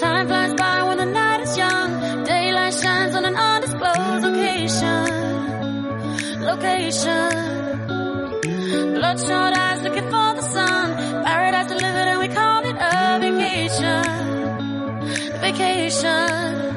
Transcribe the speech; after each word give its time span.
Time 0.00 0.26
flies 0.28 0.54
by 0.54 0.82
when 0.84 0.96
the 0.96 1.04
night 1.04 1.40
is 1.42 1.58
young. 1.58 2.24
Daylight 2.24 2.72
shines 2.72 3.14
on 3.14 3.26
an 3.26 3.36
undisclosed 3.36 4.22
location. 4.24 5.04
Location. 6.40 7.32
Bloodshot 8.94 9.58
eyes 9.58 9.82
looking 9.82 10.04
for 10.04 10.34
the 10.38 10.42
sun. 10.54 10.96
Paradise 11.22 11.66
delivered 11.66 12.08
and 12.12 12.18
we 12.18 12.28
call 12.28 12.64
it 12.64 12.76
a 12.80 13.18
vacation. 13.20 14.02
Vacation. 15.42 16.69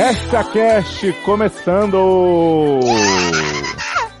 Esta 0.00 0.42
Cast 0.42 1.12
começando! 1.26 2.80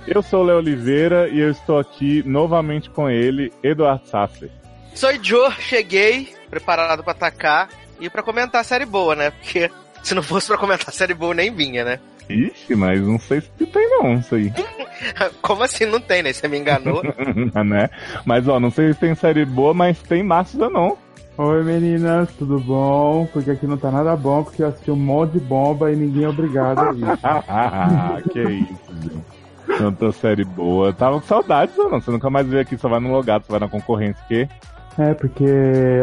Eu 0.06 0.22
sou 0.22 0.42
o 0.42 0.42
Léo 0.42 0.58
Oliveira 0.58 1.26
e 1.30 1.40
eu 1.40 1.50
estou 1.50 1.78
aqui 1.78 2.22
novamente 2.26 2.90
com 2.90 3.08
ele, 3.08 3.50
Eduardo 3.62 4.06
Sasser. 4.06 4.50
Sou 4.94 5.10
Joe, 5.24 5.50
cheguei, 5.58 6.34
preparado 6.50 7.02
pra 7.02 7.12
atacar 7.12 7.70
e 7.98 8.10
pra 8.10 8.22
comentar 8.22 8.60
a 8.60 8.64
série 8.64 8.84
boa, 8.84 9.16
né? 9.16 9.30
Porque 9.30 9.70
se 10.04 10.14
não 10.14 10.22
fosse 10.22 10.48
pra 10.48 10.58
comentar 10.58 10.90
a 10.90 10.92
série 10.92 11.14
boa, 11.14 11.32
nem 11.32 11.50
vinha, 11.50 11.82
né? 11.82 11.98
Ixi, 12.28 12.74
mas 12.74 13.00
não 13.00 13.18
sei 13.18 13.40
se 13.40 13.64
tem 13.64 13.88
não, 13.88 14.16
isso 14.16 14.34
aí. 14.34 14.52
Como 15.40 15.62
assim 15.62 15.86
não 15.86 15.98
tem, 15.98 16.22
né? 16.22 16.30
Você 16.30 16.46
me 16.46 16.58
enganou? 16.58 17.02
né? 17.64 17.88
Mas 18.26 18.46
ó, 18.46 18.60
não 18.60 18.70
sei 18.70 18.92
se 18.92 19.00
tem 19.00 19.14
série 19.14 19.46
boa, 19.46 19.72
mas 19.72 19.98
tem 20.02 20.22
Márcio 20.22 20.68
não. 20.68 20.98
Oi 21.42 21.64
meninas, 21.64 22.30
tudo 22.32 22.60
bom? 22.60 23.26
Porque 23.32 23.50
aqui 23.50 23.66
não 23.66 23.78
tá 23.78 23.90
nada 23.90 24.14
bom, 24.14 24.44
porque 24.44 24.62
eu 24.62 24.68
assisti 24.68 24.90
um 24.90 24.96
monte 24.96 25.38
de 25.38 25.40
bomba 25.40 25.90
e 25.90 25.96
ninguém 25.96 26.24
é 26.24 26.28
obrigado 26.28 26.78
a 26.80 26.92
isso. 26.92 28.28
que 28.30 28.42
isso, 28.42 28.92
gente. 29.00 29.78
Tanta 29.78 30.12
série 30.12 30.44
boa. 30.44 30.92
Tava 30.92 31.18
com 31.18 31.26
saudades, 31.26 31.78
ou 31.78 31.88
não? 31.88 31.98
Você 31.98 32.10
nunca 32.10 32.28
mais 32.28 32.46
veio 32.46 32.60
aqui, 32.60 32.76
só 32.76 32.90
vai 32.90 33.00
no 33.00 33.10
logado, 33.10 33.46
só 33.46 33.52
vai 33.52 33.60
na 33.60 33.68
concorrência, 33.68 34.22
que 34.28 34.46
É, 34.98 35.14
porque 35.14 35.46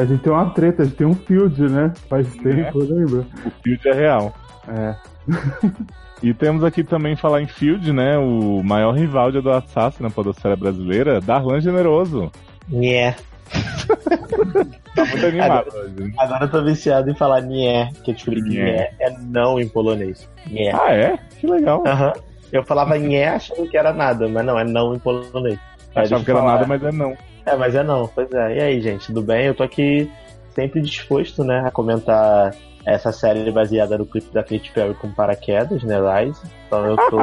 a 0.01 0.05
gente 0.05 0.23
tem 0.23 0.33
uma 0.33 0.49
treta, 0.49 0.81
a 0.81 0.85
gente 0.85 0.97
tem 0.97 1.05
um 1.05 1.13
field, 1.13 1.61
né? 1.69 1.93
Faz 2.09 2.35
tempo, 2.37 2.79
lembra? 2.79 3.23
o 3.45 3.51
Field 3.61 3.89
é 3.89 3.93
real. 3.93 4.33
É. 4.67 4.95
E 6.23 6.33
temos 6.33 6.63
aqui 6.63 6.83
também 6.83 7.15
falar 7.15 7.43
em 7.43 7.47
Field, 7.47 7.93
né? 7.93 8.17
O 8.17 8.63
maior 8.63 8.91
rival 8.93 9.31
de 9.31 9.37
Eduardo 9.37 9.69
Sassi 9.69 10.01
na 10.01 10.09
podosfera 10.09 10.55
brasileira, 10.55 11.21
Darlan 11.21 11.61
Generoso. 11.61 12.31
Nhé. 12.67 13.15
Tá 14.97 15.05
muito 15.05 15.25
animado 15.25 15.69
hoje. 15.73 16.13
Agora 16.17 16.45
eu 16.45 16.51
tô 16.51 16.63
viciado 16.63 17.09
em 17.09 17.15
falar 17.15 17.41
nhé, 17.41 17.89
que 18.03 18.13
que 18.13 18.29
Nhé. 18.41 18.63
nhé 18.63 18.91
é 18.99 19.09
não 19.21 19.59
em 19.59 19.67
polonês. 19.67 20.29
Nhé. 20.49 20.71
Ah, 20.73 20.93
é? 20.93 21.17
Que 21.39 21.47
legal. 21.47 21.83
Aham. 21.85 22.13
Eu 22.51 22.63
falava 22.63 22.97
nhé 22.97 23.27
achando 23.29 23.67
que 23.69 23.77
era 23.77 23.93
nada, 23.93 24.27
mas 24.27 24.45
não, 24.45 24.57
é 24.59 24.63
não 24.63 24.93
em 24.95 24.99
polonês. 24.99 25.59
Aí 25.95 26.03
Achava 26.03 26.23
que 26.23 26.31
era 26.31 26.39
falar. 26.39 26.53
nada, 26.53 26.67
mas 26.67 26.83
é 26.83 26.91
não. 26.91 27.17
É, 27.45 27.55
mas 27.55 27.75
é 27.75 27.83
não, 27.83 28.07
pois 28.07 28.31
é. 28.31 28.57
E 28.57 28.61
aí, 28.61 28.81
gente, 28.81 29.07
tudo 29.07 29.21
bem? 29.21 29.45
Eu 29.45 29.55
tô 29.55 29.63
aqui 29.63 30.09
sempre 30.53 30.81
disposto, 30.81 31.43
né, 31.43 31.63
a 31.65 31.71
comentar 31.71 32.53
essa 32.85 33.11
série 33.11 33.51
baseada 33.51 33.97
no 33.97 34.05
clipe 34.05 34.33
da 34.33 34.41
Katy 34.41 34.71
Perry 34.73 34.93
com 34.95 35.11
paraquedas, 35.11 35.83
né, 35.83 35.97
Rise. 35.97 36.41
Então 36.67 36.85
eu 36.85 36.95
tô, 37.09 37.19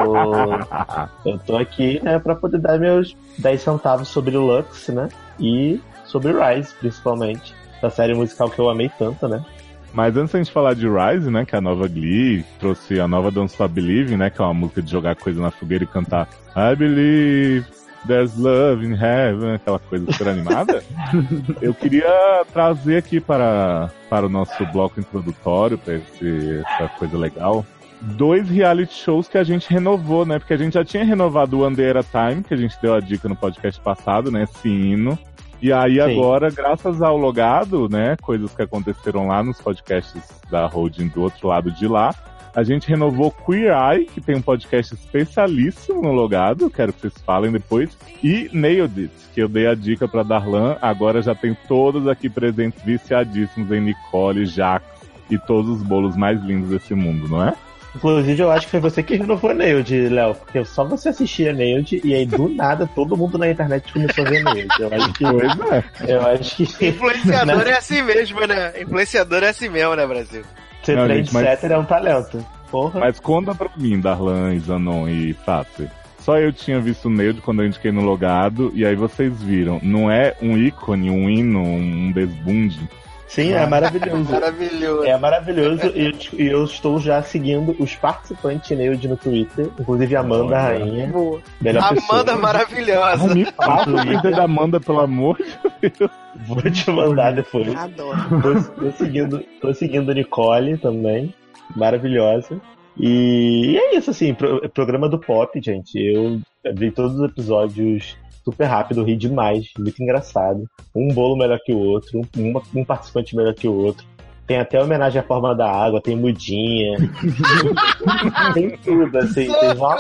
eu 1.29 1.39
tô 1.39 1.57
aqui, 1.57 2.01
né, 2.05 2.19
pra 2.19 2.35
poder 2.37 2.59
dar 2.59 2.79
meus 2.79 3.17
10 3.39 3.61
centavos 3.61 4.09
sobre 4.09 4.37
o 4.37 4.43
Lux, 4.47 4.89
né, 4.89 5.09
e 5.41 5.81
sobre 6.05 6.33
Rise, 6.33 6.75
principalmente. 6.75 7.55
Essa 7.85 7.97
série 7.97 8.15
musical 8.15 8.49
que 8.49 8.59
eu 8.59 8.71
amei 8.71 8.91
tanto, 8.99 9.29
né. 9.29 9.45
Mas 9.93 10.17
antes 10.17 10.33
da 10.33 10.39
gente 10.39 10.51
falar 10.51 10.75
de 10.75 10.89
Rise, 10.89 11.31
né, 11.31 11.45
que 11.45 11.55
é 11.55 11.59
a 11.59 11.61
nova 11.61 11.87
Glee, 11.87 12.43
trouxe 12.59 12.99
a 12.99 13.07
nova 13.07 13.31
Don't 13.31 13.53
Stop 13.53 13.75
Believing, 13.75 14.17
né, 14.17 14.31
que 14.31 14.41
é 14.41 14.45
uma 14.45 14.55
música 14.55 14.81
de 14.83 14.91
jogar 14.91 15.15
coisa 15.15 15.41
na 15.41 15.51
fogueira 15.51 15.85
e 15.85 15.87
cantar 15.87 16.29
I 16.57 16.75
Believe 16.75 17.67
There's 18.07 18.37
Love 18.37 18.87
in 18.87 18.95
Heaven, 18.95 19.55
aquela 19.55 19.79
coisa 19.79 20.11
super 20.11 20.29
animada. 20.29 20.83
Eu 21.61 21.75
queria 21.75 22.45
trazer 22.53 22.97
aqui 22.97 23.21
para, 23.21 23.91
para 24.09 24.27
o 24.27 24.29
nosso 24.31 24.65
bloco 24.73 24.99
introdutório, 24.99 25.77
para 25.77 25.95
esse, 25.95 26.63
essa 26.67 26.89
coisa 26.99 27.19
legal, 27.19 27.65
dois 28.01 28.49
reality 28.49 28.95
shows 28.95 29.29
que 29.29 29.39
a 29.39 29.45
gente 29.45 29.71
renovou, 29.71 30.25
né, 30.25 30.39
porque 30.39 30.55
a 30.55 30.59
gente 30.59 30.73
já 30.73 30.85
tinha 30.85 31.05
renovado 31.05 31.59
o 31.59 31.67
One 31.67 31.77
Day 31.77 31.91
at 31.91 31.99
a 31.99 32.03
Time, 32.31 32.43
que 32.43 32.55
a 32.55 32.57
gente 32.57 32.77
deu 32.81 32.95
a 32.95 33.01
dica 33.01 33.29
no 33.29 33.37
podcast 33.37 33.79
passado, 33.81 34.31
né, 34.31 34.45
esse 34.45 34.69
hino. 34.69 35.19
E 35.65 35.73
aí 35.73 35.95
Sim. 35.95 36.01
agora, 36.03 36.51
graças 36.51 37.01
ao 37.01 37.17
logado, 37.17 37.89
né, 37.89 38.17
coisas 38.21 38.55
que 38.55 38.61
aconteceram 38.61 39.29
lá 39.29 39.43
nos 39.43 39.59
podcasts 39.59 40.23
da 40.51 40.67
holding 40.67 41.09
do 41.09 41.23
outro 41.23 41.49
lado 41.49 41.71
de 41.71 41.89
lá, 41.89 42.15
a 42.55 42.63
gente 42.63 42.87
renovou 42.87 43.31
Queer 43.31 43.73
Eye, 43.75 44.05
que 44.05 44.21
tem 44.21 44.37
um 44.37 44.43
podcast 44.43 44.93
especialíssimo 44.93 46.03
no 46.03 46.13
logado, 46.13 46.69
quero 46.69 46.93
que 46.93 47.01
vocês 47.01 47.15
falem 47.25 47.51
depois, 47.51 47.97
e 48.23 48.51
Nailed 48.53 49.05
It, 49.05 49.15
que 49.33 49.41
eu 49.41 49.49
dei 49.49 49.67
a 49.67 49.75
dica 49.75 50.07
pra 50.07 50.23
Darlan, 50.23 50.77
agora 50.83 51.23
já 51.23 51.35
tem 51.35 51.57
todos 51.67 52.07
aqui 52.09 52.29
presentes 52.29 52.83
viciadíssimos 52.83 53.73
em 53.73 53.81
Nicole, 53.81 54.45
Jax 54.45 54.85
e 55.31 55.39
todos 55.39 55.79
os 55.79 55.83
bolos 55.83 56.15
mais 56.15 56.43
lindos 56.43 56.69
desse 56.69 56.95
mundo, 56.95 57.27
não 57.27 57.43
é? 57.43 57.55
Inclusive, 57.95 58.43
eu 58.43 58.51
acho 58.51 58.67
que 58.67 58.73
foi 58.73 58.81
você 58.81 59.03
que 59.03 59.17
renovou 59.17 59.55
Nailed, 59.55 60.09
Léo, 60.09 60.35
porque 60.35 60.65
só 60.65 60.85
você 60.85 61.11
assistia 61.11 61.53
Nailed 61.53 62.01
e 62.03 62.15
aí 62.15 62.27
do 62.27 62.49
nada 62.49 62.89
todo 62.93 63.17
mundo 63.17 63.39
na 63.39 63.49
internet 63.49 63.93
começou 63.93 64.27
a 64.27 64.31
ver 64.31 64.43
Nailed. 64.43 64.69
Eu 64.81 64.93
acho 64.93 65.13
que. 65.13 65.25
Pois 65.25 65.73
é. 65.73 66.13
Eu 66.13 66.27
acho 66.27 66.57
que. 66.57 66.89
Influenciador 66.89 67.63
é 67.69 67.77
assim 67.77 68.03
mesmo, 68.03 68.47
né? 68.47 68.73
Influenciador 68.81 69.43
é 69.45 69.49
assim 69.49 69.69
mesmo, 69.69 69.95
né, 69.95 70.07
Brasil? 70.07 70.43
Ser 70.83 70.97
Não, 70.97 71.07
trendsetter 71.07 71.73
é 71.73 71.79
um 71.79 71.85
talento. 71.85 72.45
Porra. 72.71 73.01
Mas 73.01 73.21
conta 73.21 73.55
pra 73.55 73.71
mim, 73.77 74.01
Darlan, 74.01 74.59
Zanon 74.59 75.09
e 75.09 75.33
Sassi. 75.45 75.89
Só 76.19 76.39
eu 76.39 76.53
tinha 76.53 76.81
visto 76.81 77.07
o 77.07 77.11
Nailed 77.11 77.43
quando 77.43 77.63
eu 77.63 77.67
indiquei 77.67 77.93
no 77.93 78.01
logado, 78.01 78.73
e 78.75 78.85
aí 78.85 78.97
vocês 78.97 79.43
viram. 79.43 79.79
Não 79.83 80.11
é 80.11 80.35
um 80.43 80.57
ícone, 80.57 81.11
um 81.11 81.29
hino, 81.29 81.61
um 81.63 82.11
desbunde. 82.11 82.89
Sim, 83.27 83.53
é 83.53 83.67
maravilhoso. 83.67 84.25
Maravilhoso. 84.31 85.05
É 85.05 85.17
maravilhoso 85.19 85.87
e 85.95 86.05
eu, 86.07 86.39
e 86.39 86.47
eu 86.47 86.65
estou 86.65 87.01
já 87.01 87.23
seguindo 87.23 87.75
os 87.81 87.95
participantes 87.97 88.69
de 88.69 88.77
Nailed 88.77 89.09
no 89.09 89.17
Twitter, 89.17 89.71
inclusive 89.81 90.15
a 90.15 90.21
Amanda 90.21 90.45
Olha. 90.45 90.59
Rainha. 90.61 91.13
Melhor 91.61 91.83
Amanda 91.83 92.25
pessoa. 92.25 92.37
maravilhosa. 92.37 93.25
Ah, 93.59 93.87
me 93.87 93.93
o 93.93 94.03
Twitter 94.05 94.31
da 94.37 94.45
Amanda, 94.45 94.79
pelo 94.79 95.01
amor 95.01 95.37
de 95.83 95.91
Deus. 95.91 96.11
Vou 96.47 96.63
te 96.71 96.91
mandar 96.91 97.33
depois. 97.33 97.75
Adoro. 97.75 98.19
Tô, 98.43 98.83
tô 98.85 98.91
seguindo, 98.93 99.41
tô 99.61 99.75
seguindo 99.75 100.13
Nicole 100.13 100.77
também. 100.79 101.35
Maravilhosa. 101.75 102.61
E 102.99 103.77
é 103.77 103.97
isso, 103.97 104.11
assim, 104.11 104.35
pro- 104.35 104.69
programa 104.69 105.09
do 105.09 105.19
pop, 105.19 105.61
gente. 105.61 105.99
Eu 105.99 106.41
vi 106.75 106.91
todos 106.93 107.15
os 107.19 107.23
episódios 107.31 108.17
super 108.45 108.65
rápido, 108.67 109.03
ri 109.03 109.17
demais, 109.17 109.67
muito 109.79 110.03
engraçado. 110.03 110.65
Um 110.95 111.09
bolo 111.09 111.37
melhor 111.37 111.59
que 111.65 111.73
o 111.73 111.79
outro, 111.79 112.21
um, 112.37 112.53
um 112.75 112.85
participante 112.85 113.35
melhor 113.35 113.55
que 113.55 113.67
o 113.67 113.75
outro. 113.75 114.07
Tem 114.47 114.59
até 114.59 114.79
homenagem 114.83 115.19
à 115.19 115.25
forma 115.25 115.55
da 115.55 115.71
água, 115.71 116.03
tem 116.03 116.15
mudinha. 116.15 116.99
tem 118.53 118.77
tudo, 118.77 119.17
assim. 119.17 119.51
Tem 119.51 119.73
uma 119.75 119.97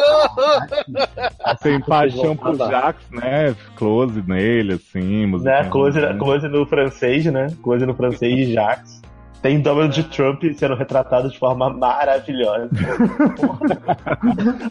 Tem 1.62 1.80
paixão 1.80 2.36
por 2.36 2.54
Jack. 2.54 2.70
Jax, 2.70 3.10
né? 3.10 3.56
Close 3.74 4.22
nele, 4.26 4.74
assim, 4.74 5.26
né? 5.40 5.64
Close, 5.70 5.98
close 6.18 6.46
no 6.46 6.66
francês, 6.66 7.24
né? 7.24 7.46
Close 7.62 7.86
no 7.86 7.94
francês 7.94 8.36
de 8.36 8.52
Jax. 8.52 9.00
Tem 9.44 9.60
Donald 9.60 10.02
Trump 10.04 10.42
sendo 10.56 10.74
retratado 10.74 11.28
de 11.28 11.38
forma 11.38 11.68
maravilhosa. 11.68 12.70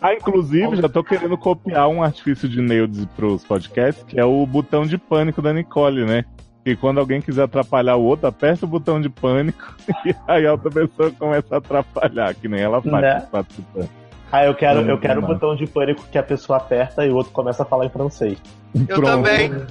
Ah, 0.01 0.15
inclusive, 0.15 0.77
já 0.77 0.89
tô 0.89 1.03
querendo 1.03 1.37
copiar 1.37 1.87
um 1.89 2.01
artifício 2.01 2.49
de 2.49 2.59
Nailed 2.59 3.07
pros 3.15 3.43
podcasts, 3.45 4.03
que 4.03 4.19
é 4.19 4.25
o 4.25 4.43
botão 4.47 4.83
de 4.83 4.97
pânico 4.97 5.43
da 5.43 5.53
Nicole, 5.53 6.03
né? 6.05 6.25
E 6.65 6.75
quando 6.75 6.99
alguém 6.99 7.21
quiser 7.21 7.43
atrapalhar 7.43 7.97
o 7.97 8.03
outro, 8.03 8.25
aperta 8.25 8.65
o 8.65 8.67
botão 8.67 8.99
de 8.99 9.09
pânico 9.09 9.75
e 10.03 10.15
aí 10.27 10.47
a 10.47 10.53
outra 10.53 10.71
pessoa 10.71 11.11
começa 11.11 11.53
a 11.53 11.57
atrapalhar, 11.59 12.33
que 12.33 12.47
nem 12.47 12.61
ela 12.61 12.81
faz 12.81 13.01
Né? 13.03 13.27
participantes. 13.31 13.91
Ah, 14.31 14.45
eu 14.45 14.55
quero, 14.55 14.81
eu 14.81 14.95
Hum, 14.95 14.99
quero 14.99 15.19
o 15.19 15.21
não. 15.21 15.27
botão 15.27 15.55
de 15.55 15.67
pânico 15.67 16.03
que 16.11 16.17
a 16.17 16.23
pessoa 16.23 16.57
aperta 16.57 17.05
e 17.05 17.11
o 17.11 17.15
outro 17.15 17.31
começa 17.31 17.61
a 17.61 17.65
falar 17.67 17.85
em 17.85 17.89
francês. 17.89 18.39
Eu 18.89 19.03
também. 19.03 19.51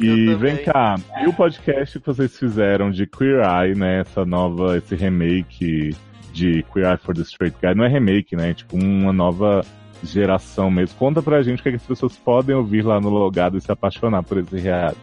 E 0.00 0.34
vem 0.34 0.56
cá, 0.56 0.96
e 1.22 1.28
o 1.28 1.32
podcast 1.32 1.98
que 1.98 2.06
vocês 2.06 2.34
fizeram 2.38 2.90
de 2.90 3.06
Queer 3.06 3.42
Eye, 3.44 3.74
né? 3.74 4.00
Essa 4.00 4.24
nova, 4.24 4.78
esse 4.78 4.94
remake 4.94 5.94
de 6.32 6.62
Queer 6.72 6.86
Eye 6.86 6.96
for 6.96 7.14
the 7.14 7.20
Straight 7.20 7.56
Guy. 7.60 7.74
Não 7.74 7.84
é 7.84 7.88
remake, 7.88 8.34
né? 8.34 8.50
É 8.50 8.54
tipo 8.54 8.76
uma 8.76 9.12
nova 9.12 9.62
geração 10.02 10.70
mesmo. 10.70 10.96
Conta 10.98 11.22
pra 11.22 11.42
gente 11.42 11.60
o 11.60 11.62
que, 11.62 11.68
é 11.68 11.72
que 11.72 11.76
as 11.76 11.82
pessoas 11.82 12.16
podem 12.16 12.56
ouvir 12.56 12.82
lá 12.82 12.98
no 12.98 13.10
logado 13.10 13.58
e 13.58 13.60
se 13.60 13.70
apaixonar 13.70 14.22
por 14.22 14.38
esse 14.38 14.58
reality. 14.58 14.98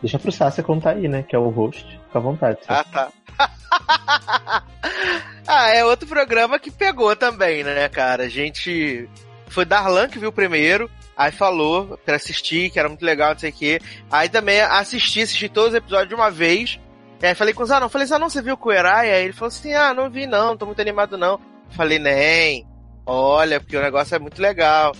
Deixa 0.00 0.18
pro 0.18 0.30
Sácia 0.30 0.62
contar 0.62 0.90
aí, 0.90 1.08
né? 1.08 1.24
Que 1.24 1.34
é 1.34 1.38
o 1.38 1.48
host. 1.48 1.84
Fica 2.06 2.18
à 2.18 2.20
vontade. 2.20 2.58
Ah, 2.68 2.84
tá. 2.84 3.08
ah, 5.48 5.68
é 5.70 5.84
outro 5.84 6.06
programa 6.06 6.58
que 6.58 6.70
pegou 6.70 7.16
também, 7.16 7.64
né, 7.64 7.88
cara? 7.88 8.24
A 8.24 8.28
gente. 8.28 9.08
Foi 9.48 9.64
Darlan 9.64 10.08
que 10.08 10.18
viu 10.18 10.30
primeiro, 10.30 10.90
aí 11.18 11.32
falou 11.32 11.98
pra 12.06 12.16
assistir, 12.16 12.70
que 12.70 12.78
era 12.78 12.88
muito 12.88 13.04
legal, 13.04 13.32
não 13.32 13.38
sei 13.38 13.50
o 13.50 13.52
quê. 13.52 13.80
Aí 14.10 14.28
também 14.30 14.60
assisti, 14.60 15.20
assisti 15.20 15.48
todos 15.48 15.70
os 15.70 15.76
episódios 15.76 16.08
de 16.08 16.14
uma 16.14 16.30
vez. 16.30 16.80
Aí 17.20 17.34
falei 17.34 17.52
com 17.52 17.64
o 17.64 17.66
Zanon, 17.66 17.88
falei, 17.88 18.06
Zanon, 18.06 18.30
você 18.30 18.40
viu 18.40 18.54
o 18.54 18.56
Queerai? 18.56 19.12
Aí 19.12 19.24
ele 19.24 19.32
falou 19.32 19.48
assim, 19.48 19.74
ah, 19.74 19.92
não 19.92 20.08
vi 20.08 20.26
não, 20.26 20.56
tô 20.56 20.64
muito 20.64 20.80
animado 20.80 21.18
não. 21.18 21.40
Falei, 21.70 21.98
nem, 21.98 22.64
Olha, 23.10 23.58
porque 23.58 23.74
o 23.74 23.80
negócio 23.80 24.14
é 24.14 24.18
muito 24.18 24.42
legal. 24.42 24.94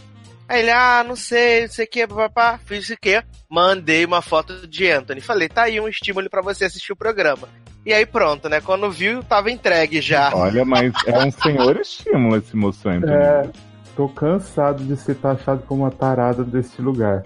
Aí 0.49 0.62
ele, 0.62 0.70
ah, 0.70 1.05
não 1.06 1.15
sei, 1.15 1.67
não 1.67 1.69
sei 1.69 1.85
o 1.85 1.88
que, 1.88 2.06
papá, 2.06 2.59
fiz 2.65 2.88
o 2.88 2.97
que, 2.97 3.23
mandei 3.50 4.03
uma 4.06 4.23
foto 4.23 4.67
de 4.67 4.91
Anthony. 4.91 5.20
Falei, 5.20 5.47
tá 5.47 5.65
aí 5.65 5.79
um 5.79 5.87
estímulo 5.87 6.31
para 6.31 6.41
você 6.41 6.65
assistir 6.65 6.91
o 6.91 6.97
programa. 6.97 7.47
E 7.85 7.93
aí 7.93 8.06
pronto, 8.06 8.49
né? 8.49 8.62
Quando 8.62 8.91
viu, 8.91 9.23
tava 9.23 9.50
entregue 9.50 10.00
já. 10.00 10.31
Olha, 10.35 10.65
mas 10.65 10.91
é 11.06 11.19
um 11.19 11.31
senhor 11.31 11.76
estímulo 11.76 12.37
esse 12.37 12.56
moço 12.56 12.88
Anthony. 12.88 13.12
É, 13.12 13.50
tô 13.99 14.09
cansado 14.09 14.85
de 14.85 14.97
ser 14.97 15.17
taxado 15.17 15.65
como 15.67 15.83
uma 15.83 15.91
tarada 15.91 16.45
deste 16.45 16.81
lugar. 16.81 17.21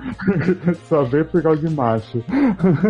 Só 0.88 1.02
veio 1.02 1.26
por 1.26 1.42
causa 1.42 1.68
de 1.68 1.74
macho. 1.74 2.24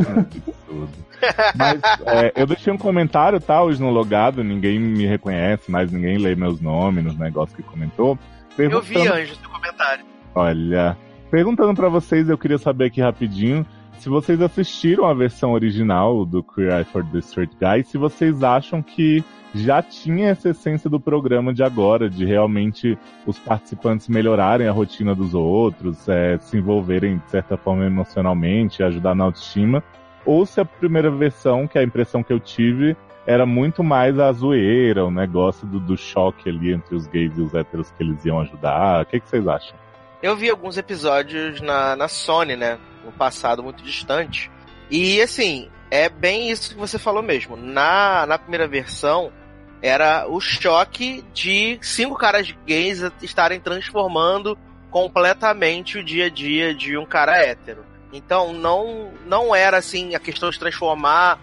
Absurdo. 0.08 0.88
Mas 1.58 1.80
é, 2.06 2.32
eu 2.36 2.46
deixei 2.46 2.72
um 2.72 2.78
comentário, 2.78 3.40
tá, 3.40 3.60
hoje 3.60 3.82
no 3.82 3.90
logado, 3.90 4.44
ninguém 4.44 4.78
me 4.78 5.04
reconhece, 5.04 5.68
mais 5.68 5.90
ninguém 5.90 6.16
lê 6.16 6.36
meus 6.36 6.60
nomes 6.60 7.02
nos 7.02 7.18
negócios 7.18 7.56
que 7.56 7.62
comentou. 7.64 8.16
Eu 8.56 8.80
vi, 8.80 8.96
Anjo, 8.96 9.34
seu 9.34 9.50
comentário. 9.50 10.04
Olha, 10.32 10.96
perguntando 11.28 11.74
pra 11.74 11.88
vocês, 11.88 12.28
eu 12.28 12.38
queria 12.38 12.58
saber 12.58 12.84
aqui 12.84 13.00
rapidinho 13.00 13.66
se 14.02 14.08
vocês 14.08 14.42
assistiram 14.42 15.06
a 15.06 15.14
versão 15.14 15.52
original 15.52 16.26
do 16.26 16.42
Queer 16.42 16.78
Eye 16.78 16.84
for 16.84 17.04
the 17.04 17.18
Straight 17.18 17.56
Guy, 17.60 17.84
se 17.84 17.96
vocês 17.96 18.42
acham 18.42 18.82
que 18.82 19.22
já 19.54 19.80
tinha 19.80 20.30
essa 20.30 20.48
essência 20.48 20.90
do 20.90 20.98
programa 20.98 21.54
de 21.54 21.62
agora, 21.62 22.10
de 22.10 22.24
realmente 22.24 22.98
os 23.24 23.38
participantes 23.38 24.08
melhorarem 24.08 24.66
a 24.66 24.72
rotina 24.72 25.14
dos 25.14 25.34
outros, 25.34 26.08
é, 26.08 26.36
se 26.38 26.56
envolverem 26.56 27.18
de 27.18 27.30
certa 27.30 27.56
forma 27.56 27.86
emocionalmente, 27.86 28.82
ajudar 28.82 29.14
na 29.14 29.22
autoestima, 29.22 29.84
ou 30.26 30.44
se 30.44 30.60
a 30.60 30.64
primeira 30.64 31.08
versão, 31.08 31.68
que 31.68 31.78
é 31.78 31.80
a 31.82 31.84
impressão 31.84 32.24
que 32.24 32.32
eu 32.32 32.40
tive, 32.40 32.96
era 33.24 33.46
muito 33.46 33.84
mais 33.84 34.18
a 34.18 34.32
zoeira, 34.32 35.04
o 35.04 35.12
negócio 35.12 35.64
do, 35.64 35.78
do 35.78 35.96
choque 35.96 36.48
ali 36.48 36.72
entre 36.72 36.96
os 36.96 37.06
gays 37.06 37.38
e 37.38 37.40
os 37.40 37.54
héteros 37.54 37.92
que 37.92 38.02
eles 38.02 38.24
iam 38.24 38.40
ajudar. 38.40 39.02
O 39.02 39.06
que, 39.06 39.20
que 39.20 39.28
vocês 39.28 39.46
acham? 39.46 39.76
Eu 40.20 40.34
vi 40.34 40.50
alguns 40.50 40.76
episódios 40.76 41.60
na, 41.60 41.94
na 41.94 42.08
Sony, 42.08 42.56
né? 42.56 42.78
No 43.04 43.12
passado 43.12 43.62
muito 43.62 43.82
distante. 43.82 44.50
E 44.90 45.20
assim, 45.20 45.68
é 45.90 46.08
bem 46.08 46.50
isso 46.50 46.70
que 46.70 46.76
você 46.76 46.98
falou 46.98 47.22
mesmo. 47.22 47.56
Na, 47.56 48.26
na 48.26 48.38
primeira 48.38 48.68
versão, 48.68 49.32
era 49.80 50.26
o 50.28 50.40
choque 50.40 51.24
de 51.32 51.78
cinco 51.82 52.16
caras 52.16 52.54
gays 52.66 53.02
estarem 53.20 53.60
transformando 53.60 54.56
completamente 54.90 55.98
o 55.98 56.04
dia 56.04 56.26
a 56.26 56.30
dia 56.30 56.74
de 56.74 56.96
um 56.96 57.06
cara 57.06 57.36
hétero. 57.36 57.84
Então 58.12 58.52
não 58.52 59.10
não 59.26 59.54
era 59.54 59.78
assim 59.78 60.14
a 60.14 60.20
questão 60.20 60.50
de 60.50 60.58
transformar 60.58 61.40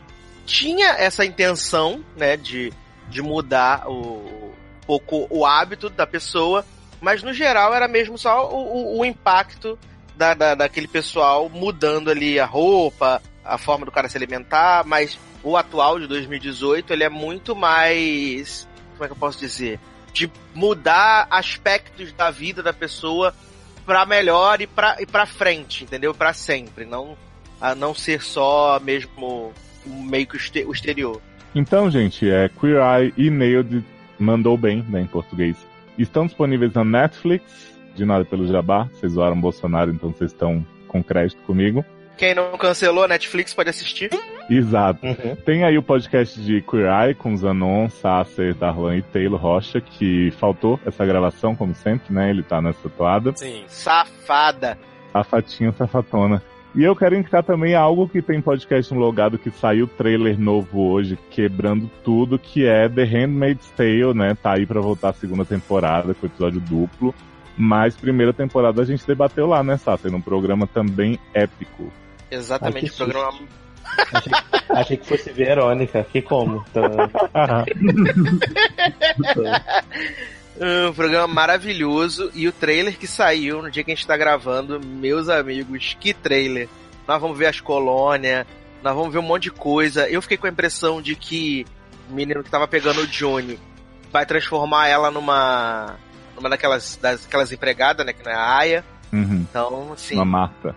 tinha 0.49 0.89
essa 0.97 1.23
intenção, 1.23 2.03
né, 2.17 2.35
de, 2.35 2.73
de 3.07 3.21
mudar 3.21 3.87
o, 3.87 3.93
um 3.93 4.85
pouco 4.85 5.27
o 5.29 5.45
hábito 5.45 5.89
da 5.89 6.07
pessoa, 6.07 6.65
mas 6.99 7.21
no 7.21 7.31
geral 7.31 7.73
era 7.73 7.87
mesmo 7.87 8.17
só 8.17 8.49
o, 8.49 8.95
o, 8.95 8.99
o 8.99 9.05
impacto 9.05 9.77
da, 10.19 10.33
da, 10.33 10.53
daquele 10.53 10.87
pessoal 10.87 11.47
mudando 11.47 12.11
ali 12.11 12.37
a 12.37 12.45
roupa, 12.45 13.21
a 13.43 13.57
forma 13.57 13.85
do 13.85 13.91
cara 13.91 14.09
se 14.09 14.17
alimentar, 14.17 14.83
mas 14.85 15.17
o 15.41 15.55
atual 15.55 15.97
de 15.97 16.07
2018 16.07 16.91
ele 16.91 17.05
é 17.05 17.09
muito 17.09 17.55
mais, 17.55 18.67
como 18.91 19.05
é 19.05 19.07
que 19.07 19.13
eu 19.13 19.17
posso 19.17 19.39
dizer, 19.39 19.79
de 20.11 20.29
mudar 20.53 21.25
aspectos 21.31 22.11
da 22.11 22.29
vida 22.29 22.61
da 22.61 22.73
pessoa 22.73 23.33
para 23.85 24.05
melhor 24.05 24.59
e 24.59 24.67
para 24.67 25.01
e 25.01 25.05
para 25.05 25.25
frente, 25.25 25.85
entendeu? 25.85 26.13
Para 26.13 26.33
sempre, 26.33 26.85
não 26.85 27.17
a 27.61 27.73
não 27.73 27.95
ser 27.95 28.21
só 28.21 28.77
mesmo 28.79 29.53
meio 29.85 30.27
que 30.27 30.35
o 30.65 30.71
exterior. 30.73 31.21
Então, 31.55 31.89
gente, 31.89 32.29
é 32.29 32.49
Queer 32.49 32.81
Eye 32.81 33.13
e 33.17 33.29
Nailed 33.29 33.85
mandou 34.19 34.57
bem, 34.57 34.83
né, 34.89 35.01
em 35.01 35.07
português. 35.07 35.55
Estão 35.97 36.25
disponíveis 36.25 36.73
na 36.73 36.83
Netflix, 36.83 37.68
de 37.95 38.05
nada 38.05 38.25
pelo 38.25 38.47
jabá. 38.47 38.89
Vocês 38.93 39.13
zoaram 39.13 39.39
Bolsonaro, 39.39 39.91
então 39.91 40.11
vocês 40.11 40.31
estão 40.31 40.65
com 40.87 41.03
crédito 41.03 41.41
comigo. 41.43 41.83
Quem 42.17 42.35
não 42.35 42.57
cancelou 42.57 43.05
a 43.05 43.07
Netflix 43.07 43.53
pode 43.53 43.69
assistir. 43.69 44.09
Exato. 44.49 45.05
Uhum. 45.05 45.37
Tem 45.45 45.63
aí 45.63 45.77
o 45.77 45.83
podcast 45.83 46.37
de 46.41 46.61
Queer 46.61 46.87
Eye 46.91 47.15
com 47.15 47.37
Zanon, 47.37 47.87
Sasser, 47.87 48.53
Darlan 48.53 48.97
e 48.97 49.01
Taylor 49.01 49.39
Rocha, 49.39 49.79
que 49.79 50.29
faltou 50.31 50.77
essa 50.85 51.05
gravação, 51.05 51.55
como 51.55 51.73
sempre, 51.73 52.13
né? 52.13 52.29
Ele 52.29 52.43
tá 52.43 52.61
nessa 52.61 52.89
toada. 52.89 53.31
Sim, 53.37 53.63
safada. 53.67 54.77
Safatinha, 55.13 55.71
safatona. 55.71 56.41
E 56.75 56.83
eu 56.83 56.95
quero 56.95 57.15
indicar 57.15 57.43
também 57.43 57.73
algo 57.73 58.07
que 58.07 58.21
tem 58.21 58.41
podcast 58.41 58.93
no 58.93 58.99
logado 58.99 59.39
que 59.39 59.49
saiu 59.49 59.87
trailer 59.87 60.39
novo 60.39 60.91
hoje, 60.91 61.17
quebrando 61.31 61.89
tudo, 62.03 62.37
que 62.37 62.65
é 62.65 62.87
The 62.87 63.03
Handmaid's 63.03 63.71
Tale, 63.71 64.13
né? 64.13 64.35
Tá 64.35 64.53
aí 64.53 64.65
pra 64.65 64.79
voltar 64.79 65.09
a 65.09 65.13
segunda 65.13 65.45
temporada 65.45 66.13
com 66.13 66.27
episódio 66.27 66.59
duplo. 66.59 67.15
Mas 67.61 67.93
primeira 67.93 68.31
temporada 68.31 68.81
a 68.81 68.85
gente 68.85 69.05
debateu 69.05 69.45
lá, 69.45 69.61
né, 69.61 69.75
Sassi? 69.75 70.07
Num 70.07 70.21
programa 70.21 70.65
também 70.65 71.19
épico. 71.33 71.91
Exatamente, 72.31 72.89
Ai, 72.89 72.95
programa. 72.95 73.39
Achei, 74.13 74.31
achei, 74.69 74.97
que 74.97 75.05
fosse 75.05 75.29
Verônica, 75.33 76.05
que 76.09 76.21
como? 76.21 76.63
Um 80.61 80.93
programa 80.93 81.25
maravilhoso 81.25 82.29
e 82.33 82.45
o 82.45 82.51
trailer 82.51 82.97
que 82.97 83.07
saiu 83.07 83.61
no 83.61 83.71
dia 83.71 83.81
que 83.81 83.91
a 83.91 83.95
gente 83.95 84.05
tá 84.05 84.17
gravando, 84.17 84.77
meus 84.85 85.29
amigos, 85.29 85.95
que 85.97 86.13
trailer. 86.13 86.67
Nós 87.07 87.21
vamos 87.21 87.37
ver 87.37 87.45
as 87.45 87.61
colônias, 87.61 88.45
nós 88.83 88.93
vamos 88.93 89.13
ver 89.13 89.19
um 89.19 89.23
monte 89.23 89.43
de 89.43 89.51
coisa. 89.51 90.09
Eu 90.09 90.21
fiquei 90.21 90.37
com 90.37 90.47
a 90.47 90.49
impressão 90.49 91.01
de 91.01 91.15
que 91.15 91.65
o 92.09 92.13
menino 92.13 92.43
que 92.43 92.49
tava 92.49 92.67
pegando 92.67 93.01
o 93.01 93.07
Johnny 93.07 93.57
vai 94.11 94.25
transformar 94.25 94.89
ela 94.89 95.09
numa 95.09 95.95
numa 96.39 96.49
daquelas 96.49 96.97
das, 97.01 97.25
aquelas 97.25 97.51
empregadas, 97.51 98.05
né, 98.05 98.13
que 98.13 98.23
não 98.23 98.31
é 98.31 98.35
a 98.35 98.57
Aya. 98.57 98.85
Uhum. 99.11 99.45
Então, 99.49 99.93
assim, 99.93 100.15
uma 100.15 100.25
Marta. 100.25 100.75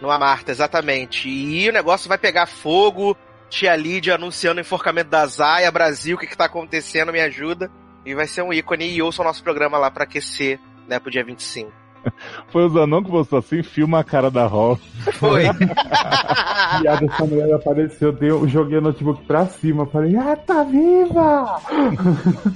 Numa 0.00 0.18
Marta, 0.18 0.50
exatamente. 0.50 1.28
E 1.28 1.68
o 1.68 1.72
negócio 1.72 2.08
vai 2.08 2.18
pegar 2.18 2.46
fogo. 2.46 3.16
Tia 3.48 3.74
Lídia 3.74 4.14
anunciando 4.14 4.58
o 4.58 4.60
enforcamento 4.60 5.10
da 5.10 5.26
Zaya, 5.26 5.70
Brasil, 5.72 6.16
o 6.16 6.18
que 6.18 6.26
que 6.26 6.36
tá 6.36 6.44
acontecendo, 6.44 7.12
me 7.12 7.20
ajuda. 7.20 7.70
E 8.06 8.14
vai 8.14 8.26
ser 8.26 8.42
um 8.42 8.52
ícone 8.52 8.88
e 8.88 9.02
ouça 9.02 9.22
o 9.22 9.24
nosso 9.24 9.42
programa 9.42 9.76
lá 9.76 9.90
para 9.90 10.04
aquecer, 10.04 10.58
né, 10.88 10.98
pro 11.00 11.10
dia 11.10 11.24
25. 11.24 11.70
Foi 12.50 12.64
o 12.64 12.68
Zanon 12.68 13.02
que 13.02 13.10
postou 13.10 13.40
assim, 13.40 13.62
filma 13.62 13.98
a 13.98 14.04
cara 14.04 14.30
da 14.30 14.46
Ross. 14.46 14.80
Foi. 15.18 15.44
e 16.82 16.88
a 16.88 16.94
dessa 16.94 17.24
mulher 17.24 17.52
apareceu, 17.52 18.12
deu, 18.12 18.48
joguei 18.48 18.78
o 18.78 18.82
notebook 18.82 19.24
pra 19.26 19.46
cima, 19.46 19.84
falei, 19.86 20.16
ah, 20.16 20.36
tá 20.36 20.62
viva! 20.62 21.60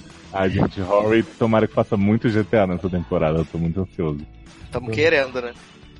Ai, 0.34 0.50
gente, 0.50 0.80
Rory, 0.80 1.22
tomara 1.22 1.68
que 1.68 1.72
faça 1.72 1.96
muito 1.96 2.28
GTA 2.28 2.66
nessa 2.66 2.90
temporada, 2.90 3.38
eu 3.38 3.44
tô 3.44 3.56
muito 3.56 3.80
ansioso. 3.80 4.26
Estamos 4.64 4.92
querendo, 4.92 5.40
né? 5.40 5.52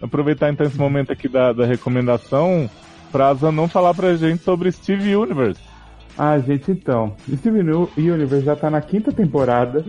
Aproveitar 0.03 0.51
então 0.51 0.67
esse 0.67 0.77
momento 0.77 1.13
aqui 1.13 1.29
da, 1.29 1.53
da 1.53 1.65
recomendação 1.65 2.69
pra 3.13 3.33
Zanon 3.33 3.69
falar 3.69 3.95
pra 3.95 4.17
gente 4.17 4.43
sobre 4.43 4.73
Steve 4.73 5.15
Universe. 5.15 5.61
Ah, 6.19 6.37
gente, 6.41 6.73
então. 6.73 7.15
Steven 7.33 7.87
Universe 7.97 8.45
já 8.45 8.57
tá 8.57 8.69
na 8.69 8.81
quinta 8.81 9.13
temporada, 9.13 9.85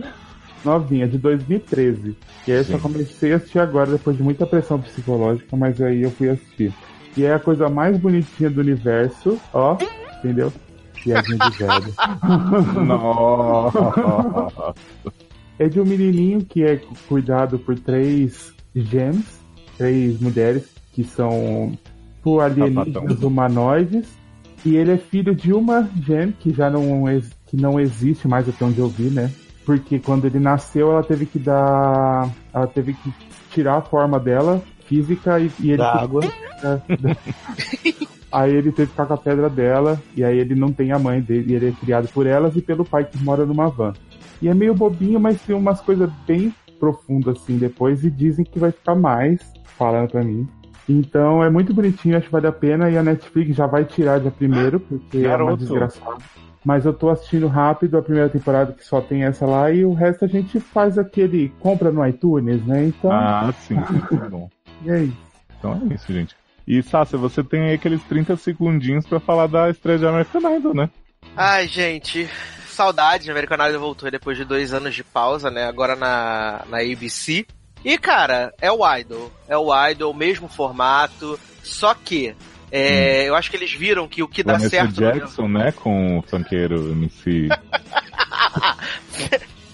novinha, 0.64 1.08
de 1.08 1.18
2013. 1.18 2.16
E 2.46 2.52
aí 2.52 2.58
eu 2.58 2.64
só 2.64 2.78
comecei 2.78 3.32
a 3.32 3.36
assistir 3.36 3.58
agora, 3.58 3.90
depois 3.90 4.16
de 4.16 4.22
muita 4.22 4.46
pressão 4.46 4.80
psicológica, 4.80 5.56
mas 5.56 5.80
aí 5.82 6.02
eu 6.02 6.10
fui 6.12 6.28
assistir. 6.28 6.72
E 7.16 7.24
é 7.24 7.34
a 7.34 7.40
coisa 7.40 7.68
mais 7.68 7.98
bonitinha 7.98 8.48
do 8.48 8.60
universo, 8.60 9.40
ó, 9.52 9.76
entendeu? 10.18 10.52
Piadinha 11.06 11.38
de 11.38 11.58
velho. 11.58 11.94
Nossa. 12.84 14.74
É 15.58 15.68
de 15.68 15.80
um 15.80 15.84
menininho 15.84 16.44
que 16.44 16.64
é 16.64 16.80
cuidado 17.08 17.58
por 17.58 17.78
três 17.78 18.52
gems, 18.74 19.40
três 19.78 20.20
mulheres 20.20 20.64
que 20.92 21.04
são 21.04 21.78
por 22.22 22.40
alienígenas 22.40 23.22
humanoides 23.22 24.08
e 24.64 24.76
ele 24.76 24.90
é 24.90 24.96
filho 24.96 25.32
de 25.32 25.52
uma 25.52 25.88
gem 26.04 26.32
que 26.32 26.52
já 26.52 26.68
não, 26.68 27.04
que 27.46 27.56
não 27.56 27.78
existe 27.78 28.26
mais 28.26 28.48
até 28.48 28.64
onde 28.64 28.80
eu 28.80 28.88
vi, 28.88 29.10
né? 29.10 29.30
Porque 29.64 30.00
quando 30.00 30.24
ele 30.24 30.40
nasceu, 30.40 30.90
ela 30.90 31.04
teve 31.04 31.24
que 31.24 31.38
dar. 31.38 32.28
Ela 32.52 32.66
teve 32.66 32.94
que 32.94 33.12
tirar 33.50 33.76
a 33.76 33.82
forma 33.82 34.18
dela, 34.18 34.60
física, 34.86 35.38
e, 35.38 35.50
e 35.60 35.70
ele. 35.70 35.78
Da 35.78 36.00
água. 36.00 36.22
aí 38.30 38.52
ele 38.54 38.72
teve 38.72 38.86
que 38.86 38.92
ficar 38.92 39.06
com 39.06 39.14
a 39.14 39.18
pedra 39.18 39.48
dela, 39.48 40.00
e 40.14 40.24
aí 40.24 40.38
ele 40.38 40.54
não 40.54 40.72
tem 40.72 40.92
a 40.92 40.98
mãe 40.98 41.20
dele, 41.20 41.54
ele 41.54 41.68
é 41.68 41.72
criado 41.72 42.08
por 42.08 42.26
elas 42.26 42.56
e 42.56 42.62
pelo 42.62 42.84
pai 42.84 43.04
que 43.04 43.18
mora 43.22 43.46
numa 43.46 43.68
van. 43.68 43.92
E 44.40 44.48
é 44.48 44.54
meio 44.54 44.74
bobinho, 44.74 45.18
mas 45.18 45.40
tem 45.40 45.56
umas 45.56 45.80
coisas 45.80 46.10
bem 46.26 46.52
profundas 46.78 47.38
assim 47.38 47.56
depois, 47.56 48.04
e 48.04 48.10
dizem 48.10 48.44
que 48.44 48.58
vai 48.58 48.70
ficar 48.70 48.94
mais, 48.94 49.40
falando 49.76 50.10
pra 50.10 50.22
mim. 50.22 50.46
Então 50.88 51.42
é 51.42 51.50
muito 51.50 51.74
bonitinho, 51.74 52.16
acho 52.16 52.26
que 52.26 52.32
vale 52.32 52.46
a 52.46 52.52
pena. 52.52 52.88
E 52.88 52.96
a 52.96 53.02
Netflix 53.02 53.56
já 53.56 53.66
vai 53.66 53.84
tirar 53.84 54.20
dia 54.20 54.30
primeiro, 54.30 54.78
porque 54.78 55.22
Garoto. 55.22 55.42
é 55.42 55.52
uma 55.52 55.56
desgraçada. 55.56 56.16
Mas 56.64 56.84
eu 56.84 56.92
tô 56.92 57.10
assistindo 57.10 57.46
rápido 57.46 57.96
a 57.96 58.02
primeira 58.02 58.28
temporada 58.28 58.72
que 58.72 58.84
só 58.84 59.00
tem 59.00 59.24
essa 59.24 59.46
lá 59.46 59.70
e 59.70 59.84
o 59.84 59.92
resto 59.92 60.24
a 60.24 60.28
gente 60.28 60.58
faz 60.58 60.98
aquele 60.98 61.52
compra 61.60 61.92
no 61.92 62.06
iTunes, 62.06 62.64
né? 62.66 62.86
Então. 62.86 63.10
Ah, 63.12 63.52
sim, 63.60 63.74
muito 63.74 64.30
bom. 64.30 64.50
e 64.84 64.90
é 64.90 65.04
isso. 65.04 65.16
Então 65.58 65.80
é 65.90 65.94
isso, 65.94 66.12
gente. 66.12 66.36
E 66.66 66.82
Sácia, 66.82 67.16
você 67.16 67.44
tem 67.44 67.62
aí 67.62 67.74
aqueles 67.74 68.02
30 68.04 68.36
segundinhos 68.36 69.06
para 69.06 69.20
falar 69.20 69.46
da 69.46 69.70
estreia 69.70 69.98
de 69.98 70.06
American 70.06 70.56
Idol, 70.56 70.74
né? 70.74 70.90
Ai, 71.36 71.68
gente, 71.68 72.28
saudade, 72.68 73.30
American 73.30 73.68
Idol 73.68 73.80
voltou 73.80 74.10
depois 74.10 74.36
de 74.36 74.44
dois 74.44 74.74
anos 74.74 74.94
de 74.94 75.04
pausa, 75.04 75.50
né? 75.50 75.64
Agora 75.64 75.94
na, 75.94 76.64
na 76.68 76.78
ABC. 76.78 77.46
E, 77.84 77.96
cara, 77.96 78.52
é 78.60 78.70
o 78.70 78.80
Idol. 78.96 79.32
É 79.48 79.56
o 79.56 79.70
Idol, 79.88 80.12
mesmo 80.12 80.48
formato. 80.48 81.38
Só 81.62 81.94
que, 81.94 82.34
é, 82.70 83.28
eu 83.28 83.36
acho 83.36 83.50
que 83.50 83.56
eles 83.56 83.72
viram 83.72 84.08
que 84.08 84.22
o 84.22 84.28
que 84.28 84.42
dá 84.42 84.54
Vanessa 84.54 84.70
certo. 84.70 84.94
Jackson, 84.94 85.46
né? 85.46 85.72
Com 85.72 86.18
o 86.18 86.22
funkeiro 86.22 86.90
MC. 86.90 87.48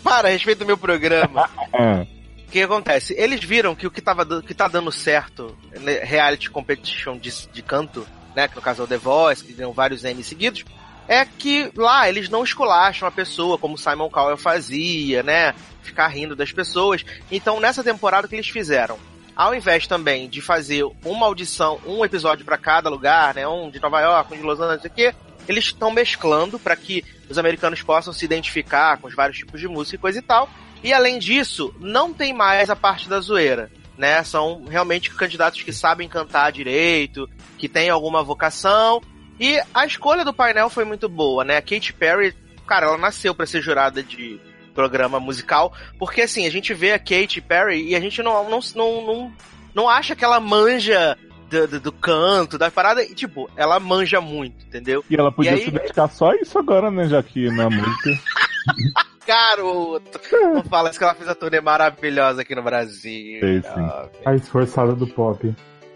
Para, 0.05 0.29
a 0.29 0.31
respeito 0.31 0.59
do 0.59 0.67
meu 0.67 0.77
programa. 0.77 1.49
O 2.53 2.55
que 2.55 2.61
acontece? 2.61 3.15
Eles 3.17 3.43
viram 3.43 3.75
que 3.75 3.87
o 3.87 3.91
que, 3.91 4.03
tava, 4.03 4.27
que 4.43 4.53
tá 4.53 4.69
dando 4.69 4.93
certo, 4.93 5.57
né, 5.81 6.01
reality 6.05 6.51
competition 6.51 7.17
de, 7.17 7.31
de 7.51 7.63
canto, 7.63 8.07
né? 8.37 8.47
Que 8.47 8.57
no 8.57 8.61
caso 8.61 8.83
é 8.83 8.85
o 8.85 8.87
The 8.87 8.99
Voice, 8.99 9.43
que 9.43 9.55
deu 9.55 9.73
vários 9.73 10.05
N 10.05 10.23
seguidos, 10.23 10.63
é 11.09 11.25
que 11.25 11.73
lá 11.75 12.07
eles 12.11 12.29
não 12.29 12.45
esculacham 12.45 13.09
a 13.09 13.11
pessoa, 13.11 13.57
como 13.57 13.79
Simon 13.79 14.11
Cowell 14.11 14.37
fazia, 14.37 15.23
né? 15.23 15.55
Ficar 15.83 16.09
rindo 16.09 16.37
das 16.37 16.53
pessoas. 16.53 17.07
Então, 17.31 17.59
nessa 17.59 17.83
temporada, 17.83 18.27
o 18.27 18.29
que 18.29 18.37
eles 18.37 18.51
fizeram? 18.51 18.99
Ao 19.35 19.55
invés 19.55 19.87
também 19.87 20.29
de 20.29 20.43
fazer 20.43 20.85
uma 21.07 21.25
audição, 21.25 21.81
um 21.87 22.05
episódio 22.05 22.45
pra 22.45 22.59
cada 22.59 22.91
lugar, 22.91 23.35
né? 23.35 23.49
Um 23.49 23.71
de 23.71 23.81
Nova 23.81 23.99
York, 24.03 24.35
um 24.35 24.37
de 24.37 24.43
Los 24.43 24.61
Angeles, 24.61 24.93
quê, 24.95 25.15
eles 25.49 25.65
estão 25.65 25.91
mesclando 25.91 26.59
para 26.59 26.77
que 26.77 27.03
os 27.31 27.39
americanos 27.39 27.81
possam 27.81 28.13
se 28.13 28.27
identificar 28.27 28.99
com 28.99 29.09
os 29.09 29.15
vários 29.15 29.39
tipos 29.39 29.59
de 29.59 29.67
música 29.67 29.97
e 29.97 29.99
coisa 29.99 30.19
e 30.19 30.23
tal. 30.23 30.51
E 30.83 30.93
além 30.93 31.19
disso, 31.19 31.75
não 31.79 32.13
tem 32.13 32.33
mais 32.33 32.69
a 32.71 32.77
parte 32.77 33.09
da 33.09 33.21
zoeira, 33.21 33.71
né? 33.97 34.23
São 34.25 34.65
realmente 34.69 35.11
candidatos 35.15 35.63
que 35.63 35.73
sabem 35.73 36.09
cantar 36.09 36.51
direito, 36.53 37.29
que 37.59 37.69
têm 37.69 37.89
alguma 37.91 38.23
vocação. 38.23 39.01
E 39.39 39.61
a 39.73 39.87
escolha 39.87 40.25
do 40.25 40.35
painel 40.35 40.69
foi 40.69 40.85
muito 40.85 41.09
boa, 41.09 41.45
né? 41.45 41.57
A 41.57 41.63
Katy 41.63 41.93
Perry, 41.93 42.35
cara, 42.67 42.87
ela 42.87 42.99
nasceu 42.99 43.35
para 43.35 43.47
ser 43.47 43.63
jurada 43.63 44.03
de 44.03 44.41
programa 44.75 45.21
musical, 45.21 45.73
porque 45.99 46.23
assim, 46.23 46.47
a 46.47 46.51
gente 46.51 46.73
vê 46.73 46.93
a 46.93 46.99
Katy 46.99 47.41
Perry 47.43 47.89
e 47.91 47.95
a 47.95 48.01
gente 48.01 48.23
não, 48.23 48.49
não, 48.49 48.61
não, 48.75 49.07
não, 49.07 49.33
não 49.75 49.89
acha 49.89 50.17
que 50.17 50.25
ela 50.25 50.41
manja 50.41 51.17
do, 51.51 51.69
do- 51.69 51.81
do 51.81 51.93
canto, 51.93 52.57
da 52.57 52.71
parada, 52.71 53.03
e 53.05 53.15
tipo, 53.15 53.51
ela 53.55 53.79
manja 53.79 54.19
muito, 54.21 54.65
entendeu? 54.65 55.05
E 55.11 55.15
ela 55.15 55.31
podia 55.31 55.53
E 55.53 55.55
aí- 55.57 55.65
se 55.67 55.71
dedicar 55.71 56.09
só 56.09 56.31
a 56.31 56.37
isso 56.37 56.59
agora, 56.59 56.91
né? 56.91 57.07
Já 57.07 57.23
que 57.23 57.51
na 57.51 57.69
música. 57.69 58.11
Garoto! 59.27 60.21
Não 60.55 60.65
fala 60.65 60.91
isso 60.91 60.99
que 60.99 61.05
ela 61.05 61.15
fez 61.15 61.29
a 61.29 61.35
turnê 61.35 61.61
maravilhosa 61.61 62.43
aqui 62.43 62.55
no 62.55 62.63
Brasil. 62.63 63.41
Sei, 63.41 63.63
A 64.25 64.35
esforçada 64.35 64.95
do 64.95 65.07
pop. 65.07 65.55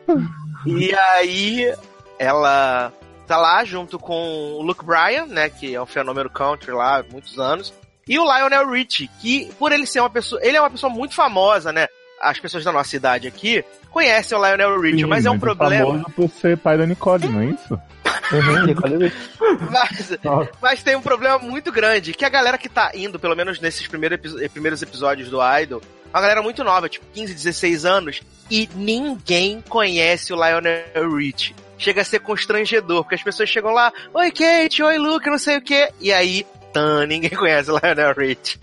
E 0.65 0.93
aí, 0.93 1.73
ela 2.19 2.93
tá 3.27 3.37
lá 3.37 3.65
junto 3.65 3.99
com 3.99 4.55
o 4.55 4.63
Luke 4.63 4.85
Bryan, 4.85 5.27
né, 5.27 5.49
que 5.49 5.75
é 5.75 5.81
um 5.81 5.87
fenômeno 5.87 6.31
country 6.31 6.73
lá 6.73 6.99
há 6.99 7.05
muitos 7.05 7.39
anos, 7.39 7.73
e 8.09 8.19
o 8.19 8.25
Lionel 8.25 8.71
Richie, 8.71 9.09
que 9.21 9.53
por 9.59 9.71
ele 9.71 9.87
ser 9.87 10.01
uma 10.01 10.11
pessoa, 10.11 10.41
ele 10.43 10.57
é 10.57 10.61
uma 10.61 10.71
pessoa 10.71 10.91
muito 10.91 11.15
famosa, 11.15 11.73
né? 11.73 11.87
As 12.21 12.39
pessoas 12.39 12.65
da 12.65 12.73
nossa 12.73 12.97
idade 12.97 13.29
aqui 13.29 13.65
conhecem 13.91 14.37
o 14.37 14.45
Lionel 14.45 14.81
Richie, 14.81 15.01
Sim, 15.01 15.07
mas 15.07 15.27
é 15.27 15.31
um 15.31 15.37
é 15.37 15.39
problema. 15.39 15.87
famoso 15.87 16.05
por 16.15 16.31
ser 16.31 16.57
pai 16.57 16.79
da 16.79 16.87
Nicole, 16.87 17.29
não 17.29 17.41
é 17.41 17.47
isso? 17.47 17.81
Uhum. 18.27 19.69
Mas, 19.71 20.19
mas 20.61 20.83
tem 20.83 20.97
um 20.97 21.01
problema 21.01 21.39
muito 21.39 21.71
grande, 21.71 22.13
que 22.13 22.25
a 22.25 22.29
galera 22.29 22.59
que 22.59 22.69
tá 22.69 22.91
indo, 22.93 23.21
pelo 23.21 23.37
menos 23.37 23.61
nesses 23.61 23.87
primeiros, 23.87 24.19
primeiros 24.51 24.83
episódios 24.83 25.31
do 25.31 25.39
Idol, 25.61 25.81
uma 26.13 26.21
galera 26.21 26.43
muito 26.43 26.65
nova, 26.65 26.89
tipo 26.89 27.07
15, 27.15 27.35
16 27.35 27.85
anos, 27.85 28.23
e 28.51 28.69
ninguém 28.75 29.63
conhece 29.69 30.33
o 30.33 30.37
Lionel 30.37 31.15
Richie. 31.15 31.55
Chega 31.79 32.01
a 32.01 32.05
ser 32.05 32.21
constrangedor, 32.21 33.03
porque 33.03 33.15
as 33.15 33.23
pessoas 33.23 33.49
chegam 33.49 33.71
lá, 33.71 33.93
oi 34.15 34.33
Kate, 34.33 34.83
oi 34.83 34.99
Luke, 34.99 35.29
não 35.29 35.39
sei 35.39 35.59
o 35.59 35.63
que, 35.63 35.91
e 36.01 36.13
aí, 36.13 36.47
tan, 36.77 37.07
ninguém 37.09 37.31
conhece 37.31 37.71
Lionel 37.71 38.13
Richie. 38.15 38.59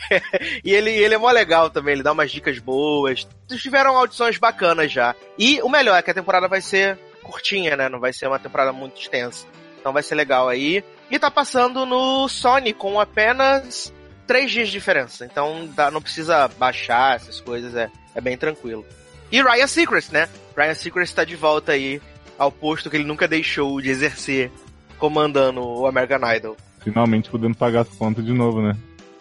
e 0.64 0.72
ele, 0.72 0.90
ele 0.90 1.14
é 1.14 1.18
mó 1.18 1.30
legal 1.30 1.68
também, 1.68 1.92
ele 1.92 2.02
dá 2.02 2.12
umas 2.12 2.30
dicas 2.30 2.58
boas. 2.58 3.28
Tiveram 3.48 3.94
audições 3.96 4.38
bacanas 4.38 4.90
já. 4.90 5.14
E 5.38 5.60
o 5.62 5.68
melhor 5.68 5.98
é 5.98 6.02
que 6.02 6.10
a 6.10 6.14
temporada 6.14 6.48
vai 6.48 6.62
ser 6.62 6.98
curtinha, 7.22 7.76
né? 7.76 7.88
Não 7.88 8.00
vai 8.00 8.12
ser 8.12 8.26
uma 8.26 8.38
temporada 8.38 8.72
muito 8.72 8.98
extensa. 8.98 9.46
Então 9.78 9.92
vai 9.92 10.02
ser 10.02 10.14
legal 10.14 10.48
aí. 10.48 10.82
E 11.10 11.18
tá 11.18 11.30
passando 11.30 11.84
no 11.84 12.26
Sony 12.28 12.72
com 12.72 12.98
apenas 12.98 13.92
três 14.26 14.50
dias 14.50 14.68
de 14.68 14.72
diferença. 14.72 15.26
Então 15.26 15.68
dá- 15.74 15.90
não 15.90 16.00
precisa 16.00 16.48
baixar 16.48 17.16
essas 17.16 17.40
coisas, 17.40 17.74
é, 17.74 17.90
é 18.14 18.20
bem 18.20 18.36
tranquilo. 18.36 18.84
E 19.30 19.42
Ryan 19.42 19.66
Seacrest, 19.66 20.10
né? 20.10 20.28
Ryan 20.56 20.74
Seacrest 20.74 21.14
tá 21.14 21.24
de 21.24 21.36
volta 21.36 21.72
aí 21.72 22.00
ao 22.38 22.50
posto 22.50 22.88
que 22.88 22.96
ele 22.96 23.04
nunca 23.04 23.28
deixou 23.28 23.80
de 23.80 23.90
exercer 23.90 24.50
comandando 24.98 25.60
o 25.62 25.86
American 25.86 26.20
Idol. 26.34 26.56
Finalmente 26.80 27.30
podendo 27.30 27.56
pagar 27.56 27.80
as 27.82 27.88
contas 27.88 28.24
de 28.24 28.32
novo, 28.32 28.60
né? 28.62 28.76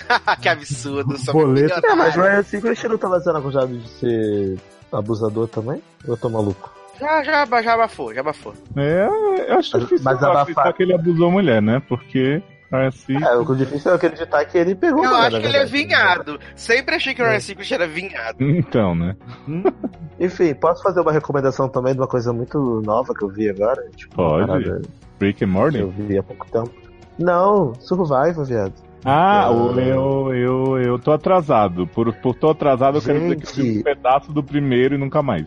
que 0.42 0.48
absurdo. 0.50 1.18
sou 1.18 1.34
Boleto. 1.34 1.86
É, 1.86 1.96
mas 1.96 2.16
Ryan 2.16 2.44
Seacrest 2.44 2.84
não 2.86 2.98
tava 2.98 3.20
sendo 3.20 3.38
acusado 3.40 3.78
de 3.78 3.88
ser 3.90 4.58
abusador 4.92 5.48
também? 5.48 5.82
Ou 6.06 6.14
eu 6.14 6.18
tô 6.18 6.30
maluco? 6.30 6.72
Já, 7.00 7.22
já, 7.24 7.46
já 7.62 7.74
abafou, 7.74 8.14
já 8.14 8.22
abafou. 8.22 8.54
É, 8.76 9.08
eu 9.50 9.58
acho 9.58 9.72
Mas- 9.74 9.84
difícil 9.84 10.04
mas 10.06 10.18
abafar- 10.18 10.42
acreditar 10.42 10.74
que 10.74 10.84
ele 10.84 10.94
abusou 10.96 11.28
a 11.28 11.32
mulher, 11.32 11.62
né? 11.62 11.82
Porque 11.88 12.42
assim. 12.72 13.16
É, 13.24 13.36
o 13.36 13.56
difícil 13.56 13.92
é 13.92 13.96
acreditar 13.96 14.46
que 14.46 14.58
ele 14.58 14.74
pegou 14.76 15.04
Eu 15.04 15.10
mulher, 15.12 15.28
acho 15.28 15.40
que 15.42 15.46
ele 15.46 15.58
é 15.58 15.66
vinhado. 15.66 16.40
Sempre 16.56 16.96
achei 16.96 17.14
que 17.14 17.22
o 17.22 17.26
Ryan 17.26 17.40
Seacrest 17.40 17.72
era 17.72 17.88
vinhado. 17.88 18.38
Então, 18.44 18.96
né? 18.96 19.16
Enfim, 20.20 20.54
posso 20.56 20.82
fazer 20.82 21.02
uma 21.02 21.12
recomendação 21.12 21.70
também 21.70 21.94
de 21.94 22.00
uma 22.00 22.08
coisa 22.08 22.34
muito 22.34 22.82
nova 22.84 23.14
que 23.14 23.24
eu 23.24 23.30
vi 23.30 23.50
agora? 23.50 23.84
Tipo, 23.96 24.16
Pode. 24.16 24.70
Rick 25.22 25.44
and 25.44 25.48
que 25.48 25.54
Morty? 25.54 25.80
eu 25.80 25.90
vi 25.92 26.18
há 26.18 26.24
pouco 26.24 26.46
tempo. 26.50 26.72
Não, 27.20 27.74
Survival, 27.80 28.46
viado. 28.46 28.74
Ah, 29.06 29.46
Ah. 29.46 29.52
o- 29.52 29.80
eu, 29.80 30.34
eu, 30.36 30.78
eu 30.82 31.00
tô 31.00 31.12
atrasado. 31.12 31.88
Por, 31.88 32.14
por 32.16 32.36
tô 32.36 32.50
atrasado, 32.50 32.98
eu 32.98 33.02
quero 33.02 33.20
dizer 33.20 33.36
que 33.38 33.48
eu 33.62 33.64
vi 33.64 33.80
um 33.80 33.84
pedaço 33.84 34.32
do 34.34 34.44
primeiro 34.44 34.96
e 34.96 34.98
nunca 34.98 35.22
mais. 35.22 35.46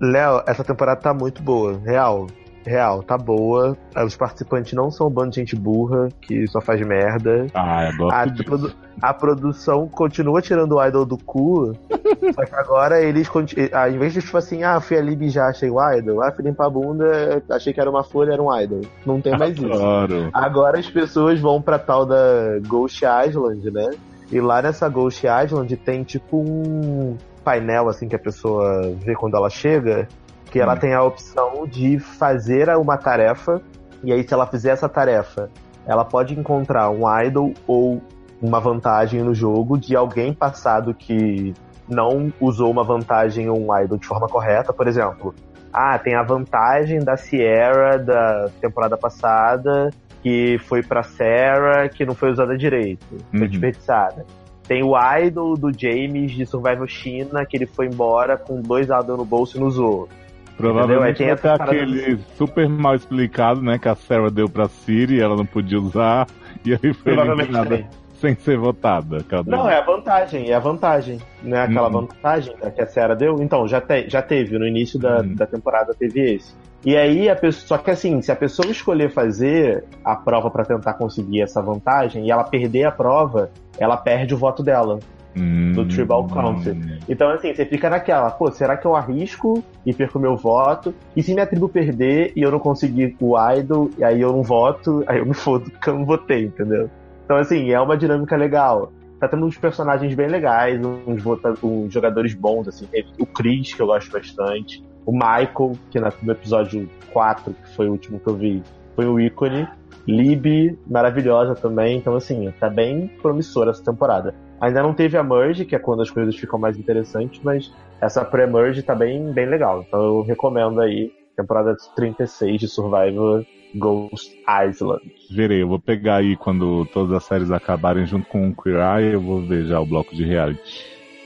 Léo, 0.00 0.42
essa 0.46 0.62
temporada 0.64 1.00
tá 1.00 1.14
muito 1.14 1.42
boa. 1.42 1.78
Real. 1.84 2.26
Real, 2.66 3.02
tá 3.02 3.16
boa. 3.16 3.76
Os 4.04 4.16
participantes 4.16 4.72
não 4.72 4.90
são 4.90 5.06
um 5.06 5.10
bando 5.10 5.30
de 5.30 5.36
gente 5.36 5.54
burra 5.54 6.08
que 6.20 6.46
só 6.48 6.60
faz 6.60 6.80
merda. 6.84 7.46
Ah, 7.54 7.88
eu 7.90 7.96
gosto 7.96 8.14
A, 8.14 8.44
produ- 8.44 8.72
a 9.00 9.14
produção 9.14 9.86
continua 9.88 10.42
tirando 10.42 10.72
o 10.76 10.84
idol 10.84 11.04
do 11.06 11.16
cu. 11.16 11.72
só 12.34 12.44
que 12.44 12.54
agora 12.54 13.00
eles, 13.00 13.28
ah, 13.72 13.88
em 13.88 13.98
vez 13.98 14.12
de 14.12 14.20
tipo 14.20 14.36
assim, 14.36 14.64
ah, 14.64 14.80
fui 14.80 14.96
ali 14.98 15.14
mijar, 15.16 15.50
achei 15.50 15.70
o 15.70 15.78
idol. 15.94 16.22
Ah, 16.22 16.32
fui 16.32 16.44
limpar 16.44 16.66
a 16.66 16.70
bunda, 16.70 17.42
achei 17.50 17.72
que 17.72 17.80
era 17.80 17.88
uma 17.88 18.02
folha, 18.02 18.32
era 18.32 18.42
um 18.42 18.60
idol. 18.60 18.80
Não 19.06 19.20
tem 19.20 19.38
mais 19.38 19.56
isso. 19.56 19.66
Adoro. 19.72 20.30
Agora 20.32 20.78
as 20.80 20.90
pessoas 20.90 21.38
vão 21.40 21.62
pra 21.62 21.78
tal 21.78 22.04
da 22.04 22.58
Ghost 22.66 23.04
Island, 23.26 23.70
né? 23.70 23.90
E 24.32 24.40
lá 24.40 24.60
nessa 24.60 24.88
Ghost 24.88 25.24
Island 25.24 25.76
tem 25.76 26.02
tipo 26.02 26.38
um 26.38 27.16
painel 27.44 27.88
assim 27.88 28.08
que 28.08 28.16
a 28.16 28.18
pessoa 28.18 28.92
vê 29.04 29.14
quando 29.14 29.36
ela 29.36 29.48
chega, 29.48 30.08
que 30.56 30.60
ela 30.62 30.72
Hum. 30.72 30.78
tem 30.78 30.94
a 30.94 31.02
opção 31.02 31.66
de 31.66 31.98
fazer 31.98 32.70
uma 32.78 32.96
tarefa, 32.96 33.60
e 34.02 34.10
aí 34.10 34.26
se 34.26 34.32
ela 34.32 34.46
fizer 34.46 34.70
essa 34.70 34.88
tarefa, 34.88 35.50
ela 35.86 36.02
pode 36.02 36.32
encontrar 36.38 36.88
um 36.90 37.02
idol 37.24 37.52
ou 37.66 38.00
uma 38.40 38.58
vantagem 38.58 39.22
no 39.22 39.34
jogo 39.34 39.76
de 39.76 39.94
alguém 39.94 40.32
passado 40.32 40.94
que 40.94 41.52
não 41.86 42.32
usou 42.40 42.70
uma 42.70 42.82
vantagem 42.82 43.50
ou 43.50 43.58
um 43.58 43.78
idol 43.78 43.98
de 43.98 44.06
forma 44.06 44.26
correta, 44.28 44.72
por 44.72 44.88
exemplo. 44.88 45.34
Ah, 45.70 45.98
tem 45.98 46.14
a 46.14 46.22
vantagem 46.22 47.00
da 47.00 47.18
Sierra 47.18 47.98
da 47.98 48.48
temporada 48.58 48.96
passada, 48.96 49.90
que 50.22 50.58
foi 50.60 50.82
pra 50.82 51.02
Sarah, 51.02 51.86
que 51.90 52.06
não 52.06 52.14
foi 52.14 52.30
usada 52.30 52.56
direito, 52.56 53.04
foi 53.30 53.40
Uhum. 53.42 53.46
desperdiçada. 53.46 54.24
Tem 54.66 54.82
o 54.82 54.94
idol 55.20 55.54
do 55.54 55.70
James 55.70 56.32
de 56.32 56.46
Survival 56.46 56.88
China, 56.88 57.44
que 57.44 57.58
ele 57.58 57.66
foi 57.66 57.86
embora 57.86 58.38
com 58.38 58.60
dois 58.62 58.86
idols 58.86 59.18
no 59.18 59.24
bolso 59.24 59.58
e 59.58 59.60
não 59.60 59.66
usou. 59.68 60.08
Provavelmente 60.56 61.22
vai 61.24 61.36
ter 61.36 61.48
aquele 61.50 62.18
super 62.36 62.68
mal 62.68 62.94
explicado, 62.94 63.60
né? 63.62 63.78
Que 63.78 63.88
a 63.88 63.94
Sarah 63.94 64.30
deu 64.30 64.48
pra 64.48 64.68
Siri 64.68 65.16
e 65.16 65.20
ela 65.20 65.36
não 65.36 65.46
podia 65.46 65.78
usar. 65.78 66.26
E 66.64 66.72
aí 66.72 66.92
foi 66.94 67.12
eliminada 67.12 67.84
sem 68.14 68.34
ser 68.34 68.56
votada. 68.56 69.22
Cada 69.28 69.50
Não, 69.50 69.68
é 69.68 69.76
a 69.78 69.82
vantagem, 69.82 70.50
é 70.50 70.54
a 70.54 70.58
vantagem. 70.58 71.18
Não 71.42 71.56
é 71.56 71.60
aquela 71.62 71.88
Uhum. 71.88 72.06
vantagem 72.06 72.54
que 72.74 72.80
a 72.80 72.86
Sarah 72.86 73.14
deu? 73.14 73.36
Então, 73.42 73.68
já, 73.68 73.80
te- 73.80 74.08
já 74.08 74.22
teve, 74.22 74.58
no 74.58 74.66
início 74.66 74.98
da, 74.98 75.18
Uhum. 75.20 75.34
da 75.34 75.46
temporada 75.46 75.94
teve 75.98 76.34
esse. 76.36 76.54
E 76.84 76.96
aí, 76.96 77.28
a 77.28 77.36
pessoa, 77.36 77.66
só 77.66 77.78
que 77.78 77.90
assim, 77.90 78.22
se 78.22 78.32
a 78.32 78.36
pessoa 78.36 78.70
escolher 78.70 79.10
fazer 79.10 79.84
a 80.04 80.14
prova 80.16 80.50
pra 80.50 80.64
tentar 80.64 80.94
conseguir 80.94 81.42
essa 81.42 81.60
vantagem 81.60 82.26
e 82.26 82.30
ela 82.30 82.44
perder 82.44 82.84
a 82.84 82.92
prova, 82.92 83.50
ela 83.78 83.96
perde 83.96 84.34
o 84.34 84.38
voto 84.38 84.62
dela. 84.62 84.98
Hum, 85.36 85.72
do 85.72 85.84
Tribal 85.86 86.26
Council. 86.28 86.76
Então, 87.06 87.28
assim, 87.28 87.54
você 87.54 87.66
fica 87.66 87.90
naquela, 87.90 88.30
pô, 88.30 88.50
será 88.50 88.76
que 88.76 88.86
eu 88.86 88.96
arrisco 88.96 89.62
e 89.84 89.92
perco 89.92 90.18
meu 90.18 90.34
voto? 90.36 90.94
E 91.14 91.22
se 91.22 91.34
minha 91.34 91.46
tribo 91.46 91.68
perder 91.68 92.32
e 92.34 92.42
eu 92.42 92.50
não 92.50 92.58
conseguir 92.58 93.14
o 93.20 93.34
idol, 93.52 93.90
e 93.98 94.04
aí 94.04 94.20
eu 94.20 94.32
não 94.32 94.42
voto, 94.42 95.04
aí 95.06 95.18
eu 95.18 95.26
me 95.26 95.34
fodo 95.34 95.70
porque 95.70 95.90
eu 95.90 95.94
não 95.94 96.06
votei, 96.06 96.44
entendeu? 96.44 96.90
Então, 97.24 97.36
assim, 97.36 97.70
é 97.70 97.80
uma 97.80 97.96
dinâmica 97.96 98.36
legal. 98.36 98.92
Tá 99.20 99.28
tendo 99.28 99.44
uns 99.44 99.58
personagens 99.58 100.14
bem 100.14 100.28
legais, 100.28 100.80
uns, 100.84 101.22
vota 101.22 101.54
uns 101.62 101.92
jogadores 101.92 102.34
bons, 102.34 102.68
assim. 102.68 102.88
O 103.18 103.26
Chris, 103.26 103.74
que 103.74 103.80
eu 103.80 103.86
gosto 103.86 104.10
bastante. 104.10 104.82
O 105.04 105.12
Michael, 105.12 105.72
que 105.90 106.00
no 106.00 106.32
episódio 106.32 106.88
4, 107.12 107.52
que 107.52 107.74
foi 107.74 107.88
o 107.88 107.92
último 107.92 108.20
que 108.20 108.26
eu 108.26 108.34
vi, 108.34 108.62
foi 108.94 109.06
o 109.06 109.20
ícone. 109.20 109.68
Libby, 110.06 110.78
maravilhosa 110.86 111.54
também. 111.54 111.98
Então, 111.98 112.14
assim, 112.14 112.52
tá 112.60 112.70
bem 112.70 113.08
promissora 113.20 113.70
essa 113.70 113.82
temporada. 113.82 114.34
Ainda 114.60 114.82
não 114.82 114.94
teve 114.94 115.16
a 115.16 115.22
Merge, 115.22 115.64
que 115.64 115.74
é 115.74 115.78
quando 115.78 116.02
as 116.02 116.10
coisas 116.10 116.36
ficam 116.36 116.58
mais 116.58 116.78
interessantes, 116.78 117.40
mas 117.42 117.72
essa 118.00 118.24
pré-merge 118.24 118.82
tá 118.82 118.94
bem, 118.94 119.32
bem 119.32 119.46
legal. 119.46 119.84
Então 119.86 120.02
eu 120.02 120.22
recomendo 120.22 120.80
aí, 120.80 121.12
temporada 121.36 121.76
36 121.94 122.60
de 122.60 122.68
Survivor 122.68 123.44
Ghost 123.74 124.34
Island. 124.66 125.02
Verei, 125.30 125.62
eu 125.62 125.68
vou 125.68 125.78
pegar 125.78 126.16
aí 126.16 126.36
quando 126.36 126.86
todas 126.86 127.12
as 127.12 127.24
séries 127.24 127.50
acabarem 127.50 128.06
junto 128.06 128.26
com 128.28 128.48
o 128.48 128.54
Queer 128.54 128.78
Eye, 128.98 129.12
eu 129.14 129.20
vou 129.20 129.40
ver 129.40 129.66
já 129.66 129.78
o 129.78 129.86
bloco 129.86 130.14
de 130.14 130.24
reality. 130.24 130.84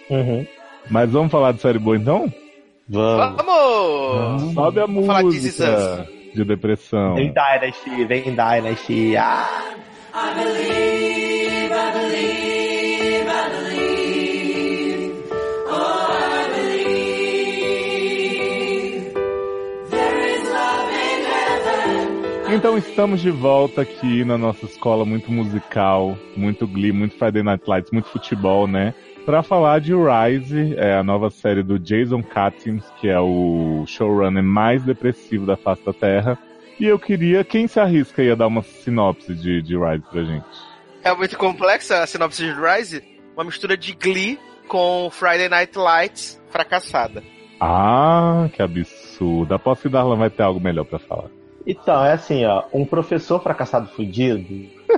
Uhum. 0.08 0.46
Mas 0.90 1.10
vamos 1.10 1.30
falar 1.30 1.52
de 1.52 1.60
série 1.60 1.78
boa 1.78 1.96
então? 1.96 2.32
Vamos. 2.88 3.36
Vamos! 3.44 4.54
Sobe 4.54 4.80
a 4.80 4.86
Vamos 4.86 5.06
falar 5.06 5.20
de 5.20 5.26
música 5.26 6.08
de 6.34 6.44
depressão. 6.44 7.14
Vem 7.14 7.32
Dynasty, 7.32 8.04
vem 8.04 8.22
Dynasty. 8.24 9.16
Ah! 9.16 9.46
Então 22.52 22.76
estamos 22.76 23.20
de 23.20 23.30
volta 23.30 23.82
aqui 23.82 24.24
na 24.24 24.36
nossa 24.36 24.66
escola 24.66 25.04
muito 25.04 25.30
musical, 25.30 26.18
muito 26.36 26.66
Glee, 26.66 26.90
muito 26.90 27.16
Friday 27.16 27.44
Night 27.44 27.62
Lights, 27.64 27.92
muito 27.92 28.08
futebol, 28.08 28.66
né? 28.66 28.92
Pra 29.24 29.40
falar 29.40 29.80
de 29.80 29.92
Rise, 29.94 30.74
é 30.76 30.94
a 30.94 31.04
nova 31.04 31.30
série 31.30 31.62
do 31.62 31.78
Jason 31.78 32.24
Katims, 32.24 32.84
que 33.00 33.08
é 33.08 33.20
o 33.20 33.84
showrunner 33.86 34.42
mais 34.42 34.82
depressivo 34.82 35.46
da 35.46 35.56
face 35.56 35.84
da 35.84 35.92
Terra. 35.92 36.36
E 36.78 36.86
eu 36.86 36.98
queria, 36.98 37.44
quem 37.44 37.68
se 37.68 37.78
arrisca 37.78 38.20
aí 38.20 38.32
a 38.32 38.34
dar 38.34 38.48
uma 38.48 38.62
sinopse 38.62 39.32
de, 39.32 39.62
de 39.62 39.76
Rise 39.78 40.04
pra 40.10 40.24
gente? 40.24 40.46
É 41.04 41.14
muito 41.14 41.38
complexa 41.38 42.02
a 42.02 42.06
sinopse 42.06 42.42
de 42.42 42.52
Rise. 42.52 43.04
Uma 43.36 43.44
mistura 43.44 43.76
de 43.76 43.94
Glee 43.94 44.40
com 44.66 45.08
Friday 45.08 45.48
Night 45.48 45.78
Lights 45.78 46.42
fracassada. 46.50 47.22
Ah, 47.60 48.48
que 48.52 48.60
absurdo. 48.60 49.54
Aposto 49.54 49.82
que 49.82 49.88
Darlan 49.88 50.16
vai 50.16 50.30
ter 50.30 50.42
algo 50.42 50.58
melhor 50.58 50.84
pra 50.84 50.98
falar. 50.98 51.39
Então, 51.70 52.04
é 52.04 52.12
assim, 52.12 52.44
ó. 52.44 52.64
Um 52.72 52.84
professor 52.84 53.40
fracassado 53.40 53.88
fudido, 53.88 54.44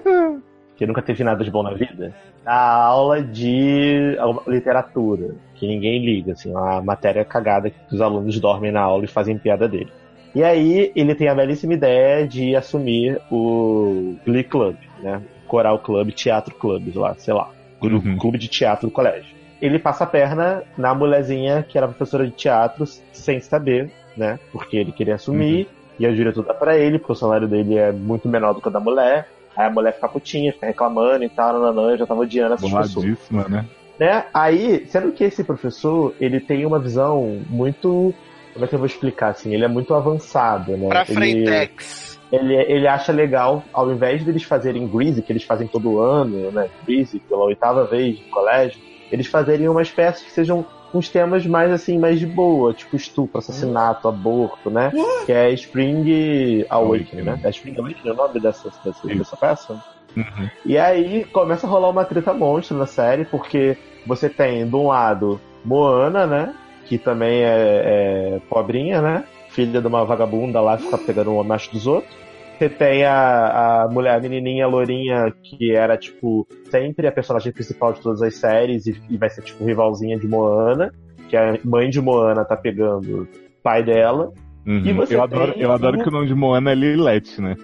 que 0.76 0.86
nunca 0.86 1.02
teve 1.02 1.22
nada 1.22 1.44
de 1.44 1.50
bom 1.50 1.62
na 1.62 1.74
vida, 1.74 2.14
dá 2.42 2.54
aula 2.54 3.22
de 3.22 4.16
literatura, 4.46 5.34
que 5.54 5.66
ninguém 5.66 6.04
liga, 6.04 6.32
assim, 6.32 6.50
uma 6.50 6.80
matéria 6.80 7.24
cagada 7.24 7.68
que 7.68 7.94
os 7.94 8.00
alunos 8.00 8.40
dormem 8.40 8.72
na 8.72 8.80
aula 8.80 9.04
e 9.04 9.08
fazem 9.08 9.36
piada 9.36 9.68
dele. 9.68 9.92
E 10.34 10.42
aí 10.42 10.90
ele 10.96 11.14
tem 11.14 11.28
a 11.28 11.34
belíssima 11.34 11.74
ideia 11.74 12.26
de 12.26 12.56
assumir 12.56 13.20
o 13.30 14.16
Glee 14.24 14.44
Club, 14.44 14.76
né? 15.02 15.20
Coral 15.46 15.78
Club, 15.78 16.10
Teatro 16.12 16.54
Club, 16.54 16.96
lá, 16.96 17.14
sei 17.16 17.34
lá. 17.34 17.50
Uhum. 17.82 18.16
Clube 18.16 18.38
de 18.38 18.48
teatro 18.48 18.88
do 18.88 18.92
colégio. 18.92 19.36
Ele 19.60 19.78
passa 19.78 20.04
a 20.04 20.06
perna 20.06 20.62
na 20.78 20.94
mulherzinha 20.94 21.62
que 21.62 21.76
era 21.76 21.86
professora 21.86 22.24
de 22.24 22.32
teatro 22.32 22.86
sem 23.12 23.40
saber, 23.40 23.92
né? 24.16 24.38
Porque 24.50 24.78
ele 24.78 24.90
queria 24.90 25.16
assumir 25.16 25.68
e 26.02 26.06
a 26.06 26.10
diretora 26.10 26.48
dá 26.48 26.54
pra 26.54 26.76
ele, 26.76 26.98
porque 26.98 27.12
o 27.12 27.16
salário 27.16 27.46
dele 27.46 27.76
é 27.76 27.92
muito 27.92 28.28
menor 28.28 28.54
do 28.54 28.60
que 28.60 28.66
o 28.66 28.70
da 28.70 28.80
mulher. 28.80 29.28
Aí 29.56 29.66
a 29.66 29.70
mulher 29.70 29.94
fica 29.94 30.08
putinha, 30.08 30.52
fica 30.52 30.66
reclamando 30.66 31.22
e 31.22 31.28
tal, 31.28 31.52
nananã, 31.52 31.92
eu 31.92 31.98
já 31.98 32.06
tava 32.06 32.22
odiando 32.22 32.54
essas 32.54 32.72
pessoas 32.72 33.20
né? 33.48 33.66
né? 34.00 34.24
Aí, 34.34 34.84
sendo 34.88 35.12
que 35.12 35.22
esse 35.22 35.44
professor, 35.44 36.12
ele 36.20 36.40
tem 36.40 36.66
uma 36.66 36.80
visão 36.80 37.40
muito. 37.48 38.12
Como 38.52 38.64
é 38.64 38.68
que 38.68 38.74
eu 38.74 38.78
vou 38.80 38.86
explicar 38.86 39.28
assim? 39.28 39.54
Ele 39.54 39.64
é 39.64 39.68
muito 39.68 39.94
avançado, 39.94 40.76
né? 40.76 40.88
Pra 40.88 41.02
ele, 41.02 41.14
Frentex. 41.14 42.18
ele, 42.32 42.54
ele 42.54 42.88
acha 42.88 43.12
legal, 43.12 43.62
ao 43.72 43.90
invés 43.92 44.24
deles 44.24 44.42
fazerem 44.42 44.88
Greasy, 44.88 45.22
que 45.22 45.32
eles 45.32 45.44
fazem 45.44 45.68
todo 45.68 46.00
ano, 46.00 46.50
né? 46.50 46.68
Greasy, 46.84 47.20
pela 47.20 47.44
oitava 47.44 47.84
vez 47.84 48.18
no 48.18 48.28
colégio, 48.28 48.80
eles 49.12 49.28
fazerem 49.28 49.68
uma 49.68 49.82
espécie 49.82 50.24
que 50.24 50.32
sejam 50.32 50.66
uns 50.94 51.08
temas 51.08 51.46
mais 51.46 51.70
assim, 51.70 51.98
mais 51.98 52.18
de 52.18 52.26
boa, 52.26 52.72
tipo 52.72 52.96
estupro, 52.96 53.38
assassinato, 53.38 54.08
aborto, 54.08 54.70
né? 54.70 54.92
Que 55.24 55.32
é 55.32 55.50
Spring 55.52 56.64
Awakening, 56.68 56.68
Awakening. 56.70 57.22
né? 57.22 57.40
É 57.44 57.50
Spring 57.50 57.78
Awakening 57.78 58.10
o 58.10 58.14
nome 58.14 58.40
dessa, 58.40 58.70
dessa, 58.84 59.06
dessa 59.06 59.36
peça? 59.36 59.82
Uhum. 60.16 60.50
E 60.64 60.76
aí 60.76 61.24
começa 61.24 61.66
a 61.66 61.70
rolar 61.70 61.88
uma 61.88 62.04
treta 62.04 62.34
monstro 62.34 62.76
na 62.76 62.86
série, 62.86 63.24
porque 63.24 63.76
você 64.06 64.28
tem, 64.28 64.68
de 64.68 64.76
um 64.76 64.88
lado, 64.88 65.40
Moana, 65.64 66.26
né? 66.26 66.54
Que 66.86 66.98
também 66.98 67.42
é, 67.42 68.36
é 68.36 68.40
pobrinha, 68.48 69.00
né? 69.00 69.24
Filha 69.48 69.80
de 69.80 69.86
uma 69.86 70.04
vagabunda 70.04 70.60
lá 70.60 70.76
que 70.76 70.84
fica 70.84 70.98
pegando 70.98 71.32
o 71.32 71.44
macho 71.44 71.70
dos 71.72 71.86
outros. 71.86 72.14
Você 72.62 72.68
tem 72.68 73.04
a, 73.04 73.82
a 73.82 73.88
mulher, 73.88 74.14
a 74.14 74.20
menininha 74.20 74.68
lourinha, 74.68 75.34
que 75.42 75.74
era, 75.74 75.96
tipo, 75.96 76.46
sempre 76.70 77.08
a 77.08 77.10
personagem 77.10 77.52
principal 77.52 77.92
de 77.92 78.00
todas 78.00 78.22
as 78.22 78.36
séries 78.36 78.86
e, 78.86 78.96
e 79.10 79.16
vai 79.16 79.28
ser, 79.28 79.42
tipo, 79.42 79.64
rivalzinha 79.64 80.16
de 80.16 80.28
Moana. 80.28 80.92
Que 81.28 81.36
a 81.36 81.58
mãe 81.64 81.90
de 81.90 82.00
Moana 82.00 82.44
tá 82.44 82.56
pegando 82.56 83.22
o 83.22 83.28
pai 83.64 83.82
dela. 83.82 84.30
Uhum. 84.64 84.78
E 84.84 84.92
você 84.92 85.16
eu 85.16 85.24
adoro, 85.24 85.52
tem 85.54 85.62
eu 85.62 85.72
adoro 85.72 86.00
que 86.04 86.08
o 86.08 86.12
nome 86.12 86.28
de 86.28 86.36
Moana 86.36 86.70
é 86.70 86.74
Lilette, 86.76 87.40
né? 87.40 87.56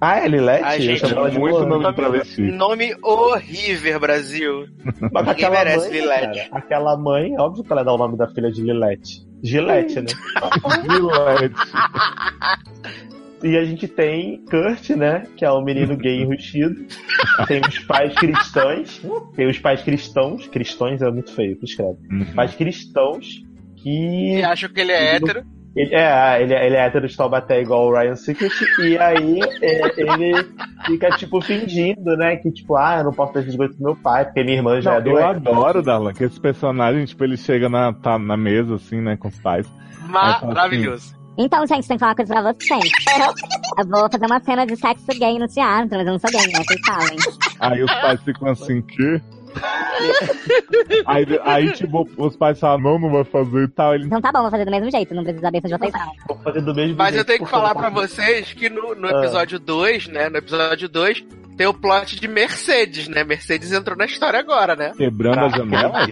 Ah, 0.00 0.20
é 0.20 0.28
Lilette? 0.28 0.62
Ai, 0.64 0.76
Eu 0.76 0.82
gente, 0.82 1.00
chamo 1.00 1.20
ela 1.20 1.30
de 1.32 1.38
muito 1.40 1.54
Moana. 1.54 1.70
nome 1.70 1.86
de 1.86 1.94
travesti. 1.96 2.42
Nome 2.42 2.96
horrível, 3.02 3.98
Brasil. 3.98 4.66
Mas 4.84 5.26
Ninguém 5.26 5.30
aquela 5.32 5.50
merece 5.50 5.88
mãe, 5.90 6.00
Lilette. 6.00 6.48
cara, 6.48 6.48
aquela 6.52 6.96
mãe, 6.96 7.34
óbvio 7.40 7.64
que 7.64 7.72
ela 7.72 7.82
dá 7.82 7.92
o 7.92 7.98
nome 7.98 8.16
da 8.16 8.28
filha 8.28 8.52
de 8.52 8.62
Lilette. 8.62 9.26
Gilete, 9.42 10.00
né? 10.00 10.06
Lilette. 10.88 11.56
E 13.44 13.58
a 13.58 13.64
gente 13.64 13.86
tem 13.86 14.42
Kurt, 14.46 14.88
né? 14.90 15.24
Que 15.36 15.44
é 15.44 15.50
o 15.50 15.60
menino 15.60 15.96
gay 15.96 16.22
enrustido. 16.22 16.86
Tem 17.46 17.60
os 17.60 17.78
pais 17.80 18.14
cristãos. 18.14 19.02
Tem 19.36 19.46
os 19.46 19.58
pais 19.58 19.82
cristãos. 19.82 20.46
Cristões 20.48 21.02
é 21.02 21.10
muito 21.10 21.30
feio 21.32 21.56
que 21.58 21.66
escreve. 21.66 21.98
Uhum. 22.10 22.24
Pais 22.34 22.54
cristãos 22.54 23.42
que. 23.76 24.38
E 24.38 24.42
acho 24.42 24.68
que 24.70 24.80
ele 24.80 24.92
é 24.92 25.16
hétero. 25.16 25.44
Ele 25.76 25.92
é, 25.94 26.40
ele, 26.40 26.54
é- 26.54 26.66
ele 26.66 26.76
é 26.76 26.86
hétero 26.86 27.06
de 27.08 27.16
Taubaté 27.16 27.60
igual 27.60 27.88
o 27.88 27.92
Ryan 27.92 28.14
Seacrest, 28.14 28.62
e 28.78 28.96
aí 28.96 29.40
é, 29.60 30.00
ele 30.00 30.46
fica, 30.86 31.10
tipo, 31.16 31.40
fingindo, 31.40 32.16
né? 32.16 32.36
Que, 32.36 32.52
tipo, 32.52 32.76
ah, 32.76 32.98
eu 32.98 33.04
não 33.04 33.12
posso 33.12 33.32
ter 33.32 33.42
biscoito 33.44 33.74
pro 33.74 33.86
meu 33.86 33.96
pai, 33.96 34.24
porque 34.24 34.44
minha 34.44 34.56
irmã 34.56 34.80
já 34.80 35.00
Não, 35.00 35.18
é 35.18 35.22
eu 35.22 35.26
adoro, 35.26 35.82
Darlan, 35.82 36.12
que 36.12 36.22
esse 36.22 36.40
personagem, 36.40 37.04
tipo, 37.04 37.24
ele 37.24 37.36
chega 37.36 37.68
na, 37.68 37.92
tá 37.92 38.16
na 38.20 38.36
mesa, 38.36 38.76
assim, 38.76 39.00
né, 39.00 39.16
com 39.16 39.26
os 39.26 39.38
pais. 39.40 39.66
Maravilhoso. 40.08 41.12
Então, 41.36 41.66
gente, 41.66 41.88
tem 41.88 41.96
que 41.96 42.00
falar 42.00 42.10
uma 42.12 42.16
coisa 42.16 42.32
pra 42.34 42.52
vocês. 42.52 42.92
Eu 43.76 43.86
vou 43.88 44.08
fazer 44.10 44.26
uma 44.26 44.40
cena 44.40 44.64
de 44.66 44.76
sexo 44.76 45.06
gay 45.18 45.36
no 45.38 45.48
teatro, 45.48 45.88
mas 45.98 46.06
eu 46.06 46.12
não 46.12 46.18
sou 46.20 46.30
gay, 46.30 46.46
né? 46.52 46.62
Vocês 46.64 46.80
sabem. 46.86 47.18
Aí 47.58 47.82
os 47.82 47.90
pais 47.92 48.22
ficam 48.22 48.48
assim, 48.48 48.80
que? 48.82 49.20
aí, 51.06 51.26
aí, 51.44 51.72
tipo, 51.72 52.08
os 52.16 52.36
pais 52.36 52.58
falam, 52.60 52.80
não, 52.80 52.98
não 53.00 53.10
vai 53.10 53.24
fazer 53.24 53.64
e 53.64 53.68
tal. 53.68 53.94
Ele, 53.94 54.04
Então 54.06 54.20
tá 54.20 54.30
bom, 54.32 54.42
vou 54.42 54.50
fazer 54.50 54.64
do 54.64 54.70
mesmo 54.70 54.90
jeito, 54.90 55.12
não 55.14 55.24
precisa 55.24 55.42
saber 55.46 55.60
de 55.60 55.68
vocês 55.68 55.92
não. 55.92 56.12
Vou 56.28 56.38
fazer 56.44 56.60
do 56.60 56.74
mesmo 56.74 56.96
Mas 56.96 57.08
eu 57.08 57.14
jeito, 57.14 57.26
tenho 57.26 57.44
que 57.44 57.50
falar 57.50 57.74
pra 57.74 57.90
vocês 57.90 58.52
que 58.52 58.68
no, 58.70 58.94
no 58.94 59.08
Ah. 59.08 59.18
episódio 59.18 59.58
2, 59.58 60.06
né? 60.08 60.28
No 60.28 60.36
episódio 60.38 60.88
2, 60.88 61.24
tem 61.56 61.66
o 61.66 61.74
plot 61.74 62.18
de 62.20 62.28
Mercedes, 62.28 63.08
né? 63.08 63.24
Mercedes 63.24 63.72
entrou 63.72 63.96
na 63.96 64.04
história 64.04 64.38
agora, 64.38 64.76
né? 64.76 64.92
quebrando 64.96 65.38
a 65.38 65.50
Caraca, 65.50 65.58
janela. 65.58 66.06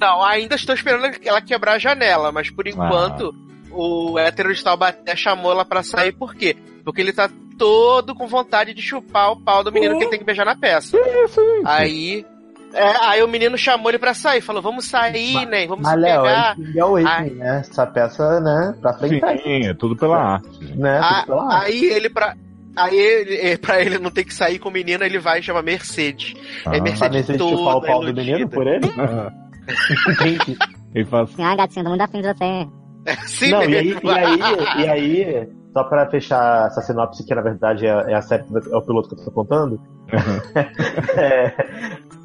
Não, 0.00 0.24
ainda 0.24 0.54
estou 0.56 0.74
esperando 0.74 1.16
ela 1.24 1.40
quebrar 1.40 1.72
a 1.74 1.78
janela, 1.78 2.30
mas 2.32 2.50
por 2.50 2.66
enquanto 2.66 3.32
o 3.70 4.18
hétero 4.18 4.52
de 4.54 4.62
Taubaté 4.62 5.14
chamou 5.16 5.52
ela 5.52 5.64
pra 5.64 5.82
sair, 5.82 6.12
por 6.12 6.34
quê? 6.34 6.56
Porque 6.84 7.00
ele 7.00 7.12
tá 7.12 7.28
todo 7.58 8.14
com 8.14 8.26
vontade 8.26 8.72
de 8.72 8.80
chupar 8.82 9.32
o 9.32 9.36
pau 9.40 9.62
do 9.64 9.72
menino 9.72 9.96
que 9.96 10.04
ele 10.04 10.10
tem 10.10 10.18
que 10.18 10.24
beijar 10.24 10.44
na 10.46 10.56
peça. 10.56 10.96
Isso, 11.24 11.40
gente. 11.40 11.66
Aí. 11.66 12.24
é, 12.72 12.96
aí 13.06 13.22
o 13.22 13.28
menino 13.28 13.58
chamou 13.58 13.90
ele 13.90 13.98
pra 13.98 14.14
sair, 14.14 14.40
falou, 14.40 14.62
vamos 14.62 14.84
sair, 14.86 15.44
né? 15.46 15.66
Vamos 15.66 15.82
Mas, 15.84 15.94
se 15.94 15.98
Léo, 16.00 16.22
pegar. 16.22 16.56
é 16.56 17.30
né? 17.30 17.58
Essa 17.60 17.86
peça, 17.86 18.40
né? 18.40 18.74
Pra 18.80 18.92
frente, 18.94 19.20
Sim, 19.42 19.66
é 19.66 19.74
tudo 19.74 19.96
pela 19.96 20.16
arte. 20.34 20.48
gente. 20.64 20.78
né? 20.78 21.00
Ah, 21.02 21.22
Tudo 21.24 21.26
pela 21.26 21.54
arte. 21.54 21.66
aí 21.66 21.84
ele 21.84 22.08
pra. 22.10 22.36
Aí 22.76 22.96
ele, 22.96 23.34
eh, 23.38 23.56
pra 23.56 23.80
ele 23.82 23.98
não 23.98 24.08
ter 24.10 24.22
que 24.22 24.32
sair 24.32 24.60
com 24.60 24.68
o 24.68 24.72
menino, 24.72 25.02
ele 25.02 25.18
vai 25.18 25.40
e 25.40 25.42
chama 25.42 25.60
Mercedes. 25.62 26.34
Ah. 26.64 26.76
É 26.76 26.80
Mercedes 26.80 27.26
Mercedes 27.26 27.42
chupar 27.44 27.74
o 27.76 27.80
toda 27.80 27.86
pau 27.88 28.00
do 28.00 28.06
iludida. 28.10 28.24
menino 28.32 28.48
por 28.48 28.66
ele? 28.68 28.86
Entendi. 30.08 30.56
Ele 30.94 31.04
fala 31.04 31.24
assim, 31.24 31.42
Ah, 31.42 31.56
gatinho, 31.56 31.84
tô 31.84 31.88
muito 31.90 32.02
afim 32.02 32.20
de 32.22 32.28
você. 32.32 32.68
Sim, 33.26 33.50
Não, 33.50 33.62
e 33.62 33.76
aí, 33.76 33.96
e 34.02 34.10
aí, 34.10 34.38
e 34.78 34.88
aí, 34.88 35.48
só 35.72 35.84
pra 35.84 36.08
fechar 36.10 36.66
essa 36.66 36.80
sinopse, 36.80 37.24
que 37.24 37.34
na 37.34 37.42
verdade 37.42 37.86
é, 37.86 37.90
é 37.90 38.14
a 38.14 38.22
série, 38.22 38.44
é 38.70 38.76
o 38.76 38.82
piloto 38.82 39.08
que 39.08 39.20
eu 39.20 39.24
tô 39.24 39.30
contando, 39.30 39.80
é, 41.16 41.52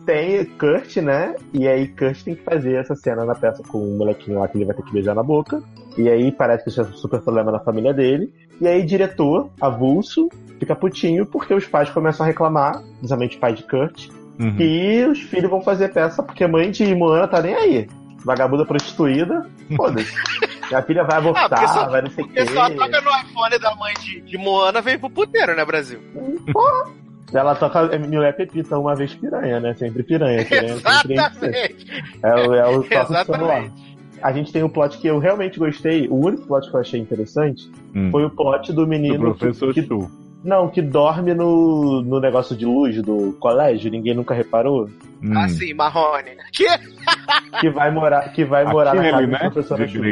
tem 0.06 0.46
Kurt, 0.46 0.98
né? 0.98 1.36
E 1.54 1.68
aí 1.68 1.88
Kurt 1.88 2.24
tem 2.24 2.36
que 2.36 2.44
fazer 2.44 2.76
essa 2.76 2.96
cena 2.96 3.26
na 3.26 3.36
peça 3.36 3.64
com 3.64 3.78
o 3.78 3.98
molequinho 3.98 4.40
lá 4.40 4.48
que 4.48 4.58
ele 4.58 4.66
vai 4.66 4.76
ter 4.76 4.84
que 4.84 4.94
beijar 4.94 5.16
na 5.16 5.24
boca. 5.24 5.62
E 5.98 6.10
aí 6.10 6.32
parece 6.32 6.64
que 6.64 6.70
isso 6.70 6.82
é 6.82 6.84
um 6.84 6.94
super 6.94 7.22
problema 7.22 7.52
na 7.52 7.60
família 7.60 7.94
dele. 7.94 8.34
E 8.60 8.68
aí 8.68 8.84
diretor, 8.84 9.50
avulso, 9.60 10.30
fica 10.60 10.76
putinho 10.76 11.26
porque 11.26 11.54
os 11.54 11.66
pais 11.66 11.90
começam 11.90 12.26
a 12.26 12.28
reclamar, 12.28 12.82
principalmente 12.98 13.38
o 13.38 13.40
pai 13.40 13.54
de 13.54 13.64
Kurt, 13.64 14.10
uhum. 14.40 14.56
que 14.56 15.06
os 15.06 15.22
filhos 15.22 15.50
vão 15.50 15.62
fazer 15.62 15.94
peça 15.94 16.24
porque 16.24 16.44
a 16.44 16.48
mãe 16.48 16.72
de 16.72 16.94
Moana 16.96 17.28
tá 17.28 17.42
nem 17.42 17.54
aí. 17.54 17.88
Vagabunda 18.24 18.66
prostituída, 18.66 19.46
foda-se. 19.76 20.12
Minha 20.70 20.82
filha 20.82 21.04
vai 21.04 21.16
Ah, 21.16 21.20
abortar, 21.20 21.68
só, 21.68 21.90
vai 21.90 22.02
não 22.02 22.10
sei 22.10 22.24
o 22.24 22.28
porque 22.28 22.46
quê. 22.46 22.52
só 22.54 22.70
toca 22.70 23.02
no 23.02 23.10
iPhone 23.10 23.60
da 23.60 23.76
mãe 23.76 23.94
de, 24.02 24.22
de 24.22 24.38
Moana 24.38 24.82
veio 24.82 24.98
pro 25.00 25.10
puteiro, 25.10 25.56
né, 25.56 25.66
Brasil? 25.66 26.00
Ela 27.34 27.56
toca 27.56 27.80
é 27.92 28.32
Pepita 28.32 28.78
uma 28.78 28.96
vez 28.96 29.14
piranha, 29.14 29.60
né? 29.60 29.74
Sempre 29.74 30.04
piranha. 30.04 30.46
piranha 30.46 30.76
sempre 30.78 31.14
Exatamente. 31.14 32.04
é, 32.22 32.36
o- 32.36 32.54
é 32.54 32.68
o 32.68 32.84
toque 32.84 32.96
do 32.96 33.26
celular. 33.26 33.64
Exatamente. 33.64 33.94
A 34.22 34.32
gente 34.32 34.54
tem 34.54 34.64
um 34.64 34.70
plot 34.70 34.98
que 35.00 35.08
eu 35.08 35.20
realmente 35.20 35.60
gostei. 35.60 36.08
O 36.08 36.16
único 36.16 36.44
plot 36.48 36.70
que 36.70 36.76
eu 36.76 36.80
achei 36.80 37.00
interessante 37.00 37.70
Hum. 37.94 38.10
foi 38.12 38.24
o 38.24 38.30
plot 38.30 38.72
do 38.72 38.84
Do 38.84 38.88
menino 38.88 39.34
que, 39.34 39.40
professor 39.40 39.74
que- 39.74 39.82
Chu. 39.84 40.10
Não, 40.44 40.68
que 40.70 40.82
dorme 40.82 41.34
no, 41.34 42.02
no 42.02 42.20
negócio 42.20 42.56
de 42.56 42.66
luz 42.66 43.02
do 43.02 43.34
colégio, 43.40 43.90
ninguém 43.92 44.14
nunca 44.14 44.34
reparou. 44.34 44.90
Hum. 45.24 45.38
Assim, 45.38 45.74
Marrone. 45.74 46.32
Que? 46.52 46.66
Que 47.62 47.70
vai 47.70 47.92
morar, 47.92 48.30
que 48.34 48.44
vai 48.44 48.66
morar 48.66 48.94
na 48.96 49.02
casa 49.04 49.16
Aquele, 49.16 49.28
do 49.28 49.32
né? 49.34 49.40
professor 49.40 49.88
Chu. 49.88 50.04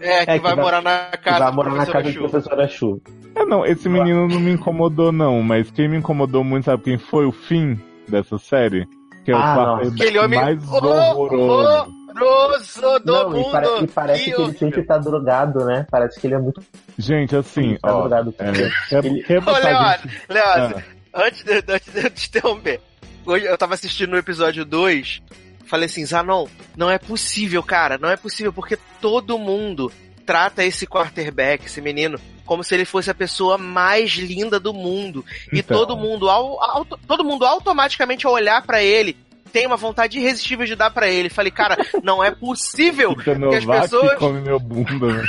É, 0.00 0.24
que, 0.24 0.30
É, 0.32 0.38
que 0.38 0.42
vai, 0.42 0.54
vai- 0.54 0.64
morar 0.64 0.82
na 0.82 0.98
casa 1.22 1.38
vai 1.40 1.50
do 1.50 1.56
morar 1.56 1.70
na 1.70 1.76
professor 1.86 1.92
casa 2.02 2.12
do 2.12 2.18
professor 2.28 2.68
Chu. 2.68 3.02
É, 3.36 3.44
não, 3.44 3.64
esse 3.66 3.88
menino 3.88 4.26
não 4.26 4.40
me 4.40 4.50
incomodou, 4.52 5.12
não, 5.12 5.42
mas 5.42 5.70
quem 5.70 5.88
me 5.88 5.96
incomodou 5.98 6.42
muito, 6.42 6.64
sabe 6.64 6.82
quem 6.82 6.98
foi 6.98 7.26
o 7.26 7.32
fim 7.32 7.78
dessa 8.08 8.38
série? 8.38 8.86
Que 9.24 9.30
é 9.32 9.34
o 9.34 9.38
Ah, 9.38 9.54
quarto. 9.54 9.88
Aquele 9.88 10.18
homem 10.18 10.40
mais 10.40 10.72
horroroso 10.72 11.92
horroroso. 12.22 12.80
do 13.00 13.12
Não, 13.12 13.30
mundo. 13.30 13.48
e, 13.48 13.52
pare- 13.52 13.82
e 13.82 13.86
parece 13.88 14.24
que, 14.24 14.30
ele 14.30 14.36
horrível. 14.42 14.58
sempre 14.58 14.82
tá 14.84 14.98
drogado, 14.98 15.64
né? 15.64 15.86
Parece 15.90 16.20
que 16.20 16.26
ele 16.26 16.34
é 16.34 16.38
muito 16.38 16.62
Gente, 16.98 17.34
assim, 17.36 17.76
tá 17.80 17.94
ó. 17.96 18.00
drogado. 18.02 18.34
É, 18.38 18.52
quer, 18.88 19.04
Ele- 19.04 19.22
quer 19.22 19.38
Ô, 19.38 19.50
Leandro. 19.52 20.10
Leandro, 20.28 20.82
Ah, 21.12 21.22
antes, 21.26 21.42
de, 21.44 21.52
antes 21.68 21.92
de 21.92 22.00
eu 22.04 22.10
te 22.10 22.28
interromper, 22.28 22.80
hoje 23.24 23.46
eu 23.46 23.56
tava 23.58 23.74
assistindo 23.74 24.12
o 24.14 24.18
episódio 24.18 24.64
2, 24.64 25.22
falei 25.66 25.86
assim, 25.86 26.04
Zanon, 26.04 26.46
não 26.76 26.90
é 26.90 26.98
possível, 26.98 27.62
cara, 27.62 27.98
não 27.98 28.08
é 28.08 28.16
possível, 28.16 28.52
porque 28.52 28.76
todo 29.00 29.38
mundo 29.38 29.90
trata 30.26 30.64
esse 30.64 30.86
quarterback, 30.86 31.66
esse 31.66 31.80
menino, 31.80 32.18
como 32.46 32.64
se 32.64 32.74
ele 32.74 32.84
fosse 32.84 33.10
a 33.10 33.14
pessoa 33.14 33.56
mais 33.58 34.12
linda 34.12 34.58
do 34.58 34.72
mundo. 34.72 35.24
E 35.52 35.58
Então. 35.60 35.76
todo 35.78 35.96
mundo, 35.96 36.28
ao, 36.30 36.62
auto- 36.62 36.98
todo 37.06 37.24
mundo 37.24 37.44
automaticamente 37.44 38.26
ao 38.26 38.32
olhar 38.32 38.62
pra 38.62 38.82
ele, 38.82 39.16
tem 39.54 39.68
uma 39.68 39.76
vontade 39.76 40.18
irresistível 40.18 40.66
de 40.66 40.74
dar 40.74 40.90
pra 40.90 41.08
ele. 41.08 41.30
Falei, 41.30 41.52
cara, 41.52 41.76
não 42.02 42.22
é 42.22 42.32
possível 42.32 43.14
que 43.16 43.30
as 43.30 43.64
pessoas 43.64 44.18
come 44.18 44.40
meu 44.40 44.58
bunda, 44.58 45.06
né? 45.06 45.22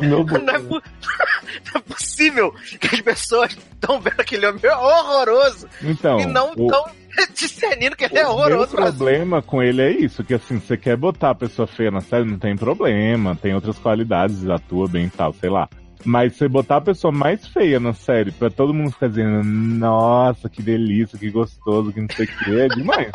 Meu 0.00 0.22
não 0.40 0.54
é, 0.54 0.58
po- 0.60 0.80
não 1.66 1.74
é 1.74 1.78
possível 1.80 2.54
que 2.80 2.94
as 2.94 3.00
pessoas 3.00 3.50
estão 3.74 4.00
vendo 4.00 4.20
aquele 4.20 4.46
homem 4.46 4.60
horroroso 4.64 5.68
Então, 5.82 6.20
e 6.20 6.26
não 6.26 6.52
o, 6.56 6.66
estão 6.66 6.84
discernindo 7.34 7.96
que 7.96 8.04
ele 8.04 8.18
é 8.18 8.26
o 8.26 8.30
horroroso. 8.30 8.76
Brasil. 8.76 8.94
problema 8.98 9.42
com 9.42 9.60
ele 9.60 9.82
é 9.82 9.90
isso, 9.90 10.22
que 10.22 10.32
assim, 10.34 10.60
você 10.60 10.76
quer 10.76 10.96
botar 10.96 11.30
a 11.30 11.34
pessoa 11.34 11.66
feia 11.66 11.90
na 11.90 12.00
série, 12.00 12.24
não 12.24 12.38
tem 12.38 12.54
problema, 12.56 13.34
tem 13.34 13.52
outras 13.52 13.76
qualidades, 13.78 14.48
atua 14.48 14.86
bem 14.86 15.06
e 15.06 15.10
tal, 15.10 15.32
sei 15.32 15.50
lá. 15.50 15.68
Mas 16.04 16.36
você 16.36 16.46
botar 16.46 16.76
a 16.76 16.80
pessoa 16.82 17.10
mais 17.12 17.48
feia 17.48 17.80
na 17.80 17.92
série 17.92 18.30
pra 18.30 18.48
todo 18.48 18.72
mundo 18.72 18.92
ficar 18.92 19.08
dizendo, 19.08 19.42
nossa, 19.42 20.48
que 20.48 20.62
delícia, 20.62 21.18
que 21.18 21.28
gostoso, 21.30 21.92
que 21.92 22.00
não 22.00 22.06
sei 22.14 22.26
o 22.26 22.28
que, 22.28 22.60
é 22.60 22.68
demais. 22.68 23.10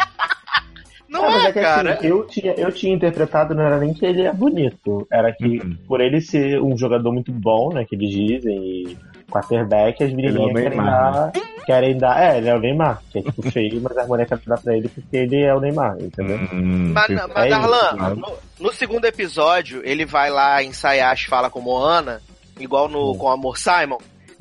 Não 1.11 1.21
mas 1.29 1.45
é, 1.45 1.51
que, 1.51 1.59
cara. 1.59 1.93
assim, 1.93 2.07
eu, 2.07 2.25
tinha, 2.25 2.53
eu 2.53 2.71
tinha 2.71 2.93
interpretado, 2.95 3.53
não 3.53 3.63
era 3.63 3.77
nem 3.77 3.93
que 3.93 4.05
ele 4.05 4.21
é 4.23 4.31
bonito, 4.33 5.05
era 5.11 5.31
que 5.33 5.59
Uhum. 5.59 5.77
por 5.87 5.99
ele 6.01 6.21
ser 6.21 6.61
um 6.61 6.77
jogador 6.77 7.11
muito 7.11 7.31
bom, 7.31 7.73
né, 7.73 7.83
que 7.85 7.95
eles 7.95 8.09
dizem, 8.09 8.57
e 8.57 8.97
quarterback, 9.29 10.03
as 10.03 10.11
é 10.11 10.13
menininhas 10.13 10.53
querem 10.53 10.77
dar, 10.77 11.31
querem 11.65 11.97
dar, 11.97 12.21
é, 12.33 12.37
ele 12.37 12.49
é 12.49 12.55
o 12.55 12.59
Neymar, 12.59 13.01
que 13.11 13.19
é 13.19 13.21
tipo 13.21 13.41
feio, 13.51 13.81
mas 13.81 13.97
a 13.97 14.05
mulher 14.07 14.25
quer 14.27 14.37
dar 14.45 14.59
pra 14.59 14.75
ele 14.75 14.87
porque 14.89 15.17
ele 15.17 15.41
é 15.41 15.53
o 15.53 15.59
Neymar, 15.59 15.97
entendeu? 15.99 16.37
Hum, 16.53 16.91
Mas, 16.93 17.07
tem- 17.07 17.15
mas 17.15 17.45
é 17.45 17.49
Darlan, 17.49 17.93
né? 17.93 18.15
no, 18.15 18.33
no 18.67 18.73
segundo 18.73 19.05
episódio, 19.05 19.81
ele 19.83 20.05
vai 20.05 20.29
lá 20.29 20.63
ensaiar 20.63 21.11
as 21.11 21.23
falas 21.23 21.51
com 21.51 21.59
Moana, 21.61 22.21
igual 22.59 22.87
no, 22.87 23.11
Hum. 23.11 23.17
com 23.17 23.25
o 23.25 23.29
Amor 23.31 23.57
Simon. 23.57 23.97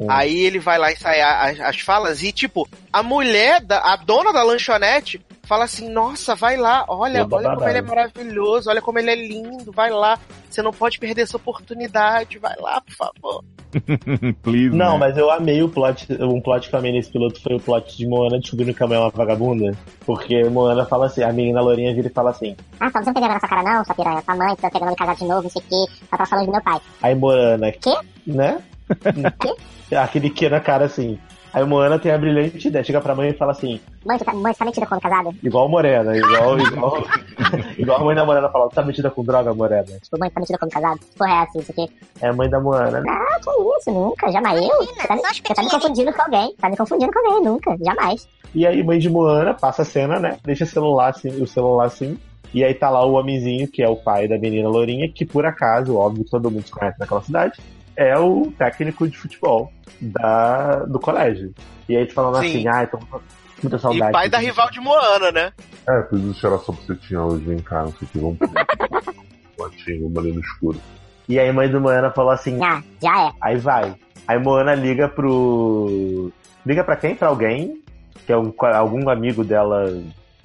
Aí 0.08 0.40
ele 0.40 0.58
vai 0.58 0.78
lá 0.78 0.90
ensaiar 0.90 1.44
as, 1.50 1.60
as 1.60 1.80
falas 1.80 2.22
e, 2.22 2.32
tipo, 2.32 2.66
a 2.90 3.02
mulher, 3.02 3.60
da, 3.60 3.80
a 3.80 3.96
dona 3.96 4.32
da 4.32 4.42
lanchonete, 4.42 5.20
fala 5.50 5.64
assim: 5.64 5.88
Nossa, 5.90 6.36
vai 6.36 6.56
lá, 6.56 6.84
olha, 6.86 7.26
olha 7.28 7.50
como 7.56 7.68
ele 7.68 7.78
é 7.78 7.82
maravilhoso, 7.82 8.70
olha 8.70 8.80
como 8.80 9.00
ele 9.00 9.10
é 9.10 9.16
lindo, 9.16 9.72
vai 9.72 9.90
lá. 9.90 10.16
Você 10.48 10.62
não 10.62 10.72
pode 10.72 10.98
perder 11.00 11.22
essa 11.22 11.36
oportunidade, 11.36 12.38
vai 12.38 12.54
lá, 12.58 12.80
por 12.80 12.94
favor. 12.94 13.44
Please, 14.42 14.74
Não, 14.74 14.92
né? 14.94 14.98
mas 14.98 15.16
eu 15.16 15.30
amei 15.30 15.62
o 15.62 15.68
plot. 15.68 16.06
Um 16.20 16.40
plot 16.40 16.68
que 16.68 16.74
eu 16.74 16.78
amei 16.78 16.92
nesse 16.92 17.10
piloto 17.10 17.40
foi 17.40 17.54
o 17.54 17.60
plot 17.60 17.96
de 17.96 18.06
Moana 18.06 18.38
descobrindo 18.38 18.74
que 18.74 18.82
a 18.82 18.86
mãe 18.86 18.96
é 18.96 19.00
uma 19.00 19.10
vagabunda. 19.10 19.76
Porque 20.04 20.42
Moana 20.44 20.84
fala 20.86 21.06
assim, 21.06 21.22
a 21.22 21.32
menina 21.32 21.60
Lourinha 21.60 21.94
vira 21.94 22.08
e 22.08 22.12
fala 22.12 22.30
assim. 22.30 22.56
Ah, 22.80 22.90
só 22.90 22.98
você 22.98 23.06
não 23.06 23.14
tem 23.14 23.22
vergonha 23.22 23.34
na 23.34 23.40
sua 23.40 23.48
cara 23.48 23.62
não, 23.62 23.84
sua 23.84 23.94
piranha. 23.94 24.22
Sua 24.22 24.36
mãe, 24.36 24.56
tá 24.56 24.70
pegando 24.70 24.90
me 24.90 24.96
casar 24.96 25.14
de 25.14 25.24
novo, 25.24 25.42
não 25.42 25.50
sei 25.50 25.62
o 25.62 25.64
quê. 25.68 25.92
Ela 26.10 26.18
tá 26.18 26.26
falando 26.26 26.46
do 26.46 26.52
meu 26.52 26.62
pai. 26.62 26.80
Aí 27.02 27.14
Moana, 27.14 27.72
Quê? 27.72 27.94
né? 28.26 28.60
Aquele 29.96 30.30
que 30.30 30.48
na 30.48 30.60
cara 30.60 30.86
assim. 30.86 31.18
Aí 31.52 31.64
Moana 31.64 31.98
tem 31.98 32.10
a 32.12 32.18
brilhante 32.18 32.66
ideia, 32.66 32.84
chega 32.84 33.00
pra 33.00 33.14
mãe 33.14 33.30
e 33.30 33.34
fala 33.34 33.52
assim, 33.52 33.80
Mãe, 34.04 34.16
você 34.18 34.24
tá, 34.24 34.32
mãe, 34.32 34.54
tá 34.54 34.64
metida 34.64 34.86
quando 34.86 35.00
casada? 35.02 35.30
igual 35.42 35.68
Morena, 35.68 36.16
igual, 36.16 36.58
igual, 36.58 36.96
igual 37.76 38.00
a 38.00 38.04
mãe 38.04 38.14
da 38.16 38.24
Morena 38.24 38.48
fala, 38.48 38.68
"Tu 38.70 38.74
tá 38.74 38.82
metida 38.82 39.10
com 39.10 39.22
droga, 39.22 39.52
Morena. 39.52 39.84
Tipo, 39.84 40.18
mãe, 40.18 40.28
você 40.30 40.34
tá 40.34 40.40
metida 40.40 40.58
quando 40.58 40.70
casada? 40.72 40.98
Que 40.98 41.18
Porra, 41.18 41.30
é 41.30 41.42
essa, 41.42 41.58
isso 41.58 41.70
aqui? 41.72 41.92
É 42.22 42.28
a 42.28 42.32
mãe 42.32 42.48
da 42.48 42.58
Moana. 42.60 43.02
Ah, 43.06 43.38
que 43.40 43.50
isso, 43.78 43.92
nunca, 43.92 44.32
jamais. 44.32 44.58
Eu? 44.62 44.68
Você 44.86 45.06
tá, 45.06 45.14
me- 45.16 45.22
você 45.22 45.54
tá 45.54 45.62
me 45.62 45.70
confundindo 45.70 46.12
com 46.14 46.22
alguém. 46.22 46.54
Tá 46.58 46.70
me 46.70 46.76
confundindo 46.78 47.12
com 47.12 47.18
alguém, 47.18 47.44
nunca, 47.44 47.76
jamais. 47.84 48.26
E 48.54 48.66
aí, 48.66 48.82
mãe 48.82 48.98
de 48.98 49.10
Moana 49.10 49.52
passa 49.52 49.82
a 49.82 49.84
cena, 49.84 50.18
né? 50.18 50.38
Deixa 50.44 50.64
o 50.64 50.66
celular 50.66 51.10
assim, 51.10 51.28
o 51.42 51.46
celular 51.46 51.84
assim. 51.86 52.18
E 52.54 52.64
aí 52.64 52.72
tá 52.74 52.88
lá 52.88 53.04
o 53.04 53.12
homenzinho, 53.12 53.68
que 53.68 53.82
é 53.82 53.88
o 53.88 53.96
pai 53.96 54.26
da 54.26 54.38
menina 54.38 54.68
Lourinha, 54.68 55.08
que 55.12 55.24
por 55.26 55.44
acaso, 55.44 55.96
óbvio 55.96 56.24
todo 56.28 56.50
mundo 56.50 56.64
se 56.66 56.72
conhece 56.72 56.98
naquela 56.98 57.22
cidade, 57.22 57.60
é 57.94 58.18
o 58.18 58.50
técnico 58.58 59.06
de 59.06 59.16
futebol 59.16 59.70
da, 60.00 60.76
do 60.86 60.98
colégio. 60.98 61.52
E 61.88 61.96
aí 61.96 62.08
falando 62.10 62.40
Sim. 62.40 62.48
assim, 62.48 62.68
ah, 62.68 62.82
então 62.82 62.98
muita 63.62 63.78
saudade. 63.78 64.10
e 64.10 64.12
pai 64.12 64.28
da 64.28 64.38
rival 64.38 64.70
de 64.70 64.80
Moana, 64.80 65.30
né? 65.32 65.52
É, 65.88 66.02
fiz 66.08 66.24
o 66.24 66.34
cheirar 66.34 66.58
sua 66.60 66.74
bucetinha 66.74 67.22
hoje, 67.22 67.44
vem 67.44 67.58
cá, 67.58 67.82
não 67.82 67.92
sei 67.92 68.06
o 68.06 68.10
que, 68.10 68.18
vamos 68.18 68.38
Botinho, 69.56 70.06
uma 70.08 70.20
ali 70.20 70.32
no 70.32 70.40
escuro. 70.40 70.80
E 71.28 71.38
aí 71.38 71.52
mãe 71.52 71.68
do 71.68 71.80
Moana 71.80 72.10
falou 72.10 72.32
assim, 72.32 72.58
Ah, 72.62 72.82
já 73.00 73.28
é. 73.28 73.32
aí 73.40 73.56
vai. 73.56 73.94
Aí 74.26 74.38
Moana 74.38 74.74
liga 74.74 75.08
pro. 75.08 76.32
Liga 76.64 76.84
pra 76.84 76.96
quem? 76.96 77.14
Pra 77.14 77.28
alguém? 77.28 77.82
Que 78.26 78.32
é 78.32 78.36
um, 78.36 78.52
algum 78.74 79.08
amigo 79.08 79.42
dela 79.44 79.92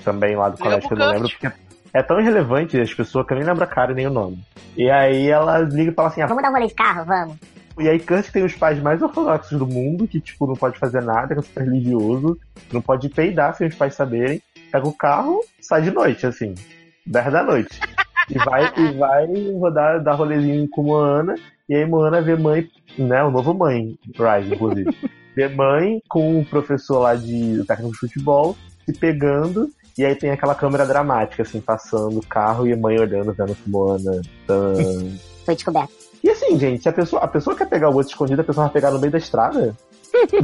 também 0.04 0.36
lá 0.36 0.49
do 0.49 0.58
colégio, 0.58 0.88
que 0.88 0.93
eu 0.93 0.97
não 0.97 1.12
lembro, 1.12 1.30
porque 1.30 1.51
é 1.93 2.01
tão 2.04 2.19
irrelevante 2.19 2.80
as 2.80 2.93
pessoas 2.93 3.25
que 3.25 3.34
eu 3.34 3.38
nem 3.38 3.45
lembro 3.45 3.63
a 3.63 3.67
cara 3.67 3.91
e 3.91 3.95
nem 3.95 4.08
o 4.08 4.12
nome. 4.12 4.39
E 4.78 4.89
aí 4.89 5.28
ela 5.30 5.60
liga 5.60 5.91
e 5.91 5.93
fala 5.93 6.08
assim, 6.10 6.21
ah, 6.21 6.28
Vamos 6.28 6.43
dar 6.43 6.49
um 6.49 6.54
rolê 6.54 6.67
de 6.67 6.73
carro? 6.73 7.06
Vamos. 7.06 7.36
E 7.77 7.89
aí 7.89 7.99
Kurt 7.99 8.29
tem 8.31 8.43
os 8.43 8.53
pais 8.53 8.81
mais 8.81 9.01
ortodoxos 9.01 9.57
do 9.59 9.67
mundo, 9.67 10.07
que, 10.07 10.21
tipo, 10.21 10.47
não 10.47 10.55
pode 10.55 10.79
fazer 10.79 11.01
nada, 11.01 11.33
que 11.33 11.39
é 11.39 11.43
super 11.43 11.63
religioso, 11.63 12.39
não 12.71 12.81
pode 12.81 13.09
peidar 13.09 13.55
sem 13.55 13.67
os 13.67 13.75
pais 13.75 13.95
saberem, 13.95 14.41
pega 14.71 14.88
o 14.88 14.93
carro, 14.93 15.41
sai 15.59 15.81
de 15.81 15.91
noite, 15.91 16.25
assim, 16.25 16.55
10 17.05 17.33
da 17.33 17.43
noite. 17.43 17.79
E 18.29 18.38
vai, 18.38 18.73
e 18.77 18.91
vai 18.93 19.27
rodar, 19.59 20.01
dar 20.01 20.13
rolezinho 20.13 20.67
com 20.69 20.83
Moana, 20.83 21.35
e 21.67 21.75
aí 21.75 21.85
Moana 21.85 22.21
vê 22.21 22.35
mãe, 22.35 22.67
né, 22.97 23.23
o 23.23 23.31
novo 23.31 23.53
mãe, 23.53 23.97
Rise, 24.05 24.53
inclusive. 24.53 24.95
Vê 25.35 25.49
mãe 25.49 26.01
com 26.07 26.39
o 26.39 26.45
professor 26.45 26.99
lá 26.99 27.13
de 27.13 27.61
técnico 27.67 27.91
de 27.91 27.99
futebol, 27.99 28.55
se 28.85 28.93
pegando, 28.97 29.69
e 29.97 30.05
aí 30.05 30.15
tem 30.15 30.29
aquela 30.29 30.55
câmera 30.55 30.85
dramática, 30.85 31.43
assim, 31.43 31.59
passando 31.59 32.19
o 32.19 32.25
carro 32.25 32.65
e 32.65 32.71
a 32.71 32.77
mãe 32.77 32.97
olhando, 32.97 33.33
vendo 33.33 33.53
Moana 33.67 34.21
tá... 34.47 34.53
Foi 35.43 35.53
descoberto. 35.53 36.04
E 36.25 36.29
assim, 36.31 36.57
gente, 36.57 36.81
se 36.81 36.89
a 36.89 36.91
pessoa, 36.91 37.21
a 37.21 37.27
pessoa 37.27 37.55
quer 37.55 37.69
pegar 37.69 37.88
o 37.91 37.93
outro 37.93 38.09
escondido, 38.09 38.41
a 38.41 38.43
pessoa 38.43 38.65
vai 38.65 38.73
pegar 38.73 38.89
no 38.89 38.97
meio 38.97 39.11
da 39.11 39.19
estrada? 39.19 39.75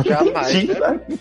Jamais. 0.06 0.54
Entendi, 0.54 0.78
sabe? 0.78 1.20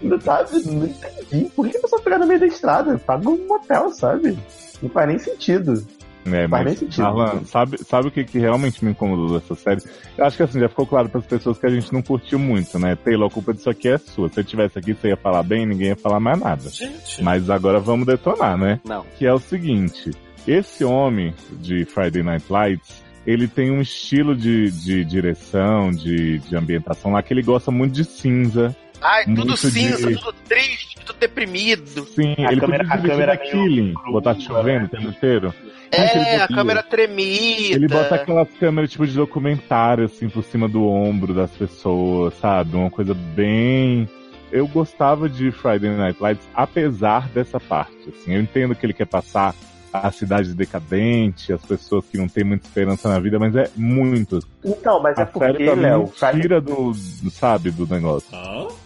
Não, 0.00 0.20
sabe? 0.20 0.50
Não 0.64 0.86
entendi. 0.86 1.50
Por 1.56 1.68
que 1.68 1.76
a 1.76 1.80
pessoa 1.80 1.98
vai 1.98 2.04
pegar 2.04 2.18
no 2.18 2.26
meio 2.28 2.38
da 2.38 2.46
estrada? 2.46 2.96
Paga 2.98 3.28
um 3.28 3.48
motel, 3.48 3.90
sabe? 3.90 4.38
Não 4.80 4.88
faz 4.90 5.08
nem 5.08 5.18
sentido. 5.18 5.84
É, 6.24 6.46
Faz 6.46 6.50
nem 6.50 6.50
mas, 6.50 6.78
sentido. 6.78 7.04
Arlan, 7.04 7.44
sabe, 7.44 7.78
sabe 7.82 8.06
o 8.06 8.10
que, 8.12 8.22
que 8.22 8.38
realmente 8.38 8.84
me 8.84 8.92
incomodou 8.92 9.40
dessa 9.40 9.56
série? 9.56 9.82
Eu 10.16 10.24
acho 10.24 10.36
que 10.36 10.42
assim, 10.44 10.60
já 10.60 10.68
ficou 10.68 10.86
claro 10.86 11.08
para 11.08 11.18
as 11.18 11.26
pessoas 11.26 11.58
que 11.58 11.66
a 11.66 11.70
gente 11.70 11.92
não 11.92 12.00
curtiu 12.00 12.38
muito, 12.38 12.78
né? 12.78 12.94
Taylor, 12.94 13.28
a 13.28 13.32
culpa 13.32 13.52
disso 13.52 13.70
aqui 13.70 13.88
é 13.88 13.98
sua. 13.98 14.28
Se 14.28 14.36
você 14.36 14.44
tivesse 14.44 14.78
aqui, 14.78 14.94
você 14.94 15.08
ia 15.08 15.16
falar 15.16 15.42
bem, 15.42 15.66
ninguém 15.66 15.88
ia 15.88 15.96
falar 15.96 16.20
mais 16.20 16.38
nada. 16.38 16.70
Gente. 16.70 17.24
Mas 17.24 17.50
agora 17.50 17.80
vamos 17.80 18.06
detonar, 18.06 18.56
né? 18.56 18.78
Não. 18.84 19.04
Que 19.18 19.26
é 19.26 19.32
o 19.32 19.40
seguinte: 19.40 20.12
esse 20.46 20.84
homem 20.84 21.34
de 21.58 21.84
Friday 21.86 22.22
Night 22.22 22.44
Lights, 22.48 23.09
ele 23.26 23.46
tem 23.48 23.70
um 23.70 23.80
estilo 23.80 24.34
de, 24.34 24.70
de 24.70 25.04
direção, 25.04 25.90
de, 25.90 26.38
de 26.38 26.56
ambientação 26.56 27.12
lá, 27.12 27.22
que 27.22 27.32
ele 27.32 27.42
gosta 27.42 27.70
muito 27.70 27.92
de 27.92 28.04
cinza. 28.04 28.74
Ai, 29.02 29.24
tudo 29.24 29.56
cinza, 29.56 30.08
de- 30.08 30.16
tudo 30.16 30.34
triste, 30.46 30.96
tudo 31.06 31.18
deprimido. 31.18 32.04
Sim, 32.14 32.34
A 32.38 32.52
ele 32.52 32.60
câmera- 32.60 32.84
podia 32.84 32.94
a 32.98 33.08
câmera 33.08 33.36
Killing, 33.36 33.94
crua, 33.94 34.12
botar 34.12 34.34
chovendo 34.38 34.80
né? 34.80 34.84
o 34.84 34.88
tempo 34.88 35.08
inteiro. 35.08 35.54
É, 35.92 36.36
a 36.36 36.46
câmera 36.48 36.82
tremida. 36.82 37.74
Ele 37.74 37.88
bota 37.88 38.14
aquelas 38.14 38.48
câmeras 38.60 38.90
tipo 38.90 39.06
de 39.06 39.14
documentário, 39.14 40.04
assim, 40.04 40.28
por 40.28 40.44
cima 40.44 40.68
do 40.68 40.86
ombro 40.86 41.32
das 41.34 41.50
pessoas, 41.50 42.34
sabe? 42.34 42.76
Uma 42.76 42.90
coisa 42.90 43.12
bem. 43.14 44.08
Eu 44.52 44.66
gostava 44.68 45.28
de 45.28 45.50
Friday 45.50 45.90
Night 45.90 46.20
Lights, 46.20 46.46
apesar 46.54 47.28
dessa 47.30 47.58
parte. 47.58 47.96
Assim, 48.08 48.34
eu 48.34 48.40
entendo 48.40 48.74
que 48.74 48.84
ele 48.84 48.92
quer 48.92 49.06
passar 49.06 49.54
a 49.92 50.10
cidade 50.10 50.54
decadente, 50.54 51.52
as 51.52 51.62
pessoas 51.62 52.04
que 52.06 52.16
não 52.18 52.28
têm 52.28 52.44
muita 52.44 52.66
esperança 52.66 53.08
na 53.08 53.18
vida, 53.18 53.38
mas 53.38 53.54
é 53.56 53.68
muito. 53.76 54.38
Então, 54.64 55.00
mas 55.02 55.18
é 55.18 55.22
A 55.22 55.26
porque, 55.26 55.52
série 55.52 55.64
pra 55.64 55.74
Léo, 55.74 56.06
Friday, 56.06 56.40
tira 56.42 56.60
do, 56.60 56.92
do, 56.92 57.30
sabe, 57.30 57.70
do 57.70 57.86
negócio. 57.86 58.28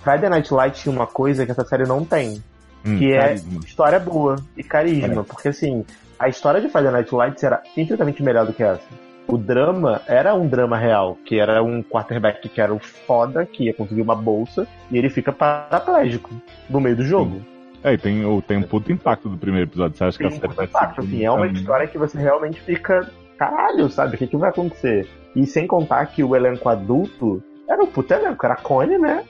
Friday 0.03 0.31
Night 0.31 0.53
Lights 0.53 0.83
tinha 0.83 0.95
uma 0.95 1.07
coisa 1.07 1.45
que 1.45 1.53
essa 1.53 1.65
série 1.65 1.85
não 1.87 2.05
tem, 2.05 2.43
Hum, 2.87 2.99
que 2.99 3.13
é 3.13 3.19
carisma. 3.21 3.61
história 3.65 3.99
boa 3.99 4.37
e 4.57 4.63
carisma. 4.63 5.23
É. 5.23 5.25
Porque 5.25 5.49
assim, 5.49 5.85
a 6.19 6.29
história 6.29 6.61
de 6.61 6.69
Friday 6.69 6.93
Night 6.93 7.15
Lights 7.15 7.43
era 7.43 7.63
infinitamente 7.77 8.23
melhor 8.23 8.47
do 8.47 8.53
que 8.53 8.63
essa. 8.63 8.83
O 9.27 9.39
drama 9.39 10.03
era 10.07 10.35
um 10.35 10.47
drama 10.47 10.77
real, 10.77 11.17
que 11.25 11.39
era 11.41 11.63
um 11.63 11.83
quarterback 11.83 12.47
que 12.47 12.61
era 12.61 12.75
o 12.75 12.79
foda, 12.79 13.47
que 13.47 13.65
ia 13.65 13.73
conseguir 13.73 14.03
uma 14.03 14.15
bolsa, 14.15 14.67
e 14.91 14.99
ele 14.99 15.09
fica 15.09 15.33
paraplégico 15.33 16.31
no 16.69 16.79
meio 16.79 16.95
do 16.97 17.05
jogo. 17.05 17.41
É, 17.85 17.93
e 17.93 17.99
tem, 17.99 18.25
ou 18.25 18.41
tem 18.41 18.57
um 18.57 18.63
puto 18.63 18.91
impacto 18.91 19.29
do 19.29 19.37
primeiro 19.37 19.69
episódio. 19.69 19.97
Você 19.97 20.05
acha 20.05 20.17
que 20.19 20.25
Tem 20.25 20.33
a 20.33 20.37
um 20.37 20.41
série 20.41 20.55
vai 20.55 20.65
impacto, 20.65 21.01
assim, 21.03 21.25
é 21.25 21.31
uma 21.31 21.47
história 21.47 21.87
que 21.87 21.99
você 21.99 22.19
realmente 22.19 22.61
fica. 22.63 23.11
Caralho, 23.39 23.91
sabe? 23.91 24.15
O 24.15 24.19
que, 24.19 24.27
que 24.27 24.37
vai 24.37 24.49
acontecer? 24.49 25.07
E 25.37 25.45
sem 25.47 25.67
contar 25.67 26.07
que 26.07 26.25
o 26.25 26.35
elenco 26.35 26.69
adulto 26.69 27.43
era 27.69 27.83
um 27.83 27.87
puto 27.87 28.15
elenco, 28.15 28.47
era 28.47 28.57
Connie, 28.57 28.97
né? 28.97 29.23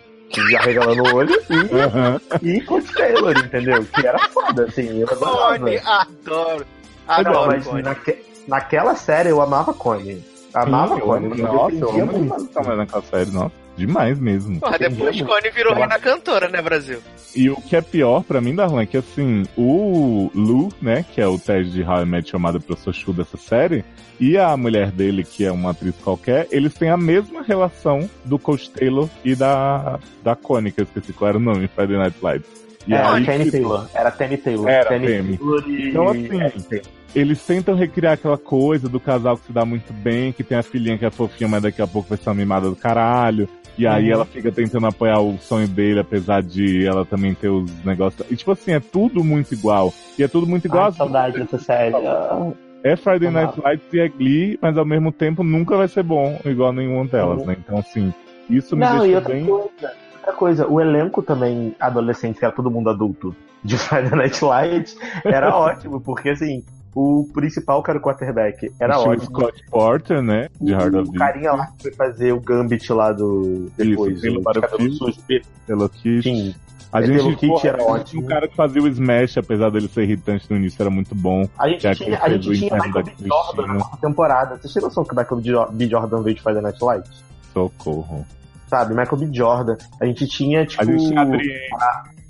Já 0.50 0.60
regalando 0.60 1.02
o 1.02 1.14
olho 1.16 1.32
e, 1.50 1.74
Aham. 1.80 2.20
e 2.42 2.60
Coach 2.60 2.92
Taylor, 2.92 3.36
entendeu? 3.36 3.84
Que 3.92 4.06
era 4.06 4.18
foda, 4.28 4.64
assim, 4.64 5.00
eu 5.00 5.08
adorava. 5.10 5.58
Connie, 5.58 5.78
adoro. 5.78 6.66
Não, 7.08 7.14
Adoro, 7.16 7.46
mas 7.48 7.66
Connie. 7.66 7.82
naque- 7.82 8.18
naquela 8.46 8.94
série 8.94 9.30
eu 9.30 9.40
amava 9.40 9.72
Connie. 9.74 10.22
Amava 10.52 10.94
Sim, 10.94 11.00
Connie. 11.00 11.26
amo- 11.26 11.36
eu 11.36 11.52
Nossa, 11.52 11.74
eu 11.76 11.90
amo 11.90 12.12
muito. 12.18 12.44
também 12.48 12.76
naquela 12.76 13.02
série, 13.02 13.30
nossa. 13.30 13.54
Demais 13.76 14.18
mesmo. 14.18 14.60
Porra, 14.60 14.78
depois. 14.78 15.20
Connie 15.20 15.50
virou 15.50 15.74
reina 15.74 15.98
cantora, 15.98 16.48
né, 16.48 16.62
Brasil? 16.62 17.00
E 17.34 17.50
o 17.50 17.56
que 17.56 17.74
é 17.74 17.80
pior 17.80 18.22
pra 18.22 18.40
mim, 18.40 18.54
Darlan, 18.54 18.82
é 18.82 18.86
que 18.86 18.96
assim, 18.96 19.44
o 19.56 20.30
Lu, 20.34 20.68
né, 20.80 21.04
que 21.12 21.20
é 21.20 21.26
o 21.26 21.38
Ted 21.38 21.70
de 21.70 21.82
How 21.82 22.02
I 22.02 22.06
Met 22.06 22.30
chamado 22.30 22.60
Professor 22.60 22.94
Chu 22.94 23.12
dessa 23.12 23.36
série, 23.36 23.84
e 24.20 24.38
a 24.38 24.56
mulher 24.56 24.92
dele, 24.92 25.24
que 25.24 25.44
é 25.44 25.50
uma 25.50 25.72
atriz 25.72 25.94
qualquer, 25.96 26.46
eles 26.52 26.74
têm 26.74 26.88
a 26.90 26.96
mesma 26.96 27.42
relação 27.42 28.08
do 28.24 28.38
Coach 28.38 28.70
Taylor 28.70 29.08
e 29.24 29.34
da, 29.34 29.98
da 30.22 30.36
Connie, 30.36 30.70
que 30.70 30.80
eu 30.80 30.84
esqueci 30.84 31.12
qual 31.12 31.30
era 31.30 31.38
o 31.38 31.40
nome, 31.40 31.66
Friday 31.66 31.96
Night 31.96 32.16
Lights. 32.22 32.64
E 32.86 32.94
É, 32.94 33.02
aí, 33.02 33.24
Tammy 33.24 33.38
tipo, 33.44 33.50
Taylor. 33.50 33.88
Era 33.94 34.10
Tammy 34.10 34.36
Taylor. 34.36 34.68
Era 34.68 34.88
Tammy 34.88 35.06
Tammy. 35.06 35.38
Taylor 35.38 35.64
e... 35.68 35.88
Então, 35.88 36.08
assim, 36.08 36.40
é, 36.40 36.50
Taylor. 36.50 36.86
Eles 37.14 37.44
tentam 37.44 37.74
recriar 37.74 38.14
aquela 38.14 38.38
coisa 38.38 38.88
do 38.88 38.98
casal 38.98 39.36
que 39.36 39.46
se 39.46 39.52
dá 39.52 39.64
muito 39.64 39.92
bem, 39.92 40.32
que 40.32 40.42
tem 40.42 40.58
a 40.58 40.62
filhinha 40.62 40.98
que 40.98 41.04
é 41.04 41.10
fofinha, 41.10 41.48
mas 41.48 41.62
daqui 41.62 41.80
a 41.80 41.86
pouco 41.86 42.08
vai 42.08 42.18
ser 42.18 42.28
uma 42.28 42.34
mimada 42.34 42.68
do 42.68 42.76
caralho. 42.76 43.48
E 43.76 43.86
aí 43.86 44.06
Uhum. 44.06 44.12
ela 44.12 44.24
fica 44.24 44.52
tentando 44.52 44.86
apoiar 44.86 45.20
o 45.20 45.36
sonho 45.38 45.66
dele, 45.66 45.98
apesar 46.00 46.42
de 46.42 46.86
ela 46.86 47.04
também 47.04 47.34
ter 47.34 47.48
os 47.48 47.70
negócios. 47.84 48.24
E 48.30 48.36
tipo 48.36 48.52
assim, 48.52 48.72
é 48.72 48.80
tudo 48.80 49.22
muito 49.24 49.52
igual. 49.52 49.92
E 50.18 50.22
é 50.22 50.28
tudo 50.28 50.46
muito 50.46 50.66
igual. 50.66 50.86
Ai, 50.86 50.92
saudade 50.92 51.38
dessa 51.38 51.58
série. 51.58 51.94
Ah, 51.96 52.52
É 52.84 52.96
Friday. 52.96 53.30
Night 53.30 53.60
Lights 53.60 53.92
e 53.92 53.98
é 54.00 54.08
Glee, 54.08 54.58
mas 54.60 54.76
ao 54.76 54.84
mesmo 54.84 55.10
tempo 55.10 55.42
nunca 55.42 55.76
vai 55.76 55.88
ser 55.88 56.02
bom, 56.02 56.38
igual 56.44 56.72
nenhuma 56.72 57.04
delas, 57.06 57.40
Uhum. 57.40 57.46
né? 57.46 57.56
Então 57.58 57.78
assim, 57.78 58.12
isso 58.50 58.76
me 58.76 58.82
Não, 58.84 58.96
e 58.98 59.00
deixa 59.00 59.16
outra 59.16 59.34
bem. 59.34 59.44
coisa, 59.46 59.92
outra 60.18 60.32
coisa, 60.34 60.66
o 60.68 60.80
elenco 60.80 61.22
também 61.22 61.74
adolescente, 61.80 62.38
que 62.38 62.44
era 62.44 62.54
todo 62.54 62.70
mundo 62.70 62.90
adulto, 62.90 63.34
de 63.64 63.76
Friday 63.78 64.10
Night 64.16 64.44
Lights, 64.44 64.96
era 65.24 65.56
ótimo, 65.56 66.00
porque 66.00 66.28
assim, 66.28 66.62
o 66.94 67.28
principal, 67.34 67.82
que 67.82 67.90
era 67.90 67.98
o 67.98 68.02
quarterback, 68.02 68.70
era 68.80 68.94
Tinha 68.96 69.08
o 69.08 69.12
ótimo. 69.12 69.26
Scott 69.26 69.64
Porter, 69.70 70.22
né? 70.22 70.48
De 70.60 70.72
Hard 70.72 70.94
of 70.94 71.08
O 71.10 71.12
carinha 71.14 71.52
lá 71.52 71.66
que 71.66 71.82
foi 71.82 71.92
fazer 71.92 72.32
o 72.32 72.40
Gambit 72.40 72.92
lá 72.92 73.12
do. 73.12 73.70
Depois, 73.76 74.20
pelo 74.20 74.40
o 74.40 74.42
para 74.42 74.64
o 74.64 74.76
filme. 74.78 75.42
Pelo 75.66 75.88
Kit. 75.88 76.22
Sim. 76.22 76.54
A 76.92 77.00
É, 77.00 77.06
gente, 77.06 77.16
pelo 77.16 77.36
Kit 77.36 77.48
porra, 77.48 77.68
era 77.68 77.82
a 77.82 77.86
ótimo. 77.86 78.04
tinha 78.04 78.22
Um 78.22 78.26
cara 78.26 78.46
que 78.46 78.54
fazia 78.54 78.80
o 78.82 78.86
Smash, 78.86 79.36
apesar 79.38 79.70
dele 79.70 79.88
ser 79.88 80.02
irritante 80.04 80.46
no 80.48 80.56
início, 80.56 80.80
era 80.80 80.90
muito 80.90 81.12
bom. 81.14 81.48
A 81.58 81.68
gente 81.68 81.80
tinha, 81.96 82.22
a 82.22 82.28
gente 82.28 82.52
tinha 82.56 82.74
Michael 82.76 83.04
B. 83.04 83.12
Jordan 83.26 83.62
na 83.62 83.66
Cristina. 83.66 83.78
quarta 83.80 83.96
temporada. 84.06 84.56
Vocês 84.56 84.72
têm 84.74 84.82
noção 84.82 85.04
que 85.04 85.12
o 85.12 85.16
Michael 85.16 85.40
B. 85.40 85.50
Jo- 85.50 85.68
B. 85.72 85.86
Jordan 85.88 86.22
veio 86.22 86.36
de 86.36 86.42
Friday 86.42 86.62
Night 86.62 86.78
Lights? 86.84 87.24
Socorro. 87.52 88.24
Sabe? 88.68 88.94
Michael 88.94 89.16
B. 89.18 89.36
Jordan. 89.36 89.76
A 90.00 90.06
gente 90.06 90.26
tinha, 90.28 90.64
tipo. 90.64 90.82
A 90.82 90.84
gente 90.86 91.08
tinha 91.08 91.18
a 91.18 91.22
Adrienne 91.22 91.60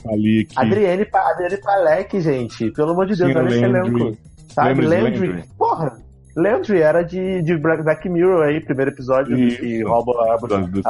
ali 0.09 0.45
que. 0.47 0.59
Adriane, 0.59 1.05
Pa- 1.05 1.31
Adriane 1.31 1.57
Palek, 1.59 2.21
gente. 2.23 2.71
Pelo 2.71 2.93
amor 2.93 3.07
de 3.07 3.17
Deus, 3.17 3.31
Tinha 3.31 3.43
olha 3.43 3.49
esse 3.55 3.65
elenco. 3.65 4.17
Sabe? 4.55 4.87
Landry. 4.87 5.27
Landry? 5.29 5.45
Porra. 5.59 5.99
Landry 6.37 6.81
era 6.81 7.03
de, 7.03 7.43
de 7.43 7.57
Black 7.57 8.09
Mirror 8.09 8.43
aí, 8.45 8.61
primeiro 8.61 8.91
episódio, 8.91 9.39
Isso. 9.39 9.59
que 9.61 9.83
rouba 9.85 10.13
a, 10.31 10.35
a 10.35 10.39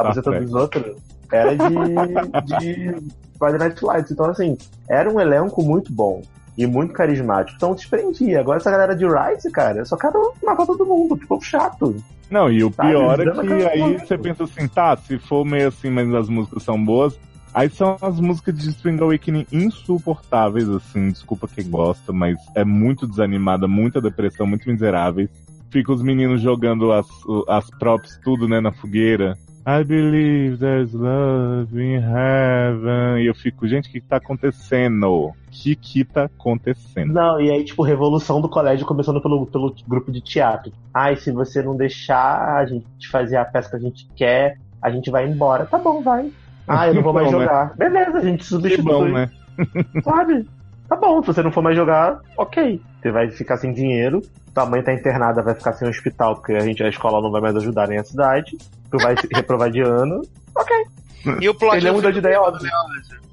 buceta 0.04 0.22
Trek. 0.22 0.44
dos 0.44 0.54
outros. 0.54 0.96
Era 1.30 1.54
de, 1.54 2.56
de 2.56 2.94
Friday 3.38 3.58
Night 3.58 3.84
Lights. 3.84 4.10
Então, 4.10 4.26
assim, 4.26 4.56
era 4.88 5.10
um 5.10 5.20
elenco 5.20 5.62
muito 5.62 5.92
bom. 5.92 6.22
E 6.56 6.66
muito 6.68 6.92
carismático. 6.94 7.56
Então 7.56 7.74
te 7.74 7.88
prendia. 7.88 8.38
Agora 8.40 8.58
essa 8.58 8.70
galera 8.70 8.94
de 8.94 9.04
Rise, 9.04 9.50
cara, 9.50 9.78
eu 9.78 9.84
só 9.84 9.96
quero 9.96 10.32
matar 10.42 10.64
todo 10.64 10.86
mundo. 10.86 11.16
Ficou 11.16 11.40
chato. 11.40 11.96
Não, 12.30 12.48
e 12.48 12.62
o 12.62 12.72
Sabe, 12.72 12.90
pior 12.90 13.20
é 13.20 13.24
que 13.32 13.40
que- 13.46 13.66
aí 13.66 13.98
você 13.98 14.16
pensa 14.16 14.44
assim, 14.44 14.68
tá, 14.68 14.96
se 14.96 15.18
for 15.18 15.44
meio 15.44 15.66
assim, 15.68 15.90
mas 15.90 16.14
as 16.14 16.28
músicas 16.28 16.62
são 16.62 16.82
boas, 16.82 17.18
aí 17.54 17.70
são 17.70 17.96
as 18.02 18.20
músicas 18.20 18.58
de 18.58 18.68
Spring 18.68 19.00
Awakening 19.00 19.46
insuportáveis, 19.52 20.68
assim, 20.68 21.10
desculpa 21.10 21.48
quem 21.48 21.70
gosta, 21.70 22.12
mas 22.12 22.36
é 22.54 22.64
muito 22.64 23.06
desanimada, 23.06 23.68
muita 23.68 24.00
depressão, 24.00 24.46
muito 24.46 24.68
miseráveis. 24.68 25.30
Fica 25.70 25.92
os 25.92 26.02
meninos 26.02 26.40
jogando 26.40 26.92
as, 26.92 27.06
as 27.48 27.70
props 27.78 28.18
tudo, 28.22 28.48
né, 28.48 28.60
na 28.60 28.72
fogueira. 28.72 29.36
I 29.66 29.82
believe 29.82 30.58
there's 30.58 30.92
love 30.92 31.74
in 31.74 31.94
heaven. 31.94 33.22
E 33.22 33.26
eu 33.26 33.34
fico, 33.34 33.66
gente, 33.66 33.88
o 33.88 33.92
que, 33.92 34.00
que 34.00 34.06
tá 34.06 34.16
acontecendo? 34.16 35.08
O 35.08 35.34
que 35.50 35.74
que 35.74 36.04
tá 36.04 36.24
acontecendo? 36.24 37.14
Não, 37.14 37.40
e 37.40 37.50
aí, 37.50 37.64
tipo, 37.64 37.82
revolução 37.82 38.42
do 38.42 38.48
colégio 38.48 38.86
começando 38.86 39.22
pelo, 39.22 39.46
pelo 39.46 39.74
grupo 39.88 40.12
de 40.12 40.20
teatro. 40.20 40.70
Ai, 40.92 41.16
se 41.16 41.32
você 41.32 41.62
não 41.62 41.74
deixar 41.74 42.58
a 42.58 42.66
gente 42.66 43.08
fazer 43.10 43.38
a 43.38 43.44
peça 43.44 43.70
que 43.70 43.76
a 43.76 43.80
gente 43.80 44.06
quer, 44.14 44.58
a 44.82 44.90
gente 44.90 45.10
vai 45.10 45.26
embora. 45.26 45.64
Tá 45.64 45.78
bom, 45.78 46.02
vai. 46.02 46.30
Ah, 46.66 46.88
eu 46.88 46.94
não 46.94 47.02
vou 47.02 47.12
mais 47.12 47.30
Bom, 47.30 47.38
né? 47.38 47.44
jogar. 47.44 47.74
Beleza, 47.76 48.18
a 48.18 48.20
gente 48.22 48.38
Que 48.40 48.44
substitui. 48.46 48.82
bom, 48.84 49.04
né? 49.06 49.30
Sabe? 50.02 50.48
Tá 50.88 50.96
bom, 50.96 51.20
se 51.22 51.26
você 51.28 51.42
não 51.42 51.52
for 51.52 51.62
mais 51.62 51.76
jogar, 51.76 52.20
ok. 52.36 52.80
Você 53.00 53.10
vai 53.10 53.30
ficar 53.30 53.56
sem 53.56 53.72
dinheiro, 53.72 54.20
tua 54.54 54.66
mãe 54.66 54.82
tá 54.82 54.92
internada, 54.92 55.42
vai 55.42 55.54
ficar 55.54 55.72
sem 55.74 55.88
hospital, 55.88 56.36
porque 56.36 56.52
a 56.52 56.60
gente, 56.60 56.82
a 56.82 56.88
escola 56.88 57.20
não 57.22 57.30
vai 57.30 57.40
mais 57.40 57.56
ajudar 57.56 57.88
nem 57.88 57.98
a 57.98 58.04
cidade. 58.04 58.56
Tu 58.90 58.98
vai 58.98 59.16
se 59.16 59.26
reprovar 59.32 59.70
de 59.70 59.80
ano. 59.80 60.22
Ok. 60.54 60.76
E 61.40 61.48
o 61.48 61.54
plot 61.54 61.76
Ele 61.76 61.88
do 61.88 61.94
mudou 61.94 62.12
de 62.12 62.18
ideia, 62.18 62.40
óbvio. 62.40 62.62
né? 62.64 62.70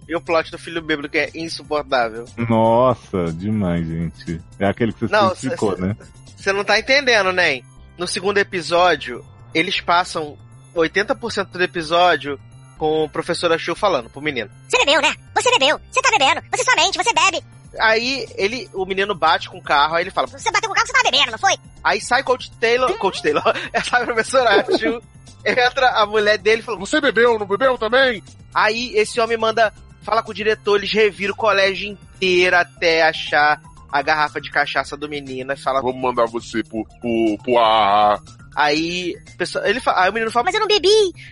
E 0.07 0.15
o 0.15 0.21
plot 0.21 0.49
do 0.51 0.57
filho 0.57 0.81
bêbado 0.81 1.07
que 1.09 1.17
é 1.17 1.29
insuportável. 1.35 2.25
Nossa, 2.49 3.31
demais, 3.33 3.85
gente. 3.85 4.41
É 4.59 4.65
aquele 4.67 4.91
que 4.93 5.07
você 5.07 5.13
Não, 5.13 5.31
explicou, 5.31 5.77
né? 5.77 5.95
Você 6.35 6.51
não 6.51 6.63
tá 6.63 6.79
entendendo, 6.79 7.31
né? 7.31 7.61
No 7.97 8.07
segundo 8.07 8.37
episódio, 8.37 9.23
eles 9.53 9.79
passam 9.79 10.35
80% 10.75 11.49
do 11.51 11.61
episódio 11.63 12.39
com 12.81 13.03
o 13.03 13.09
professor 13.09 13.55
Chu 13.59 13.75
falando 13.75 14.09
pro 14.09 14.23
menino. 14.23 14.49
Você 14.67 14.75
bebeu, 14.79 14.99
né? 15.03 15.13
Você 15.35 15.51
bebeu. 15.51 15.79
Você 15.91 16.01
tá 16.01 16.09
bebendo. 16.09 16.41
Você 16.51 16.63
só 16.63 16.75
mente, 16.75 16.97
você 16.97 17.13
bebe. 17.13 17.45
Aí 17.79 18.25
ele, 18.35 18.67
o 18.73 18.87
menino 18.87 19.13
bate 19.13 19.51
com 19.51 19.59
o 19.59 19.61
carro, 19.61 19.93
aí 19.93 20.03
ele 20.03 20.09
fala. 20.09 20.25
Você 20.25 20.49
bateu 20.49 20.67
com 20.67 20.73
o 20.73 20.75
carro, 20.75 20.87
você 20.87 20.93
tava 20.93 21.11
bebendo, 21.11 21.31
não 21.31 21.37
foi? 21.37 21.53
Aí 21.83 22.01
sai 22.01 22.23
Coach 22.23 22.49
Taylor, 22.59 22.91
Coach 22.97 23.21
Taylor, 23.21 23.43
sai 23.87 24.01
a 24.01 24.05
professora 24.05 24.65
Chu, 24.79 24.99
entra 25.45 25.91
a 25.91 26.07
mulher 26.07 26.39
dele 26.39 26.63
e 26.63 26.65
fala, 26.65 26.79
Você 26.79 26.99
bebeu, 26.99 27.37
não 27.37 27.45
bebeu 27.45 27.77
também? 27.77 28.23
Aí 28.51 28.91
esse 28.95 29.21
homem 29.21 29.37
manda, 29.37 29.71
fala 30.01 30.23
com 30.23 30.31
o 30.31 30.33
diretor, 30.33 30.77
eles 30.77 30.91
reviram 30.91 31.35
o 31.35 31.37
colégio 31.37 31.87
inteiro 31.87 32.57
até 32.57 33.03
achar 33.03 33.61
a 33.91 34.01
garrafa 34.01 34.41
de 34.41 34.49
cachaça 34.49 34.97
do 34.97 35.07
menino 35.07 35.53
e 35.53 35.57
fala. 35.57 35.83
Vamos 35.83 36.01
mandar 36.01 36.25
você 36.25 36.63
pro, 36.63 36.83
pro, 36.99 37.37
pro 37.43 37.59
AA. 37.59 38.19
Aí, 38.55 39.15
pessoa- 39.37 39.67
ele 39.67 39.79
fala, 39.79 40.03
aí 40.03 40.09
o 40.09 40.13
menino 40.13 40.31
fala, 40.31 40.45
Mas 40.45 40.55
eu 40.55 40.61
não 40.61 40.67
bebi. 40.67 40.89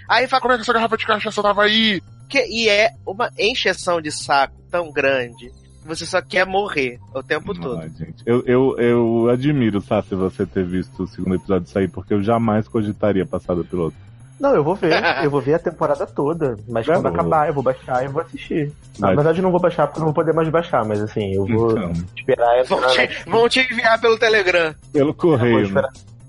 aí 0.07 0.27
fala, 0.27 0.41
Como 0.41 0.53
é 0.53 0.57
que 0.57 0.61
essa 0.63 0.73
garrafa 0.73 0.97
de 0.97 1.05
cachaça 1.05 1.41
tava 1.43 1.63
aí? 1.63 2.01
que, 2.29 2.45
e 2.45 2.69
é 2.69 2.91
uma 3.07 3.31
encheção 3.39 3.99
de 3.99 4.11
saco 4.11 4.53
tão 4.69 4.91
grande 4.91 5.49
que 5.81 5.87
você 5.87 6.05
só 6.05 6.21
quer 6.21 6.45
morrer 6.45 6.99
o 7.15 7.23
tempo 7.23 7.53
todo. 7.59 7.79
Ah, 7.81 7.87
gente. 7.87 8.21
Eu, 8.23 8.43
eu, 8.45 8.77
eu 8.77 9.29
admiro, 9.31 9.81
Sassi, 9.81 10.13
você 10.13 10.45
ter 10.45 10.63
visto 10.63 11.01
o 11.03 11.07
segundo 11.07 11.35
episódio 11.35 11.67
sair, 11.67 11.87
porque 11.87 12.13
eu 12.13 12.21
jamais 12.21 12.67
cogitaria 12.67 13.25
passar 13.25 13.55
do 13.55 13.65
piloto. 13.65 13.95
Não, 14.39 14.53
eu 14.53 14.63
vou 14.63 14.75
ver. 14.75 14.93
eu 15.25 15.29
vou 15.31 15.41
ver 15.41 15.55
a 15.55 15.59
temporada 15.59 16.05
toda. 16.05 16.55
Mas 16.67 16.85
Tá 16.85 16.93
quando 16.93 17.07
acabar, 17.07 17.47
eu 17.47 17.53
vou 17.53 17.63
baixar 17.63 18.03
e 18.03 18.05
eu 18.05 18.11
vou 18.11 18.21
assistir. 18.21 18.71
Na 18.99 19.13
verdade, 19.15 19.39
eu 19.39 19.43
não 19.43 19.51
vou 19.51 19.59
baixar 19.59 19.87
porque 19.87 19.97
eu 19.99 20.05
não 20.05 20.13
vou 20.13 20.23
poder 20.23 20.33
mais 20.33 20.47
baixar, 20.49 20.85
mas 20.85 21.01
assim, 21.01 21.33
eu 21.33 21.45
vou 21.47 21.71
Então, 21.71 21.91
esperar 22.15 22.63
Vão 22.65 22.79
te, 22.87 23.09
vão 23.27 23.49
te 23.49 23.59
enviar 23.61 23.99
pelo 23.99 24.19
Telegram. 24.19 24.73
pelo 24.93 25.01
Eu 25.01 25.05
vou 25.07 25.13
correio, 25.15 25.69
né? 25.73 25.81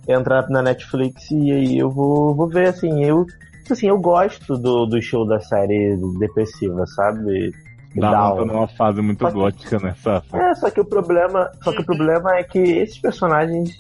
Entrar 0.06 0.48
na 0.48 0.62
Netflix 0.62 1.30
e 1.30 1.50
aí 1.52 1.78
eu 1.78 1.90
vou, 1.90 2.34
vou 2.34 2.48
ver, 2.48 2.68
assim, 2.68 3.04
eu. 3.04 3.24
Assim, 3.70 3.86
eu 3.86 3.98
gosto 4.00 4.58
do, 4.58 4.84
do 4.84 5.00
show 5.00 5.24
da 5.24 5.38
série 5.38 5.96
depressiva, 6.18 6.84
sabe? 6.88 7.52
Dá 7.94 8.10
tá 8.10 8.44
numa 8.44 8.66
fase 8.68 9.00
muito 9.00 9.20
Só 9.20 9.28
que- 9.30 9.38
gótica, 9.38 9.78
né, 9.78 9.94
Sassi? 9.96 10.36
É, 10.36 10.54
só 10.54 10.70
que 10.70 10.80
o 10.80 10.84
problema. 10.84 11.48
Só 11.62 11.72
que 11.72 11.82
o 11.82 11.86
problema 11.86 12.36
é 12.36 12.42
que 12.42 12.58
esses 12.58 13.00
personagens, 13.00 13.70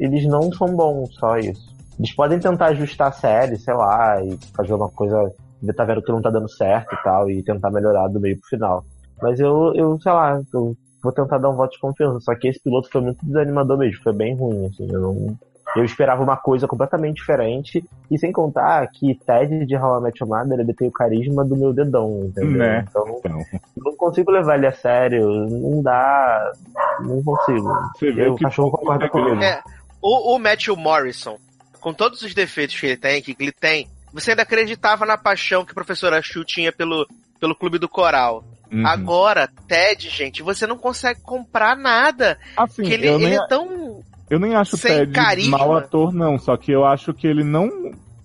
eles 0.00 0.26
não 0.26 0.52
são 0.52 0.68
bons, 0.74 1.14
só 1.14 1.36
isso. 1.38 1.74
Eles 1.98 2.14
podem 2.14 2.38
tentar 2.38 2.66
ajustar 2.66 3.08
a 3.08 3.12
série, 3.12 3.56
sei 3.56 3.74
lá, 3.74 4.22
e 4.22 4.36
fazer 4.56 4.74
uma 4.74 4.88
coisa. 4.88 5.30
Tá 5.76 5.84
vendo 5.84 6.02
que 6.02 6.12
não 6.12 6.20
tá 6.22 6.30
dando 6.30 6.48
certo 6.48 6.94
e 6.94 7.02
tal, 7.02 7.30
e 7.30 7.42
tentar 7.42 7.70
melhorar 7.70 8.08
do 8.08 8.20
meio 8.20 8.38
pro 8.38 8.48
final. 8.48 8.84
Mas 9.22 9.40
eu, 9.40 9.72
eu 9.74 9.98
sei 10.00 10.12
lá, 10.12 10.40
eu 10.52 10.76
vou 11.02 11.12
tentar 11.12 11.38
dar 11.38 11.50
um 11.50 11.56
voto 11.56 11.72
de 11.72 11.80
confiança. 11.80 12.20
Só 12.20 12.34
que 12.34 12.48
esse 12.48 12.60
piloto 12.62 12.88
foi 12.90 13.00
muito 13.00 13.24
desanimador 13.24 13.78
mesmo, 13.78 14.02
foi 14.02 14.12
bem 14.12 14.36
ruim, 14.36 14.66
assim, 14.66 14.86
eu 14.92 15.00
não. 15.00 15.36
Eu 15.76 15.84
esperava 15.84 16.22
uma 16.22 16.36
coisa 16.36 16.66
completamente 16.66 17.16
diferente, 17.16 17.84
e 18.10 18.18
sem 18.18 18.32
contar 18.32 18.86
que 18.88 19.14
Ted 19.26 19.66
de 19.66 19.76
How 19.76 20.00
I 20.00 20.02
Met 20.02 20.22
Your 20.22 20.28
Mother, 20.30 20.60
ele 20.60 20.74
tem 20.74 20.88
o 20.88 20.92
carisma 20.92 21.44
do 21.44 21.56
meu 21.56 21.72
dedão, 21.72 22.24
entendeu? 22.24 22.58
Né? 22.58 22.84
Então, 22.88 23.18
Então, 23.18 23.44
não 23.76 23.96
consigo 23.96 24.30
levar 24.30 24.56
ele 24.56 24.66
a 24.66 24.72
sério, 24.72 25.26
não 25.28 25.82
dá, 25.82 26.52
não 27.00 27.22
consigo. 27.22 27.68
você 27.94 28.12
vê 28.12 28.26
Eu, 28.26 28.32
o 28.32 28.36
que 28.36 28.44
cachorro 28.44 28.70
concorda 28.70 29.08
comigo. 29.08 29.42
É, 29.42 29.62
o, 30.00 30.34
o 30.34 30.38
Matthew 30.38 30.76
Morrison, 30.76 31.36
com 31.80 31.92
todos 31.92 32.22
os 32.22 32.34
defeitos 32.34 32.78
que 32.78 32.86
ele 32.86 32.96
tem, 32.96 33.22
que 33.22 33.36
ele 33.38 33.52
tem, 33.52 33.88
você 34.12 34.30
ainda 34.30 34.42
acreditava 34.42 35.04
na 35.04 35.18
paixão 35.18 35.64
que 35.64 35.72
a 35.72 35.74
professora 35.74 36.22
Chu 36.22 36.44
tinha 36.44 36.72
pelo, 36.72 37.06
pelo 37.38 37.54
clube 37.54 37.78
do 37.78 37.88
coral. 37.88 38.44
uhum. 38.72 38.86
Agora, 38.86 39.48
Ted, 39.68 40.08
gente, 40.08 40.42
você 40.42 40.66
não 40.66 40.78
consegue 40.78 41.20
comprar 41.20 41.76
nada. 41.76 42.38
assim, 42.56 42.82
que 42.82 42.92
ele, 42.92 43.08
ele 43.08 43.24
nem, 43.26 43.36
é 43.36 43.46
tão. 43.46 44.02
Eu 44.28 44.38
nem 44.38 44.54
acho 44.54 44.76
o 44.76 44.78
Ted 44.78 45.12
carisma. 45.12 45.58
mau 45.58 45.76
ator, 45.76 46.12
não. 46.12 46.38
Só 46.38 46.56
que 46.56 46.72
eu 46.72 46.84
acho 46.84 47.14
que 47.14 47.26
ele 47.26 47.44
não. 47.44 47.68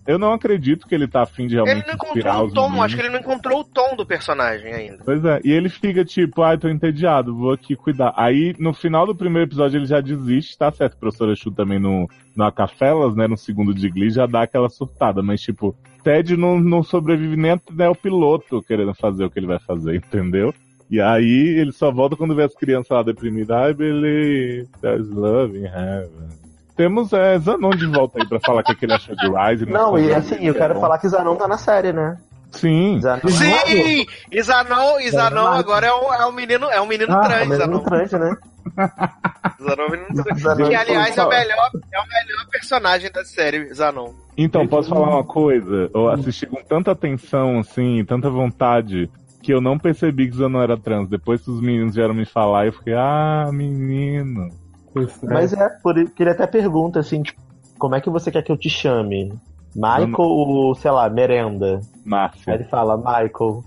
Eu 0.08 0.18
não 0.18 0.34
acredito 0.34 0.88
que 0.88 0.96
ele 0.96 1.08
tá 1.08 1.22
afim 1.22 1.46
de 1.46 1.56
Ele 1.56 1.64
realmente 1.64 1.88
não 1.88 1.94
inspirar 1.94 2.36
encontrou 2.38 2.48
o 2.48 2.54
tom, 2.54 2.62
meninos. 2.64 2.86
acho 2.86 2.96
que 2.96 3.02
ele 3.02 3.10
não 3.10 3.20
encontrou 3.20 3.60
o 3.60 3.64
tom 3.64 3.96
do 3.96 4.04
personagem 4.04 4.74
ainda. 4.74 4.98
Pois 5.06 5.24
é, 5.24 5.40
e 5.46 5.52
ele 5.52 5.70
fica 5.70 6.04
tipo, 6.04 6.42
ai, 6.42 6.58
tô 6.58 6.68
entediado, 6.68 7.36
vou 7.36 7.54
aqui 7.54 7.76
cuidar. 7.76 8.12
Aí, 8.18 8.56
no 8.58 8.74
final 8.74 9.06
do 9.06 9.16
primeiro 9.16 9.48
episódio, 9.48 9.78
ele 9.78 9.86
já 9.86 10.02
desiste, 10.02 10.58
tá 10.58 10.72
certo? 10.72 10.94
A 10.94 11.00
professora 11.00 11.36
Chu 11.36 11.52
também 11.52 11.80
no, 11.80 12.10
no 12.36 12.44
Acafelas, 12.44 13.16
né, 13.16 13.28
no 13.28 13.38
segundo 13.38 13.76
de 13.76 13.88
Glee, 13.90 14.10
já 14.10 14.26
dá 14.26 14.42
aquela 14.42 14.70
surtada. 14.70 15.22
Mas, 15.22 15.40
tipo, 15.40 15.76
Ted 16.04 16.36
não, 16.36 16.60
não 16.60 16.82
sobrevive 16.82 17.36
nem 17.36 17.52
até 17.52 17.88
o 17.88 17.96
piloto 17.96 18.62
querendo 18.64 18.96
fazer 18.96 19.24
o 19.26 19.30
que 19.30 19.38
ele 19.38 19.48
vai 19.48 19.60
fazer, 19.60 19.96
entendeu? 19.96 20.52
E 20.92 21.00
aí, 21.00 21.56
ele 21.58 21.72
só 21.72 21.90
volta 21.90 22.18
quando 22.18 22.36
vê 22.36 22.44
as 22.44 22.54
crianças 22.54 22.90
lá 22.90 23.02
deprimidas. 23.02 23.72
I 23.72 23.74
believe 23.74 24.68
there's 24.82 25.10
love 25.10 25.58
in 25.58 25.64
heaven. 25.64 26.30
Temos 26.76 27.14
é, 27.14 27.40
Zanon 27.40 27.70
de 27.70 27.86
volta 27.86 28.20
aí 28.22 28.28
pra 28.28 28.40
falar 28.42 28.60
o 28.60 28.64
que 28.66 28.76
que 28.76 28.86
ele 28.86 28.94
achou 28.94 29.16
de 29.16 29.26
Rise. 29.28 29.66
Não, 29.66 29.98
e 29.98 30.14
assim, 30.14 30.36
eu 30.46 30.54
quero 30.54 30.80
falar 30.82 30.98
que 30.98 31.08
Zanon 31.08 31.36
tá 31.38 31.48
na 31.48 31.58
série, 31.58 31.94
né? 31.94 32.18
Sim. 32.52 33.00
Zanon 33.00 33.22
Sim! 33.30 34.06
Isanon, 34.30 35.00
Isanon 35.00 35.36
Verdade. 35.36 35.60
agora 35.60 35.88
é 35.88 35.94
um, 35.94 36.14
é 36.14 36.26
um 36.26 36.32
menino, 36.34 36.66
é 36.70 36.82
um 36.82 36.88
menino 36.88 37.14
Ah, 37.14 37.22
trans, 37.22 37.48
mas 37.48 37.58
Zanon. 37.60 37.72
não 37.72 37.84
trans, 37.84 38.12
né? 38.12 38.36
Zanon 39.62 39.84
é 39.84 39.88
um 39.88 39.92
menino 39.92 40.24
trans. 40.24 40.42
Zanon 40.42 40.68
Que, 40.68 40.76
aliás, 40.76 41.18
é 41.18 41.24
o, 41.24 41.30
melhor, 41.30 41.70
é 41.94 42.00
o 42.00 42.08
melhor 42.08 42.46
personagem 42.52 43.12
da 43.12 43.24
série, 43.24 43.74
Zanon. 43.74 44.12
Então, 44.38 44.68
posso 44.68 44.90
falar 44.90 45.08
uma 45.10 45.24
coisa? 45.24 45.90
Eu 45.94 46.10
assisti 46.10 46.46
com 46.46 46.62
tanta 46.64 46.92
atenção, 46.92 47.60
assim, 47.60 48.04
tanta 48.06 48.30
vontade, 48.30 49.10
que 49.42 49.54
eu 49.54 49.60
não 49.62 49.78
percebi 49.78 50.30
que 50.30 50.36
Zanon 50.38 50.62
era 50.62 50.78
trans. 50.78 51.10
Depois 51.10 51.42
que 51.42 51.52
os 51.52 51.62
meninos 51.62 51.96
vieram 51.96 52.14
me 52.14 52.26
falar, 52.26 52.68
eu 52.68 52.74
fiquei, 52.74 52.94
ah, 52.94 53.50
menino. 53.52 54.50
Pois 54.94 55.24
é. 55.24 55.28
Mas 55.28 55.54
é, 55.54 55.70
por, 55.82 55.96
que 56.12 56.24
ele 56.24 56.30
até 56.32 56.46
pergunta 56.48 57.00
assim, 57.00 57.24
tipo, 57.24 57.42
como 57.80 57.96
é 57.96 58.02
que 58.02 58.10
você 58.10 58.32
quer 58.32 58.44
que 58.44 58.52
eu 58.52 58.58
te 58.58 58.70
chame? 58.70 59.34
Michael 59.76 60.08
Não- 60.08 60.20
ou, 60.20 60.76
sei 60.76 60.92
lá, 60.92 61.10
merenda? 61.10 61.78
Aí 61.78 61.82
Márcia. 62.06 62.54
ele 62.54 62.64
fala, 62.66 62.98
Michael. 62.98 63.64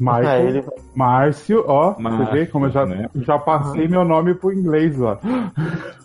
Michael, 0.00 0.26
Aí 0.28 0.46
ele, 0.48 0.64
Márcio, 0.94 1.64
ó, 1.68 1.94
Márcio, 1.98 2.26
você 2.26 2.32
vê 2.32 2.46
como 2.46 2.66
eu 2.66 2.70
já, 2.70 2.84
né? 2.84 3.08
já 3.14 3.38
passei 3.38 3.86
meu 3.86 4.04
nome 4.04 4.34
pro 4.34 4.52
inglês 4.52 4.98
lá. 4.98 5.18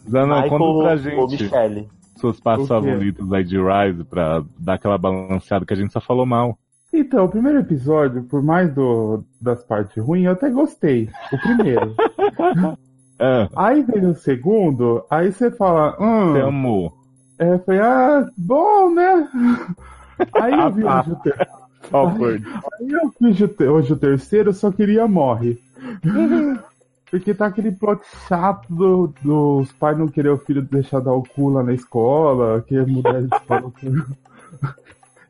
Zanon, 0.07 0.47
conta 0.47 0.79
pra 0.99 1.19
ou 1.19 1.27
gente 1.27 1.43
Michelle. 1.43 1.89
suas 2.15 2.39
partes 2.39 2.67
favoritas 2.67 3.33
aí 3.33 3.43
de 3.43 3.57
Rise, 3.57 4.03
pra 4.03 4.43
dar 4.59 4.75
aquela 4.75 4.97
balanceada 4.97 5.65
que 5.65 5.73
a 5.73 5.75
gente 5.75 5.91
só 5.91 5.99
falou 5.99 6.25
mal. 6.25 6.55
Então, 6.91 7.25
o 7.25 7.29
primeiro 7.29 7.59
episódio, 7.59 8.23
por 8.23 8.41
mais 8.41 8.73
do, 8.73 9.23
das 9.39 9.63
partes 9.63 10.03
ruins, 10.03 10.25
eu 10.25 10.31
até 10.31 10.49
gostei. 10.49 11.09
O 11.31 11.37
primeiro. 11.37 11.95
Ah, 13.21 13.49
aí 13.53 13.83
vem 13.83 14.05
o 14.05 14.15
segundo, 14.15 15.03
aí 15.09 15.29
você 15.29 15.51
fala, 15.51 15.93
hum, 15.99 16.31
você 16.31 16.39
amou. 16.39 16.93
é, 17.37 17.57
falei, 17.57 17.81
ah, 17.81 18.25
bom, 18.37 18.93
né? 18.93 19.29
Aí 20.41 20.53
eu 20.53 20.71
vi 20.71 20.85
hoje 20.85 21.11
o, 21.11 21.15
ter... 21.17 21.49
Awkward. 21.91 22.45
aí 22.45 22.89
eu 22.89 23.13
vi 23.19 23.67
hoje 23.67 23.91
o 23.91 23.97
terceiro, 23.97 24.49
eu 24.49 24.53
só 24.53 24.71
queria 24.71 25.05
morre. 25.05 25.59
Porque 27.11 27.33
tá 27.33 27.47
aquele 27.47 27.71
plot 27.73 28.01
chato 28.27 28.73
do- 28.73 29.13
dos 29.21 29.71
pais 29.73 29.97
não 29.97 30.07
querer 30.07 30.29
o 30.29 30.37
filho 30.37 30.61
deixar 30.61 30.99
dar 31.01 31.11
o 31.13 31.23
cu 31.23 31.49
lá 31.49 31.61
na 31.63 31.73
escola, 31.73 32.61
que 32.61 32.79
mudar 32.85 33.21
de 33.21 33.35
escola. 33.35 33.71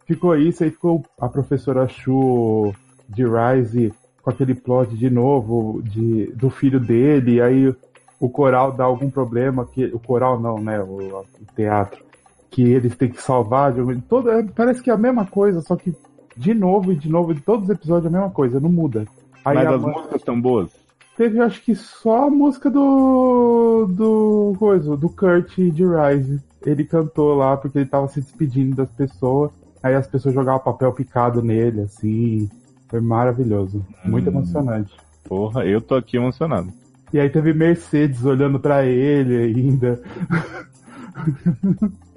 Ficou 0.10 0.36
isso, 0.36 0.64
aí 0.64 0.72
ficou 0.72 1.06
a 1.22 1.30
professora 1.30 1.88
Chu 1.88 2.74
de 3.08 3.24
Rise 3.24 3.94
com 4.24 4.32
aquele 4.32 4.56
plot 4.56 4.98
de 4.98 5.08
novo 5.08 5.84
de, 5.84 6.26
do 6.34 6.50
filho 6.50 6.80
dele, 6.80 7.40
aí 7.40 7.74
o 8.20 8.28
coral 8.28 8.72
dá 8.72 8.86
algum 8.86 9.08
problema, 9.10 9.68
que 9.68 9.86
o 9.86 10.00
coral 10.00 10.40
não, 10.40 10.58
né, 10.60 10.82
o, 10.82 11.20
o 11.20 11.26
teatro, 11.56 12.04
que 12.50 12.64
eles 12.64 12.96
têm 12.98 13.10
que 13.10 13.22
salvar, 13.22 13.72
de- 13.72 14.02
todo, 14.02 14.32
é, 14.32 14.42
parece 14.44 14.82
que 14.82 14.90
é 14.90 14.94
a 14.94 14.98
mesma 14.98 15.28
coisa, 15.28 15.62
só 15.62 15.76
que 15.76 15.96
de 16.36 16.56
novo 16.56 16.92
e 16.92 16.96
de 16.96 17.08
novo, 17.08 17.32
de 17.34 17.42
todos 17.42 17.66
os 17.66 17.70
episódios 17.70 18.06
é 18.06 18.08
a 18.08 18.20
mesma 18.20 18.34
coisa, 18.34 18.60
não 18.60 18.70
muda. 18.70 19.06
Aí 19.46 19.56
Mas 19.56 19.68
as 19.68 19.82
músicas 19.82 20.16
estão 20.16 20.42
boas? 20.42 20.72
Teve, 21.16 21.40
acho 21.42 21.62
que 21.62 21.76
só 21.76 22.28
a 22.28 22.30
música 22.30 22.70
do. 22.70 23.86
do. 23.90 24.56
coisa, 24.58 24.96
do 24.96 25.10
Kurt 25.10 25.54
de 25.58 25.84
Rise. 25.84 26.42
Ele 26.66 26.86
cantou 26.86 27.36
lá 27.36 27.58
porque 27.58 27.78
ele 27.78 27.90
tava 27.90 28.08
se 28.08 28.22
despedindo 28.22 28.78
das 28.78 28.90
pessoas. 28.92 29.52
Aí 29.82 29.96
as 29.96 30.08
pessoas 30.08 30.36
jogavam 30.36 30.60
papel 30.60 30.92
picado 30.94 31.42
nele, 31.42 31.82
assim. 31.82 32.50
Foi 32.88 33.00
maravilhoso. 33.00 33.86
Muito 34.04 34.30
Hum. 34.30 34.34
emocionante. 34.34 34.94
Porra, 35.28 35.66
eu 35.66 35.80
tô 35.80 35.96
aqui 35.96 36.18
emocionado. 36.18 36.68
E 37.14 37.20
aí 37.20 37.30
teve 37.30 37.54
Mercedes 37.54 38.26
olhando 38.26 38.60
pra 38.60 38.86
ele 38.86 39.36
ainda. 39.56 40.02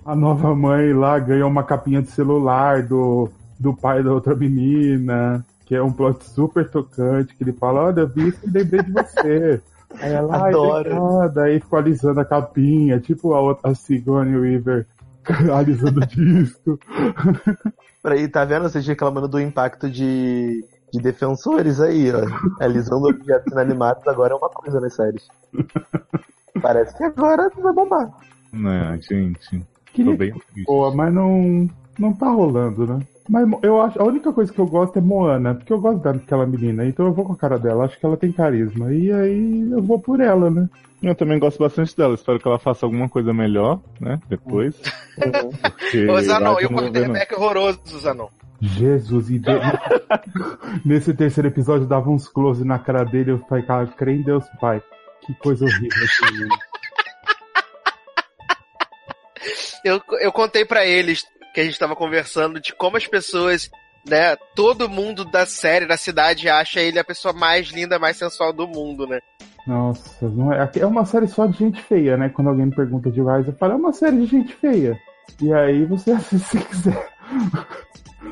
a 0.04 0.14
nova 0.16 0.54
mãe 0.54 0.92
lá 0.92 1.18
ganhou 1.18 1.48
uma 1.48 1.62
capinha 1.62 2.02
de 2.02 2.10
celular 2.10 2.82
do, 2.82 3.28
do 3.58 3.74
pai 3.74 4.02
da 4.02 4.12
outra 4.12 4.34
menina. 4.34 5.44
Que 5.64 5.76
é 5.76 5.82
um 5.82 5.92
plot 5.92 6.24
super 6.24 6.68
tocante, 6.68 7.34
que 7.34 7.44
ele 7.44 7.52
fala, 7.52 7.84
olha, 7.84 8.00
eu 8.00 8.08
vi 8.08 8.28
isso 8.28 8.40
e 8.44 8.50
lembrei 8.50 8.82
de 8.82 8.92
você. 8.92 9.60
Aí 10.00 10.12
ela, 10.12 10.42
ai, 10.44 10.50
Adoro. 10.50 10.96
obrigada. 10.96 11.42
Aí 11.44 11.60
ficou 11.60 11.78
alisando 11.78 12.20
a 12.20 12.24
capinha, 12.24 12.98
tipo 13.00 13.32
a 13.32 13.40
outra 13.40 13.70
a 13.70 13.74
Sigourney 13.74 14.36
Weaver 14.36 14.86
alisando 15.54 16.00
o 16.00 16.06
disco. 16.06 16.78
Aí, 18.04 18.28
tá 18.28 18.44
vendo? 18.44 18.68
Vocês 18.68 18.86
reclamando 18.86 19.28
do 19.28 19.40
impacto 19.40 19.88
de, 19.88 20.64
de 20.92 21.00
defensores 21.00 21.80
aí, 21.80 22.10
ó. 22.12 22.24
Alisando 22.60 23.08
objetos 23.08 23.52
inanimados 23.52 24.06
agora 24.08 24.34
é 24.34 24.36
uma 24.36 24.48
coisa 24.48 24.80
nas 24.80 24.94
séries. 24.94 25.28
Parece 26.60 26.96
que 26.96 27.04
agora 27.04 27.48
vai 27.56 27.72
bombar. 27.72 28.10
Né, 28.52 28.98
gente. 29.00 29.60
Tô 29.60 29.92
Queria 29.92 30.16
bem 30.16 30.32
triste. 30.32 30.64
boa, 30.66 30.92
mas 30.92 31.14
não, 31.14 31.70
não 31.96 32.12
tá 32.12 32.28
rolando, 32.28 32.86
né? 32.86 33.06
Mas 33.28 33.48
eu 33.62 33.80
acho, 33.80 34.00
a 34.02 34.04
única 34.04 34.32
coisa 34.32 34.52
que 34.52 34.58
eu 34.58 34.66
gosto 34.66 34.98
é 34.98 35.00
Moana, 35.02 35.54
porque 35.54 35.72
eu 35.72 35.80
gosto 35.80 36.02
daquela 36.02 36.44
menina, 36.44 36.84
então 36.84 37.06
eu 37.06 37.12
vou 37.12 37.24
com 37.24 37.34
a 37.34 37.36
cara 37.36 37.58
dela, 37.58 37.84
acho 37.84 37.98
que 37.98 38.04
ela 38.04 38.16
tem 38.16 38.32
carisma. 38.32 38.92
E 38.92 39.12
aí 39.12 39.70
eu 39.70 39.80
vou 39.82 40.00
por 40.00 40.18
ela, 40.20 40.50
né? 40.50 40.68
Eu 41.02 41.14
também 41.16 41.38
gosto 41.38 41.58
bastante 41.58 41.96
dela. 41.96 42.14
Espero 42.14 42.38
que 42.38 42.46
ela 42.46 42.58
faça 42.58 42.86
alguma 42.86 43.08
coisa 43.08 43.32
melhor, 43.32 43.80
né? 44.00 44.20
Depois. 44.28 44.80
Porque 45.16 46.06
Ô, 46.08 46.20
Zanon, 46.22 46.60
e 46.60 46.66
o 46.66 46.70
não. 46.70 46.78
quarterback 46.78 47.34
horroroso, 47.34 47.98
Zanon. 47.98 48.28
Jesus, 48.60 49.28
e 49.30 49.40
de- 49.40 49.48
nesse 50.86 51.12
terceiro 51.12 51.48
episódio 51.48 51.86
dava 51.88 52.08
uns 52.08 52.28
close 52.28 52.64
na 52.64 52.78
cara 52.78 53.02
dele, 53.04 53.32
eu 53.32 53.38
ficava, 53.38 53.84
crê 53.88 54.12
em 54.12 54.22
Deus 54.22 54.44
Pai. 54.60 54.80
Que 55.26 55.34
coisa 55.34 55.64
horrível 55.64 56.04
esse 56.04 56.24
menino. 56.32 56.48
Eu, 59.84 60.00
eu 60.20 60.30
contei 60.32 60.64
pra 60.64 60.86
eles 60.86 61.24
que 61.52 61.60
a 61.60 61.64
gente 61.64 61.78
tava 61.78 61.96
conversando 61.96 62.60
de 62.60 62.72
como 62.72 62.96
as 62.96 63.06
pessoas, 63.06 63.68
né, 64.08 64.36
todo 64.54 64.88
mundo 64.88 65.24
da 65.24 65.44
série, 65.44 65.86
da 65.86 65.96
cidade, 65.96 66.48
acha 66.48 66.80
ele 66.80 66.98
a 67.00 67.04
pessoa 67.04 67.34
mais 67.34 67.68
linda, 67.68 67.98
mais 67.98 68.16
sensual 68.16 68.52
do 68.52 68.66
mundo, 68.68 69.06
né? 69.06 69.18
Nossa, 69.66 70.28
não 70.28 70.52
é, 70.52 70.70
é 70.76 70.86
uma 70.86 71.04
série 71.04 71.28
só 71.28 71.46
de 71.46 71.56
gente 71.56 71.80
feia, 71.82 72.16
né? 72.16 72.28
Quando 72.28 72.48
alguém 72.48 72.66
me 72.66 72.74
pergunta 72.74 73.10
de 73.10 73.20
Rise, 73.20 73.48
eu 73.48 73.54
falo, 73.54 73.74
é 73.74 73.76
uma 73.76 73.92
série 73.92 74.18
de 74.18 74.26
gente 74.26 74.54
feia. 74.54 74.98
E 75.40 75.52
aí 75.52 75.84
você 75.84 76.10
assiste 76.12 76.58
se 76.58 76.58
quiser. 76.58 77.08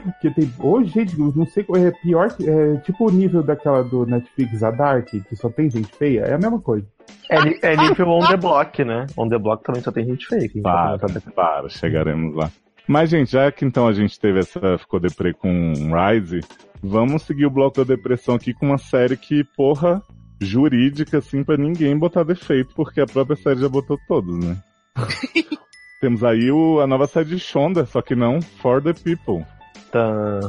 Porque 0.03 0.31
tem. 0.31 0.53
Ô, 0.59 0.83
gente, 0.83 1.19
não 1.19 1.47
sei. 1.47 1.64
É 1.76 1.91
pior 1.91 2.33
que. 2.33 2.49
É 2.49 2.76
tipo 2.78 3.09
o 3.09 3.11
nível 3.11 3.43
daquela 3.43 3.83
do 3.83 4.07
Netflix, 4.07 4.62
a 4.62 4.70
Dark, 4.70 5.09
que 5.09 5.37
só 5.37 5.49
tem 5.51 5.70
gente 5.70 5.93
feia. 5.95 6.22
É 6.22 6.35
a 6.35 6.39
mesma 6.39 6.61
coisa. 6.61 6.87
É, 7.28 7.72
é 7.72 7.76
nível 7.76 8.09
on 8.09 8.26
the 8.26 8.37
block, 8.37 8.85
né? 8.85 9.07
On 9.16 9.28
the 9.28 9.39
block 9.39 9.64
também 9.64 9.83
só 9.83 9.93
tem 9.93 10.05
gente 10.05 10.26
fake. 10.26 10.61
Para, 10.62 10.99
para, 11.35 11.68
chegaremos 11.68 12.35
lá. 12.35 12.51
Mas, 12.87 13.11
gente, 13.11 13.33
já 13.33 13.53
que 13.53 13.64
então 13.64 13.87
a 13.87 13.93
gente 13.93 14.18
teve 14.18 14.41
essa. 14.41 14.78
ficou 14.78 14.99
deprê 14.99 15.33
com 15.33 15.72
Rise, 15.72 16.41
vamos 16.83 17.22
seguir 17.22 17.47
o 17.47 17.51
bloco 17.51 17.85
da 17.85 17.95
depressão 17.95 18.35
aqui 18.35 18.55
com 18.55 18.66
uma 18.66 18.78
série 18.78 19.16
que, 19.16 19.45
porra, 19.57 20.03
jurídica, 20.41 21.18
assim, 21.18 21.45
pra 21.45 21.57
ninguém 21.57 21.97
botar 21.97 22.22
defeito, 22.22 22.74
porque 22.74 23.01
a 23.01 23.07
própria 23.07 23.36
série 23.36 23.61
já 23.61 23.68
botou 23.68 23.99
todos, 24.09 24.45
né? 24.45 24.57
Temos 26.01 26.24
aí 26.24 26.51
o, 26.51 26.80
a 26.80 26.86
nova 26.86 27.07
série 27.07 27.28
de 27.28 27.38
Shonda, 27.38 27.84
só 27.84 28.01
que 28.01 28.14
não 28.14 28.41
For 28.41 28.82
the 28.82 28.95
People. 28.95 29.45
Tá. 29.93 30.41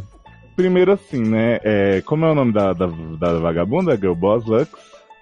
Primeiro 0.55 0.93
assim, 0.93 1.21
né? 1.21 1.59
É, 1.63 2.01
como 2.01 2.25
é 2.25 2.31
o 2.31 2.35
nome 2.35 2.53
da, 2.53 2.71
da, 2.71 2.87
da 3.19 3.39
vagabunda? 3.39 3.97
Girl 3.97 4.13
Boss 4.13 4.45
Lux? 4.45 4.69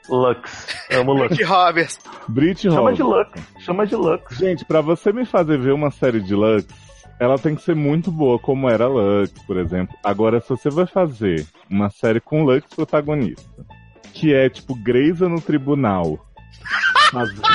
Lux. 0.08 0.68
Amo 0.92 1.14
Lux. 1.14 1.36
De 1.36 1.44
Roberts. 1.44 2.00
Brit 2.28 2.62
Chama 2.62 2.94
de 2.94 3.02
Roberts. 3.02 3.34
Lux. 3.36 3.64
Chama 3.64 3.88
de 3.88 3.96
Lux. 3.96 4.38
Gente, 4.38 4.66
pra 4.66 4.82
você 4.82 5.12
me 5.12 5.26
fazer 5.26 5.58
ver 5.58 5.74
uma 5.74 5.92
série 5.92 6.20
de 6.20 6.36
Lux, 6.36 6.68
ela 7.20 7.38
tem 7.38 7.56
que 7.56 7.62
ser 7.62 7.76
muito 7.76 8.12
boa, 8.12 8.40
como 8.40 8.70
era 8.70 8.88
Lux, 8.88 9.32
por 9.46 9.58
exemplo. 9.58 9.96
Agora, 10.04 10.40
se 10.40 10.50
você 10.50 10.70
vai 10.70 10.86
fazer 10.86 11.46
uma 11.70 11.90
série 11.90 12.20
com 12.20 12.44
Lux 12.44 12.68
protagonista, 12.74 13.44
que 14.14 14.34
é 14.34 14.50
tipo 14.50 14.76
Grey's 14.84 15.20
no 15.22 15.40
Tribunal. 15.42 16.20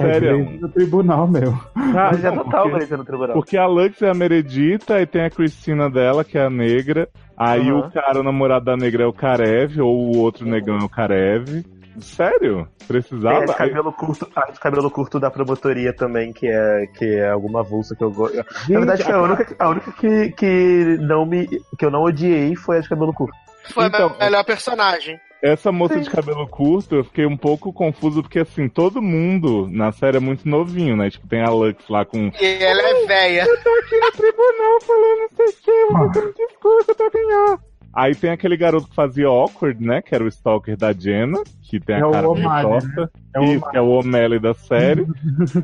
É 0.00 0.04
Sério. 0.04 0.38
direito 0.38 0.60
do 0.62 0.68
tribunal 0.70 1.28
mesmo. 1.28 1.60
Ah, 1.76 2.08
Mas 2.12 2.24
é 2.24 2.30
não, 2.30 2.44
total 2.44 2.62
porque- 2.62 2.76
Grey's 2.76 2.90
no 2.98 3.04
tribunal. 3.04 3.34
Porque 3.34 3.56
a 3.58 3.66
Lux 3.66 4.00
é 4.00 4.08
a 4.08 4.14
Meredita 4.14 5.00
e 5.00 5.06
tem 5.06 5.22
a 5.22 5.30
Cristina 5.30 5.90
dela, 5.90 6.24
que 6.24 6.38
é 6.38 6.46
a 6.46 6.50
negra. 6.50 7.08
Aí 7.36 7.68
Aham. 7.68 7.78
o 7.80 7.90
cara, 7.92 8.18
o 8.18 8.22
namorado 8.22 8.64
da 8.64 8.76
negra 8.76 9.04
é 9.04 9.06
o 9.06 9.12
Karev, 9.12 9.78
ou 9.82 10.14
o 10.14 10.18
outro 10.18 10.46
negão 10.46 10.78
é 10.78 10.84
o 10.84 10.88
Karev. 10.88 11.62
Sério? 12.00 12.66
Tem 12.78 12.84
a 12.84 12.86
Precisava? 12.88 13.44
de 13.46 13.54
cabelo 13.54 13.92
curto, 13.92 14.26
a 14.34 14.50
de 14.50 14.58
cabelo 14.58 14.90
curto 14.90 15.20
da 15.20 15.30
promotoria 15.30 15.92
também, 15.94 16.32
que 16.32 16.46
é, 16.48 16.86
que 16.96 17.04
é 17.04 17.28
alguma 17.28 17.60
avulsa 17.60 17.94
que 17.94 18.02
eu 18.02 18.10
gosto. 18.10 18.36
Na 18.36 18.78
verdade, 18.78 19.04
foi 19.04 19.12
a 19.12 19.20
única, 19.22 19.56
a 19.58 19.68
única 19.68 19.92
que, 19.92 20.30
que, 20.32 20.96
não 21.02 21.26
me, 21.26 21.46
que 21.78 21.84
eu 21.84 21.90
não 21.90 22.02
odiei 22.04 22.56
foi 22.56 22.78
a 22.78 22.80
de 22.80 22.88
cabelo 22.88 23.12
curto. 23.12 23.36
Foi 23.74 23.84
Então, 23.86 24.16
a 24.18 24.24
melhor 24.24 24.44
personagem. 24.44 25.20
Essa 25.42 25.72
moça 25.72 26.00
de 26.00 26.08
cabelo 26.08 26.46
curto, 26.46 26.94
eu 26.94 27.04
fiquei 27.04 27.26
um 27.26 27.36
pouco 27.36 27.72
confuso, 27.72 28.22
porque 28.22 28.38
assim, 28.38 28.68
todo 28.68 29.02
mundo 29.02 29.68
na 29.68 29.90
série 29.90 30.18
é 30.18 30.20
muito 30.20 30.48
novinho, 30.48 30.96
né? 30.96 31.10
Tipo, 31.10 31.26
tem 31.26 31.42
a 31.42 31.50
Lux 31.50 31.88
lá 31.88 32.04
com. 32.04 32.30
E 32.40 32.62
ela 32.62 32.80
é 32.80 33.06
velha. 33.06 33.44
Eu 33.48 33.62
tô 33.62 33.70
aqui 33.70 33.98
no 33.98 34.12
tribunal 34.12 34.80
falando 34.82 35.18
não 35.18 35.28
sei 35.36 35.46
o 35.46 35.52
que, 35.52 35.92
vou 35.92 36.12
fazer 36.12 36.26
um 36.26 36.46
discurso 36.46 36.94
pra 36.94 37.10
ganhar. 37.10 37.58
Aí 37.94 38.14
tem 38.14 38.30
aquele 38.30 38.56
garoto 38.56 38.88
que 38.88 38.94
fazia 38.94 39.26
Awkward, 39.26 39.84
né? 39.84 40.00
Que 40.00 40.14
era 40.14 40.24
o 40.24 40.28
stalker 40.28 40.76
da 40.76 40.92
Jenna, 40.92 41.38
que 41.62 41.78
tem 41.78 41.96
a 41.96 41.98
É 41.98 42.02
cara 42.02 42.12
meio 42.22 42.30
O'Malley, 42.30 42.80
torta. 42.80 43.10
É 43.34 43.40
o 43.40 43.44
Isso, 43.44 43.70
que 43.70 43.76
é 43.76 43.80
o 43.80 43.88
O'Malley 43.88 44.38
da 44.38 44.54
série. 44.54 45.06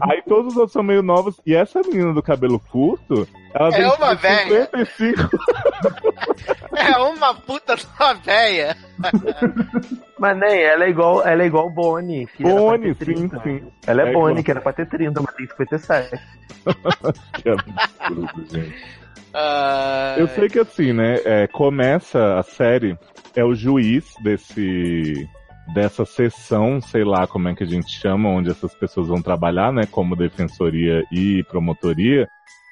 Aí 0.03 0.23
todos 0.27 0.53
os 0.53 0.57
outros 0.57 0.73
são 0.73 0.83
meio 0.83 1.03
novos. 1.03 1.41
E 1.47 1.55
essa 1.55 1.81
menina 1.81 2.13
do 2.13 2.23
cabelo 2.23 2.59
curto, 2.61 3.27
ela 3.55 3.69
É 3.69 3.73
tem 3.73 3.87
uma 3.87 4.15
velha. 4.15 4.65
55. 4.67 5.29
É 6.77 6.97
uma 6.99 7.35
puta 7.35 7.75
de 7.77 7.87
uma 7.99 8.15
velha. 8.15 8.77
Mas 10.19 10.39
nem, 10.39 10.63
ela 10.63 10.85
é 10.85 10.91
igual, 10.91 11.27
ela 11.27 11.43
é 11.43 11.47
igual 11.47 11.69
Bonnie. 11.71 12.27
que 12.27 12.43
Bonnie, 12.45 12.95
sim, 12.95 13.05
30. 13.05 13.43
sim. 13.43 13.63
Ela 13.87 14.03
é, 14.03 14.11
É 14.11 14.13
Bonnie, 14.13 14.31
igual. 14.31 14.45
que 14.45 14.51
era 14.51 14.61
pra 14.61 14.73
ter 14.73 14.87
30, 14.87 15.21
mas 15.21 15.35
tem 15.35 15.47
57. 15.49 16.21
Que 17.43 17.49
absurdo, 17.49 18.45
gente. 18.53 18.75
Ah, 19.41 20.17
Eu 20.19 20.27
sei 20.29 20.49
que 20.49 20.59
assim, 20.59 20.93
né? 20.93 21.17
é, 21.25 21.47
começa 21.47 22.39
a 22.39 22.43
série, 22.43 22.99
é 23.37 23.45
o 23.45 23.55
juiz 23.55 24.13
desse 24.23 25.29
dessa 25.75 26.05
sessão, 26.07 26.81
sei 26.81 27.05
lá 27.05 27.27
como 27.27 27.47
é 27.49 27.55
que 27.55 27.63
a 27.63 27.67
gente 27.67 27.91
chama, 27.91 28.31
onde 28.31 28.51
essas 28.51 28.75
pessoas 28.75 29.09
vão 29.09 29.21
trabalhar, 29.21 29.71
né? 29.71 29.83
Como 29.91 30.17
defensoria 30.17 31.05
e 31.13 31.45
promotoria. 31.45 32.27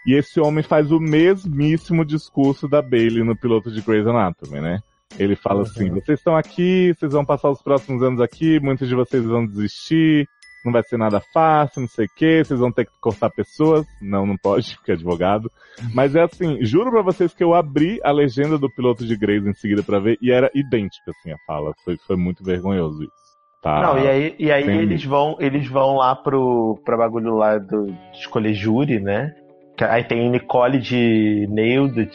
E 0.06 0.14
esse 0.14 0.40
homem 0.40 0.64
faz 0.64 0.90
o 0.90 0.98
mesmíssimo 0.98 2.04
discurso 2.06 2.66
da 2.66 2.80
Bailey 2.80 3.22
no 3.22 3.36
piloto 3.36 3.70
de 3.70 3.82
Grey's 3.82 4.06
Anatomy, 4.06 4.60
né? 4.60 4.78
Ele 5.18 5.36
fala 5.36 5.62
assim: 5.62 5.90
vocês 5.90 6.18
estão 6.18 6.36
aqui, 6.36 6.94
vocês 6.98 7.12
vão 7.12 7.24
passar 7.24 7.50
os 7.50 7.62
próximos 7.62 8.02
anos 8.02 8.20
aqui, 8.20 8.58
muitos 8.60 8.88
de 8.88 8.94
vocês 8.94 9.24
vão 9.24 9.46
desistir, 9.46 10.26
não 10.66 10.72
vai 10.72 10.82
ser 10.82 10.98
nada 10.98 11.20
fácil, 11.32 11.80
não 11.80 11.88
sei 11.88 12.06
o 12.06 12.10
que, 12.14 12.44
vocês 12.44 12.58
vão 12.58 12.72
ter 12.72 12.84
que 12.84 12.92
cortar 13.00 13.30
pessoas. 13.30 13.86
Não, 14.02 14.26
não 14.26 14.36
pode, 14.36 14.74
porque 14.76 14.90
é 14.90 14.94
advogado. 14.94 15.50
Mas 15.94 16.14
é 16.14 16.22
assim, 16.22 16.58
juro 16.64 16.90
pra 16.90 17.02
vocês 17.02 17.32
que 17.32 17.42
eu 17.42 17.54
abri 17.54 18.00
a 18.02 18.10
legenda 18.10 18.58
do 18.58 18.68
piloto 18.68 19.06
de 19.06 19.16
Grey's 19.16 19.46
em 19.46 19.54
seguida 19.54 19.82
pra 19.82 20.00
ver 20.00 20.18
e 20.20 20.30
era 20.30 20.50
idêntica 20.54 21.12
assim 21.12 21.32
a 21.32 21.38
fala. 21.46 21.72
Foi, 21.84 21.96
foi 21.96 22.16
muito 22.16 22.44
vergonhoso 22.44 23.04
isso. 23.04 23.26
Tá? 23.62 23.80
Não, 23.80 23.98
e 23.98 24.06
aí, 24.06 24.36
e 24.38 24.52
aí 24.52 24.62
eles 24.62 25.04
vão, 25.04 25.36
eles 25.40 25.66
vão 25.66 25.96
lá 25.96 26.14
pro, 26.14 26.80
pra 26.84 26.96
bagulho 26.96 27.34
lá 27.34 27.58
do, 27.58 27.86
de 27.86 28.18
escolher 28.18 28.54
júri, 28.54 29.00
né? 29.00 29.34
Aí 29.80 30.04
tem 30.04 30.30
Nicole 30.30 30.78
de 30.78 31.46
Nailed 31.50 32.10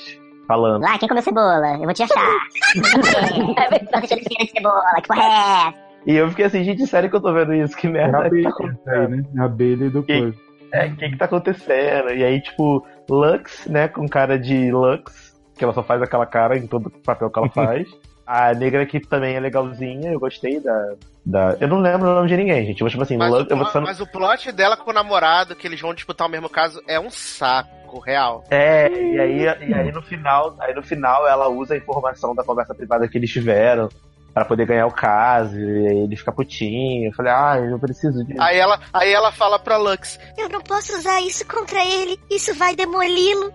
falando. 0.48 0.82
Lá, 0.82 0.98
quem 0.98 1.08
comeu 1.08 1.24
cebola? 1.24 1.74
Eu 1.76 1.84
vou 1.84 1.94
te 1.94 2.04
achar. 2.04 2.16
Tô 3.92 4.00
deixando 4.00 4.22
de 4.22 4.52
cebola, 4.52 4.84
que 5.02 5.08
porra 5.08 5.24
é 5.24 5.28
essa? 5.28 5.91
E 6.06 6.16
eu 6.16 6.30
fiquei 6.30 6.46
assim, 6.46 6.64
gente, 6.64 6.86
sério 6.88 7.10
que 7.10 7.16
eu 7.16 7.22
tô 7.22 7.32
vendo 7.34 7.54
isso? 7.54 7.76
Que 7.78 7.88
É 7.88 7.90
merda 7.92 8.18
a 8.26 8.30
que 8.30 8.42
tá 8.44 8.92
aí, 8.92 9.08
né? 9.08 9.24
A 9.40 9.48
Bailey 9.48 9.90
do 9.90 10.02
Que- 10.04 10.20
coisa. 10.20 10.38
É, 10.74 10.86
o 10.88 10.96
que 10.96 11.10
que 11.10 11.18
tá 11.18 11.26
acontecendo? 11.26 12.12
E 12.14 12.24
aí, 12.24 12.42
tipo, 12.42 12.86
Lux, 13.10 13.68
né, 13.68 13.90
com 13.90 14.08
cara 14.08 14.40
de 14.40 14.72
Lux, 14.72 15.36
que 15.58 15.64
ela 15.66 15.74
só 15.74 15.84
faz 15.84 16.02
aquela 16.02 16.26
cara 16.26 16.58
em 16.58 16.66
todo 16.66 16.90
papel 16.90 17.30
que 17.30 17.40
ela 17.40 17.50
faz. 17.52 17.88
A 18.26 18.54
negra 18.54 18.82
aqui 18.84 19.00
também 19.02 19.36
é 19.36 19.40
legalzinha, 19.42 20.12
eu 20.14 20.20
gostei 20.20 20.62
da, 20.62 20.94
da... 21.26 21.58
Eu 21.60 21.68
não 21.68 21.80
lembro 21.80 22.08
o 22.10 22.16
nome 22.16 22.30
de 22.30 22.38
ninguém, 22.38 22.66
gente. 22.66 22.80
Eu 22.80 22.86
vou 22.86 22.90
tipo 22.90 23.04
assim, 23.04 23.18
Mas, 23.18 23.30
Lux, 23.32 23.46
o, 23.50 23.54
eu 23.54 23.58
vou 23.58 23.66
plot- 23.70 23.86
mas 23.86 24.00
o 24.00 24.08
plot 24.08 24.52
dela 24.54 24.78
com 24.78 24.92
o 24.92 24.94
namorado, 24.94 25.56
que 25.58 25.68
eles 25.68 25.82
vão 25.82 25.94
disputar 25.94 26.26
o 26.28 26.32
mesmo 26.32 26.48
caso, 26.50 26.82
é 26.88 26.98
um 26.98 27.10
saco 27.10 28.00
real. 28.00 28.46
É, 28.50 28.88
e 28.90 29.20
aí, 29.20 29.42
e 29.68 29.74
aí 29.74 29.92
no 29.92 30.02
final, 30.02 30.56
aí 30.62 30.74
no 30.74 30.82
final 30.82 31.28
ela 31.28 31.50
usa 31.50 31.74
a 31.74 31.78
informação 31.78 32.34
da 32.34 32.44
conversa 32.46 32.74
privada 32.74 33.06
que 33.10 33.18
eles 33.18 33.30
tiveram 33.30 33.90
pra 34.34 34.46
poder 34.46 34.66
ganhar 34.66 34.88
o 34.88 34.94
caso, 34.94 35.60
e 35.60 35.88
aí 35.88 35.98
ele 36.00 36.16
fica 36.16 36.32
putinho. 36.32 37.10
Eu 37.10 37.14
falei, 37.14 37.32
ah, 37.32 37.58
eu 37.58 37.72
não 37.72 37.80
preciso 37.80 38.24
disso. 38.26 38.42
Aí 38.42 38.58
ela, 38.58 38.80
aí 38.94 39.12
ela 39.12 39.32
fala 39.32 39.60
pra 39.60 39.78
Lux. 39.78 40.20
Eu 40.38 40.50
não 40.50 40.62
posso 40.62 40.98
usar 40.98 41.22
isso 41.22 41.46
contra 41.48 41.84
ele. 41.86 42.20
Isso 42.30 42.54
vai 42.56 42.76
demoli-lo. 42.76 43.54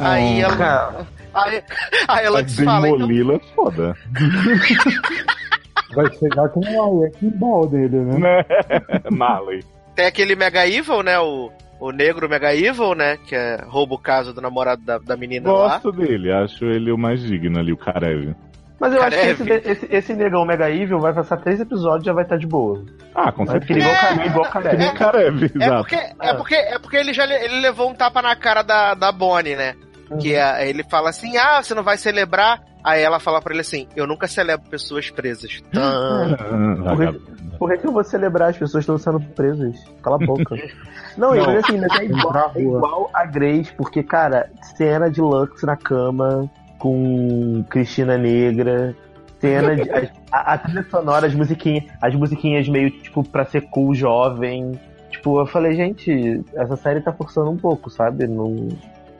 Aí 0.00 0.40
ela. 0.40 0.56
Cara, 0.56 1.06
Aí, 1.34 1.62
aí 2.08 2.26
a 2.26 2.30
Mas 2.30 2.42
Lux 2.42 2.64
fala. 2.64 2.88
Então, 2.88 2.98
Demolila 2.98 3.34
é 3.34 3.40
foda. 3.54 3.94
Vai 5.94 6.12
chegar 6.18 6.48
com 6.50 6.60
um 6.60 6.98
wrecking 6.98 7.30
ball 7.30 7.66
dele, 7.66 7.96
né? 7.96 8.18
Né? 8.18 8.44
Marley. 9.10 9.64
tem 9.94 10.06
aquele 10.06 10.36
Mega 10.36 10.66
Evil, 10.66 11.02
né? 11.02 11.18
O, 11.18 11.50
o 11.80 11.90
negro 11.90 12.28
Mega 12.28 12.54
Evil, 12.54 12.94
né? 12.94 13.16
Que 13.26 13.34
é, 13.34 13.64
rouba 13.66 13.94
o 13.94 13.98
caso 13.98 14.34
do 14.34 14.40
namorado 14.40 14.82
da, 14.82 14.98
da 14.98 15.16
menina 15.16 15.50
lá. 15.50 15.78
Gosto 15.78 15.92
dele, 15.92 16.30
acho 16.30 16.66
ele 16.66 16.92
o 16.92 16.98
mais 16.98 17.22
digno 17.22 17.58
ali, 17.58 17.72
o 17.72 17.76
Karev. 17.76 18.34
Mas 18.80 18.92
eu 18.94 19.02
acho 19.02 19.16
que 19.16 19.34
Karev. 19.44 19.50
esse, 19.50 19.70
esse, 19.72 19.88
esse 19.90 20.14
negão 20.14 20.44
Mega 20.44 20.70
Evil 20.70 21.00
vai 21.00 21.12
passar 21.12 21.36
três 21.38 21.58
episódios 21.60 22.02
e 22.04 22.06
já 22.06 22.12
vai 22.12 22.22
estar 22.24 22.36
de 22.36 22.46
boa. 22.46 22.84
Ah, 23.14 23.32
com 23.32 23.44
certeza. 23.46 23.80
É, 23.88 24.26
igual 24.26 24.44
Que 24.44 24.52
Karev. 24.52 24.78
nem 24.78 24.94
Karev, 24.94 25.42
É 25.42 25.46
exato. 25.64 25.78
porque, 25.82 25.96
é 25.96 26.34
porque, 26.34 26.54
é 26.54 26.78
porque 26.78 26.96
ele 26.96 27.12
já 27.12 27.24
le- 27.24 27.34
ele 27.44 27.60
levou 27.60 27.90
um 27.90 27.94
tapa 27.94 28.22
na 28.22 28.36
cara 28.36 28.62
da, 28.62 28.94
da 28.94 29.10
Bonnie, 29.10 29.56
né? 29.56 29.74
Que 30.20 30.34
é, 30.36 30.68
ele 30.68 30.84
fala 30.84 31.10
assim, 31.10 31.36
ah, 31.36 31.62
você 31.62 31.74
não 31.74 31.82
vai 31.82 31.96
celebrar? 31.98 32.60
Aí 32.84 33.02
ela 33.02 33.18
fala 33.18 33.42
pra 33.42 33.52
ele 33.52 33.60
assim, 33.60 33.88
eu 33.96 34.06
nunca 34.06 34.26
celebro 34.28 34.70
pessoas 34.70 35.10
presas. 35.10 35.60
Ah, 35.76 36.36
vagabundo. 36.84 37.38
Por 37.58 37.70
que, 37.70 37.78
que 37.78 37.86
eu 37.88 37.92
vou 37.92 38.04
celebrar? 38.04 38.50
As 38.50 38.56
pessoas 38.56 38.82
estão 38.82 38.96
sendo 38.96 39.18
presas. 39.34 39.74
Cala 40.02 40.16
a 40.22 40.24
boca. 40.24 40.54
Não, 41.18 41.34
e 41.34 41.38
Não. 41.40 41.46
mas 41.46 41.64
assim, 41.64 41.80
mas 41.80 41.98
é 42.00 42.04
Entrar 42.04 42.20
igual, 42.20 42.52
é 42.54 42.60
igual 42.62 43.10
a 43.12 43.24
Grace, 43.26 43.72
porque, 43.76 44.04
cara, 44.04 44.48
cena 44.76 45.10
de 45.10 45.20
Lux 45.20 45.64
na 45.64 45.76
cama 45.76 46.48
com 46.78 47.64
Cristina 47.68 48.16
Negra, 48.16 48.94
cena 49.40 49.76
de. 49.76 49.90
A, 50.30 50.54
a- 50.54 50.58
trilha 50.58 50.84
sonora, 50.90 51.26
as 51.26 51.34
musiquinhas, 51.34 51.84
as 52.00 52.14
musiquinhas 52.14 52.68
meio, 52.68 52.90
tipo, 52.90 53.22
pra 53.22 53.44
ser 53.44 53.62
cool 53.62 53.94
jovem. 53.94 54.72
Tipo, 55.10 55.40
eu 55.40 55.46
falei, 55.46 55.74
gente, 55.74 56.42
essa 56.54 56.76
série 56.76 57.00
tá 57.00 57.12
forçando 57.12 57.50
um 57.50 57.56
pouco, 57.56 57.88
sabe? 57.90 58.26
Não, 58.26 58.68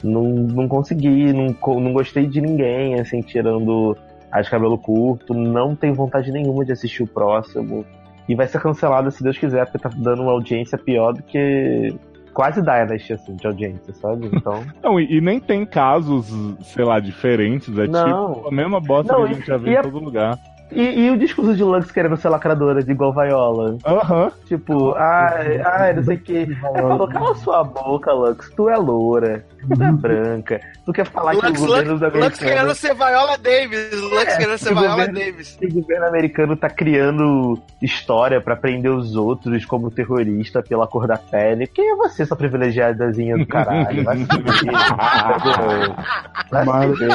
não, 0.03 0.23
não 0.25 0.69
consegui, 0.69 1.33
não, 1.33 1.55
não 1.81 1.93
gostei 1.93 2.27
de 2.27 2.41
ninguém, 2.41 3.01
assim, 3.01 3.21
tirando 3.21 3.97
as 4.31 4.49
cabelo 4.49 4.77
curto, 4.77 5.33
não 5.33 5.75
tenho 5.75 5.95
vontade 5.95 6.31
nenhuma 6.31 6.65
de 6.65 6.73
assistir 6.73 7.03
o 7.03 7.07
próximo. 7.07 7.85
E 8.29 8.35
vai 8.35 8.47
ser 8.47 8.61
cancelado 8.61 9.11
se 9.11 9.23
Deus 9.23 9.39
quiser, 9.39 9.65
porque 9.65 9.79
tá 9.79 9.91
dando 9.97 10.23
uma 10.23 10.33
audiência 10.33 10.77
pior 10.77 11.13
do 11.15 11.23
que 11.23 11.95
quase 12.39 12.63
Dynasty, 12.63 13.15
assim, 13.15 13.35
de 13.35 13.45
audiência, 13.49 13.93
sabe? 13.95 14.31
Então. 14.33 14.63
Não, 14.81 15.01
e, 15.01 15.17
e 15.17 15.21
nem 15.21 15.41
tem 15.41 15.67
casos, 15.67 16.33
sei 16.63 16.85
lá, 16.85 17.01
diferentes. 17.01 17.77
É 17.77 17.89
Não. 17.89 18.35
tipo 18.35 18.49
a 18.49 18.53
mesma 18.53 18.79
bosta 18.81 19.13
Não, 19.13 19.25
que 19.27 19.33
a 19.33 19.35
gente 19.35 19.47
já 19.49 19.57
e- 19.57 19.59
viu 19.59 19.69
e 19.73 19.75
em 19.75 19.77
a- 19.79 19.83
todo 19.83 19.99
lugar. 19.99 20.39
E, 20.71 20.83
e 21.07 21.11
o 21.11 21.17
discurso 21.19 21.57
de 21.57 21.65
Lux 21.65 21.91
querendo 21.91 22.17
ser 22.17 22.29
lacradora, 22.29 22.85
de 22.85 22.93
igual 22.93 23.13
Viola? 23.13 23.77
Aham. 23.85 24.31
Tipo, 24.45 24.93
ai, 24.95 25.61
ai, 25.63 25.95
não 25.95 26.05
sei 26.05 26.15
o 26.17 26.21
que. 26.21 26.37
Aí 26.37 26.55
falou, 26.57 27.09
cala 27.09 27.35
sua 27.37 27.65
boca, 27.65 28.13
Lux, 28.13 28.53
tu 28.55 28.69
é 28.69 28.77
loura, 28.77 29.45
tu 29.67 29.83
é 29.83 29.93
branca, 29.93 30.61
tu 30.85 30.93
quer 30.93 31.07
falar 31.07 31.33
que 31.33 31.39
o 31.39 31.49
Lux, 31.49 31.61
governo 31.61 31.93
Lux, 31.93 32.03
Lux 32.03 32.39
querendo 32.39 32.59
americano... 32.71 32.75
ser 32.75 32.95
Viola 32.95 33.39
Davis. 33.39 34.01
Lux 34.03 34.23
É, 34.23 34.37
querendo 34.37 34.59
ser 34.59 34.69
Viola 34.75 34.89
governo- 34.91 35.15
Davis. 35.19 35.57
que 35.59 35.67
o 35.67 35.73
governo 35.75 36.07
americano 36.07 36.57
tá 36.57 36.69
criando 36.71 37.59
história 37.83 38.41
pra 38.41 38.57
prender 38.57 38.91
os 38.93 39.15
outros 39.17 39.65
como 39.65 39.91
terrorista 39.91 40.63
pela 40.63 40.87
cor 40.87 41.07
da 41.07 41.17
pele. 41.17 41.67
Quem 41.67 41.91
é 41.93 41.97
você, 41.97 42.25
sua 42.27 42.37
privilegiadazinha 42.37 43.37
do 43.39 43.47
caralho? 43.47 44.05
Vai 44.05 44.17
se 44.19 44.27
fuder. 44.27 44.59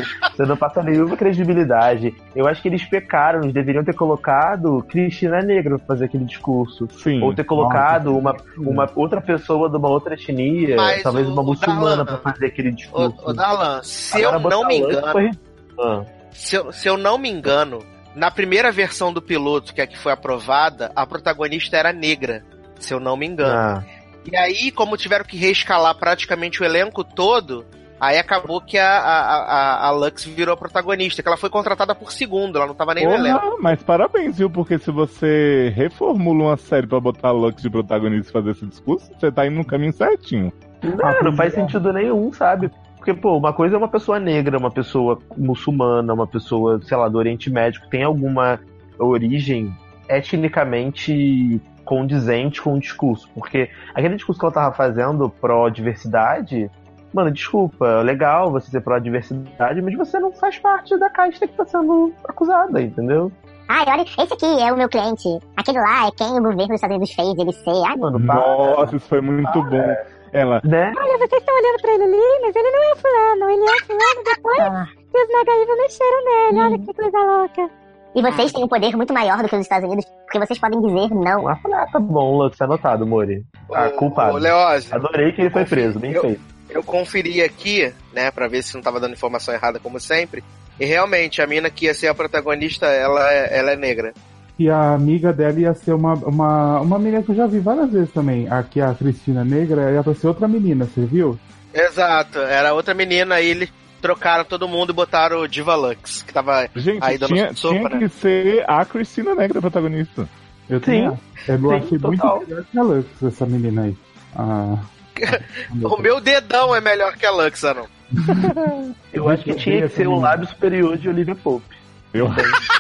Você 0.36 0.46
não 0.46 0.58
passa 0.58 0.82
nenhuma 0.84 1.16
credibilidade. 1.18 2.14
Eu 2.36 2.48
acho 2.48 2.62
que 2.62 2.68
eles 2.68 2.84
pecaram, 2.86 3.42
eles 3.42 3.54
deveriam 3.54 3.84
ter 3.84 3.94
colocado 3.94 4.84
Cristina 4.90 5.42
Negra 5.42 5.78
pra 5.78 5.88
fazer 5.88 6.06
aquele 6.06 6.26
discurso. 6.26 6.88
Sim. 6.92 7.22
Ou 7.22 7.34
ter 7.34 7.44
colocado 7.44 8.18
uma, 8.18 8.36
uma 8.58 8.90
outra 8.96 9.22
pessoa 9.22 9.70
de 9.70 9.78
uma 9.78 9.90
outra 9.90 10.14
etnia, 10.16 10.76
Mas 10.76 11.04
talvez 11.04 11.28
o- 11.28 11.34
uma 11.34 11.44
muçulmana 11.44 11.98
Darlan- 12.04 12.06
pra 12.06 12.18
fazer 12.18 12.43
aquele 12.48 12.70
Ô, 12.70 12.76
discurso. 12.76 13.18
ô 13.24 13.34
Darlan, 13.34 13.82
se 13.84 14.18
Agora 14.24 14.38
eu 14.44 14.50
não 14.50 14.68
me 14.68 14.78
engano, 14.78 15.12
foi- 15.12 15.32
Ah. 15.80 16.04
se 16.32 16.56
eu, 16.56 16.72
se 16.72 16.88
eu 16.88 16.98
não 16.98 17.18
me 17.18 17.30
engano, 17.30 17.80
na 18.16 18.30
primeira 18.30 18.72
versão 18.72 19.12
do 19.12 19.22
piloto, 19.22 19.74
que 19.74 19.82
é 19.82 19.88
que 19.88 19.98
foi 19.98 20.12
aprovada, 20.12 20.92
a 20.96 21.06
protagonista 21.06 21.78
era 21.78 21.92
negra, 21.94 22.44
se 22.80 22.94
eu 22.94 23.00
não 23.00 23.16
me 23.18 23.26
engano. 23.28 23.54
Ah, 23.54 23.84
E 24.26 24.38
aí, 24.38 24.72
como 24.72 24.96
tiveram 24.96 25.26
que 25.26 25.36
reescalar 25.36 25.94
praticamente 25.96 26.62
o 26.62 26.66
elenco 26.66 27.04
todo, 27.04 27.66
aí 28.00 28.18
acabou 28.18 28.62
que 28.62 28.78
a, 28.78 29.00
a, 29.00 29.36
a, 29.38 29.88
a 29.88 29.92
Lux 29.92 30.24
virou 30.24 30.54
a 30.54 30.58
protagonista, 30.58 31.22
que 31.22 31.28
ela 31.28 31.36
foi 31.36 31.50
contratada 31.50 31.94
por 31.94 32.10
segundo, 32.12 32.56
ela 32.58 32.68
não 32.68 32.74
tava 32.76 32.94
nem 32.94 33.06
no 33.06 33.14
elenco. 33.14 33.40
Porra, 33.42 33.56
mas 33.60 33.84
parabéns, 33.84 34.38
viu? 34.38 34.50
Porque 34.50 34.78
se 34.78 34.92
você 34.92 35.74
reformula 35.76 36.44
uma 36.46 36.58
série 36.58 36.88
pra 36.88 37.00
botar 37.02 37.30
a 37.30 37.32
Lux 37.32 37.62
de 37.62 37.70
protagonista 37.70 38.30
e 38.30 38.32
fazer 38.34 38.52
esse 38.52 38.66
discurso, 38.66 39.12
você 39.20 39.30
tá 39.32 39.46
indo 39.46 39.58
no 39.58 39.66
caminho 39.66 39.92
certinho. 39.92 40.54
Não, 40.84 41.24
não 41.24 41.34
faz 41.36 41.54
sentido 41.54 41.92
nenhum, 41.94 42.32
sabe? 42.34 42.72
Porque, 42.98 43.14
pô, 43.14 43.38
uma 43.38 43.52
coisa 43.52 43.76
é 43.76 43.78
uma 43.78 43.88
pessoa 43.88 44.20
negra, 44.20 44.58
uma 44.58 44.72
pessoa 44.72 45.20
muçulmana, 45.38 46.14
uma 46.14 46.28
pessoa, 46.28 46.80
sei 46.84 46.96
lá, 46.96 47.10
do 47.10 47.18
Oriente 47.18 47.50
Médio, 47.50 47.82
que 47.82 47.90
tem 47.90 48.04
alguma 48.04 48.60
origem 48.98 49.76
etnicamente 50.08 51.62
condizente 51.84 52.62
com 52.62 52.76
o 52.76 52.80
discurso. 52.80 53.30
Porque 53.34 53.70
aquele 53.94 54.16
discurso 54.16 54.40
que 54.40 54.46
ela 54.46 54.54
tava 54.54 54.74
fazendo 54.74 55.30
pró-diversidade, 55.30 56.72
mano, 57.14 57.30
desculpa, 57.30 58.02
legal 58.02 58.52
você 58.52 58.72
ser 58.72 58.82
pró-diversidade, 58.82 59.82
mas 59.82 59.98
você 59.98 60.18
não 60.20 60.32
faz 60.32 60.58
parte 60.58 60.98
da 60.98 61.10
casta 61.10 61.46
que 61.48 61.54
tá 61.56 61.66
sendo 61.66 62.14
acusada, 62.28 62.82
entendeu? 62.82 63.32
Ai, 63.68 63.86
olha, 63.88 64.02
esse 64.02 64.34
aqui 64.34 64.62
é 64.62 64.72
o 64.72 64.78
meu 64.78 64.90
cliente. 64.90 65.40
Aquele 65.56 65.80
lá 65.80 66.08
é 66.08 66.12
quem 66.12 66.28
o 66.28 66.42
governo 66.42 66.68
dos 66.68 66.76
Estados 66.76 66.96
Unidos 66.96 67.14
fez 67.14 67.38
ele 67.38 67.52
ser. 67.54 67.88
Ai, 67.88 67.96
Mano, 67.96 68.20
para, 68.26 68.36
Nossa, 68.36 68.96
isso 68.96 69.08
foi 69.08 69.22
muito 69.22 69.64
bom. 69.64 69.96
Ela, 70.34 70.62
né? 70.64 70.92
Olha, 70.98 71.18
vocês 71.20 71.40
estão 71.42 71.56
olhando 71.56 71.82
pra 71.82 71.94
ele 71.94 72.04
ali, 72.04 72.42
mas 72.42 72.56
ele 72.56 72.72
não 72.72 72.84
é 72.92 72.96
fulano. 72.96 73.50
Ele 73.52 73.64
é 73.70 73.84
fulano 73.86 74.24
depois 74.26 74.60
Ah. 74.60 74.88
que 75.12 75.18
os 75.22 75.28
Mega 75.28 75.52
Evil 75.62 75.78
mexeram 75.78 76.26
nele. 76.26 76.60
Olha 76.62 76.80
que 76.80 76.94
coisa 76.94 77.18
louca. 77.20 77.70
E 78.16 78.22
vocês 78.22 78.52
têm 78.52 78.64
um 78.64 78.68
poder 78.68 78.96
muito 78.96 79.14
maior 79.14 79.42
do 79.42 79.48
que 79.50 79.56
os 79.56 79.62
Estados 79.62 79.86
Unidos, 79.88 80.06
porque 80.26 80.40
vocês 80.40 80.60
podem 80.60 80.80
dizer 80.82 81.10
não. 81.16 81.48
Ah, 81.48 81.58
tá 81.92 82.00
bom, 82.00 82.38
Lux, 82.38 82.62
anotado, 82.62 83.06
Mori. 83.08 83.44
Ah, 83.74 83.90
culpado. 83.90 84.36
Ô, 84.36 84.38
Leózio, 84.38 84.94
Adorei 84.96 85.32
que 85.32 85.42
ele 85.42 85.50
foi 85.50 85.66
preso, 85.66 86.00
bem 86.00 86.12
Eu- 86.14 86.22
feito. 86.22 86.42
eu 86.70 86.84
conferi 86.84 87.42
aqui, 87.42 87.92
né, 88.14 88.30
pra 88.30 88.48
ver 88.48 88.62
se 88.62 88.76
não 88.76 88.82
tava 88.84 89.00
dando 89.00 89.14
informação 89.14 89.52
errada, 89.54 89.80
como 89.80 90.00
sempre. 90.00 90.44
E 90.80 90.86
realmente, 90.86 91.42
a 91.42 91.48
mina 91.48 91.70
que 91.72 91.86
ia 91.86 91.94
ser 91.94 92.08
a 92.08 92.14
protagonista, 92.16 92.86
ela 92.88 93.32
é, 93.34 93.58
ela 93.58 93.72
é 93.72 93.76
negra. 93.76 94.14
E 94.58 94.70
a 94.70 94.94
amiga 94.94 95.34
dela 95.34 95.60
ia 95.60 95.74
ser 95.74 95.94
uma, 95.94 96.14
uma, 96.14 96.80
uma 96.82 97.00
menina 97.00 97.24
que 97.24 97.32
eu 97.32 97.36
já 97.36 97.48
vi 97.48 97.60
várias 97.60 97.92
vezes 97.92 98.12
também. 98.12 98.48
Aqui 98.50 98.80
a 98.80 98.94
Cristina 98.94 99.44
Negra 99.44 99.92
ia 99.92 100.04
pra 100.04 100.14
ser 100.14 100.28
outra 100.28 100.48
menina, 100.48 100.86
você 100.86 101.06
viu? 101.06 101.38
Exato, 101.74 102.38
era 102.40 102.74
outra 102.74 102.94
menina, 102.94 103.36
aí 103.36 103.48
eles 103.48 103.72
trocaram 104.00 104.46
todo 104.46 104.68
mundo 104.68 104.92
e 104.92 104.94
botaram 104.96 105.40
o 105.40 105.48
Diva 105.48 105.76
Lux, 105.76 106.22
que 106.22 106.34
tava 106.34 106.68
gente, 106.76 107.00
aí 107.02 107.18
dando 107.18 107.34
tinha, 107.34 107.54
sopa, 107.56 107.76
tinha 107.76 107.90
né? 107.90 108.00
que 108.00 108.10
ser 108.10 108.64
a 108.68 108.86
Cristina 108.86 109.34
Negra 109.34 109.60
protagonista. 109.60 110.30
Eu 110.70 110.80
Sim, 110.84 111.08
acho. 111.08 111.20
Eu 111.48 111.58
sim, 111.58 111.74
achei 111.74 112.00
total. 112.00 112.36
muito 112.38 112.50
melhor 112.50 112.66
que 112.66 112.78
a 112.78 112.84
Lux, 112.84 113.24
essa 113.24 113.46
menina 113.46 113.82
aí. 113.84 113.98
Ah, 114.36 114.78
O 115.84 115.98
meu 115.98 116.20
dedão 116.20 116.76
é 116.76 116.82
melhor 116.82 117.16
que 117.16 117.26
a 117.26 117.32
Lux, 117.32 117.64
ah, 117.64 117.74
não. 117.74 118.96
Eu 119.12 119.30
acho 119.30 119.44
que 119.44 119.56
tinha 119.56 119.88
que 119.88 119.96
ser 119.96 120.08
o 120.08 120.20
lábio 120.20 120.48
superior 120.48 120.98
de 120.98 121.10
Olivia 121.10 121.36
Pope. 121.36 121.76
Eu 122.14 122.28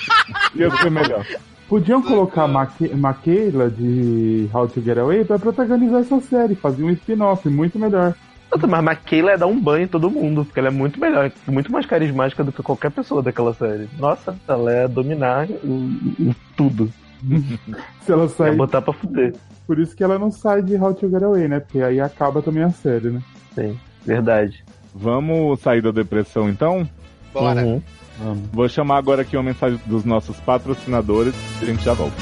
ia 0.55 0.69
ser 0.69 0.91
melhor. 0.91 1.25
Podiam 1.73 2.03
colocar 2.03 2.43
a 2.43 2.47
Maque- 2.47 2.93
Maquila 2.93 3.67
de 3.67 4.47
How 4.53 4.67
to 4.67 4.79
Get 4.79 4.95
Away 4.95 5.25
pra 5.25 5.39
protagonizar 5.39 6.01
essa 6.01 6.21
série, 6.21 6.53
fazer 6.53 6.83
um 6.83 6.91
spin-off 6.91 7.49
muito 7.49 7.79
melhor. 7.79 8.13
Nossa, 8.51 8.67
mas 8.67 8.87
a 8.89 8.95
Kayla 8.95 9.31
é 9.31 9.37
dar 9.39 9.47
um 9.47 9.59
banho 9.59 9.85
em 9.85 9.87
todo 9.87 10.11
mundo, 10.11 10.45
porque 10.45 10.59
ela 10.59 10.67
é 10.67 10.71
muito 10.71 10.99
melhor, 10.99 11.31
muito 11.47 11.71
mais 11.71 11.87
carismática 11.87 12.43
do 12.43 12.51
que 12.51 12.61
qualquer 12.61 12.91
pessoa 12.91 13.23
daquela 13.23 13.55
série. 13.55 13.89
Nossa, 13.97 14.35
ela 14.47 14.71
é 14.71 14.87
dominar 14.87 15.47
o- 15.63 16.29
o 16.29 16.35
tudo. 16.55 16.91
Se 18.05 18.11
ela 18.11 18.25
É 18.25 18.27
sair. 18.27 18.55
botar 18.55 18.83
pra 18.83 18.93
fuder. 18.93 19.33
Por 19.65 19.79
isso 19.79 19.95
que 19.95 20.03
ela 20.03 20.19
não 20.19 20.29
sai 20.29 20.61
de 20.61 20.75
How 20.75 20.93
to 20.93 21.09
Get 21.09 21.23
Away, 21.23 21.47
né? 21.47 21.59
Porque 21.59 21.81
aí 21.81 21.99
acaba 21.99 22.39
também 22.43 22.61
a 22.61 22.69
série, 22.69 23.09
né? 23.09 23.21
Sim, 23.55 23.79
verdade. 24.05 24.63
Vamos 24.93 25.59
sair 25.61 25.81
da 25.81 25.89
depressão 25.89 26.47
então? 26.49 26.87
Bora. 27.33 27.63
Uhum. 27.65 27.81
Vamos. 28.17 28.49
Vou 28.51 28.69
chamar 28.69 28.97
agora 28.97 29.21
aqui 29.23 29.35
uma 29.35 29.43
mensagem 29.43 29.79
dos 29.85 30.03
nossos 30.03 30.37
patrocinadores 30.39 31.33
e 31.61 31.63
a 31.63 31.67
gente 31.67 31.83
já 31.83 31.93
volta. 31.93 32.15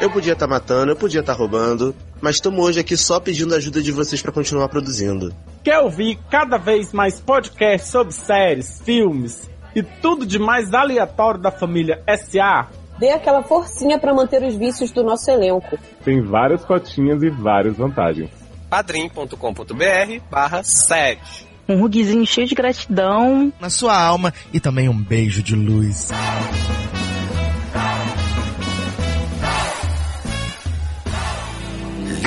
Eu 0.00 0.10
podia 0.10 0.34
estar 0.34 0.46
matando, 0.46 0.92
eu 0.92 0.96
podia 0.96 1.20
estar 1.20 1.32
roubando, 1.32 1.94
mas 2.20 2.36
estamos 2.36 2.64
hoje 2.64 2.78
aqui 2.78 2.96
só 2.96 3.18
pedindo 3.18 3.54
a 3.54 3.56
ajuda 3.56 3.82
de 3.82 3.90
vocês 3.90 4.20
para 4.20 4.30
continuar 4.30 4.68
produzindo. 4.68 5.34
Quer 5.64 5.78
ouvir 5.80 6.18
cada 6.30 6.58
vez 6.58 6.92
mais 6.92 7.18
podcasts 7.18 7.90
sobre 7.90 8.12
séries, 8.12 8.80
filmes 8.84 9.50
e 9.74 9.82
tudo 9.82 10.26
de 10.26 10.38
mais 10.38 10.72
aleatório 10.72 11.40
da 11.40 11.50
família 11.50 12.02
SA? 12.06 12.68
Dê 12.98 13.10
aquela 13.10 13.42
forcinha 13.42 13.98
para 13.98 14.14
manter 14.14 14.42
os 14.42 14.54
vícios 14.54 14.90
do 14.90 15.02
nosso 15.02 15.30
elenco. 15.30 15.78
Tem 16.04 16.22
várias 16.22 16.64
cotinhas 16.64 17.22
e 17.22 17.30
várias 17.30 17.76
vantagens. 17.76 18.30
padrim.com.br 18.70 20.20
barra 20.30 20.62
sede. 20.62 21.46
Um 21.68 21.80
ruguizinho 21.80 22.26
cheio 22.26 22.46
de 22.46 22.54
gratidão. 22.54 23.52
na 23.60 23.68
sua 23.70 23.98
alma 24.00 24.32
e 24.52 24.60
também 24.60 24.88
um 24.88 24.96
beijo 24.96 25.42
de 25.42 25.54
luz. 25.56 26.10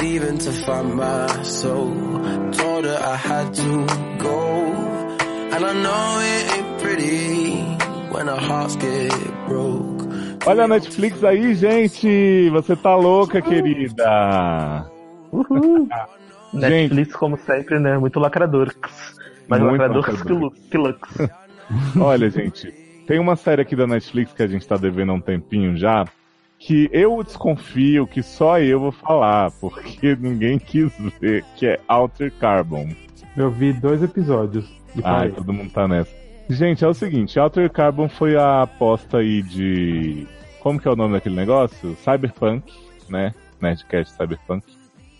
Leaving 0.02 0.38
to 0.38 0.52
find 0.52 0.96
my 0.96 1.44
soul. 1.44 1.94
Told 2.52 2.86
her 2.86 2.98
I 2.98 3.16
had 3.16 3.54
to 3.54 3.86
go. 4.18 4.40
And 5.52 5.66
I 5.66 5.74
know 5.74 6.20
it 6.22 6.58
ain't 6.58 6.82
pretty 6.82 7.64
when 8.12 8.30
our 8.30 8.40
hearts 8.40 8.76
get 8.76 9.12
broke. 9.48 9.89
Olha 10.46 10.64
a 10.64 10.68
Netflix 10.68 11.24
aí, 11.24 11.54
gente! 11.54 12.50
Você 12.50 12.76
tá 12.76 12.96
louca, 12.96 13.42
querida! 13.42 14.90
Uhul. 15.32 15.88
Gente. 16.52 16.62
Netflix, 16.62 17.16
como 17.16 17.38
sempre, 17.38 17.78
né? 17.78 17.98
Muito 18.00 18.20
lacrador. 18.20 18.74
Mais 19.48 19.62
Muito 19.62 19.80
lacrador, 19.80 20.10
lacrador. 20.10 20.52
que 20.72 20.78
Lux. 20.78 21.18
Olha, 22.02 22.30
gente, 22.30 22.72
tem 23.06 23.20
uma 23.20 23.36
série 23.36 23.62
aqui 23.62 23.76
da 23.76 23.86
Netflix 23.86 24.34
que 24.34 24.42
a 24.42 24.48
gente 24.48 24.68
tá 24.68 24.76
devendo 24.76 25.12
há 25.12 25.16
um 25.16 25.22
tempinho 25.22 25.78
já, 25.78 26.06
que 26.58 26.90
eu 26.92 27.24
desconfio 27.24 28.08
que 28.08 28.24
só 28.24 28.60
eu 28.60 28.80
vou 28.80 28.92
falar, 28.92 29.52
porque 29.62 30.16
ninguém 30.20 30.58
quis 30.58 30.92
ver, 31.20 31.44
que 31.56 31.68
é 31.68 31.80
Alter 31.88 32.32
Carbon. 32.40 32.90
Eu 33.38 33.52
vi 33.52 33.74
dois 33.74 34.02
episódios. 34.02 34.66
Ai, 35.04 35.30
todo 35.30 35.54
mundo 35.54 35.72
tá 35.72 35.88
nessa. 35.88 36.12
Gente, 36.50 36.84
é 36.84 36.88
o 36.88 36.96
seguinte, 36.96 37.40
Alter 37.40 37.72
Carbon 37.72 38.10
foi 38.10 38.36
a 38.36 38.64
aposta 38.64 39.20
aí 39.20 39.44
de... 39.44 40.28
Como 40.60 40.80
que 40.80 40.88
é 40.88 40.92
o 40.92 40.96
nome 40.96 41.14
daquele 41.14 41.36
negócio? 41.36 41.96
Cyberpunk, 41.98 42.74
né? 43.08 43.36
Nerdcast 43.62 44.16
Cyberpunk, 44.16 44.66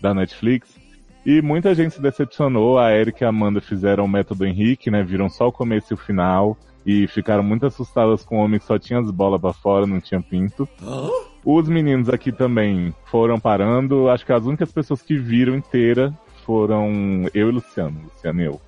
da 0.00 0.12
Netflix. 0.12 0.76
E 1.24 1.40
muita 1.40 1.72
gente 1.72 1.94
se 1.94 2.02
decepcionou. 2.02 2.78
A 2.80 2.92
Erika 2.92 3.24
e 3.24 3.26
a 3.26 3.28
Amanda 3.28 3.60
fizeram 3.60 4.06
o 4.06 4.08
método 4.08 4.44
Henrique, 4.44 4.90
né? 4.90 5.04
Viram 5.04 5.30
só 5.30 5.46
o 5.46 5.52
começo 5.52 5.92
e 5.92 5.94
o 5.94 5.96
final. 5.96 6.58
E 6.84 7.06
ficaram 7.06 7.44
muito 7.44 7.64
assustadas 7.64 8.24
com 8.24 8.38
o 8.38 8.44
homem 8.44 8.58
que 8.58 8.66
só 8.66 8.76
tinha 8.76 8.98
as 8.98 9.10
bolas 9.10 9.40
pra 9.40 9.52
fora, 9.52 9.86
não 9.86 10.00
tinha 10.00 10.20
pinto. 10.20 10.68
Os 11.44 11.68
meninos 11.68 12.08
aqui 12.08 12.32
também 12.32 12.92
foram 13.04 13.38
parando. 13.38 14.08
Acho 14.08 14.26
que 14.26 14.32
as 14.32 14.44
únicas 14.44 14.72
pessoas 14.72 15.00
que 15.00 15.16
viram 15.16 15.54
inteira 15.54 16.12
foram 16.44 17.28
eu 17.32 17.48
e 17.48 17.52
Luciano. 17.52 18.00
Luciano 18.04 18.40
e 18.40 18.44
eu. 18.44 18.60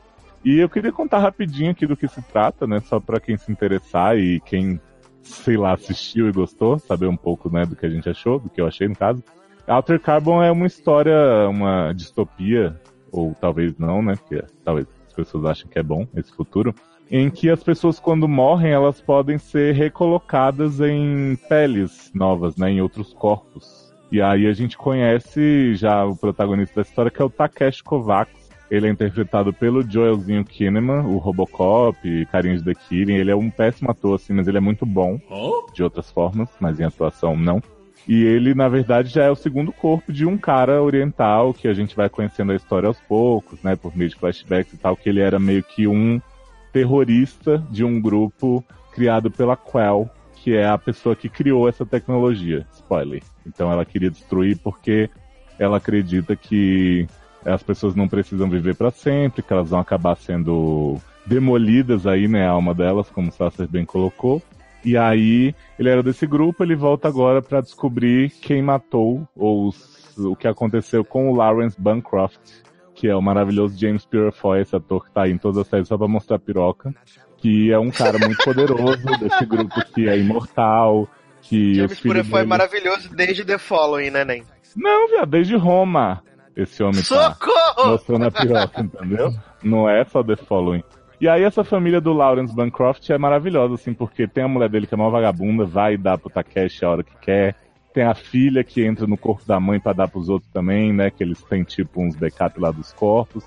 E 0.44 0.58
eu 0.58 0.68
queria 0.68 0.92
contar 0.92 1.18
rapidinho 1.18 1.70
aqui 1.70 1.86
do 1.86 1.96
que 1.96 2.08
se 2.08 2.20
trata, 2.22 2.66
né? 2.66 2.80
Só 2.80 2.98
pra 2.98 3.20
quem 3.20 3.36
se 3.36 3.50
interessar 3.50 4.18
e 4.18 4.40
quem, 4.40 4.80
sei 5.22 5.56
lá, 5.56 5.72
assistiu 5.74 6.28
e 6.28 6.32
gostou, 6.32 6.78
saber 6.78 7.06
um 7.06 7.16
pouco, 7.16 7.48
né, 7.48 7.64
do 7.64 7.76
que 7.76 7.86
a 7.86 7.90
gente 7.90 8.08
achou, 8.08 8.40
do 8.40 8.50
que 8.50 8.60
eu 8.60 8.66
achei 8.66 8.88
no 8.88 8.96
caso. 8.96 9.22
Alter 9.66 10.00
Carbon 10.00 10.42
é 10.42 10.50
uma 10.50 10.66
história, 10.66 11.48
uma 11.48 11.92
distopia, 11.92 12.80
ou 13.12 13.34
talvez 13.40 13.78
não, 13.78 14.02
né? 14.02 14.16
Porque 14.16 14.44
talvez 14.64 14.86
as 15.06 15.12
pessoas 15.12 15.44
achem 15.44 15.68
que 15.68 15.78
é 15.78 15.82
bom 15.82 16.06
esse 16.16 16.32
futuro. 16.32 16.74
Em 17.10 17.30
que 17.30 17.50
as 17.50 17.62
pessoas, 17.62 18.00
quando 18.00 18.26
morrem, 18.26 18.72
elas 18.72 19.00
podem 19.00 19.38
ser 19.38 19.74
recolocadas 19.74 20.80
em 20.80 21.36
peles 21.48 22.10
novas, 22.14 22.56
né? 22.56 22.70
Em 22.70 22.80
outros 22.80 23.12
corpos. 23.12 23.92
E 24.10 24.20
aí 24.20 24.46
a 24.46 24.52
gente 24.52 24.76
conhece 24.76 25.74
já 25.74 26.04
o 26.04 26.16
protagonista 26.16 26.76
da 26.76 26.82
história, 26.82 27.10
que 27.10 27.20
é 27.20 27.24
o 27.24 27.30
Takeshi 27.30 27.82
Kovacs. 27.84 28.41
Ele 28.72 28.86
é 28.86 28.90
interpretado 28.90 29.52
pelo 29.52 29.82
Joelzinho 29.82 30.46
Kinnaman, 30.46 31.02
o 31.02 31.18
Robocop, 31.18 32.26
carinha 32.32 32.56
de 32.56 32.64
The 32.64 32.72
Killing. 32.72 33.16
Ele 33.16 33.30
é 33.30 33.36
um 33.36 33.50
péssimo 33.50 33.90
ator, 33.90 34.14
assim, 34.14 34.32
mas 34.32 34.48
ele 34.48 34.56
é 34.56 34.62
muito 34.62 34.86
bom 34.86 35.20
de 35.74 35.82
outras 35.82 36.10
formas, 36.10 36.48
mas 36.58 36.80
em 36.80 36.84
atuação 36.84 37.36
não. 37.36 37.62
E 38.08 38.24
ele, 38.24 38.54
na 38.54 38.70
verdade, 38.70 39.10
já 39.10 39.24
é 39.24 39.30
o 39.30 39.36
segundo 39.36 39.74
corpo 39.74 40.10
de 40.10 40.24
um 40.24 40.38
cara 40.38 40.82
oriental 40.82 41.52
que 41.52 41.68
a 41.68 41.74
gente 41.74 41.94
vai 41.94 42.08
conhecendo 42.08 42.50
a 42.50 42.56
história 42.56 42.86
aos 42.86 42.98
poucos, 43.00 43.62
né, 43.62 43.76
por 43.76 43.94
meio 43.94 44.08
de 44.08 44.16
flashbacks 44.16 44.72
e 44.72 44.78
tal, 44.78 44.96
que 44.96 45.06
ele 45.06 45.20
era 45.20 45.38
meio 45.38 45.62
que 45.62 45.86
um 45.86 46.18
terrorista 46.72 47.62
de 47.70 47.84
um 47.84 48.00
grupo 48.00 48.64
criado 48.90 49.30
pela 49.30 49.54
Quell, 49.54 50.08
que 50.36 50.56
é 50.56 50.66
a 50.66 50.78
pessoa 50.78 51.14
que 51.14 51.28
criou 51.28 51.68
essa 51.68 51.84
tecnologia. 51.84 52.66
Spoiler. 52.72 53.22
Então 53.46 53.70
ela 53.70 53.84
queria 53.84 54.10
destruir 54.10 54.56
porque 54.64 55.10
ela 55.58 55.76
acredita 55.76 56.34
que 56.34 57.06
as 57.44 57.62
pessoas 57.62 57.94
não 57.94 58.08
precisam 58.08 58.48
viver 58.48 58.74
para 58.76 58.90
sempre, 58.90 59.42
que 59.42 59.52
elas 59.52 59.70
vão 59.70 59.80
acabar 59.80 60.16
sendo 60.16 60.96
demolidas 61.26 62.06
aí, 62.06 62.26
né, 62.28 62.46
a 62.46 62.50
alma 62.50 62.74
delas, 62.74 63.08
como 63.08 63.28
o 63.28 63.32
Sasser 63.32 63.68
bem 63.68 63.84
colocou. 63.84 64.42
E 64.84 64.96
aí, 64.96 65.54
ele 65.78 65.88
era 65.88 66.02
desse 66.02 66.26
grupo, 66.26 66.64
ele 66.64 66.74
volta 66.74 67.06
agora 67.06 67.40
para 67.40 67.60
descobrir 67.60 68.30
quem 68.30 68.60
matou, 68.60 69.26
ou 69.36 69.68
os- 69.68 70.16
o 70.18 70.34
que 70.34 70.48
aconteceu 70.48 71.04
com 71.04 71.30
o 71.30 71.36
Lawrence 71.36 71.80
Bancroft, 71.80 72.40
que 72.94 73.06
é 73.08 73.14
o 73.14 73.22
maravilhoso 73.22 73.78
James 73.78 74.04
Purefoy, 74.04 74.60
esse 74.60 74.74
ator 74.74 75.04
que 75.06 75.12
tá 75.12 75.22
aí 75.22 75.32
em 75.32 75.38
todas 75.38 75.58
as 75.58 75.68
séries 75.68 75.88
só 75.88 75.96
pra 75.96 76.08
mostrar 76.08 76.38
piroca, 76.40 76.92
que 77.38 77.70
é 77.72 77.78
um 77.78 77.90
cara 77.90 78.18
muito 78.18 78.42
poderoso 78.44 79.02
desse 79.20 79.46
grupo 79.46 79.74
que 79.94 80.08
é 80.08 80.18
imortal, 80.18 81.08
que 81.40 81.74
James 81.74 82.00
Pura 82.00 82.24
foi 82.24 82.40
dele... 82.40 82.48
maravilhoso 82.48 83.14
desde 83.14 83.44
The 83.44 83.58
Following, 83.58 84.10
né, 84.10 84.24
Nen? 84.24 84.42
Não, 84.76 85.08
viado, 85.08 85.30
desde 85.30 85.54
Roma 85.56 86.22
esse 86.56 86.82
homem 86.82 87.02
tá 87.02 87.34
Socorro! 87.34 87.90
mostrando 87.90 88.26
a 88.26 88.30
piroca, 88.30 88.80
entendeu? 88.80 89.32
Não 89.62 89.88
é 89.88 90.04
só 90.04 90.22
The 90.22 90.36
Following. 90.36 90.82
E 91.20 91.28
aí 91.28 91.44
essa 91.44 91.62
família 91.62 92.00
do 92.00 92.12
Lawrence 92.12 92.54
Bancroft 92.54 93.08
é 93.10 93.16
maravilhosa, 93.16 93.74
assim, 93.74 93.94
porque 93.94 94.26
tem 94.26 94.42
a 94.42 94.48
mulher 94.48 94.68
dele 94.68 94.86
que 94.86 94.94
é 94.94 94.96
uma 94.96 95.08
vagabunda, 95.10 95.64
vai 95.64 95.96
dar 95.96 96.18
pro 96.18 96.28
Takeshi 96.28 96.84
a 96.84 96.90
hora 96.90 97.04
que 97.04 97.16
quer. 97.20 97.54
Tem 97.94 98.04
a 98.04 98.14
filha 98.14 98.64
que 98.64 98.84
entra 98.84 99.06
no 99.06 99.16
corpo 99.16 99.46
da 99.46 99.60
mãe 99.60 99.78
pra 99.78 99.92
dar 99.92 100.08
pros 100.08 100.28
outros 100.28 100.50
também, 100.50 100.92
né? 100.92 101.10
Que 101.10 101.22
eles 101.22 101.40
têm 101.42 101.62
tipo 101.62 102.02
uns 102.02 102.16
backup 102.16 102.58
lá 102.58 102.70
dos 102.70 102.92
corpos. 102.92 103.44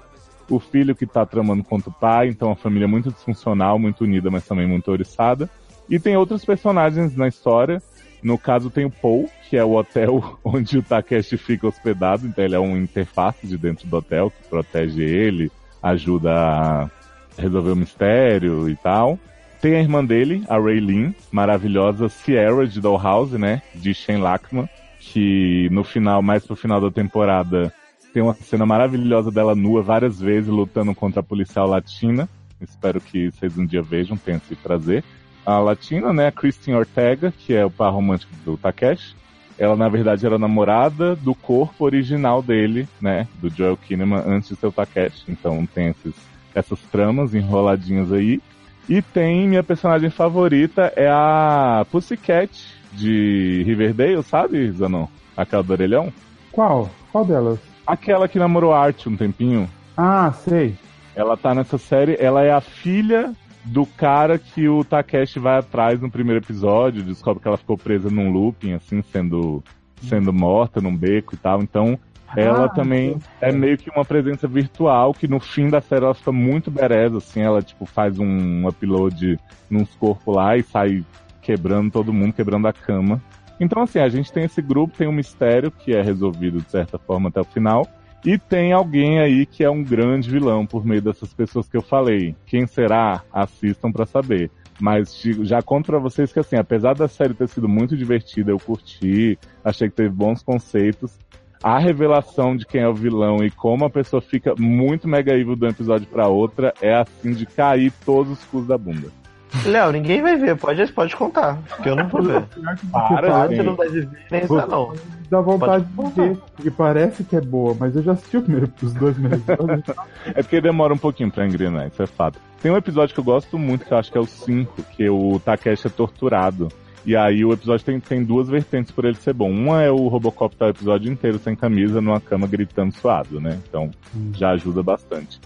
O 0.50 0.60
filho 0.60 0.96
que 0.96 1.06
tá 1.06 1.26
tramando 1.26 1.64
contra 1.64 1.90
o 1.90 1.94
pai, 1.94 2.30
então 2.30 2.50
uma 2.50 2.56
família 2.56 2.88
muito 2.88 3.12
disfuncional, 3.12 3.78
muito 3.78 4.04
unida, 4.04 4.32
mas 4.32 4.46
também 4.46 4.68
muito 4.68 4.90
oriçada. 4.90 5.50
E 5.90 6.00
tem 6.00 6.16
outros 6.16 6.46
personagens 6.46 7.16
na 7.18 7.28
história. 7.28 7.82
No 8.26 8.40
caso 8.40 8.72
tem 8.72 8.86
o 8.86 8.90
Paul, 8.90 9.30
que 9.48 9.56
é 9.56 9.64
o 9.64 9.76
hotel 9.76 10.40
onde 10.44 10.80
o 10.80 10.82
Takeshi 10.82 11.38
fica 11.38 11.68
hospedado, 11.68 12.26
então 12.26 12.44
ele 12.44 12.56
é 12.56 12.60
um 12.60 12.76
interface 12.76 13.46
de 13.46 13.56
dentro 13.56 13.88
do 13.88 13.98
hotel 13.98 14.32
que 14.32 14.50
protege 14.50 15.04
ele, 15.04 15.52
ajuda 15.82 16.34
a 16.34 16.90
resolver 17.38 17.74
o 17.74 17.76
mistério 17.76 18.68
e 18.68 18.76
tal. 18.78 19.20
Tem 19.62 19.76
a 19.76 19.80
irmã 19.80 20.04
dele, 20.04 20.44
a 20.50 20.58
Raylene, 20.58 21.16
maravilhosa 21.32 22.10
Sierra 22.10 22.66
de 22.66 22.82
Dollhouse, 22.82 23.38
né? 23.38 23.62
De 23.76 23.94
Shane 23.94 24.20
Lackman, 24.20 24.68
que 25.00 25.70
no 25.72 25.84
final, 25.84 26.24
mais 26.24 26.48
pro 26.48 26.56
final 26.56 26.82
da 26.82 26.90
temporada, 26.90 27.72
tem 28.12 28.24
uma 28.24 28.34
cena 28.34 28.66
maravilhosa 28.66 29.30
dela 29.30 29.54
nua 29.54 29.84
várias 29.84 30.20
vezes 30.20 30.50
lutando 30.50 30.96
contra 30.96 31.20
a 31.20 31.24
policial 31.24 31.68
latina. 31.68 32.28
Espero 32.60 33.00
que 33.00 33.30
vocês 33.30 33.56
um 33.56 33.68
dia 33.68 33.84
vejam, 33.84 34.18
tenham 34.18 34.38
esse 34.44 34.56
prazer. 34.56 35.04
A 35.46 35.60
latina, 35.60 36.12
né? 36.12 36.28
A 36.28 36.32
Christine 36.32 36.76
Ortega, 36.76 37.32
que 37.32 37.54
é 37.54 37.64
o 37.64 37.70
par 37.70 37.94
romântico 37.94 38.34
do 38.44 38.58
Takeshi. 38.58 39.16
Ela, 39.58 39.76
na 39.76 39.88
verdade, 39.88 40.26
era 40.26 40.38
namorada 40.38 41.16
do 41.16 41.34
corpo 41.34 41.86
original 41.86 42.42
dele, 42.42 42.88
né? 43.00 43.28
Do 43.40 43.50
Joel 43.50 43.78
Kinnaman, 43.78 44.24
antes 44.26 44.50
de 44.50 44.56
ser 44.56 44.68
o 44.68 44.72
Takeshi. 44.72 45.24
Então 45.30 45.66
tem 45.66 45.88
esses, 45.88 46.16
essas 46.54 46.80
tramas 46.92 47.34
enroladinhas 47.34 48.12
aí. 48.12 48.42
E 48.90 49.02
tem 49.02 49.48
minha 49.48 49.64
personagem 49.64 50.10
favorita, 50.10 50.94
é 50.96 51.08
a 51.10 51.86
Pussycat 51.92 52.52
de 52.94 53.64
Riverdale, 53.66 54.22
sabe, 54.24 54.72
Zanon? 54.72 55.08
Aquela 55.36 55.64
do 55.64 55.74
orelhão? 55.74 56.14
Qual? 56.52 56.90
Qual 57.12 57.26
delas? 57.26 57.60
Aquela 57.86 58.28
que 58.28 58.40
namorou 58.40 58.74
a 58.74 58.80
Art 58.80 59.08
um 59.08 59.18
tempinho. 59.18 59.70
Ah, 59.98 60.32
sei. 60.32 60.76
Ela 61.16 61.36
tá 61.36 61.54
nessa 61.54 61.78
série, 61.78 62.18
ela 62.20 62.44
é 62.44 62.52
a 62.52 62.62
filha 62.62 63.34
do 63.66 63.86
cara 63.86 64.38
que 64.38 64.70
o 64.70 64.84
Takeshi 64.84 65.40
vai 65.40 65.58
atrás 65.58 66.00
no 66.00 66.10
primeiro 66.10 66.44
episódio, 66.44 67.04
descobre 67.04 67.42
que 67.42 67.48
ela 67.48 67.58
ficou 67.58 67.78
presa 67.78 68.10
num 68.10 68.32
looping, 68.32 68.74
assim, 68.74 69.02
sendo, 69.12 69.64
sendo 70.02 70.32
morta 70.32 70.80
num 70.80 70.96
beco 70.96 71.34
e 71.34 71.38
tal. 71.38 71.62
Então, 71.62 72.00
ela 72.36 72.66
Ah, 72.66 72.70
também 72.70 73.18
é 73.42 73.52
meio 73.52 73.78
que 73.78 73.90
uma 73.90 74.04
presença 74.06 74.48
virtual 74.48 75.14
que 75.14 75.28
no 75.28 75.40
fim 75.40 75.70
da 75.70 75.82
série 75.82 76.04
ela 76.04 76.14
fica 76.14 76.32
muito 76.32 76.70
bereza, 76.70 77.18
assim, 77.18 77.42
ela 77.42 77.62
tipo 77.62 77.86
faz 77.86 78.20
um 78.20 78.68
upload 78.68 79.40
nos 79.70 79.94
corpos 79.96 80.36
lá 80.36 80.58
e 80.58 80.64
sai 80.64 81.04
quebrando 81.42 81.92
todo 81.92 82.14
mundo, 82.14 82.34
quebrando 82.34 82.68
a 82.68 82.74
cama. 82.74 83.22
Então 83.60 83.84
assim, 83.84 84.00
a 84.00 84.10
gente 84.10 84.34
tem 84.34 84.44
esse 84.44 84.62
grupo, 84.62 84.98
tem 84.98 85.08
um 85.08 85.14
mistério 85.14 85.72
que 85.72 85.94
é 85.96 86.02
resolvido 86.02 86.62
de 86.62 86.70
certa 86.70 86.98
forma 86.98 87.30
até 87.30 87.40
o 87.40 87.46
final. 87.46 87.88
E 88.26 88.40
tem 88.40 88.74
alguém 88.74 89.20
aí 89.20 89.46
que 89.46 89.64
é 89.64 89.70
um 89.70 89.84
grande 89.84 90.32
vilão 90.32 90.66
por 90.66 90.84
meio 90.84 91.02
dessas 91.02 91.32
pessoas 91.32 91.70
que 91.70 91.78
eu 91.78 91.82
falei. 91.84 92.36
Quem 92.48 92.66
será? 92.66 93.22
Assistam 93.32 93.92
pra 93.92 94.08
saber. 94.08 94.50
Mas 94.80 95.22
já 95.44 95.62
conto 95.62 95.86
pra 95.86 96.00
vocês 96.00 96.34
que 96.34 96.40
assim, 96.40 96.56
apesar 96.56 96.96
da 96.96 97.08
série 97.08 97.36
ter 97.36 97.48
sido 97.48 97.70
muito 97.70 97.96
divertida, 97.96 98.52
eu 98.52 98.60
curti, 98.60 99.38
achei 99.64 99.90
que 99.90 99.96
teve 99.96 100.10
bons 100.10 100.42
conceitos. 100.42 101.18
A 101.64 101.78
revelação 101.78 102.58
de 102.58 102.66
quem 102.66 102.82
é 102.82 102.88
o 102.88 102.96
vilão 102.96 103.38
e 103.44 103.52
como 103.52 103.86
a 103.86 103.90
pessoa 103.90 104.22
fica 104.22 104.56
muito 104.58 105.08
mega 105.08 105.34
evil 105.34 105.56
de 105.56 105.66
um 105.66 105.70
episódio 105.70 106.08
pra 106.08 106.28
outra 106.28 106.74
é 106.82 106.96
assim 106.96 107.32
de 107.32 107.46
cair 107.46 107.94
todos 108.04 108.34
os 108.34 108.44
cus 108.46 108.66
da 108.66 108.78
bunda. 108.78 109.25
Léo, 109.66 109.92
ninguém 109.92 110.22
vai 110.22 110.36
ver, 110.36 110.58
pode, 110.58 110.92
pode 110.92 111.16
contar, 111.16 111.58
porque 111.68 111.90
eu 111.90 111.96
não 111.96 112.08
vou 112.08 112.22
ver. 112.22 112.44
Para, 112.92 113.48
você 113.48 113.64
não 113.64 113.76
deve 113.76 114.02
ver 114.02 114.26
nem 114.32 114.44
isso, 114.44 114.56
não. 114.56 114.94
Dá 115.30 115.42
vontade 115.42 115.86
de 115.86 116.12
ver, 116.12 116.38
porque 116.56 116.72
parece 116.72 117.24
que 117.24 117.36
é 117.36 117.42
boa, 117.42 117.76
mas 117.80 117.96
eu 117.96 118.04
já 118.04 118.12
assisti 118.12 118.38
o 118.38 118.42
primeiro, 118.42 118.72
os 118.82 118.94
dois 118.94 119.16
primeiros 119.16 119.48
episódios. 119.48 119.98
É 120.28 120.42
porque 120.42 120.62
demora 120.62 120.94
um 120.94 120.98
pouquinho 120.98 121.32
pra 121.32 121.46
engrenar, 121.46 121.88
isso 121.88 122.02
é 122.02 122.08
fato. 122.08 122.40
Tem 122.62 122.72
um 122.72 122.78
episódio 122.78 123.14
que 123.14 123.20
eu 123.20 123.24
gosto 123.24 123.58
muito, 123.58 123.86
que 123.86 123.92
eu 123.92 123.98
acho 123.98 124.12
que 124.12 124.18
é 124.18 124.22
o 124.22 124.26
5, 124.26 124.84
que 124.96 125.10
o 125.10 125.40
Takeshi 125.40 125.88
é 125.88 125.90
torturado. 125.90 126.70
E 127.06 127.16
aí 127.16 127.46
o 127.46 127.54
episódio 127.54 127.86
tem, 127.86 128.00
tem 128.00 128.24
duas 128.24 128.50
vertentes 128.50 128.92
por 128.92 129.06
ele 129.06 129.16
ser 129.16 129.34
bom. 129.34 129.52
Uma 129.52 129.84
é 129.84 129.92
o 129.92 130.08
Robocop 130.08 130.56
tá 130.56 130.66
o 130.66 130.70
episódio 130.70 131.12
inteiro 131.12 131.38
sem 131.38 131.56
camisa, 131.56 132.02
numa 132.02 132.20
cama 132.20 132.48
gritando 132.48 132.92
suado, 132.96 133.40
né? 133.40 133.60
Então 133.68 133.92
já 134.34 134.50
ajuda 134.52 134.82
bastante. 134.82 135.40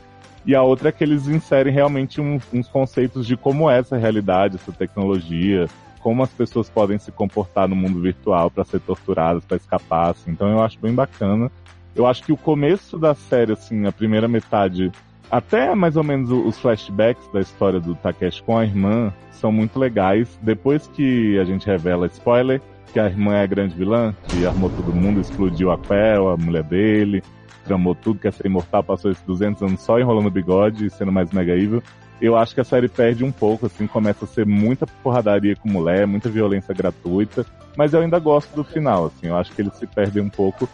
E 0.46 0.56
a 0.56 0.62
outra 0.64 0.90
é 0.90 0.92
que 0.92 1.04
eles 1.04 1.28
inserem 1.28 1.74
realmente 1.74 2.20
um- 2.22 2.40
uns 2.54 2.68
conceitos 2.68 3.26
de 3.28 3.36
como 3.36 3.70
é 3.70 3.80
essa 3.80 3.98
realidade, 3.98 4.56
essa 4.56 4.72
tecnologia, 4.72 5.68
como 6.02 6.24
as 6.24 6.30
pessoas 6.30 6.70
podem 6.70 6.98
se 6.98 7.12
comportar 7.12 7.68
no 7.68 7.76
mundo 7.76 8.00
virtual 8.00 8.50
para 8.50 8.64
ser 8.64 8.80
torturadas, 8.80 9.44
para 9.44 9.58
escapar, 9.58 10.12
assim. 10.12 10.32
Então 10.32 10.48
eu 10.50 10.62
acho 10.62 10.80
bem 10.80 10.94
bacana. 10.94 11.52
Eu 11.96 12.08
acho 12.08 12.24
que 12.24 12.32
o 12.32 12.38
começo 12.38 12.98
da 12.98 13.14
série, 13.14 13.52
assim, 13.52 13.86
a 13.86 13.92
primeira 13.92 14.28
metade, 14.28 14.92
até 15.30 15.76
mais 15.76 15.98
ou 15.98 16.04
menos 16.04 16.32
os 16.32 16.58
flashbacks 16.58 17.28
da 17.34 17.42
história 17.42 17.80
do 17.80 17.94
Takeshi 17.96 18.42
com 18.44 18.58
a 18.58 18.64
irmã, 18.64 19.14
são 19.32 19.52
muito 19.52 19.78
legais. 19.78 20.40
Depois 20.42 20.88
que 20.88 21.38
a 21.38 21.44
gente 21.44 21.66
revela, 21.68 22.08
spoiler, 22.08 22.62
que 22.94 23.00
a 23.00 23.06
irmã 23.06 23.34
é 23.36 23.44
a 23.44 23.48
grande 23.48 23.76
vilã, 23.76 24.16
que 24.28 24.46
armou 24.46 24.70
todo 24.70 24.94
mundo, 24.94 25.20
explodiu 25.20 25.72
a 25.72 25.78
Quell, 25.78 26.30
a 26.30 26.38
mulher 26.38 26.64
dele, 26.64 27.22
tramou 27.70 27.94
tudo, 27.94 28.20
quer 28.20 28.34
ser 28.34 28.48
imortal, 28.48 28.84
passou 28.84 29.12
esses 29.12 29.24
200 29.24 29.62
anos 29.62 29.82
só 29.82 30.00
enrolando 30.00 30.32
bigode 30.32 30.88
e 30.88 30.90
sendo 30.90 31.12
mais 31.12 31.32
mega 31.32 31.54
evil. 31.54 31.84
Eu 32.20 32.36
acho 32.36 32.56
que 32.56 32.60
a 32.60 32.64
série 32.64 32.90
perde 32.90 33.24
um 33.24 33.32
pouco, 33.32 33.68
assim, 33.68 33.86
começa 33.86 34.26
a 34.26 34.28
ser 34.28 34.46
muita 34.46 34.88
porradaria 35.04 35.56
com 35.56 35.70
mulher, 35.70 36.08
muita 36.08 36.30
violência 36.30 36.74
gratuita, 36.74 37.46
mas 37.78 37.94
eu 37.94 38.02
ainda 38.02 38.18
gosto 38.20 38.54
do 38.56 38.64
final, 38.64 39.06
assim, 39.06 39.28
eu 39.28 39.38
acho 39.38 39.52
que 39.52 39.62
eles 39.62 39.74
se 39.76 39.86
perdem 39.86 40.24
um 40.24 40.30
pouco, 40.30 40.68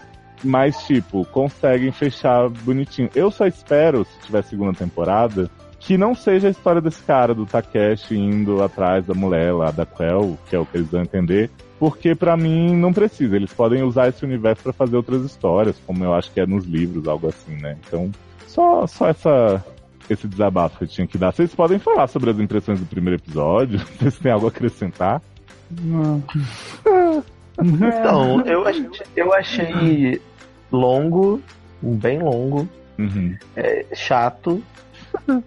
mas, 0.44 0.78
tipo, 0.86 1.26
conseguem 1.26 1.92
fechar 1.92 2.50
bonitinho. 2.50 3.10
Eu 3.14 3.30
só 3.30 3.46
espero, 3.46 4.06
se 4.06 4.26
tiver 4.26 4.44
segunda 4.44 4.74
temporada, 4.74 5.50
que 5.80 5.98
não 5.98 6.16
seja 6.16 6.48
a 6.48 6.52
história 6.52 6.82
desse 6.82 7.04
cara, 7.04 7.36
do 7.36 7.46
Takeshi, 7.46 8.18
indo 8.18 8.64
atrás 8.64 9.06
da 9.06 9.14
mulher 9.14 9.54
lá, 9.54 9.70
da 9.70 9.86
Quell, 9.86 10.38
que 10.50 10.56
é 10.56 10.60
o 10.60 10.66
que 10.66 10.78
eles 10.78 10.90
vão 10.90 11.02
entender, 11.02 11.52
porque 11.80 12.16
pra 12.16 12.36
mim 12.38 12.76
não 12.76 12.94
precisa. 12.94 13.36
Eles 13.36 13.54
podem 13.54 13.84
usar 13.84 14.08
esse 14.08 14.24
universo 14.24 14.64
pra 14.64 14.74
fazer 14.74 14.96
outras 14.96 15.24
histórias, 15.24 15.76
como 15.86 16.04
eu 16.04 16.14
acho 16.14 16.32
que 16.32 16.40
é 16.40 16.46
nos 16.46 16.66
livros, 16.66 17.08
algo 17.08 17.28
assim, 17.28 17.56
né? 17.62 17.78
Então, 17.86 18.12
só, 18.48 18.86
só 18.88 19.08
essa, 19.10 19.64
esse 20.10 20.28
desabafo 20.28 20.78
que 20.78 20.84
eu 20.86 20.88
tinha 20.88 21.08
que 21.08 21.18
dar. 21.18 21.32
Vocês 21.34 21.54
podem 21.54 21.78
falar 21.80 22.08
sobre 22.08 22.30
as 22.32 22.40
impressões 22.40 22.80
do 22.80 22.86
primeiro 22.86 23.20
episódio? 23.22 23.80
Vocês 24.00 24.18
têm 24.20 24.32
algo 24.32 24.46
a 24.46 24.50
acrescentar? 24.50 25.22
Não. 25.82 26.24
Então, 27.58 28.42
eu 28.42 28.68
achei, 28.68 28.90
eu 29.16 29.34
achei 29.34 30.22
longo, 30.70 31.42
bem 31.82 32.20
longo, 32.20 32.68
Uhum. 33.00 33.34
é, 33.56 33.86
chato. 33.94 34.62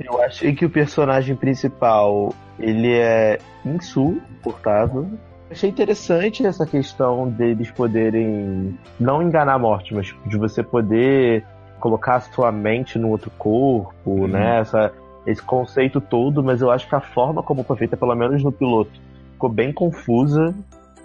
Eu 0.01 0.22
achei 0.22 0.55
que 0.55 0.64
o 0.64 0.70
personagem 0.70 1.37
principal, 1.37 2.35
ele 2.59 2.95
é 2.95 3.39
insuportável. 3.62 5.07
Achei 5.51 5.70
interessante 5.70 6.44
essa 6.46 6.66
questão 6.66 7.28
deles 7.30 7.70
poderem 7.70 8.78
não 9.01 9.22
enganar 9.22 9.55
a 9.55 9.59
morte, 9.59 9.94
mas 9.94 10.14
de 10.26 10.36
você 10.36 10.62
poder 10.62 11.44
colocar 11.80 12.16
a 12.16 12.20
sua 12.20 12.53
mente 12.53 12.99
no 12.99 13.09
outro 13.09 13.30
corpo, 13.38 14.26
né? 14.26 14.61
Essa, 14.61 14.92
esse 15.26 15.42
conceito 15.42 16.01
todo, 16.01 16.42
mas 16.42 16.61
eu 16.61 16.70
acho 16.70 16.88
que 16.88 16.94
a 16.94 17.01
forma 17.01 17.42
como 17.42 17.62
foi 17.62 17.76
feita, 17.76 17.96
pelo 17.96 18.14
menos 18.14 18.42
no 18.42 18.53
piloto, 18.53 18.90
ficou 19.32 19.49
bem 19.49 19.72
confusa. 19.72 20.55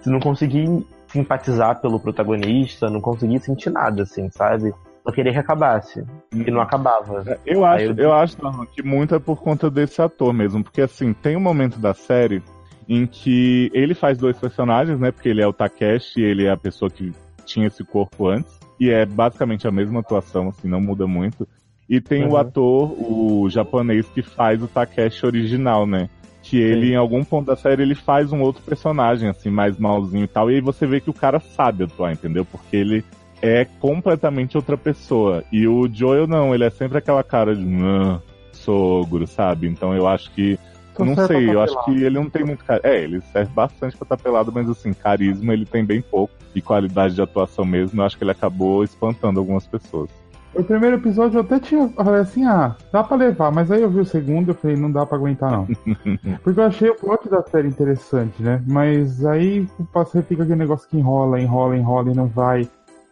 Se 0.02 0.10
não 0.10 0.20
consegui 0.20 0.86
simpatizar 1.08 1.80
pelo 1.80 1.98
protagonista, 1.98 2.90
não 2.90 3.00
consegui 3.00 3.38
sentir 3.38 3.70
nada, 3.70 4.02
assim, 4.02 4.28
sabe? 4.30 4.74
Só 5.04 5.12
queria 5.12 5.32
que 5.32 5.38
acabasse. 5.38 6.04
E 6.32 6.50
não 6.50 6.60
acabava. 6.60 7.38
Eu 7.46 7.64
acho, 7.64 7.90
Aí 7.90 7.94
eu... 7.96 8.12
acho 8.12 8.36
que 8.74 8.82
muito 8.82 9.14
é 9.14 9.18
por 9.18 9.40
conta 9.40 9.70
desse 9.70 10.02
ator 10.02 10.32
mesmo, 10.32 10.64
porque 10.64 10.80
assim, 10.80 11.12
tem 11.12 11.36
um 11.36 11.40
momento 11.40 11.78
da 11.78 11.94
série 11.94 12.42
em 12.88 13.06
que 13.06 13.70
ele 13.74 13.94
faz 13.94 14.18
dois 14.18 14.36
personagens, 14.38 14.98
né? 14.98 15.10
Porque 15.10 15.28
ele 15.28 15.42
é 15.42 15.46
o 15.46 15.52
Takeshi, 15.52 16.20
ele 16.20 16.44
é 16.44 16.50
a 16.50 16.56
pessoa 16.56 16.90
que 16.90 17.12
tinha 17.44 17.66
esse 17.66 17.84
corpo 17.84 18.28
antes. 18.28 18.58
E 18.80 18.90
é 18.90 19.06
basicamente 19.06 19.66
a 19.68 19.70
mesma 19.70 20.00
atuação, 20.00 20.48
assim, 20.48 20.68
não 20.68 20.80
muda 20.80 21.06
muito. 21.06 21.46
E 21.88 22.00
tem 22.00 22.24
o 22.24 22.30
Uhum. 22.30 22.36
ator, 22.36 22.92
o 22.98 23.48
japonês, 23.50 24.06
que 24.08 24.22
faz 24.22 24.62
o 24.62 24.66
Takeshi 24.68 25.24
original, 25.26 25.86
né? 25.86 26.08
Que 26.42 26.58
ele, 26.58 26.92
em 26.92 26.96
algum 26.96 27.22
ponto 27.24 27.46
da 27.46 27.56
série, 27.56 27.82
ele 27.82 27.94
faz 27.94 28.32
um 28.32 28.40
outro 28.42 28.62
personagem, 28.62 29.28
assim, 29.28 29.48
mais 29.50 29.78
malzinho 29.78 30.24
e 30.24 30.28
tal. 30.28 30.50
E 30.50 30.56
aí 30.56 30.60
você 30.60 30.86
vê 30.86 31.00
que 31.00 31.08
o 31.10 31.14
cara 31.14 31.40
sabe 31.40 31.84
atuar, 31.84 32.12
entendeu? 32.12 32.44
Porque 32.44 32.76
ele 32.76 33.04
é 33.40 33.64
completamente 33.64 34.56
outra 34.56 34.76
pessoa. 34.76 35.44
E 35.52 35.66
o 35.68 35.88
Joel 35.90 36.26
não, 36.26 36.54
ele 36.54 36.64
é 36.64 36.70
sempre 36.70 36.98
aquela 36.98 37.22
cara 37.22 37.54
de 37.54 37.64
"Ah, 37.82 38.18
sogro, 38.52 39.26
sabe? 39.26 39.68
Então 39.68 39.94
eu 39.94 40.06
acho 40.08 40.30
que. 40.32 40.58
Só 40.96 41.04
não 41.04 41.26
sei, 41.26 41.50
eu 41.50 41.60
acho 41.60 41.84
que 41.84 41.90
ele 41.90 42.18
não 42.18 42.30
tem 42.30 42.44
muito 42.44 42.64
cara. 42.64 42.80
É, 42.84 43.02
ele 43.02 43.20
serve 43.32 43.52
bastante 43.52 43.96
pra 43.96 44.04
estar 44.04 44.16
pelado, 44.16 44.52
mas 44.52 44.68
assim, 44.68 44.92
carisma 44.92 45.52
ele 45.52 45.66
tem 45.66 45.84
bem 45.84 46.00
pouco. 46.00 46.32
E 46.54 46.60
qualidade 46.60 47.14
de 47.14 47.22
atuação 47.22 47.64
mesmo, 47.64 48.00
eu 48.00 48.06
acho 48.06 48.16
que 48.16 48.22
ele 48.22 48.30
acabou 48.30 48.84
espantando 48.84 49.40
algumas 49.40 49.66
pessoas. 49.66 50.08
O 50.54 50.62
primeiro 50.62 50.96
episódio 50.96 51.38
eu 51.38 51.40
até 51.40 51.58
tinha. 51.58 51.82
Eu 51.82 52.04
falei 52.04 52.20
assim, 52.20 52.44
ah, 52.44 52.76
dá 52.92 53.02
pra 53.02 53.16
levar, 53.16 53.50
mas 53.50 53.72
aí 53.72 53.82
eu 53.82 53.90
vi 53.90 53.98
o 53.98 54.04
segundo 54.04 54.48
e 54.48 54.50
eu 54.50 54.54
falei, 54.54 54.76
não 54.76 54.90
dá 54.90 55.04
pra 55.04 55.18
aguentar 55.18 55.50
não. 55.50 55.66
Porque 56.44 56.60
eu 56.60 56.64
achei 56.64 56.90
o 56.90 56.94
plot 56.94 57.28
da 57.28 57.42
série 57.42 57.66
interessante, 57.66 58.40
né? 58.40 58.62
Mas 58.66 59.26
aí 59.26 59.66
o 59.80 59.84
passeio 59.84 60.24
fica 60.24 60.44
aquele 60.44 60.58
negócio 60.58 60.88
que 60.88 60.96
enrola, 60.96 61.40
enrola, 61.40 61.76
enrola 61.76 62.12
e 62.12 62.14
não 62.14 62.28
vai. 62.28 62.68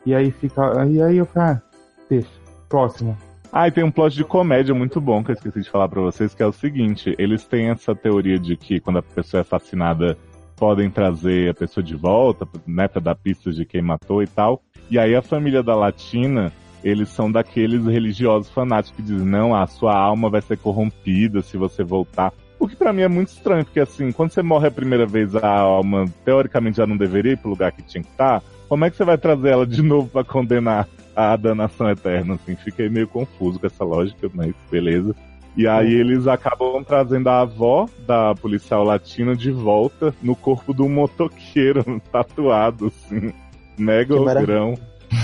E 0.06 0.14
aí 0.14 0.30
fica. 0.30 0.86
E 0.86 1.02
aí 1.02 1.16
eu 1.16 1.26
falei, 1.26 1.54
ah, 1.54 1.62
deixa. 2.08 2.30
Próximo. 2.68 3.16
Ah, 3.54 3.68
e 3.68 3.70
tem 3.70 3.84
um 3.84 3.90
plot 3.90 4.16
de 4.16 4.24
comédia 4.24 4.74
muito 4.74 4.98
bom 4.98 5.22
que 5.22 5.30
eu 5.30 5.34
esqueci 5.34 5.60
de 5.60 5.68
falar 5.68 5.86
pra 5.86 6.00
vocês, 6.00 6.34
que 6.34 6.42
é 6.42 6.46
o 6.46 6.52
seguinte: 6.52 7.14
eles 7.18 7.44
têm 7.44 7.68
essa 7.68 7.94
teoria 7.94 8.38
de 8.38 8.56
que 8.56 8.80
quando 8.80 9.00
a 9.00 9.02
pessoa 9.02 9.40
é 9.40 9.42
assassinada, 9.42 10.16
podem 10.56 10.88
trazer 10.88 11.50
a 11.50 11.54
pessoa 11.54 11.84
de 11.84 11.94
volta, 11.94 12.48
né, 12.66 12.88
pra 12.88 12.98
dar 12.98 13.14
pistas 13.14 13.54
de 13.54 13.66
quem 13.66 13.82
matou 13.82 14.22
e 14.22 14.26
tal. 14.26 14.62
E 14.90 14.98
aí 14.98 15.14
a 15.14 15.20
família 15.20 15.62
da 15.62 15.74
Latina, 15.74 16.50
eles 16.82 17.10
são 17.10 17.30
daqueles 17.30 17.84
religiosos 17.84 18.50
fanáticos 18.50 18.96
que 18.96 19.02
dizem, 19.02 19.26
não, 19.26 19.54
a 19.54 19.66
sua 19.66 19.94
alma 19.94 20.30
vai 20.30 20.40
ser 20.40 20.56
corrompida 20.56 21.42
se 21.42 21.58
você 21.58 21.84
voltar. 21.84 22.32
O 22.58 22.66
que 22.66 22.74
pra 22.76 22.92
mim 22.92 23.02
é 23.02 23.08
muito 23.08 23.28
estranho, 23.28 23.66
porque 23.66 23.80
assim, 23.80 24.12
quando 24.12 24.30
você 24.30 24.40
morre 24.40 24.68
a 24.68 24.70
primeira 24.70 25.04
vez, 25.04 25.36
a 25.36 25.46
alma 25.46 26.06
teoricamente 26.24 26.78
já 26.78 26.86
não 26.86 26.96
deveria 26.96 27.32
ir 27.32 27.38
pro 27.38 27.50
lugar 27.50 27.70
que 27.72 27.82
tinha 27.82 28.02
que 28.02 28.10
estar. 28.10 28.42
Como 28.66 28.82
é 28.84 28.90
que 28.90 28.96
você 28.96 29.04
vai 29.04 29.18
trazer 29.18 29.50
ela 29.50 29.66
de 29.66 29.82
novo 29.82 30.08
pra 30.08 30.24
condenar 30.24 30.88
a 31.14 31.36
danação 31.36 31.90
eterna? 31.90 32.34
Assim, 32.34 32.56
fiquei 32.56 32.88
meio 32.88 33.08
confuso 33.08 33.58
com 33.58 33.66
essa 33.66 33.84
lógica, 33.84 34.30
mas 34.34 34.54
beleza. 34.70 35.14
E 35.56 35.68
aí 35.68 35.92
eles 35.92 36.26
acabam 36.26 36.82
trazendo 36.82 37.28
a 37.28 37.40
avó 37.40 37.86
da 38.06 38.34
policial 38.34 38.82
latina 38.82 39.36
de 39.36 39.50
volta 39.50 40.14
no 40.22 40.34
corpo 40.34 40.72
de 40.72 40.80
um 40.82 40.88
motoqueiro 40.88 42.00
tatuado, 42.10 42.86
assim, 42.86 43.32
mega 43.78 44.14
ogrão. 44.14 44.74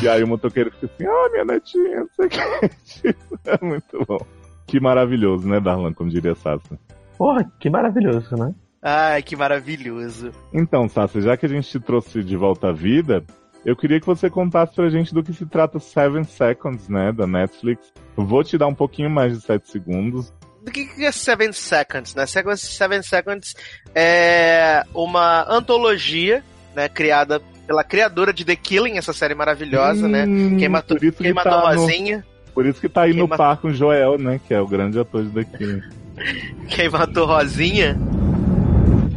E 0.02 0.08
aí 0.08 0.22
o 0.22 0.28
motoqueiro 0.28 0.70
fica 0.70 0.86
assim, 0.86 1.06
ah, 1.06 1.28
minha 1.32 1.44
netinha, 1.46 2.00
não 2.00 2.08
sei 2.14 2.26
o 2.26 2.28
que. 2.28 3.16
É 3.48 3.64
muito 3.64 4.04
bom. 4.06 4.18
Que 4.66 4.78
maravilhoso, 4.78 5.48
né, 5.48 5.58
Darlan, 5.58 5.94
como 5.94 6.10
diria 6.10 6.34
Sassa. 6.34 6.78
Porra, 7.16 7.50
que 7.58 7.70
maravilhoso, 7.70 8.36
né? 8.36 8.54
Ai, 8.82 9.22
que 9.22 9.34
maravilhoso. 9.34 10.30
Então, 10.52 10.88
Sassa, 10.88 11.22
já 11.22 11.36
que 11.38 11.46
a 11.46 11.48
gente 11.48 11.68
te 11.68 11.80
trouxe 11.80 12.22
de 12.22 12.36
volta 12.36 12.68
à 12.68 12.72
vida, 12.72 13.24
eu 13.68 13.76
queria 13.76 14.00
que 14.00 14.06
você 14.06 14.30
contasse 14.30 14.74
pra 14.74 14.88
gente 14.88 15.12
do 15.12 15.22
que 15.22 15.32
se 15.32 15.44
trata 15.44 15.78
Seven 15.78 16.24
Seconds, 16.24 16.88
né, 16.88 17.12
da 17.12 17.26
Netflix. 17.26 17.92
Eu 18.16 18.24
vou 18.24 18.42
te 18.42 18.56
dar 18.56 18.66
um 18.66 18.74
pouquinho 18.74 19.10
mais 19.10 19.32
de 19.34 19.44
7 19.44 19.70
segundos. 19.70 20.32
Do 20.64 20.72
que 20.72 20.86
que 20.86 21.04
é 21.04 21.12
Seven 21.12 21.52
Seconds, 21.52 22.14
né? 22.14 22.24
Seven 22.26 22.56
Seven 22.56 23.02
Seconds 23.02 23.54
é 23.94 24.82
uma 24.94 25.44
antologia, 25.52 26.42
né, 26.74 26.88
criada 26.88 27.40
pela 27.66 27.84
criadora 27.84 28.32
de 28.32 28.44
The 28.44 28.56
Killing, 28.56 28.96
essa 28.96 29.12
série 29.12 29.34
maravilhosa, 29.34 30.08
né? 30.08 30.24
Quem 30.58 30.68
matou, 30.68 30.96
Hum, 30.96 31.00
por 31.00 31.06
isso 31.06 31.18
quem 31.18 31.26
que 31.28 31.32
matou 31.34 31.52
tá 31.52 31.74
no- 31.74 31.80
Rosinha, 31.82 32.24
Por 32.54 32.66
isso 32.66 32.80
que 32.80 32.88
tá 32.88 33.02
aí 33.02 33.10
Quem 33.12 33.20
no 33.20 33.28
par 33.28 33.58
com 33.58 33.68
o 33.68 33.72
Joel, 33.74 34.18
né, 34.18 34.40
que 34.48 34.54
é 34.54 34.60
o 34.60 34.66
grande 34.66 34.98
ator 34.98 35.22
de 35.24 35.30
The 35.30 35.44
Killing. 35.58 35.82
quem 36.68 36.88
matou 36.88 37.26
Rosinha, 37.26 37.96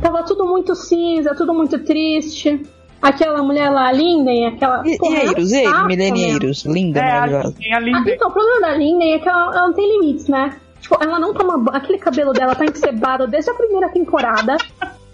Tava 0.01 0.23
tudo 0.23 0.45
muito 0.47 0.73
cinza, 0.75 1.35
tudo 1.35 1.53
muito 1.53 1.77
triste. 1.79 2.59
Aquela 3.01 3.41
mulher 3.41 3.69
lá, 3.69 3.87
a 3.87 3.91
Linden, 3.91 4.47
aquela. 4.47 4.83
E, 4.85 4.97
porra, 4.97 5.15
e 5.15 5.17
é 5.17 5.23
um 5.23 5.27
Eiros, 5.29 5.51
ei, 5.51 5.65
saco, 5.65 5.87
milenieiros, 5.87 6.65
linda, 6.65 6.99
É, 6.99 7.03
maravilhosa. 7.03 7.55
Ah, 7.73 8.03
então, 8.07 8.29
o 8.29 8.31
problema 8.31 8.61
da 8.61 8.75
Linden 8.75 9.13
é 9.13 9.19
que 9.19 9.27
ela, 9.27 9.55
ela 9.55 9.67
não 9.67 9.73
tem 9.73 9.99
limites, 9.99 10.27
né? 10.27 10.55
Tipo, 10.79 10.97
ela 11.01 11.19
não 11.19 11.33
toma 11.33 11.57
banho. 11.57 11.77
Aquele 11.77 11.97
cabelo 11.97 12.33
dela 12.33 12.55
tá 12.55 12.65
encebado 12.65 13.27
desde 13.27 13.49
a 13.49 13.53
primeira 13.53 13.89
temporada. 13.89 14.57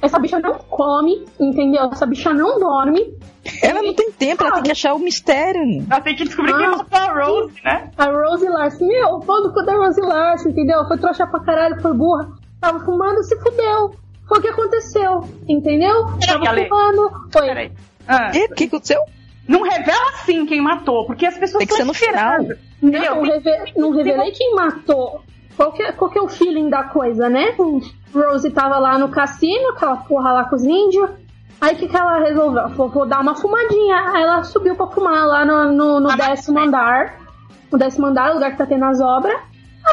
Essa 0.01 0.19
bicha 0.19 0.39
não 0.39 0.53
come, 0.55 1.25
entendeu? 1.39 1.89
Essa 1.91 2.05
bicha 2.05 2.33
não 2.33 2.59
dorme. 2.59 3.13
Ela 3.63 3.81
não 3.81 3.93
tem 3.93 4.11
tempo, 4.11 4.43
ela 4.43 4.55
tem 4.55 4.63
que 4.63 4.71
achar 4.71 4.93
o 4.93 4.99
mistério. 4.99 5.85
Ela 5.89 6.01
tem 6.01 6.15
que 6.15 6.25
descobrir 6.25 6.53
quem 6.53 6.69
matou 6.69 6.99
a 6.99 7.25
Rose, 7.25 7.53
né? 7.63 7.89
A 7.97 8.05
Rose 8.05 8.47
Larson. 8.47 8.85
Meu, 8.85 9.15
o 9.15 9.19
cu 9.21 9.65
da 9.65 9.75
Rose 9.75 10.01
Larson, 10.01 10.49
entendeu? 10.49 10.85
Foi 10.87 10.97
trouxa 10.97 11.25
pra 11.25 11.39
caralho, 11.39 11.81
foi 11.81 11.93
burra. 11.93 12.29
Tava 12.59 12.79
fumando, 12.83 13.23
se 13.23 13.37
fudeu. 13.39 13.95
Foi 14.27 14.39
o 14.39 14.41
que 14.41 14.47
aconteceu, 14.49 15.23
entendeu? 15.47 16.05
Tava 16.25 16.49
Ale. 16.49 16.67
fumando. 16.67 17.11
Foi. 17.31 17.71
Ah. 18.07 18.31
E 18.35 18.45
o 18.45 18.55
que 18.55 18.65
aconteceu? 18.65 19.01
Não 19.47 19.61
revela 19.63 20.09
assim 20.09 20.45
quem 20.45 20.61
matou, 20.61 21.05
porque 21.05 21.25
as 21.25 21.37
pessoas 21.37 21.59
Tem 21.59 21.67
que 21.67 21.73
ser 21.73 21.83
estão 21.83 21.87
no 21.87 21.93
final. 21.93 22.57
Não, 22.81 23.15
não, 23.15 23.21
reve- 23.23 23.73
não 23.77 23.91
revelei 23.91 24.31
quem 24.31 24.53
matou. 24.53 25.21
Qual 25.55 25.71
que, 25.71 25.81
é, 25.81 25.91
qual 25.91 26.11
que 26.11 26.19
é 26.19 26.21
o 26.21 26.27
feeling 26.27 26.69
da 26.69 26.83
coisa, 26.83 27.29
né? 27.29 27.55
Rose 28.13 28.51
tava 28.51 28.77
lá 28.77 28.97
no 28.97 29.09
cassino, 29.09 29.69
aquela 29.69 29.95
porra 29.97 30.31
lá 30.33 30.43
com 30.43 30.55
os 30.55 30.63
índios. 30.63 31.09
Aí 31.59 31.73
o 31.73 31.77
que, 31.77 31.87
que 31.87 31.97
ela 31.97 32.19
resolveu? 32.19 32.69
Falou, 32.69 32.89
vou 32.89 33.05
dar 33.07 33.21
uma 33.21 33.33
fumadinha. 33.35 34.11
Aí 34.13 34.21
ela 34.21 34.43
subiu 34.43 34.75
pra 34.75 34.85
fumar 34.87 35.25
lá 35.25 35.43
no, 35.43 35.73
no, 35.73 35.99
no 35.99 36.15
décimo 36.15 36.59
andar. 36.59 37.17
No 37.71 37.79
décimo 37.79 38.05
andar, 38.05 38.31
o 38.31 38.33
lugar 38.35 38.51
que 38.51 38.57
tá 38.57 38.65
tendo 38.67 38.85
as 38.85 39.01
obras. 39.01 39.39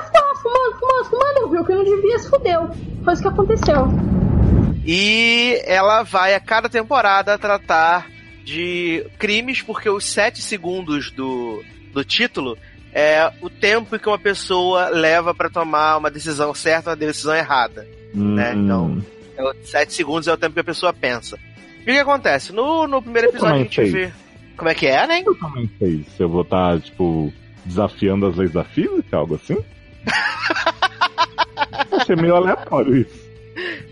Ficou 0.03 0.21
lá 0.21 0.35
fumando, 0.37 0.79
fumando, 0.79 1.05
fumando. 1.11 1.51
Viu 1.51 1.65
que 1.65 1.73
não 1.73 1.85
devia, 1.85 2.19
se 2.19 2.31
fudeu. 2.31 2.71
Foi 3.05 3.13
isso 3.13 3.23
que 3.23 3.29
aconteceu. 3.29 3.89
E 4.87 5.63
ela 5.65 6.03
vai 6.03 6.35
a 6.35 6.41
cada 6.41 6.69
temporada 6.69 7.39
tratar 7.39 8.07
de 8.45 9.07
crimes, 9.19 9.63
porque 9.63 9.89
os 9.89 10.05
sete 10.05 10.43
segundos 10.43 11.11
do, 11.11 11.65
do 11.93 12.05
título 12.05 12.59
é 12.93 13.33
o 13.41 13.49
tempo 13.49 13.99
que 13.99 14.09
uma 14.09 14.19
pessoa 14.19 14.89
leva 14.91 15.35
pra 15.35 15.49
tomar 15.49 15.97
uma 15.97 16.11
decisão 16.11 16.55
certa 16.55 16.91
ou 16.91 16.97
uma 16.97 17.07
decisão 17.07 17.35
errada. 17.35 17.87
Né? 18.13 18.53
Então, 18.55 19.03
é 19.37 19.55
sete 19.65 19.95
segundos 19.95 20.29
é 20.29 20.33
o 20.33 20.37
tempo 20.37 20.55
que 20.55 20.61
a 20.61 20.65
pessoa 20.65 20.93
pensa. 20.93 21.39
E 21.87 21.91
o 21.91 21.95
que 21.95 21.99
acontece? 21.99 22.53
No, 22.53 22.87
no 22.87 23.03
primeiro 23.03 23.29
episódio 23.29 23.57
a 23.57 23.59
gente 23.59 23.85
vê. 23.85 24.13
Como 24.57 24.71
é 24.71 24.75
que 24.75 24.87
é, 24.87 25.07
né? 25.07 25.23
Eu 25.27 25.35
também 25.35 25.69
sei. 25.79 26.05
Se 26.17 26.23
eu 26.23 26.29
vou 26.29 26.43
estar, 26.43 26.81
tipo, 26.81 27.33
desafiando 27.65 28.27
as 28.27 28.37
leis 28.37 28.53
da 28.53 28.63
física, 28.63 29.17
algo 29.17 29.35
assim? 29.35 29.59
Achei 31.93 32.17
meio 32.17 32.37
aleatório 32.37 32.97
isso. 32.97 33.25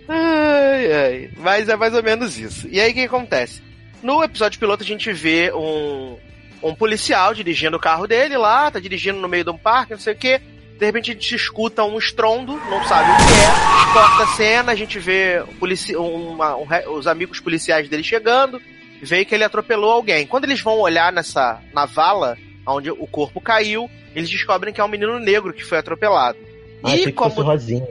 Ai, 0.09 0.93
ai. 0.93 1.31
Mas 1.37 1.69
é 1.69 1.77
mais 1.77 1.95
ou 1.95 2.03
menos 2.03 2.39
isso. 2.39 2.69
E 2.69 2.81
aí 2.81 2.91
o 2.91 2.95
que 2.95 3.05
acontece? 3.05 3.63
No 4.03 4.23
episódio 4.23 4.59
piloto 4.59 4.83
a 4.83 4.87
gente 4.87 5.13
vê 5.13 5.53
um, 5.55 6.17
um 6.63 6.75
policial 6.75 7.33
dirigindo 7.35 7.77
o 7.77 7.81
carro 7.81 8.07
dele 8.07 8.37
lá, 8.37 8.71
tá 8.71 8.81
dirigindo 8.81 9.21
no 9.21 9.29
meio 9.29 9.45
de 9.45 9.51
um 9.51 9.59
parque, 9.59 9.93
não 9.93 10.01
sei 10.01 10.15
o 10.15 10.17
que. 10.17 10.41
De 10.79 10.87
repente 10.87 11.11
a 11.13 11.15
gente 11.15 11.35
escuta 11.35 11.85
um 11.85 11.97
estrondo, 11.99 12.55
não 12.69 12.83
sabe 12.85 13.09
o 13.11 13.17
que 13.17 13.33
é. 13.33 13.93
Corta 13.93 14.23
a 14.25 14.27
cena, 14.37 14.73
a 14.73 14.75
gente 14.75 14.99
vê 14.99 15.41
o 15.47 15.55
polici 15.55 15.95
uma- 15.95 16.57
um 16.57 16.67
os 16.97 17.07
amigos 17.07 17.39
policiais 17.39 17.89
dele 17.89 18.03
chegando, 18.03 18.61
vê 19.01 19.25
que 19.25 19.35
ele 19.35 19.45
atropelou 19.45 19.93
alguém. 19.93 20.27
Quando 20.27 20.45
eles 20.45 20.61
vão 20.61 20.79
olhar 20.81 21.13
nessa 21.13 21.61
na 21.73 21.87
vala 21.87 22.37
onde 22.67 22.91
o 22.91 23.07
corpo 23.07 23.41
caiu, 23.41 23.89
eles 24.15 24.29
descobrem 24.29 24.73
que 24.73 24.81
é 24.81 24.85
um 24.85 24.89
menino 24.89 25.19
negro 25.19 25.53
que 25.53 25.65
foi 25.65 25.79
atropelado. 25.79 26.39
Ah, 26.83 26.89
achei 26.89 27.13
que 27.13 27.19
fosse 27.19 27.41
Rosinha. 27.41 27.87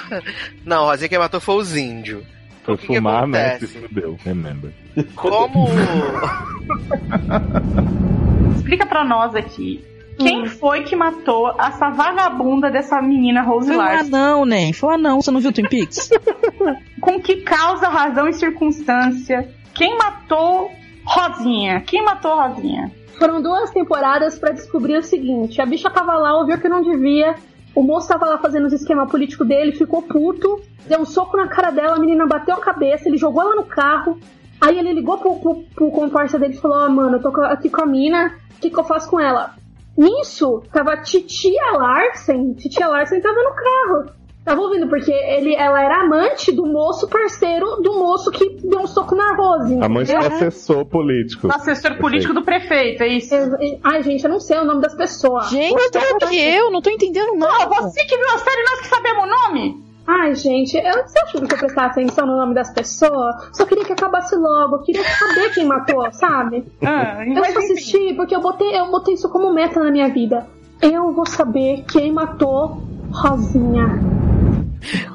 Não, 0.64 0.86
Rosinha 0.86 1.08
quem 1.08 1.18
matou 1.18 1.40
foi 1.40 1.56
os 1.56 1.76
índios. 1.76 2.24
Foi 2.64 2.74
O 2.74 2.78
que 2.78 2.86
que 2.88 2.96
fumar, 2.96 3.26
né? 3.26 3.58
Se 3.58 3.64
acontece? 3.64 3.88
fudeu, 3.88 4.18
remember. 4.24 4.72
Como. 5.14 5.68
Explica 8.56 8.86
pra 8.86 9.04
nós 9.04 9.34
aqui. 9.34 9.84
Quem 10.18 10.46
foi 10.46 10.82
que 10.82 10.96
matou 10.96 11.54
essa 11.60 11.90
vagabunda 11.90 12.70
dessa 12.70 13.00
menina 13.02 13.42
Rose 13.42 13.68
Foi 13.68 13.76
um 13.76 13.80
anão, 13.80 14.44
né? 14.46 14.72
Foi 14.72 14.88
um 14.88 14.92
anão. 14.92 15.20
Você 15.20 15.30
não 15.30 15.40
viu 15.40 15.52
Twin 15.52 15.68
Peaks? 15.68 16.08
Com 17.00 17.20
que 17.20 17.42
causa, 17.42 17.88
razão 17.88 18.26
e 18.26 18.32
circunstância? 18.32 19.46
Quem 19.74 19.96
matou 19.98 20.70
Rosinha? 21.04 21.82
Quem 21.82 22.02
matou 22.02 22.34
Rosinha? 22.34 22.90
Foram 23.18 23.40
duas 23.40 23.70
temporadas 23.70 24.38
pra 24.38 24.52
descobrir 24.52 24.96
o 24.98 25.02
seguinte: 25.02 25.60
a 25.60 25.66
bicha 25.66 25.90
tava 25.90 26.14
lá, 26.14 26.36
ouviu 26.36 26.58
que 26.58 26.68
não 26.68 26.82
devia. 26.82 27.34
O 27.74 27.82
moço 27.82 28.08
tava 28.08 28.26
lá 28.26 28.38
fazendo 28.38 28.66
os 28.66 28.72
esquema 28.72 29.06
político 29.06 29.44
dele, 29.44 29.72
ficou 29.72 30.00
puto, 30.00 30.62
deu 30.86 31.00
um 31.00 31.04
soco 31.04 31.36
na 31.36 31.46
cara 31.46 31.70
dela, 31.70 31.96
a 31.96 31.98
menina 31.98 32.26
bateu 32.26 32.54
a 32.54 32.60
cabeça, 32.60 33.06
ele 33.06 33.18
jogou 33.18 33.42
ela 33.42 33.54
no 33.54 33.64
carro. 33.64 34.18
Aí 34.58 34.78
ele 34.78 34.94
ligou 34.94 35.18
pro, 35.18 35.38
pro, 35.38 35.62
pro 35.74 35.90
comparsa 35.90 36.38
dele 36.38 36.54
e 36.54 36.60
falou: 36.60 36.78
Ó, 36.78 36.88
mano, 36.88 37.16
eu 37.16 37.22
tô 37.22 37.28
aqui 37.42 37.68
com 37.68 37.82
a 37.82 37.86
mina, 37.86 38.34
o 38.56 38.60
que, 38.60 38.70
que 38.70 38.78
eu 38.78 38.84
faço 38.84 39.10
com 39.10 39.20
ela? 39.20 39.54
Nisso, 39.96 40.62
tava 40.72 40.96
Titia 40.98 41.72
Larsen, 41.72 42.54
Titia 42.54 42.86
Larsen 42.86 43.20
tava 43.20 43.42
no 43.42 43.54
carro. 43.54 44.25
Tava 44.46 44.60
ouvindo, 44.60 44.88
porque 44.88 45.10
ele, 45.10 45.56
ela 45.56 45.82
era 45.82 46.02
amante 46.02 46.52
do 46.52 46.64
moço 46.64 47.08
parceiro 47.08 47.82
do 47.82 47.94
moço 47.94 48.30
que 48.30 48.58
deu 48.62 48.78
um 48.78 48.86
soco 48.86 49.16
na 49.16 49.34
Rose. 49.34 49.76
Amante 49.82 50.12
do 50.12 50.18
assessor 50.24 50.86
político. 50.86 51.48
O 51.48 51.52
assessor 51.52 51.98
político 51.98 52.32
do 52.32 52.42
prefeito, 52.42 53.02
é 53.02 53.08
isso? 53.08 53.34
Ai, 53.82 54.04
gente, 54.04 54.22
eu 54.22 54.30
não 54.30 54.38
sei 54.38 54.56
o 54.58 54.64
nome 54.64 54.82
das 54.82 54.94
pessoas. 54.94 55.50
Gente, 55.50 55.74
que 55.90 56.36
eu 56.38 56.70
não 56.70 56.80
tô 56.80 56.90
entendendo 56.90 57.34
nada. 57.34 57.74
Ó, 57.76 57.82
você 57.82 58.04
que 58.04 58.16
viu 58.16 58.26
a 58.28 58.38
série, 58.38 58.62
nós 58.62 58.80
que 58.82 58.86
sabemos 58.86 59.24
o 59.24 59.26
nome? 59.26 59.84
Ai, 60.06 60.32
gente, 60.36 60.76
eu, 60.76 60.92
você 60.92 61.18
acha 61.18 61.32
que 61.32 61.52
eu 61.52 61.58
prestar 61.58 61.86
atenção 61.86 62.24
no 62.24 62.36
nome 62.36 62.54
das 62.54 62.72
pessoas? 62.72 63.34
Só 63.52 63.66
queria 63.66 63.84
que 63.84 63.94
acabasse 63.94 64.36
logo. 64.36 64.76
Eu 64.76 64.82
queria 64.82 65.02
saber 65.02 65.54
quem 65.54 65.66
matou, 65.66 66.08
sabe? 66.12 66.64
Ah, 66.84 67.26
eu 67.26 67.44
só 67.46 67.58
assisti 67.58 68.14
porque 68.14 68.36
eu 68.36 68.40
botei, 68.40 68.78
eu 68.78 68.92
botei 68.92 69.14
isso 69.14 69.28
como 69.28 69.52
meta 69.52 69.80
na 69.80 69.90
minha 69.90 70.08
vida. 70.08 70.46
Eu 70.80 71.12
vou 71.12 71.26
saber 71.26 71.84
quem 71.90 72.12
matou 72.12 72.80
Rosinha. 73.10 74.25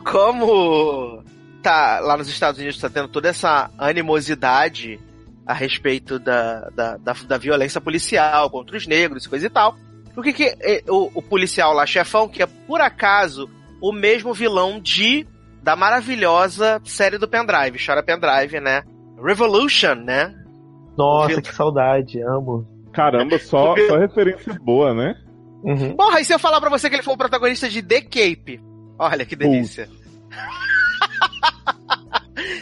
Como 0.05 1.23
tá 1.61 1.99
lá 1.99 2.17
nos 2.17 2.27
Estados 2.27 2.59
Unidos 2.59 2.79
tá 2.79 2.89
tendo 2.89 3.07
toda 3.07 3.29
essa 3.29 3.69
animosidade 3.77 4.99
a 5.45 5.53
respeito 5.53 6.17
da, 6.19 6.69
da, 6.69 6.97
da, 6.97 7.13
da 7.13 7.37
violência 7.37 7.81
policial 7.81 8.49
contra 8.49 8.77
os 8.77 8.87
negros, 8.87 9.27
coisa 9.27 9.45
e 9.45 9.49
tal. 9.49 9.75
Por 10.13 10.23
que, 10.23 10.33
que 10.33 10.55
eh, 10.59 10.83
o, 10.87 11.09
o 11.15 11.21
policial 11.21 11.73
lá, 11.73 11.85
chefão, 11.85 12.27
que 12.27 12.43
é 12.43 12.45
por 12.45 12.81
acaso 12.81 13.49
o 13.81 13.91
mesmo 13.91 14.33
vilão 14.33 14.79
de 14.79 15.25
da 15.61 15.75
maravilhosa 15.75 16.81
série 16.83 17.17
do 17.17 17.27
Pendrive, 17.27 17.83
Chora 17.83 18.01
Pendrive, 18.01 18.59
né? 18.59 18.83
Revolution, 19.23 19.95
né? 19.95 20.33
Nossa, 20.97 21.41
que 21.41 21.53
saudade, 21.53 22.21
amo. 22.21 22.67
Caramba, 22.91 23.37
só, 23.39 23.75
só 23.87 23.97
referência 23.97 24.57
boa, 24.61 24.93
né? 24.93 25.15
Uhum. 25.63 25.95
Porra, 25.95 26.19
e 26.19 26.25
se 26.25 26.33
eu 26.33 26.39
falar 26.39 26.59
pra 26.59 26.69
você 26.69 26.89
que 26.89 26.95
ele 26.95 27.03
foi 27.03 27.13
o 27.13 27.17
protagonista 27.17 27.69
de 27.69 27.81
The 27.81 28.01
Cape? 28.01 28.59
Olha 29.01 29.25
que 29.25 29.35
delícia. 29.35 29.89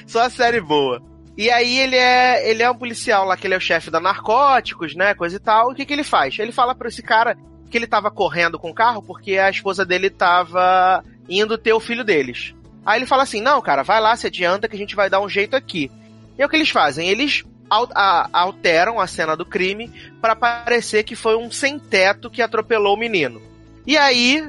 Só 0.08 0.22
a 0.22 0.30
série 0.30 0.62
boa. 0.62 1.04
E 1.38 1.52
aí 1.52 1.78
ele 1.80 1.98
é, 1.98 2.50
ele 2.50 2.64
é 2.64 2.72
um 2.72 2.78
policial 2.78 3.26
lá, 3.26 3.36
que 3.36 3.46
ele 3.46 3.56
é 3.56 3.58
o 3.58 3.62
chefe 3.62 3.92
da 3.92 4.00
narcóticos, 4.00 4.96
né, 4.96 5.14
coisa 5.14 5.36
e 5.36 5.40
tal. 5.40 5.70
E 5.70 5.74
o 5.74 5.76
que 5.76 5.86
que 5.86 5.92
ele 5.92 6.04
faz? 6.04 6.40
Ele 6.40 6.54
fala 6.54 6.74
pra 6.74 6.88
esse 6.88 7.04
cara 7.04 7.38
que 7.70 7.78
ele 7.78 7.86
tava 7.86 8.10
correndo 8.10 8.58
com 8.58 8.70
o 8.70 8.74
carro 8.74 9.02
porque 9.02 9.38
a 9.38 9.50
esposa 9.50 9.86
dele 9.86 10.10
tava 10.10 11.04
indo 11.28 11.58
ter 11.58 11.74
o 11.74 11.80
filho 11.82 12.06
deles. 12.06 12.56
Aí 12.86 13.00
ele 13.00 13.06
fala 13.06 13.24
assim, 13.24 13.42
não, 13.42 13.62
cara, 13.62 13.84
vai 13.84 14.00
lá, 14.00 14.16
se 14.16 14.28
adianta 14.28 14.70
que 14.70 14.78
a 14.78 14.80
gente 14.80 14.96
vai 14.96 15.10
dar 15.10 15.20
um 15.20 15.28
jeito 15.28 15.58
aqui. 15.58 15.92
E 16.38 16.46
o 16.46 16.48
que 16.48 16.56
eles 16.56 16.70
fazem? 16.70 17.10
Eles 17.10 17.44
alteram 17.70 18.98
a 18.98 19.08
cena 19.08 19.36
do 19.36 19.46
crime 19.46 19.92
para 20.22 20.38
parecer 20.38 21.04
que 21.04 21.18
foi 21.18 21.36
um 21.36 21.52
sem-teto 21.52 22.30
que 22.30 22.42
atropelou 22.42 22.96
o 22.96 23.00
menino. 23.00 23.42
E 23.86 23.98
aí 23.98 24.42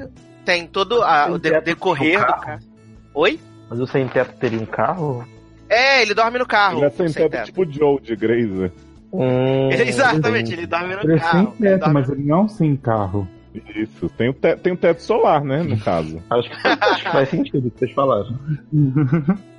tem 0.45 0.67
todo 0.67 1.01
a- 1.03 1.27
o 1.31 1.37
de- 1.37 1.59
decorrer 1.61 2.19
no 2.19 2.25
do 2.25 2.33
carro? 2.41 2.59
Oi? 3.13 3.39
Mas 3.69 3.79
o 3.79 3.87
sem 3.87 4.07
teto 4.07 4.33
teria 4.37 4.59
um 4.59 4.65
carro? 4.65 5.25
É, 5.69 6.01
ele 6.01 6.13
dorme 6.13 6.37
no 6.39 6.45
carro. 6.45 6.77
Ele 6.79 6.85
é 6.85 6.89
sem 6.89 7.07
sem 7.07 7.29
teto 7.29 7.45
tipo 7.45 7.65
Joe 7.71 8.01
de 8.01 8.15
Grazer. 8.15 8.71
Hum, 9.13 9.69
Exatamente, 9.71 10.53
ele 10.53 10.65
dorme 10.67 10.95
no 10.95 11.01
Ele 11.03 11.13
é 11.13 11.19
sem 11.19 11.29
carro. 11.29 11.53
ele 11.59 11.69
teto, 11.69 11.79
dorme- 11.79 11.93
mas 11.93 12.09
ele 12.09 12.23
não 12.23 12.45
é 12.45 12.47
sem 12.49 12.75
carro. 12.75 13.27
Isso, 13.75 14.09
tem 14.17 14.29
o, 14.29 14.33
te, 14.33 14.55
tem 14.55 14.71
o 14.73 14.77
teto 14.77 15.01
solar, 15.01 15.43
né, 15.43 15.61
no 15.63 15.77
caso. 15.83 16.21
Acho 16.29 16.49
que, 16.49 16.67
acho 16.67 17.03
que 17.03 17.11
faz 17.11 17.29
sentido 17.29 17.67
o 17.67 17.71
que 17.71 17.79
vocês 17.79 17.91
falaram. 17.93 18.37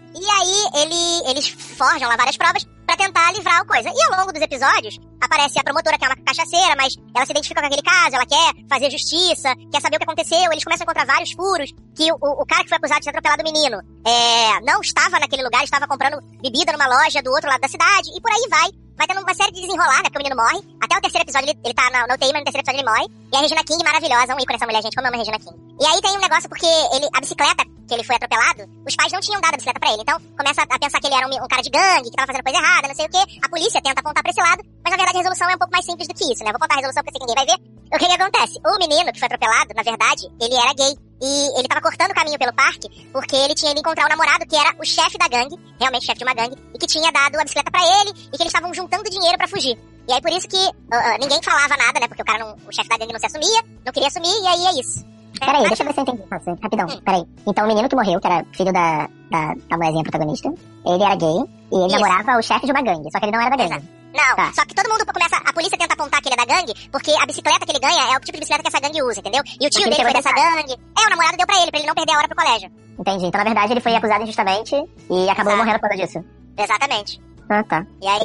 Ele, 0.74 1.30
eles 1.30 1.48
forjam 1.48 2.08
lá 2.08 2.16
várias 2.16 2.36
provas 2.36 2.66
pra 2.86 2.96
tentar 2.96 3.32
livrar 3.32 3.60
a 3.60 3.64
coisa. 3.64 3.88
E 3.88 4.02
ao 4.04 4.18
longo 4.20 4.32
dos 4.32 4.42
episódios, 4.42 4.98
aparece 5.20 5.58
a 5.58 5.64
promotora, 5.64 5.96
que 5.98 6.04
é 6.04 6.08
uma 6.08 6.16
cachaceira, 6.16 6.74
mas 6.76 6.94
ela 7.14 7.24
se 7.24 7.32
identifica 7.32 7.60
com 7.60 7.66
aquele 7.66 7.82
caso, 7.82 8.16
ela 8.16 8.26
quer 8.26 8.52
fazer 8.68 8.90
justiça, 8.90 9.54
quer 9.70 9.80
saber 9.80 9.96
o 9.96 9.98
que 9.98 10.04
aconteceu. 10.04 10.52
Eles 10.52 10.64
começam 10.64 10.84
a 10.84 10.86
encontrar 10.86 11.06
vários 11.06 11.32
furos, 11.32 11.72
que 11.94 12.12
o, 12.12 12.16
o 12.20 12.46
cara 12.46 12.62
que 12.62 12.68
foi 12.68 12.78
acusado 12.78 13.00
de 13.00 13.04
ter 13.04 13.10
atropelado 13.10 13.42
o 13.42 13.44
menino 13.44 13.78
é, 14.06 14.60
não 14.60 14.80
estava 14.80 15.18
naquele 15.18 15.42
lugar, 15.42 15.64
estava 15.64 15.86
comprando 15.86 16.20
bebida 16.42 16.72
numa 16.72 16.86
loja 16.86 17.22
do 17.22 17.30
outro 17.30 17.48
lado 17.48 17.60
da 17.60 17.68
cidade, 17.68 18.10
e 18.14 18.20
por 18.20 18.30
aí 18.30 18.48
vai. 18.50 18.70
Vai 18.94 19.06
tendo 19.06 19.22
uma 19.22 19.34
série 19.34 19.52
de 19.52 19.62
desenrolar, 19.62 19.96
né? 19.96 20.10
Porque 20.10 20.18
o 20.18 20.22
menino 20.22 20.36
morre. 20.36 20.60
Até 20.80 20.96
o 20.96 21.00
terceiro 21.00 21.24
episódio 21.24 21.48
ele, 21.48 21.58
ele 21.64 21.74
tá 21.74 21.90
na, 21.90 22.06
na 22.06 22.14
UTI, 22.14 22.30
mas 22.30 22.40
no 22.40 22.44
terceiro 22.44 22.60
episódio 22.60 22.80
ele 22.80 22.88
morre. 22.88 23.06
E 23.32 23.36
a 23.36 23.40
Regina 23.40 23.64
King, 23.64 23.82
maravilhosa, 23.82 24.34
um 24.34 24.38
ícone 24.38 24.56
essa 24.56 24.66
mulher, 24.66 24.82
gente. 24.82 24.94
Como 24.94 25.08
ama 25.08 25.16
a 25.16 25.18
Regina 25.18 25.38
King. 25.38 25.56
E 25.80 25.86
aí 25.86 26.00
tem 26.02 26.12
um 26.12 26.20
negócio 26.20 26.48
porque 26.48 26.66
ele, 26.66 27.08
a 27.12 27.20
bicicleta 27.20 27.64
que 27.92 27.96
ele 28.00 28.04
foi 28.04 28.16
atropelado, 28.16 28.64
os 28.88 28.96
pais 28.96 29.12
não 29.12 29.20
tinham 29.20 29.40
dado 29.40 29.52
a 29.52 29.56
bicicleta 29.56 29.78
pra 29.78 29.92
ele. 29.92 30.00
Então 30.00 30.16
começa 30.32 30.62
a 30.62 30.78
pensar 30.78 30.98
que 30.98 31.06
ele 31.06 31.14
era 31.14 31.28
um, 31.28 31.44
um 31.44 31.48
cara 31.48 31.60
de 31.60 31.68
gangue, 31.68 32.08
que 32.08 32.16
tava 32.16 32.32
fazendo 32.32 32.44
coisa 32.44 32.58
errada, 32.58 32.88
não 32.88 32.94
sei 32.94 33.04
o 33.04 33.10
quê. 33.10 33.22
A 33.44 33.48
polícia 33.48 33.82
tenta 33.82 34.00
apontar 34.00 34.22
pra 34.22 34.32
esse 34.32 34.40
lado, 34.40 34.64
mas 34.82 34.90
na 34.90 34.96
verdade 34.96 35.16
a 35.16 35.20
resolução 35.20 35.50
é 35.50 35.54
um 35.54 35.58
pouco 35.58 35.72
mais 35.72 35.84
simples 35.84 36.08
do 36.08 36.14
que 36.14 36.24
isso, 36.24 36.42
né? 36.42 36.50
Vou 36.50 36.60
contar 36.60 36.74
a 36.74 36.80
resolução 36.80 37.04
porque 37.04 37.18
que 37.18 37.24
ninguém 37.26 37.36
vai 37.36 37.46
ver. 37.52 37.60
O 37.92 37.98
que 37.98 38.06
que 38.08 38.16
acontece? 38.16 38.56
O 38.64 38.78
menino 38.80 39.12
que 39.12 39.20
foi 39.20 39.26
atropelado, 39.28 39.68
na 39.76 39.82
verdade, 39.82 40.24
ele 40.40 40.56
era 40.56 40.72
gay. 40.72 40.96
E 41.22 41.58
ele 41.58 41.68
tava 41.68 41.80
cortando 41.80 42.10
o 42.10 42.14
caminho 42.14 42.38
pelo 42.38 42.52
parque 42.52 42.88
porque 43.12 43.36
ele 43.36 43.54
tinha 43.54 43.70
ido 43.70 43.78
encontrar 43.78 44.06
o 44.06 44.08
namorado 44.08 44.46
que 44.46 44.56
era 44.56 44.74
o 44.80 44.84
chefe 44.84 45.18
da 45.18 45.28
gangue, 45.28 45.54
realmente 45.78 46.06
chefe 46.06 46.18
de 46.18 46.24
uma 46.24 46.34
gangue, 46.34 46.56
e 46.74 46.78
que 46.78 46.86
tinha 46.86 47.12
dado 47.12 47.38
a 47.38 47.44
bicicleta 47.44 47.70
pra 47.70 47.84
ele 47.84 48.10
e 48.10 48.36
que 48.36 48.42
eles 48.42 48.52
estavam 48.52 48.72
juntando 48.74 49.08
dinheiro 49.08 49.36
pra 49.36 49.46
fugir. 49.46 49.78
E 50.08 50.12
aí 50.12 50.20
por 50.20 50.32
isso 50.32 50.48
que 50.48 50.58
ah, 50.90 51.14
ah, 51.14 51.18
ninguém 51.18 51.40
falava 51.42 51.76
nada, 51.76 52.00
né? 52.00 52.08
Porque 52.08 52.22
o 52.22 52.24
cara 52.24 52.40
não, 52.40 52.56
o 52.66 52.72
chefe 52.72 52.88
da 52.88 52.96
gangue 52.96 53.12
não 53.12 53.20
se 53.20 53.26
assumia, 53.26 53.62
não 53.84 53.92
queria 53.92 54.08
assumir, 54.08 54.34
e 54.42 54.46
aí 54.48 54.66
é 54.66 54.80
isso. 54.80 55.04
Peraí, 55.40 55.62
deixa 55.66 55.82
eu 55.82 55.86
ver 55.86 55.94
se 55.94 56.00
eu 56.00 56.02
entendi. 56.02 56.22
Nossa, 56.30 56.58
rapidão, 56.62 56.86
peraí. 57.04 57.24
Então 57.46 57.64
o 57.64 57.68
menino 57.68 57.88
que 57.88 57.96
morreu, 57.96 58.20
que 58.20 58.26
era 58.26 58.44
filho 58.52 58.72
da, 58.72 59.08
da, 59.30 59.54
da 59.68 59.76
mulherzinha 59.76 60.02
protagonista, 60.04 60.48
ele 60.86 61.02
era 61.02 61.14
gay 61.16 61.28
e 61.72 61.74
ele 61.76 61.86
Isso. 61.86 62.00
namorava 62.00 62.38
o 62.38 62.42
chefe 62.42 62.66
de 62.66 62.72
uma 62.72 62.82
gangue, 62.82 63.08
só 63.10 63.18
que 63.18 63.24
ele 63.26 63.32
não 63.32 63.40
era 63.40 63.56
da 63.56 63.66
gangue. 63.68 63.88
Não, 64.14 64.36
Tá. 64.36 64.52
só 64.52 64.64
que 64.66 64.74
todo 64.74 64.90
mundo 64.90 65.06
começa. 65.06 65.36
A 65.38 65.52
polícia 65.54 65.78
tenta 65.78 65.94
apontar 65.94 66.20
que 66.20 66.28
ele 66.28 66.34
é 66.38 66.44
da 66.44 66.54
gangue, 66.54 66.74
porque 66.90 67.10
a 67.12 67.24
bicicleta 67.24 67.64
que 67.64 67.72
ele 67.72 67.80
ganha 67.80 68.12
é 68.12 68.16
o 68.16 68.20
tipo 68.20 68.32
de 68.32 68.40
bicicleta 68.40 68.62
que 68.62 68.68
essa 68.68 68.80
gangue 68.80 69.02
usa, 69.02 69.20
entendeu? 69.20 69.42
E 69.58 69.66
o 69.66 69.70
tio 69.70 69.84
dele 69.88 70.02
foi 70.04 70.12
dessa 70.12 70.32
gangue. 70.32 70.72
É, 70.98 71.06
o 71.06 71.10
namorado 71.10 71.36
deu 71.38 71.46
pra 71.46 71.56
ele, 71.62 71.70
pra 71.70 71.80
ele 71.80 71.88
não 71.88 71.94
perder 71.94 72.12
a 72.12 72.18
hora 72.18 72.28
pro 72.28 72.36
colégio. 72.36 72.70
Entendi. 72.98 73.26
Então, 73.26 73.38
na 73.38 73.44
verdade, 73.44 73.72
ele 73.72 73.80
foi 73.80 73.94
acusado 73.96 74.22
injustamente 74.22 74.74
e 75.10 75.28
acabou 75.30 75.56
morrendo 75.56 75.80
por 75.80 75.88
causa 75.88 76.04
disso. 76.04 76.22
Exatamente. 76.58 77.20
Ah, 77.48 77.64
tá. 77.64 77.86
E 78.02 78.06
aí? 78.06 78.20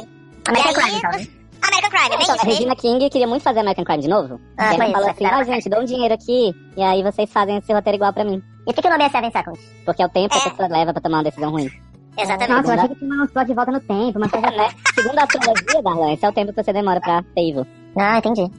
American 0.46 0.72
E 0.72 0.74
aí, 0.74 0.74
Crime, 0.74 0.98
então, 0.98 1.10
né? 1.10 1.26
American 1.68 1.90
Crime, 1.90 2.14
é 2.14 2.16
bem 2.16 2.22
Então, 2.22 2.34
a 2.34 2.36
isso 2.36 2.46
mesmo. 2.46 2.50
Regina 2.50 2.76
King 2.76 3.10
queria 3.10 3.26
muito 3.26 3.42
fazer 3.42 3.60
American 3.60 3.84
Crime 3.84 4.02
de 4.02 4.08
novo. 4.08 4.40
Ah, 4.56 4.74
e 4.74 4.76
foi 4.76 4.86
ela 4.86 4.94
falou 4.94 5.10
assim, 5.10 5.26
ó, 5.26 5.44
gente, 5.44 5.68
dou 5.68 5.80
um 5.80 5.84
dinheiro 5.84 6.14
aqui, 6.14 6.54
e 6.76 6.82
aí 6.82 7.02
vocês 7.02 7.30
fazem 7.32 7.56
esse 7.56 7.72
roteiro 7.72 7.96
igual 7.96 8.12
pra 8.12 8.24
mim. 8.24 8.42
E 8.62 8.64
por 8.64 8.74
que, 8.74 8.82
que 8.82 8.88
o 8.88 8.90
nome 8.90 9.04
é 9.04 9.08
Seven 9.08 9.30
Seconds? 9.30 9.60
Porque 9.84 10.02
é 10.02 10.06
o 10.06 10.08
tempo 10.08 10.34
que 10.34 10.48
a 10.48 10.50
pessoa 10.50 10.68
leva 10.68 10.92
pra 10.92 11.00
tomar 11.00 11.18
uma 11.18 11.24
decisão 11.24 11.50
ruim. 11.50 11.70
Exatamente. 12.18 12.50
Nossa, 12.50 12.68
eu 12.68 12.74
achei 12.74 12.88
que 12.88 12.94
tinha 12.96 13.14
uma 13.14 13.28
plot 13.28 13.46
de 13.46 13.54
volta 13.54 13.72
no 13.72 13.80
tempo, 13.80 14.18
mas 14.18 14.30
coisa, 14.30 14.50
né? 14.50 14.68
Segundo 14.94 15.18
a 15.18 15.22
astrologia, 15.22 15.82
Darlan, 15.82 16.12
esse 16.12 16.26
é 16.26 16.28
o 16.28 16.32
tempo 16.32 16.52
que 16.52 16.62
você 16.62 16.72
demora 16.72 17.00
pra 17.00 17.22
ter 17.34 17.48
evil. 17.48 17.66
Ah, 17.96 18.18
entendi. 18.18 18.50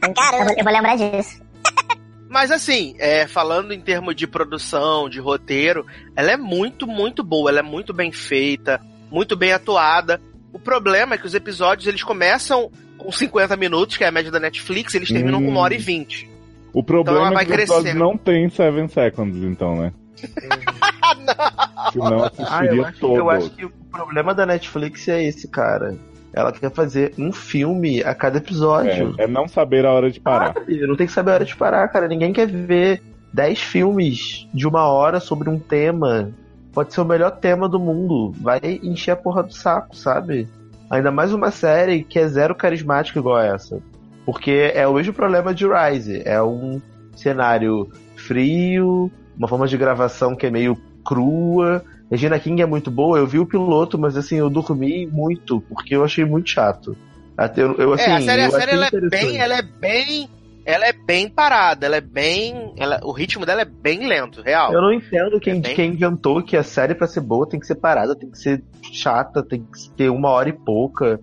Caramba. 0.00 0.36
Eu 0.36 0.44
vou, 0.44 0.54
eu 0.58 0.64
vou 0.64 0.72
lembrar 0.72 0.96
disso. 0.96 1.40
Mas 2.28 2.50
assim, 2.50 2.94
é, 2.98 3.26
falando 3.26 3.72
em 3.72 3.80
termos 3.80 4.14
de 4.14 4.26
produção, 4.26 5.08
de 5.08 5.18
roteiro, 5.18 5.86
ela 6.14 6.30
é 6.30 6.36
muito, 6.36 6.86
muito 6.86 7.24
boa, 7.24 7.50
ela 7.50 7.60
é 7.60 7.62
muito 7.62 7.94
bem 7.94 8.12
feita, 8.12 8.82
muito 9.10 9.34
bem 9.34 9.52
atuada. 9.52 10.20
O 10.58 10.60
problema 10.60 11.14
é 11.14 11.18
que 11.18 11.26
os 11.26 11.34
episódios 11.34 11.86
eles 11.86 12.02
começam 12.02 12.70
com 12.96 13.12
50 13.12 13.56
minutos, 13.56 13.96
que 13.96 14.02
é 14.04 14.08
a 14.08 14.10
média 14.12 14.30
da 14.30 14.40
Netflix, 14.40 14.92
e 14.92 14.96
eles 14.98 15.08
terminam 15.08 15.38
Hum. 15.40 15.44
com 15.44 15.50
uma 15.52 15.60
hora 15.60 15.74
e 15.74 15.78
vinte. 15.78 16.28
O 16.72 16.82
problema 16.82 17.18
Então 17.18 17.26
ela 17.26 17.34
vai 17.34 17.42
é 17.44 17.46
que 17.46 17.52
os 17.52 17.58
episódios 17.58 17.94
não 17.94 18.16
tem 18.18 18.48
7 18.48 18.92
seconds, 18.92 19.36
então, 19.44 19.76
né? 19.76 19.92
Senão 21.92 22.06
Ah, 22.06 22.10
eu 22.18 22.24
assistiria 22.24 22.82
acho, 22.86 23.06
eu 23.06 23.08
todos. 23.24 23.34
acho 23.34 23.50
que 23.50 23.64
o 23.64 23.70
problema 23.90 24.34
da 24.34 24.44
Netflix 24.44 25.06
é 25.08 25.24
esse, 25.24 25.48
cara. 25.48 25.96
Ela 26.32 26.52
quer 26.52 26.70
fazer 26.72 27.14
um 27.18 27.32
filme 27.32 28.02
a 28.02 28.14
cada 28.14 28.38
episódio. 28.38 29.14
É, 29.18 29.24
é 29.24 29.26
não 29.26 29.48
saber 29.48 29.86
a 29.86 29.92
hora 29.92 30.10
de 30.10 30.20
parar. 30.20 30.54
Sabe? 30.54 30.86
Não 30.86 30.96
tem 30.96 31.06
que 31.06 31.12
saber 31.12 31.30
a 31.30 31.34
hora 31.34 31.44
de 31.44 31.56
parar, 31.56 31.88
cara. 31.88 32.06
Ninguém 32.08 32.32
quer 32.32 32.46
ver 32.46 33.00
10 33.32 33.58
filmes 33.60 34.46
de 34.52 34.66
uma 34.66 34.86
hora 34.88 35.20
sobre 35.20 35.48
um 35.48 35.58
tema. 35.58 36.30
Pode 36.78 36.94
ser 36.94 37.00
o 37.00 37.04
melhor 37.04 37.32
tema 37.32 37.68
do 37.68 37.80
mundo. 37.80 38.32
Vai 38.40 38.60
encher 38.84 39.10
a 39.10 39.16
porra 39.16 39.42
do 39.42 39.52
saco, 39.52 39.96
sabe? 39.96 40.46
Ainda 40.88 41.10
mais 41.10 41.32
uma 41.32 41.50
série 41.50 42.04
que 42.04 42.20
é 42.20 42.28
zero 42.28 42.54
carismática 42.54 43.18
igual 43.18 43.40
essa. 43.40 43.82
Porque 44.24 44.70
é 44.72 44.86
o 44.86 44.94
mesmo 44.94 45.12
problema 45.12 45.52
de 45.52 45.66
Rise. 45.66 46.22
É 46.24 46.40
um 46.40 46.80
cenário 47.16 47.90
frio, 48.14 49.10
uma 49.36 49.48
forma 49.48 49.66
de 49.66 49.76
gravação 49.76 50.36
que 50.36 50.46
é 50.46 50.50
meio 50.52 50.78
crua. 51.04 51.82
Regina 52.08 52.38
King 52.38 52.62
é 52.62 52.66
muito 52.66 52.92
boa, 52.92 53.18
eu 53.18 53.26
vi 53.26 53.40
o 53.40 53.46
piloto, 53.46 53.98
mas 53.98 54.16
assim, 54.16 54.36
eu 54.36 54.48
dormi 54.48 55.04
muito, 55.04 55.60
porque 55.62 55.96
eu 55.96 56.04
achei 56.04 56.24
muito 56.24 56.48
chato. 56.48 56.96
Até 57.36 57.60
eu, 57.60 57.74
eu, 57.74 57.92
assim, 57.92 58.08
é, 58.08 58.16
a 58.18 58.20
série, 58.20 58.42
a 58.42 58.50
série 58.52 58.70
ela 58.70 58.86
é 58.86 59.00
bem, 59.00 59.36
ela 59.38 59.58
é 59.58 59.62
bem, 59.62 60.30
ela 60.70 60.86
é 60.86 60.92
bem 60.92 61.28
parada, 61.30 61.86
ela 61.86 61.96
é 61.96 62.00
bem, 62.00 62.74
ela, 62.76 63.00
o 63.02 63.10
ritmo 63.10 63.46
dela 63.46 63.62
é 63.62 63.64
bem 63.64 64.06
lento, 64.06 64.42
real. 64.42 64.70
Eu 64.72 64.82
não 64.82 64.92
entendo 64.92 65.40
quem, 65.40 65.58
É 65.58 65.60
bem- 65.60 65.74
quem 65.74 65.92
inventou 65.92 66.42
que 66.42 66.56
a 66.56 66.62
série 66.62 66.94
pra 66.94 67.06
ser 67.06 67.20
boa 67.22 67.48
tem 67.48 67.58
que 67.58 67.66
ser 67.66 67.76
parada, 67.76 68.14
tem 68.14 68.30
que 68.30 68.38
ser 68.38 68.62
chata, 68.92 69.42
tem 69.42 69.62
que 69.62 69.90
ter 69.96 70.10
uma 70.10 70.28
hora 70.28 70.50
e 70.50 70.52
pouca. 70.52 71.18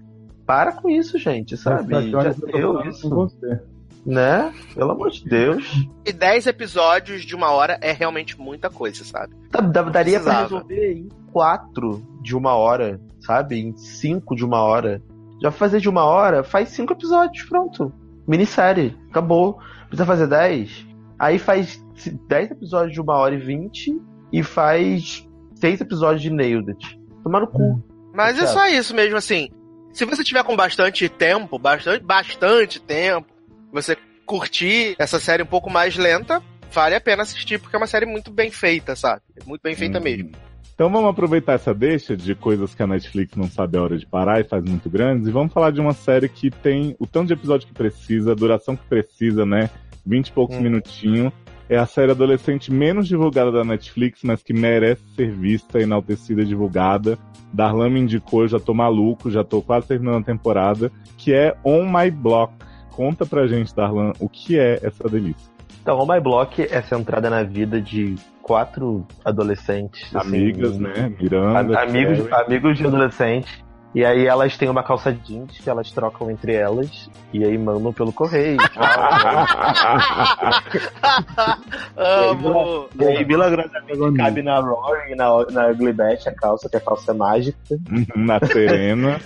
Para 0.48 0.72
com 0.72 0.90
isso, 0.90 1.18
gente, 1.20 1.56
sabe? 1.58 1.92
Nossa, 1.94 2.10
Já 2.24 2.30
eu 2.30 2.36
tô 2.36 2.46
deu 2.58 2.82
isso. 2.90 3.08
com 3.10 3.16
você. 3.16 3.60
Né? 4.06 4.54
Pelo 4.76 4.92
amor 4.92 5.10
de 5.10 5.26
Deus. 5.28 5.88
E 6.06 6.12
10 6.14 6.46
episódios 6.48 7.24
de 7.26 7.36
uma 7.36 7.50
hora 7.52 7.78
é 7.82 7.92
realmente 7.92 8.40
muita 8.40 8.70
coisa, 8.70 9.04
sabe? 9.04 9.36
Daria 9.92 10.20
pra 10.20 10.42
resolver 10.44 10.92
em 10.94 11.10
quatro 11.32 12.04
de 12.22 12.36
uma 12.36 12.54
hora, 12.56 13.00
sabe? 13.20 13.60
Em 13.60 13.76
cinco 13.78 14.36
de 14.36 14.46
uma 14.46 14.62
hora. 14.62 15.02
Já 15.42 15.50
fazer 15.52 15.80
de 15.80 15.90
uma 15.90 16.04
hora, 16.04 16.44
faz 16.44 16.70
cinco 16.70 16.94
episódios, 16.94 17.44
pronto. 17.46 17.92
Minissérie, 18.28 18.98
acabou. 19.10 19.60
Precisa 19.88 20.06
fazer 20.06 20.28
dez? 20.28 20.86
Aí 21.18 21.40
faz 21.40 21.82
10 22.28 22.52
episódios 22.52 22.94
de 22.94 23.02
1 23.02 23.06
hora 23.08 23.36
e 23.36 23.38
20 23.38 24.02
e 24.34 24.44
faz 24.44 25.28
6 25.56 25.82
episódios 25.82 26.22
de 26.22 26.30
Nailed 26.30 26.70
It. 26.72 27.00
Tomar 27.24 27.42
no 27.42 27.48
cu. 27.48 27.84
Mas 28.14 28.40
é 28.40 28.48
só 28.48 28.68
isso 28.68 28.94
mesmo, 28.96 29.18
assim. 29.18 29.50
Se 29.94 30.06
você 30.06 30.24
tiver 30.24 30.44
com 30.44 30.56
bastante 30.56 31.08
tempo, 31.08 31.58
bastante, 31.58 32.04
bastante 32.04 32.82
tempo, 32.82 33.28
você 33.72 33.98
curtir 34.26 34.96
essa 35.00 35.20
série 35.20 35.44
um 35.44 35.48
pouco 35.48 35.70
mais 35.70 35.96
lenta, 35.96 36.42
vale 36.72 36.96
a 36.96 37.02
pena 37.02 37.24
assistir, 37.24 37.60
porque 37.60 37.76
é 37.76 37.80
uma 37.80 37.88
série 37.88 38.06
muito 38.06 38.32
bem 38.32 38.52
feita, 38.52 38.96
sabe? 38.96 39.22
Muito 39.46 39.62
bem 39.62 39.76
feita 39.76 40.00
mesmo. 40.00 40.32
Então 40.76 40.90
vamos 40.90 41.10
aproveitar 41.10 41.54
essa 41.54 41.74
deixa 41.74 42.18
de 42.18 42.36
coisas 42.36 42.76
que 42.76 42.84
a 42.84 42.88
Netflix 42.88 43.34
não 43.38 43.48
sabe 43.48 43.78
a 43.78 43.82
hora 43.82 43.98
de 43.98 44.06
parar 44.06 44.42
e 44.42 44.44
faz 44.44 44.62
muito 44.66 44.90
grandes, 44.90 45.26
e 45.26 45.32
vamos 45.32 45.54
falar 45.54 45.72
de 45.72 45.80
uma 45.80 45.94
série 45.94 46.28
que 46.28 46.52
tem 46.52 46.98
o 47.00 47.08
tanto 47.08 47.28
de 47.28 47.34
episódio 47.34 47.66
que 47.66 47.74
precisa, 47.74 48.34
a 48.34 48.36
duração 48.36 48.76
que 48.76 48.84
precisa, 48.84 49.46
né? 49.46 49.70
20 50.06 50.28
e 50.28 50.32
poucos 50.34 50.58
minutinhos. 50.58 51.32
É 51.70 51.78
a 51.78 51.86
série 51.86 52.12
adolescente 52.12 52.74
menos 52.74 53.08
divulgada 53.08 53.54
da 53.54 53.64
Netflix, 53.64 54.20
mas 54.22 54.44
que 54.44 54.54
merece 54.54 55.02
ser 55.16 55.32
vista, 55.32 55.80
enaltecida 55.80 56.42
e 56.42 56.46
divulgada. 56.46 57.18
Darlan 57.54 57.90
me 57.90 58.02
indicou, 58.02 58.42
eu 58.42 58.50
já 58.50 58.60
tô 58.60 58.74
maluco, 58.74 59.32
já 59.32 59.46
tô 59.46 59.62
quase 59.62 59.88
terminando 59.88 60.24
a 60.24 60.26
temporada, 60.26 60.92
que 61.18 61.34
é 61.34 61.56
On 61.64 61.86
My 61.86 62.12
Block. 62.12 62.54
Conta 62.92 63.26
pra 63.26 63.48
gente, 63.48 63.74
Darlan, 63.74 64.12
o 64.20 64.28
que 64.28 64.60
é 64.60 64.78
essa 64.84 65.08
delícia. 65.08 65.50
Então, 65.82 65.98
On 65.98 66.06
My 66.06 66.20
Block 66.20 66.62
é 66.62 66.82
centrada 66.82 67.30
na 67.30 67.44
vida 67.44 67.82
de 67.82 68.16
quatro 68.46 69.04
adolescentes. 69.26 70.16
assim, 70.16 70.28
Amigas, 70.28 70.78
né? 70.78 71.12
Miranda, 71.20 71.80
a- 71.80 71.82
amigos, 71.82 72.32
amigos 72.32 72.78
de 72.78 72.86
adolescente. 72.86 73.66
E 73.96 74.04
aí 74.06 74.28
elas 74.28 74.56
têm 74.58 74.70
uma 74.70 74.84
calça 74.84 75.12
jeans 75.12 75.58
que 75.58 75.68
elas 75.70 75.90
trocam 75.90 76.30
entre 76.30 76.54
elas 76.54 77.10
e 77.34 77.44
aí 77.46 77.58
mandam 77.58 77.92
pelo 77.94 78.12
correio. 78.12 78.58
Amo! 81.98 82.88
E 83.00 83.04
aí, 83.06 83.26
milagrosamente, 83.26 84.18
cabe 84.18 84.44
na 84.44 84.60
Rory 84.60 85.14
e 85.14 85.16
na, 85.16 85.30
na 85.50 85.68
Ugly 85.70 85.94
Betty 85.94 86.28
a 86.30 86.36
calça, 86.36 86.70
que 86.70 86.76
a 86.78 86.82
calça 86.82 87.12
é 87.12 87.16
mágica. 87.16 87.58
Na 88.16 88.38
Serena. 88.46 89.18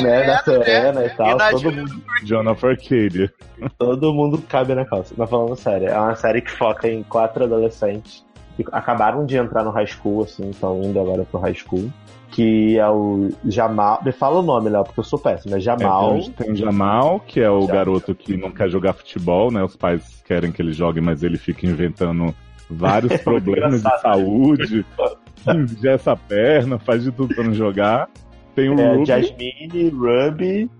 né, 0.00 0.26
na 0.26 0.38
Serena 0.38 1.04
e 1.04 1.10
tal. 1.10 1.36
na 1.36 1.50
todo 1.50 1.72
mundo, 1.72 2.02
Jonathan 2.22 2.68
Arcadia. 2.70 3.32
todo 3.76 4.14
mundo 4.14 4.38
cabe 4.48 4.74
na 4.76 4.84
calça. 4.84 5.12
Mas 5.18 5.28
falando 5.28 5.56
sério, 5.56 5.88
é 5.88 5.98
uma 5.98 6.14
série 6.14 6.40
que 6.40 6.52
foca 6.52 6.88
em 6.88 7.02
quatro 7.02 7.44
adolescentes 7.44 8.24
que 8.56 8.64
acabaram 8.72 9.24
de 9.26 9.36
entrar 9.36 9.64
no 9.64 9.70
high 9.70 9.86
school, 9.86 10.22
assim, 10.22 10.50
estão 10.50 10.82
indo 10.82 10.98
agora 10.98 11.24
pro 11.24 11.40
high 11.40 11.54
school. 11.54 11.90
Que 12.30 12.76
é 12.78 12.88
o 12.88 13.28
Jamal. 13.46 14.00
Me 14.04 14.10
fala 14.10 14.40
o 14.40 14.42
nome, 14.42 14.68
Léo, 14.68 14.82
porque 14.82 14.98
eu 14.98 15.04
sou 15.04 15.18
péssimo. 15.18 15.54
É 15.54 15.60
Jamal. 15.60 16.16
É, 16.16 16.30
tem, 16.42 16.50
o 16.50 16.56
Jamal, 16.56 17.20
que 17.20 17.40
é 17.40 17.48
o 17.48 17.64
garoto 17.64 18.12
que 18.12 18.36
não 18.36 18.50
quer 18.50 18.68
jogar 18.68 18.92
futebol, 18.92 19.52
né? 19.52 19.62
Os 19.62 19.76
pais 19.76 20.20
querem 20.26 20.50
que 20.50 20.60
ele 20.60 20.72
jogue, 20.72 21.00
mas 21.00 21.22
ele 21.22 21.38
fica 21.38 21.64
inventando 21.64 22.34
vários 22.68 23.16
problemas 23.22 23.82
de 23.82 24.00
saúde. 24.00 24.84
Ingessa 25.48 26.12
a 26.12 26.16
perna, 26.16 26.78
faz 26.78 27.04
de 27.04 27.12
tudo 27.12 27.34
pra 27.34 27.44
não 27.44 27.54
jogar. 27.54 28.08
Tem 28.54 28.68
o 28.68 28.80
É, 28.80 28.94
Ruby. 28.94 29.06
Jasmine, 29.06 29.88
Ruby. 29.90 30.70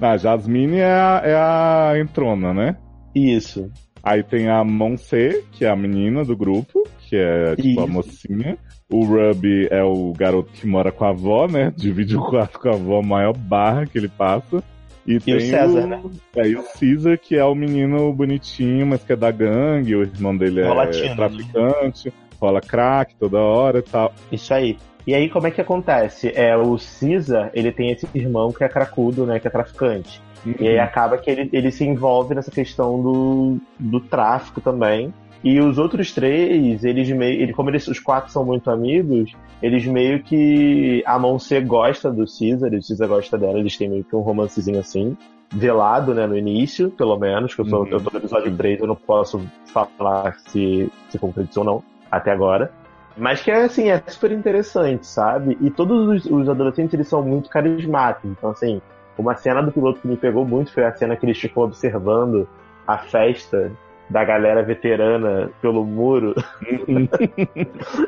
Ah, 0.00 0.16
Jasmine 0.16 0.78
é 0.78 0.92
a, 0.92 1.22
é 1.24 1.34
a 1.36 1.98
entrona, 2.00 2.52
né? 2.52 2.76
Isso. 3.14 3.70
Aí 4.02 4.22
tem 4.22 4.48
a 4.48 4.62
Monse, 4.64 5.44
que 5.52 5.64
é 5.64 5.70
a 5.70 5.76
menina 5.76 6.24
do 6.24 6.36
grupo, 6.36 6.86
que 7.14 7.16
é 7.16 7.56
tipo 7.56 7.80
a 7.80 7.86
mocinha. 7.86 8.58
O 8.90 9.04
Ruby 9.04 9.68
é 9.70 9.82
o 9.82 10.12
garoto 10.12 10.50
que 10.52 10.66
mora 10.66 10.90
com 10.90 11.04
a 11.04 11.10
avó, 11.10 11.46
né? 11.46 11.72
Divide 11.76 12.16
o 12.16 12.20
quarto 12.20 12.58
com 12.58 12.68
a 12.68 12.72
avó, 12.72 12.98
a 12.98 13.02
maior 13.02 13.36
barra 13.36 13.86
que 13.86 13.96
ele 13.96 14.08
passa. 14.08 14.62
E, 15.06 15.20
tem 15.20 15.36
o 15.36 15.40
César, 15.40 15.86
né? 15.86 16.02
É, 16.34 16.48
e 16.48 16.56
o 16.56 16.64
Caesar, 16.64 17.18
que 17.18 17.36
é 17.36 17.44
o 17.44 17.54
menino 17.54 18.12
bonitinho, 18.12 18.86
mas 18.86 19.04
que 19.04 19.12
é 19.12 19.16
da 19.16 19.30
gangue, 19.30 19.94
o 19.94 20.02
irmão 20.02 20.34
dele 20.34 20.62
é 20.62 20.66
Rolatino, 20.66 21.14
traficante, 21.14 22.12
rola 22.40 22.60
crack 22.60 23.14
toda 23.16 23.38
hora 23.38 23.80
e 23.80 23.82
tal. 23.82 24.12
Isso 24.32 24.52
aí. 24.54 24.78
E 25.06 25.14
aí, 25.14 25.28
como 25.28 25.46
é 25.46 25.50
que 25.50 25.60
acontece? 25.60 26.32
É, 26.34 26.56
o 26.56 26.78
Caesar, 26.78 27.50
ele 27.52 27.70
tem 27.70 27.92
esse 27.92 28.08
irmão 28.14 28.50
que 28.50 28.64
é 28.64 28.68
cracudo, 28.68 29.26
né? 29.26 29.38
Que 29.38 29.46
é 29.46 29.50
traficante. 29.50 30.22
E 30.58 30.68
aí 30.68 30.78
acaba 30.78 31.16
que 31.18 31.30
ele, 31.30 31.48
ele 31.52 31.70
se 31.70 31.84
envolve 31.84 32.34
nessa 32.34 32.50
questão 32.50 33.02
do, 33.02 33.58
do 33.78 34.00
tráfico 34.00 34.60
também. 34.60 35.12
E 35.44 35.60
os 35.60 35.76
outros 35.76 36.10
três, 36.10 36.82
eles 36.82 37.10
meio. 37.10 37.42
Ele, 37.42 37.52
como 37.52 37.68
eles, 37.68 37.86
os 37.86 38.00
quatro 38.00 38.32
são 38.32 38.42
muito 38.46 38.70
amigos, 38.70 39.36
eles 39.62 39.84
meio 39.84 40.22
que. 40.22 41.04
A 41.06 41.18
Monse 41.18 41.60
gosta 41.60 42.10
do 42.10 42.24
Caesar, 42.24 42.72
e 42.72 42.78
o 42.78 42.80
Caesar 42.80 43.06
gosta 43.06 43.36
dela, 43.36 43.58
eles 43.58 43.76
têm 43.76 43.90
meio 43.90 44.04
que 44.04 44.16
um 44.16 44.20
romancezinho 44.20 44.80
assim. 44.80 45.14
Velado, 45.52 46.14
né, 46.14 46.26
no 46.26 46.36
início, 46.36 46.90
pelo 46.90 47.16
menos, 47.18 47.54
que 47.54 47.60
eu, 47.60 47.66
sou, 47.66 47.86
eu 47.86 48.00
tô 48.00 48.10
no 48.10 48.18
episódio 48.18 48.56
3, 48.56 48.80
eu 48.80 48.86
não 48.86 48.96
posso 48.96 49.40
falar 49.66 50.34
se, 50.46 50.90
se 51.10 51.18
concretizou 51.18 51.62
ou 51.62 51.74
não, 51.74 51.84
até 52.10 52.32
agora. 52.32 52.72
Mas 53.16 53.42
que 53.42 53.50
é 53.50 53.62
assim, 53.62 53.90
é 53.90 54.02
super 54.08 54.32
interessante, 54.32 55.06
sabe? 55.06 55.56
E 55.60 55.70
todos 55.70 56.24
os, 56.24 56.30
os 56.30 56.48
adolescentes 56.48 56.94
eles 56.94 57.06
são 57.06 57.22
muito 57.22 57.50
carismáticos. 57.50 58.30
Então, 58.30 58.50
assim, 58.50 58.80
uma 59.16 59.36
cena 59.36 59.62
do 59.62 59.70
piloto 59.70 60.00
que 60.00 60.08
me 60.08 60.16
pegou 60.16 60.44
muito 60.44 60.72
foi 60.72 60.84
a 60.84 60.92
cena 60.92 61.14
que 61.14 61.24
eles 61.24 61.38
ficam 61.38 61.62
observando 61.62 62.48
a 62.86 62.98
festa 62.98 63.70
da 64.08 64.24
galera 64.24 64.62
veterana 64.62 65.50
pelo 65.62 65.84
muro. 65.84 66.34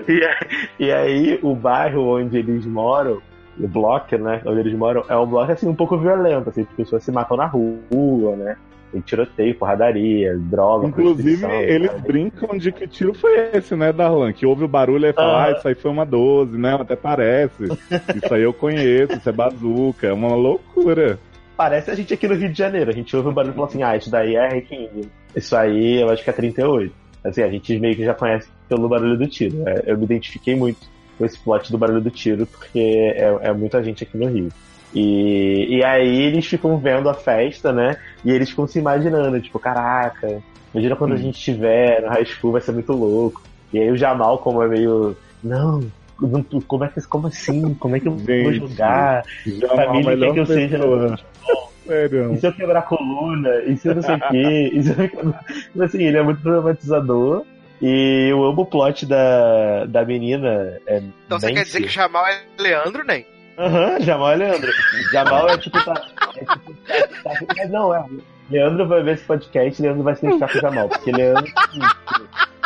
e, 0.08 0.24
aí- 0.24 0.68
e 0.78 0.92
aí 0.92 1.38
o 1.42 1.54
bairro 1.54 2.18
onde 2.18 2.38
eles 2.38 2.64
moram, 2.66 3.20
o 3.58 3.66
bloco, 3.66 4.16
né? 4.18 4.42
Onde 4.44 4.60
eles 4.60 4.74
moram, 4.74 5.04
é 5.08 5.16
um 5.16 5.26
bloco 5.26 5.52
assim 5.52 5.68
um 5.68 5.74
pouco 5.74 5.96
violento, 5.96 6.50
assim, 6.50 6.62
as 6.62 6.68
pessoas 6.76 7.02
se 7.02 7.10
matam 7.10 7.36
na 7.36 7.46
rua, 7.46 8.36
né? 8.36 8.56
Tem 8.92 9.00
tiroteio, 9.00 9.54
porradaria, 9.56 10.36
droga, 10.38 10.86
Inclusive, 10.86 11.44
eles 11.46 11.90
sabe? 11.90 12.02
brincam 12.06 12.56
de 12.56 12.70
que 12.70 12.86
tiro 12.86 13.12
foi 13.14 13.50
esse, 13.52 13.74
né, 13.74 13.92
Darlan? 13.92 14.32
Que 14.32 14.46
houve 14.46 14.64
o 14.64 14.68
barulho 14.68 15.06
e 15.06 15.12
fala, 15.12 15.46
ah, 15.46 15.52
isso 15.52 15.66
aí 15.66 15.74
foi 15.74 15.90
uma 15.90 16.06
12, 16.06 16.56
né? 16.56 16.74
Até 16.80 16.94
parece. 16.94 17.64
Isso 17.64 18.32
aí 18.32 18.42
eu 18.42 18.52
conheço, 18.52 19.14
isso 19.14 19.28
é 19.28 19.32
bazuca, 19.32 20.06
é 20.06 20.12
uma 20.12 20.34
loucura. 20.36 21.18
Parece 21.56 21.90
a 21.90 21.94
gente 21.94 22.14
aqui 22.14 22.28
no 22.28 22.34
Rio 22.36 22.52
de 22.52 22.56
Janeiro. 22.58 22.90
A 22.90 22.94
gente 22.94 23.14
ouve 23.16 23.28
o 23.30 23.32
barulho 23.32 23.52
e 23.52 23.56
fala 23.56 23.66
assim, 23.66 23.82
ah, 23.82 23.96
isso 23.96 24.10
daí 24.10 24.36
é 24.36 24.48
Requiem. 24.48 24.88
Isso 25.36 25.54
aí 25.54 26.00
eu 26.00 26.10
acho 26.10 26.24
que 26.24 26.30
é 26.30 26.32
38. 26.32 26.92
Assim, 27.22 27.42
a 27.42 27.48
gente 27.48 27.78
meio 27.78 27.94
que 27.94 28.04
já 28.04 28.14
conhece 28.14 28.48
pelo 28.68 28.88
barulho 28.88 29.18
do 29.18 29.26
tiro. 29.26 29.68
É, 29.68 29.84
eu 29.86 29.98
me 29.98 30.04
identifiquei 30.04 30.56
muito 30.56 30.86
com 31.18 31.24
esse 31.24 31.38
plot 31.38 31.70
do 31.70 31.78
barulho 31.78 32.00
do 32.00 32.10
tiro, 32.10 32.46
porque 32.46 32.78
é, 32.78 33.38
é 33.42 33.52
muita 33.52 33.82
gente 33.82 34.04
aqui 34.04 34.16
no 34.16 34.28
Rio. 34.28 34.48
E, 34.94 35.76
e 35.76 35.84
aí 35.84 36.22
eles 36.22 36.46
ficam 36.46 36.78
vendo 36.78 37.08
a 37.08 37.14
festa, 37.14 37.72
né? 37.72 37.96
E 38.24 38.30
eles 38.30 38.50
ficam 38.50 38.66
se 38.66 38.78
imaginando, 38.78 39.40
tipo, 39.40 39.58
caraca, 39.58 40.40
imagina 40.72 40.96
quando 40.96 41.14
a 41.14 41.16
gente 41.16 41.36
estiver 41.36 42.02
no 42.02 42.08
high 42.08 42.24
school, 42.24 42.52
vai 42.52 42.60
ser 42.60 42.72
muito 42.72 42.92
louco. 42.92 43.42
E 43.72 43.78
aí 43.78 43.90
o 43.90 43.96
Jamal, 43.96 44.38
como 44.38 44.62
é 44.62 44.68
meio. 44.68 45.16
Não, 45.42 45.80
como 46.66 46.84
é 46.84 46.88
que 46.88 47.02
como 47.02 47.26
assim? 47.26 47.74
Como 47.74 47.96
é 47.96 48.00
que 48.00 48.08
eu 48.08 48.16
vou 48.16 48.52
jogar? 48.52 49.22
Jamal, 49.44 49.76
Família 49.76 50.16
quer 50.16 50.32
que 50.32 50.40
eu 50.40 50.46
seja 50.46 50.78
e 52.32 52.36
se 52.38 52.46
eu 52.46 52.52
quebrar 52.52 52.80
a 52.80 52.82
coluna? 52.82 53.50
E 53.66 53.76
se 53.76 53.88
eu 53.88 53.94
não 53.94 54.02
sei 54.02 54.14
o 54.16 54.20
quê? 54.28 54.70
E 54.74 54.82
se 54.82 54.90
eu... 54.90 55.84
Assim, 55.84 56.02
ele 56.02 56.16
é 56.16 56.22
muito 56.22 56.40
problematizador. 56.40 57.44
E 57.80 58.28
eu 58.30 58.42
amo 58.44 58.62
o 58.62 58.66
plot 58.66 59.04
da, 59.04 59.84
da 59.84 60.04
menina. 60.04 60.78
É 60.86 61.02
Então 61.26 61.38
você 61.38 61.52
quer 61.52 61.64
dizer 61.64 61.82
que 61.82 61.88
Jamal 61.88 62.26
é 62.26 62.42
Leandro, 62.58 63.04
nem? 63.04 63.26
Aham, 63.58 64.00
Jamal 64.00 64.32
é 64.32 64.36
Leandro. 64.36 64.70
Jamal 65.12 65.48
é 65.48 65.58
tipo. 65.58 65.84
Tá, 65.84 65.92
é 66.36 66.40
tipo 66.40 66.74
tá, 67.22 67.30
tá- 67.34 67.54
mas 67.56 67.70
não, 67.70 67.94
é. 67.94 68.04
Leandro 68.50 68.86
vai 68.86 69.02
ver 69.02 69.14
esse 69.14 69.24
podcast 69.24 69.82
Leandro 69.82 70.02
vai 70.04 70.14
se 70.14 70.24
identificar 70.24 70.52
com 70.52 70.58
o 70.58 70.60
Jamal. 70.60 70.88
Porque 70.88 71.12
Leandro. 71.12 71.52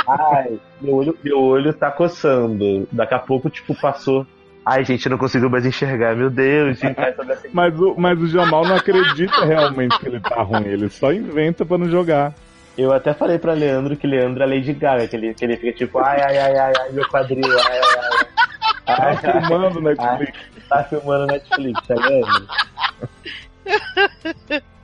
Ai, 0.06 0.58
meu 0.80 0.94
olho, 0.94 1.18
meu 1.22 1.40
olho 1.40 1.72
tá 1.72 1.90
coçando. 1.90 2.88
Daqui 2.92 3.14
a 3.14 3.18
pouco, 3.18 3.50
tipo, 3.50 3.74
passou. 3.80 4.26
Ai, 4.70 4.84
gente, 4.84 5.08
não 5.08 5.18
consigo 5.18 5.50
mais 5.50 5.66
enxergar. 5.66 6.14
Meu 6.14 6.30
Deus, 6.30 6.78
essa 6.80 6.94
Mas 7.52 7.76
o, 7.76 7.96
mas 7.98 8.20
o 8.20 8.28
Jamal 8.28 8.64
não 8.64 8.76
acredita 8.76 9.44
realmente 9.44 9.98
que 9.98 10.06
ele 10.06 10.20
tá 10.20 10.40
ruim, 10.42 10.64
ele 10.64 10.88
só 10.88 11.12
inventa 11.12 11.66
pra 11.66 11.76
não 11.76 11.88
jogar. 11.88 12.32
Eu 12.78 12.92
até 12.92 13.12
falei 13.12 13.36
pra 13.36 13.52
Leandro 13.52 13.96
que 13.96 14.06
Leandro 14.06 14.44
é 14.44 14.46
Lady 14.46 14.72
Gaga, 14.72 15.08
que 15.08 15.16
ele, 15.16 15.34
que 15.34 15.44
ele 15.44 15.56
fica 15.56 15.72
tipo, 15.72 15.98
ai, 15.98 16.20
ai, 16.20 16.38
ai, 16.38 16.56
ai, 16.56 16.72
ai, 16.78 16.92
meu 16.92 17.04
quadril, 17.08 17.42
ai, 17.44 17.80
ai, 17.80 18.26
ai. 18.86 19.16
Tá 19.16 19.32
filmando 19.32 19.80
Netflix. 19.80 20.38
Ai, 20.38 20.62
tá 20.68 20.84
filmando 20.84 21.26
Netflix, 21.26 21.86
tá 21.88 21.94
vendo? 21.96 22.48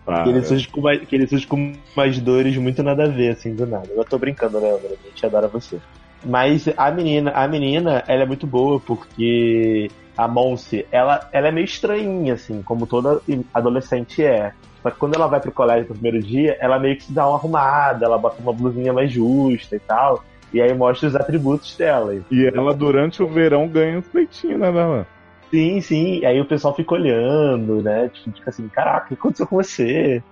Tá, 0.05 0.25
que, 0.25 0.31
ele 0.31 0.43
surge 0.45 0.69
com 0.69 0.81
mais, 0.81 1.01
que 1.07 1.15
ele 1.15 1.29
surge 1.29 1.47
com 1.47 1.75
umas 1.97 2.19
dores 2.19 2.57
muito 2.57 2.83
nada 2.83 3.05
a 3.05 3.09
ver, 3.09 3.31
assim, 3.31 3.55
do 3.55 3.65
nada. 3.65 3.89
Eu 3.95 4.05
tô 4.05 4.19
brincando, 4.19 4.59
Leandro, 4.59 4.89
a 5.01 5.09
gente 5.09 5.25
adora 5.25 5.47
você. 5.47 5.79
Mas 6.27 6.69
a 6.77 6.91
menina, 6.91 7.31
a 7.31 7.47
menina, 7.47 8.03
ela 8.09 8.25
é 8.25 8.27
muito 8.27 8.47
boa 8.49 8.81
porque 8.81 9.89
a 10.17 10.27
Monse, 10.27 10.85
ela, 10.91 11.29
ela 11.33 11.49
é 11.49 11.53
meio 11.53 11.65
estranhinha, 11.65 12.35
assim, 12.35 12.63
como 12.63 12.87
toda 12.87 13.21
adolescente 13.55 14.25
é. 14.25 14.53
Só 14.83 14.91
que 14.91 14.99
quando 14.99 15.15
ela 15.15 15.29
vai 15.29 15.41
pro 15.41 15.53
colégio 15.53 15.89
no 15.89 15.95
primeiro 15.95 16.21
dia, 16.21 16.57
ela 16.61 16.81
meio 16.81 16.97
que 16.97 17.05
se 17.05 17.13
dá 17.13 17.29
uma 17.29 17.37
arrumada, 17.37 18.07
ela 18.07 18.19
bota 18.19 18.43
uma 18.43 18.53
blusinha 18.53 18.93
mais 18.93 19.13
justa 19.13 19.77
e 19.77 19.81
tal. 19.81 20.25
E 20.53 20.61
aí 20.61 20.73
mostra 20.75 21.09
os 21.09 21.15
atributos 21.15 21.77
dela. 21.77 22.15
E 22.31 22.47
ela, 22.47 22.75
durante 22.75 23.23
o 23.23 23.29
verão, 23.29 23.69
ganha 23.69 23.99
uns 23.99 24.09
peitinhos, 24.09 24.59
né, 24.59 24.73
Darlan? 24.73 25.07
Sim, 25.51 25.81
sim. 25.81 26.25
Aí 26.25 26.41
o 26.41 26.45
pessoal 26.45 26.75
fica 26.75 26.95
olhando, 26.95 27.83
né? 27.83 28.09
Tipo, 28.09 28.37
fica 28.37 28.51
assim, 28.51 28.69
caraca, 28.69 29.07
o 29.07 29.09
que 29.09 29.15
aconteceu 29.15 29.47
com 29.47 29.57
você? 29.57 30.23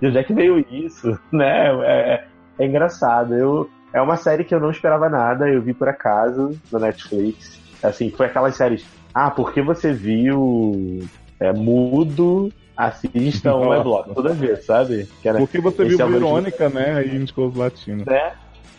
De 0.00 0.06
onde 0.06 0.18
é 0.18 0.22
que 0.22 0.34
veio 0.34 0.64
isso? 0.70 1.18
Né? 1.32 1.68
É, 1.84 2.24
é 2.58 2.66
engraçado. 2.66 3.34
Eu, 3.34 3.70
é 3.94 4.00
uma 4.00 4.16
série 4.16 4.44
que 4.44 4.54
eu 4.54 4.60
não 4.60 4.70
esperava 4.70 5.08
nada, 5.08 5.48
eu 5.48 5.62
vi 5.62 5.74
por 5.74 5.88
acaso 5.88 6.58
no 6.70 6.78
Netflix. 6.78 7.38
Assim, 7.82 8.10
foi 8.10 8.26
aquelas 8.26 8.56
séries. 8.56 8.82
Ah, 9.14 9.30
porque 9.30 9.60
você 9.62 9.92
viu 9.92 11.06
é, 11.40 11.52
mudo, 11.52 12.50
assista 12.76 13.54
um 13.56 13.82
bloco 13.82 14.14
toda 14.14 14.34
vez, 14.34 14.64
sabe? 14.64 15.06
Que 15.22 15.28
era 15.28 15.38
Porque 15.38 15.60
você 15.60 15.84
viu 15.84 16.00
algoritmo- 16.00 16.28
Verônica, 16.28 16.68
né? 16.68 16.94
Aí 16.94 17.16
indicou 17.16 17.48
os 17.48 17.56
latinos. 17.56 18.04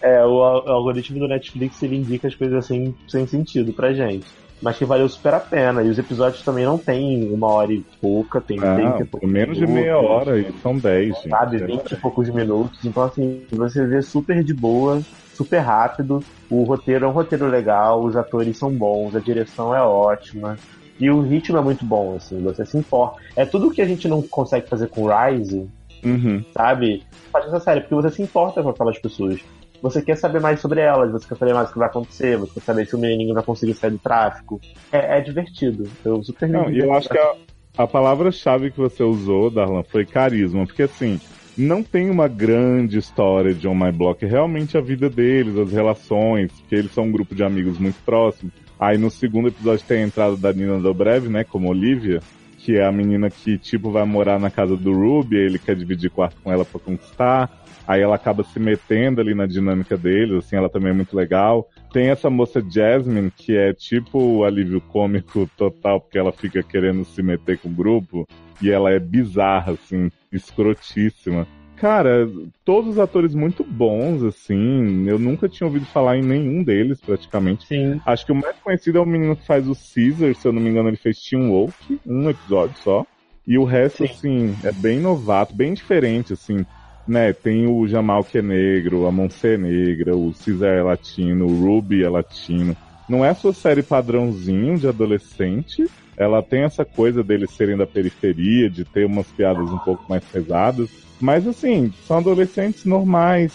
É, 0.04 0.26
o, 0.26 0.42
al- 0.42 0.66
o 0.66 0.70
algoritmo 0.72 1.20
do 1.20 1.28
Netflix 1.28 1.82
ele 1.84 1.98
indica 1.98 2.28
as 2.28 2.36
coisas 2.36 2.58
assim 2.58 2.94
sem 3.08 3.28
sentido 3.28 3.74
pra 3.74 3.94
gente. 3.94 4.28
Mas 4.62 4.78
que 4.78 4.86
valeu 4.86 5.10
super 5.10 5.34
a 5.34 5.40
pena. 5.40 5.82
E 5.82 5.90
os 5.90 5.98
episódios 5.98 6.44
também 6.44 6.66
não 6.66 6.78
tem 6.78 7.24
uma 7.32 7.48
hora 7.48 7.74
e 7.74 7.84
pouca, 8.00 8.40
tem, 8.40 8.60
Não, 8.60 8.76
30 8.76 9.02
e 9.02 9.06
por 9.06 9.12
poucos 9.12 9.30
menos 9.30 9.58
de 9.58 9.66
meia 9.66 9.98
hora 9.98 10.40
e 10.40 10.52
são 10.60 10.78
10, 10.78 11.08
gente. 11.16 11.30
Sabe, 11.30 11.58
20 11.58 11.92
e 11.92 11.96
poucos 11.98 12.30
minutos. 12.30 12.86
Então, 12.86 13.04
assim, 13.04 13.44
você 13.52 13.86
vê 13.88 14.02
super 14.02 14.44
de 14.44 14.54
boa, 14.54 15.02
super 15.34 15.60
rápido. 15.60 16.20
O 16.50 16.64
roteiro 16.64 17.06
é 17.06 17.08
um 17.08 17.12
roteiro 17.12 17.48
legal, 17.48 18.04
os 18.04 18.16
atores 18.16 18.58
são 18.58 18.72
bons, 18.72 19.16
a 19.16 19.20
direção 19.20 19.74
é 19.74 19.82
ótima. 19.82 20.58
E 21.00 21.10
o 21.10 21.22
ritmo 21.22 21.58
é 21.58 21.62
muito 21.62 21.84
bom, 21.84 22.16
assim, 22.16 22.40
você 22.44 22.64
se 22.64 22.78
importa. 22.78 23.16
É 23.36 23.44
tudo 23.46 23.72
que 23.72 23.82
a 23.82 23.88
gente 23.88 24.08
não 24.08 24.22
consegue 24.22 24.70
fazer 24.70 24.88
com 24.88 25.08
Rise, 25.08 25.68
Uhum. 26.04 26.44
sabe? 26.56 27.04
Faz 27.32 27.46
essa 27.48 27.60
série, 27.60 27.82
porque 27.82 27.96
você 27.96 28.10
se 28.12 28.22
importa 28.22 28.62
com 28.62 28.70
aquelas 28.70 29.00
pessoas. 29.00 29.40
Você 29.82 30.02
quer 30.02 30.16
saber 30.16 30.40
mais 30.40 30.60
sobre 30.60 30.80
elas, 30.80 31.12
você 31.12 31.28
quer 31.28 31.38
saber 31.38 31.54
mais 31.54 31.70
o 31.70 31.74
que 31.74 31.80
vai 31.80 31.88
acontecer, 31.88 32.38
você 32.38 32.54
quer 32.56 32.62
saber 32.62 32.86
se 32.86 32.96
o 32.96 33.00
menininho 33.00 33.34
vai 33.34 33.44
conseguir 33.44 33.74
sair 33.74 33.92
do 33.92 33.98
tráfico. 33.98 34.62
É, 34.92 35.18
é 35.18 35.22
divertido. 35.22 35.90
Eu 36.06 36.24
super 36.24 36.48
Não, 36.48 36.70
e 36.70 36.80
eu 36.80 36.94
acho 36.94 37.10
que 37.10 37.18
a, 37.18 37.34
a 37.78 37.88
palavra-chave 37.88 38.72
que 38.72 38.78
você 38.78 39.04
usou, 39.04 39.50
Darlan, 39.50 39.84
foi 39.84 40.06
carisma, 40.06 40.66
porque 40.66 40.84
assim, 40.84 41.20
não 41.58 41.84
tem 41.84 42.10
uma 42.10 42.28
grande 42.28 42.98
história 42.98 43.54
de 43.54 43.68
On 43.68 43.76
My 43.76 43.92
Block, 43.92 44.24
é 44.24 44.28
realmente 44.28 44.78
a 44.78 44.82
vida 44.82 45.10
deles, 45.10 45.58
as 45.58 45.72
relações, 45.72 46.52
porque 46.52 46.76
eles 46.76 46.94
são 46.94 47.06
um 47.06 47.12
grupo 47.12 47.34
de 47.34 47.44
amigos 47.44 47.80
muito 47.80 47.98
próximos. 48.06 48.54
Aí 48.80 48.98
no 48.98 49.12
segundo 49.12 49.48
episódio 49.48 49.86
tem 49.88 50.04
a 50.04 50.06
entrada 50.08 50.36
da 50.38 50.54
Nina 50.54 50.80
Dobrev, 50.80 51.28
né, 51.28 51.44
como 51.44 51.70
Olivia, 51.70 52.20
que 52.64 52.78
é 52.78 52.86
a 52.86 52.92
menina 52.92 53.30
que, 53.30 53.58
tipo, 53.58 53.90
vai 53.90 54.06
morar 54.06 54.40
na 54.40 54.52
casa 54.52 54.78
do 54.78 54.94
Ruby, 54.94 55.36
ele 55.36 55.58
quer 55.58 55.76
dividir 55.76 56.12
quarto 56.12 56.40
com 56.44 56.52
ela 56.52 56.64
pra 56.64 56.80
conquistar. 56.80 57.50
Aí 57.88 58.02
ela 58.02 58.16
acaba 58.16 58.44
se 58.44 58.60
metendo 58.60 59.20
ali 59.20 59.34
na 59.34 59.48
dinâmica 59.48 59.98
deles, 59.98 60.46
assim, 60.46 60.56
ela 60.56 60.70
também 60.70 60.92
é 60.92 60.96
muito 60.96 61.16
legal. 61.16 61.68
Tem 61.92 62.10
essa 62.10 62.30
moça 62.30 62.62
Jasmine, 62.62 63.32
que 63.32 63.58
é 63.58 63.74
tipo 63.74 64.20
o 64.20 64.44
alívio 64.44 64.80
cômico 64.80 65.50
total, 65.58 66.00
porque 66.00 66.20
ela 66.20 66.32
fica 66.32 66.62
querendo 66.62 67.04
se 67.04 67.24
meter 67.24 67.58
com 67.58 67.70
o 67.70 67.74
grupo, 67.74 68.28
e 68.62 68.70
ela 68.70 68.92
é 68.92 69.00
bizarra, 69.00 69.74
assim, 69.74 70.12
escrotíssima. 70.32 71.48
Cara, 71.82 72.30
todos 72.64 72.92
os 72.92 73.00
atores 73.00 73.34
muito 73.34 73.64
bons, 73.64 74.22
assim, 74.22 75.08
eu 75.08 75.18
nunca 75.18 75.50
tinha 75.50 75.66
ouvido 75.66 75.88
falar 75.88 76.16
em 76.16 76.22
nenhum 76.22 76.64
deles, 76.64 77.02
praticamente. 77.02 77.66
Sim. 77.66 78.00
Acho 78.06 78.24
que 78.24 78.32
o 78.32 78.36
mais 78.36 78.56
conhecido 78.58 79.00
é 79.00 79.02
o 79.02 79.06
menino 79.06 79.36
que 79.36 79.48
faz 79.48 79.68
o 79.68 79.74
Caesar, 79.74 80.36
se 80.36 80.48
eu 80.48 80.54
não 80.54 80.62
me 80.62 80.70
engano, 80.70 80.90
ele 80.90 80.98
fez 80.98 81.18
Teen 81.20 81.50
Wolf, 81.50 81.76
um 82.06 82.30
episódio 82.30 82.76
só. 82.84 83.04
E 83.48 83.58
o 83.58 83.64
resto, 83.64 84.04
assim, 84.04 84.56
é 84.64 84.72
bem 84.72 85.00
novato, 85.00 85.56
bem 85.56 85.74
diferente, 85.74 86.34
assim. 86.34 86.64
Né, 87.08 87.34
tem 87.34 87.66
o 87.66 87.88
Jamal 87.88 88.24
que 88.24 88.38
é 88.38 88.44
negro, 88.44 89.08
a 89.08 89.12
Monse 89.12 89.48
é 89.48 89.58
negra, 89.58 90.16
o 90.16 90.32
Caesar 90.34 90.78
é 90.78 90.84
latino, 90.84 91.48
o 91.48 91.66
Ruby 91.66 92.04
é 92.04 92.10
latino. 92.10 92.78
Não 93.10 93.26
é 93.26 93.30
a 93.30 93.36
sua 93.36 93.54
série 93.54 93.82
padrãozinho 93.82 94.78
de 94.78 94.88
adolescente. 94.88 95.88
Ela 96.16 96.44
tem 96.44 96.62
essa 96.62 96.86
coisa 96.86 97.24
deles 97.24 97.50
serem 97.50 97.76
da 97.76 97.88
periferia, 97.88 98.70
de 98.70 98.86
ter 98.86 99.04
umas 99.08 99.26
piadas 99.32 99.68
um 99.68 99.80
pouco 99.80 100.06
mais 100.08 100.24
pesadas. 100.24 101.10
Mas 101.22 101.48
assim, 101.48 101.94
são 102.08 102.18
adolescentes 102.18 102.84
normais. 102.84 103.54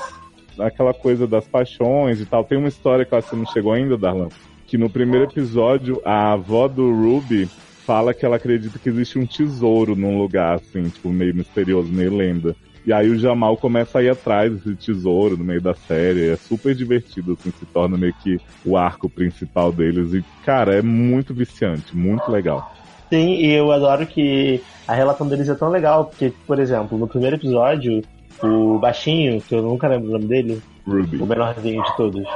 Aquela 0.59 0.95
coisa 0.95 1.27
das 1.27 1.47
paixões 1.47 2.21
e 2.21 2.25
tal. 2.25 2.45
Tem 2.45 2.57
uma 2.57 2.69
história 2.69 3.05
que 3.05 3.11
você 3.11 3.37
não 3.37 3.45
chegou 3.47 3.73
ainda, 3.73 3.99
Darlan. 3.99 4.29
Que 4.67 4.79
no 4.79 4.89
primeiro 4.89 5.27
episódio, 5.27 6.01
a 6.05 6.33
avó 6.33 6.67
do 6.69 6.91
Ruby 6.91 7.51
fala 7.85 8.15
que 8.15 8.25
ela 8.25 8.37
acredita 8.37 8.79
que 8.79 8.89
existe 8.89 9.19
um 9.19 9.27
tesouro 9.27 9.95
num 9.95 10.19
lugar, 10.19 10.57
assim, 10.57 10.85
tipo, 10.85 11.11
meio 11.11 11.35
misterioso, 11.35 11.93
meio 11.93 12.17
lenda. 12.17 12.57
E 12.87 12.93
aí 12.93 13.09
o 13.11 13.19
Jamal 13.19 13.57
começa 13.57 13.99
a 13.99 14.03
ir 14.03 14.09
atrás 14.09 14.53
desse 14.53 14.75
tesouro 14.77 15.37
no 15.37 15.45
meio 15.45 15.61
da 15.61 15.75
série. 15.75 16.31
É 16.31 16.37
super 16.37 16.75
divertido, 16.75 17.33
assim, 17.33 17.51
se 17.51 17.67
torna 17.67 17.97
meio 17.97 18.15
que 18.15 18.41
o 18.65 18.77
arco 18.77 19.09
principal 19.09 19.73
deles. 19.73 20.15
E, 20.15 20.25
cara, 20.45 20.75
é 20.75 20.83
muito 20.83 21.35
viciante, 21.35 21.97
muito 21.97 22.31
legal. 22.31 22.73
Sim, 23.13 23.35
e 23.35 23.53
eu 23.53 23.71
adoro 23.71 24.07
que 24.07 24.61
a 24.89 24.95
relação 24.95 25.29
deles 25.29 25.49
é 25.49 25.55
tão 25.55 25.69
legal, 25.71 26.07
porque, 26.07 26.33
por 26.47 26.59
exemplo, 26.59 26.99
no 26.99 27.07
primeiro 27.09 27.37
episódio, 27.37 28.03
o 28.43 28.79
baixinho, 28.79 29.41
que 29.41 29.55
eu 29.55 29.63
nunca 29.63 29.89
lembro 29.89 30.09
o 30.09 30.13
nome 30.13 30.27
dele, 30.27 30.61
Ruby. 30.87 31.17
o 31.23 31.27
menorzinho 31.27 31.83
de 31.83 31.97
todos, 31.97 32.27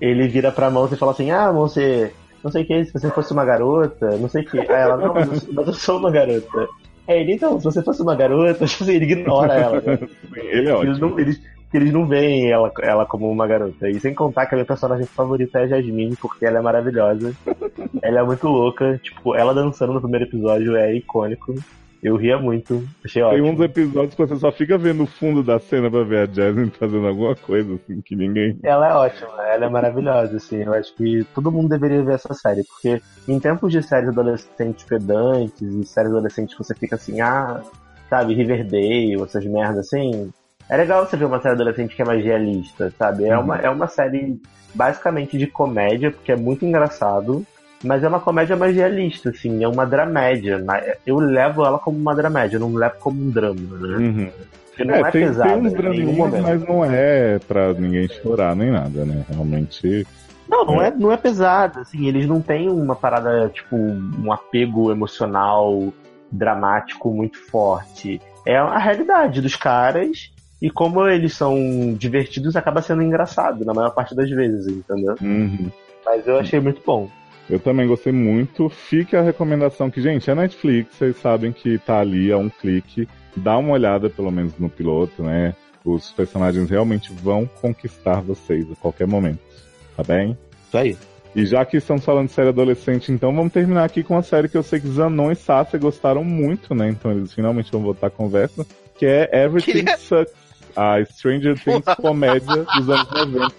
ele 0.00 0.28
vira 0.28 0.50
pra 0.52 0.70
Monse 0.70 0.94
e 0.94 0.98
fala 0.98 1.12
assim, 1.12 1.30
ah, 1.30 1.52
Monse, 1.52 2.10
não 2.42 2.50
sei 2.50 2.62
o 2.62 2.66
que, 2.66 2.84
se 2.84 2.92
você 2.92 3.10
fosse 3.10 3.32
uma 3.32 3.44
garota, 3.44 4.16
não 4.18 4.28
sei 4.28 4.42
o 4.42 4.46
que. 4.46 4.58
Aí 4.58 4.66
ela, 4.68 4.96
não, 4.96 5.14
mas 5.14 5.28
eu, 5.28 5.34
sou- 5.40 5.54
mas 5.54 5.66
eu 5.66 5.74
sou 5.74 5.98
uma 5.98 6.10
garota. 6.10 6.68
É 7.06 7.20
ele, 7.20 7.34
então, 7.34 7.58
se 7.58 7.64
você 7.64 7.82
fosse 7.82 8.00
uma 8.02 8.14
garota, 8.16 8.64
assim, 8.64 8.92
ele 8.92 9.04
ignora 9.04 9.54
ela. 9.54 9.80
né? 9.80 9.98
Ele 10.36 10.68
é 10.70 10.80
Eles 10.80 10.98
não, 10.98 11.18
eles, 11.18 11.40
eles 11.76 11.92
não 11.92 12.06
veem 12.06 12.50
ela, 12.50 12.70
ela 12.82 13.06
como 13.06 13.30
uma 13.30 13.46
garota. 13.46 13.88
E 13.88 13.98
sem 14.00 14.14
contar 14.14 14.46
que 14.46 14.54
a 14.54 14.56
minha 14.56 14.66
personagem 14.66 15.06
favorita 15.06 15.58
é 15.58 15.64
a 15.64 15.66
Jasmine, 15.66 16.16
porque 16.16 16.44
ela 16.44 16.58
é 16.58 16.62
maravilhosa. 16.62 17.34
ela 18.02 18.20
é 18.20 18.22
muito 18.22 18.46
louca. 18.46 18.98
Tipo, 19.02 19.34
ela 19.34 19.54
dançando 19.54 19.92
no 19.92 20.00
primeiro 20.00 20.26
episódio 20.26 20.76
é 20.76 20.94
icônico. 20.94 21.54
Eu 22.04 22.16
ria 22.16 22.38
muito. 22.38 22.86
Achei 23.02 23.22
Tem 23.22 23.40
ótimo. 23.40 23.48
uns 23.48 23.60
episódios 23.60 24.14
que 24.14 24.26
você 24.26 24.36
só 24.36 24.52
fica 24.52 24.76
vendo 24.76 25.04
o 25.04 25.06
fundo 25.06 25.42
da 25.42 25.58
cena 25.58 25.90
pra 25.90 26.04
ver 26.04 26.28
a 26.28 26.32
Jasmine 26.32 26.70
fazendo 26.70 27.06
alguma 27.08 27.34
coisa, 27.34 27.74
assim, 27.76 28.02
que 28.02 28.14
ninguém. 28.14 28.58
Ela 28.62 28.90
é 28.90 28.94
ótima, 28.94 29.46
ela 29.48 29.64
é 29.64 29.68
maravilhosa, 29.70 30.36
assim. 30.36 30.62
Eu 30.62 30.74
acho 30.74 30.94
que 30.94 31.24
todo 31.34 31.50
mundo 31.50 31.70
deveria 31.70 32.04
ver 32.04 32.16
essa 32.16 32.34
série, 32.34 32.62
porque 32.64 33.00
em 33.26 33.40
tempos 33.40 33.72
de 33.72 33.82
séries 33.82 34.10
adolescentes 34.10 34.84
pedantes 34.84 35.62
e 35.62 35.84
séries 35.86 36.12
adolescentes 36.12 36.54
que 36.54 36.62
você 36.62 36.74
fica 36.74 36.96
assim, 36.96 37.22
ah, 37.22 37.62
sabe, 38.10 38.34
Riverdale, 38.34 39.22
essas 39.22 39.46
merdas 39.46 39.86
assim. 39.86 40.30
É 40.68 40.76
legal 40.76 41.06
você 41.06 41.16
ver 41.16 41.26
uma 41.26 41.40
série 41.40 41.54
adolescente 41.54 41.94
que 41.94 42.02
é 42.02 42.04
mais 42.04 42.24
realista, 42.24 42.92
sabe? 42.98 43.26
É, 43.26 43.36
uma, 43.36 43.58
é 43.58 43.68
uma 43.68 43.86
série 43.86 44.40
basicamente 44.74 45.36
de 45.36 45.46
comédia, 45.46 46.10
porque 46.10 46.32
é 46.32 46.36
muito 46.36 46.64
engraçado, 46.64 47.44
mas 47.82 48.02
é 48.02 48.08
uma 48.08 48.20
comédia 48.20 48.56
mais 48.56 48.74
realista, 48.74 49.30
assim, 49.30 49.62
é 49.62 49.68
uma 49.68 49.84
dramédia. 49.84 50.64
Eu 51.06 51.18
levo 51.18 51.64
ela 51.64 51.78
como 51.78 51.98
uma 51.98 52.14
dramédia, 52.14 52.56
eu 52.56 52.60
não 52.60 52.74
levo 52.74 52.94
como 52.98 53.22
um 53.22 53.30
drama, 53.30 53.78
né? 53.78 53.96
Uhum. 53.96 54.30
Porque 54.68 54.84
não 54.84 54.94
é, 54.94 55.10
tem, 55.10 55.26
pesado 55.26 55.50
tem 55.50 55.58
uns 55.60 55.72
draminhas, 55.72 56.42
mas 56.42 56.62
não 56.66 56.84
é 56.84 57.38
pra 57.38 57.72
ninguém 57.74 58.08
chorar 58.08 58.56
nem 58.56 58.70
nada, 58.72 59.04
né? 59.04 59.24
Realmente. 59.28 60.04
Não, 60.48 60.64
não 60.64 60.82
é, 60.82 60.90
não 60.90 61.12
é 61.12 61.16
pesado, 61.16 61.80
assim, 61.80 62.06
eles 62.08 62.26
não 62.26 62.40
têm 62.40 62.68
uma 62.68 62.96
parada, 62.96 63.48
tipo, 63.48 63.76
um 63.76 64.32
apego 64.32 64.90
emocional 64.90 65.92
dramático 66.30 67.10
muito 67.10 67.38
forte. 67.38 68.20
É 68.44 68.56
a 68.56 68.78
realidade 68.78 69.40
dos 69.40 69.56
caras 69.56 70.33
e 70.64 70.70
como 70.70 71.06
eles 71.06 71.34
são 71.34 71.94
divertidos, 71.98 72.56
acaba 72.56 72.80
sendo 72.80 73.02
engraçado 73.02 73.66
na 73.66 73.74
maior 73.74 73.90
parte 73.90 74.14
das 74.14 74.30
vezes, 74.30 74.66
entendeu? 74.66 75.14
Uhum. 75.20 75.70
Mas 76.06 76.26
eu 76.26 76.38
achei 76.38 76.58
muito 76.58 76.80
bom. 76.86 77.10
Eu 77.50 77.58
também 77.60 77.86
gostei 77.86 78.14
muito. 78.14 78.70
Fica 78.70 79.18
a 79.20 79.22
recomendação 79.22 79.90
que, 79.90 80.00
gente, 80.00 80.30
é 80.30 80.34
Netflix, 80.34 80.94
vocês 80.96 81.16
sabem 81.18 81.52
que 81.52 81.76
tá 81.78 82.00
ali 82.00 82.32
a 82.32 82.38
um 82.38 82.48
clique. 82.48 83.06
Dá 83.36 83.58
uma 83.58 83.72
olhada, 83.74 84.08
pelo 84.08 84.30
menos, 84.30 84.58
no 84.58 84.70
piloto, 84.70 85.22
né? 85.22 85.54
Os 85.84 86.10
personagens 86.12 86.70
realmente 86.70 87.12
vão 87.12 87.44
conquistar 87.60 88.22
vocês 88.22 88.64
a 88.72 88.76
qualquer 88.76 89.06
momento. 89.06 89.40
Tá 89.94 90.02
bem? 90.02 90.38
Isso 90.66 90.78
aí. 90.78 90.96
E 91.36 91.44
já 91.44 91.62
que 91.66 91.76
estamos 91.76 92.02
falando 92.06 92.28
de 92.28 92.32
série 92.32 92.48
adolescente, 92.48 93.12
então 93.12 93.34
vamos 93.36 93.52
terminar 93.52 93.84
aqui 93.84 94.02
com 94.02 94.14
uma 94.14 94.22
série 94.22 94.48
que 94.48 94.56
eu 94.56 94.62
sei 94.62 94.80
que 94.80 94.88
Zanon 94.88 95.30
e 95.30 95.36
Sasha 95.36 95.76
gostaram 95.76 96.24
muito, 96.24 96.74
né? 96.74 96.88
Então 96.88 97.10
eles 97.10 97.34
finalmente 97.34 97.70
vão 97.70 97.82
voltar 97.82 98.06
a 98.06 98.10
conversa, 98.10 98.64
que 98.96 99.04
é 99.04 99.28
Everything 99.44 99.72
Queria- 99.84 99.98
Sucks, 99.98 100.32
a 100.76 101.04
Stranger 101.04 101.58
Things 101.58 101.84
comédia 102.00 102.64
dos 102.76 102.88
anos 102.88 103.10
90. 103.10 103.54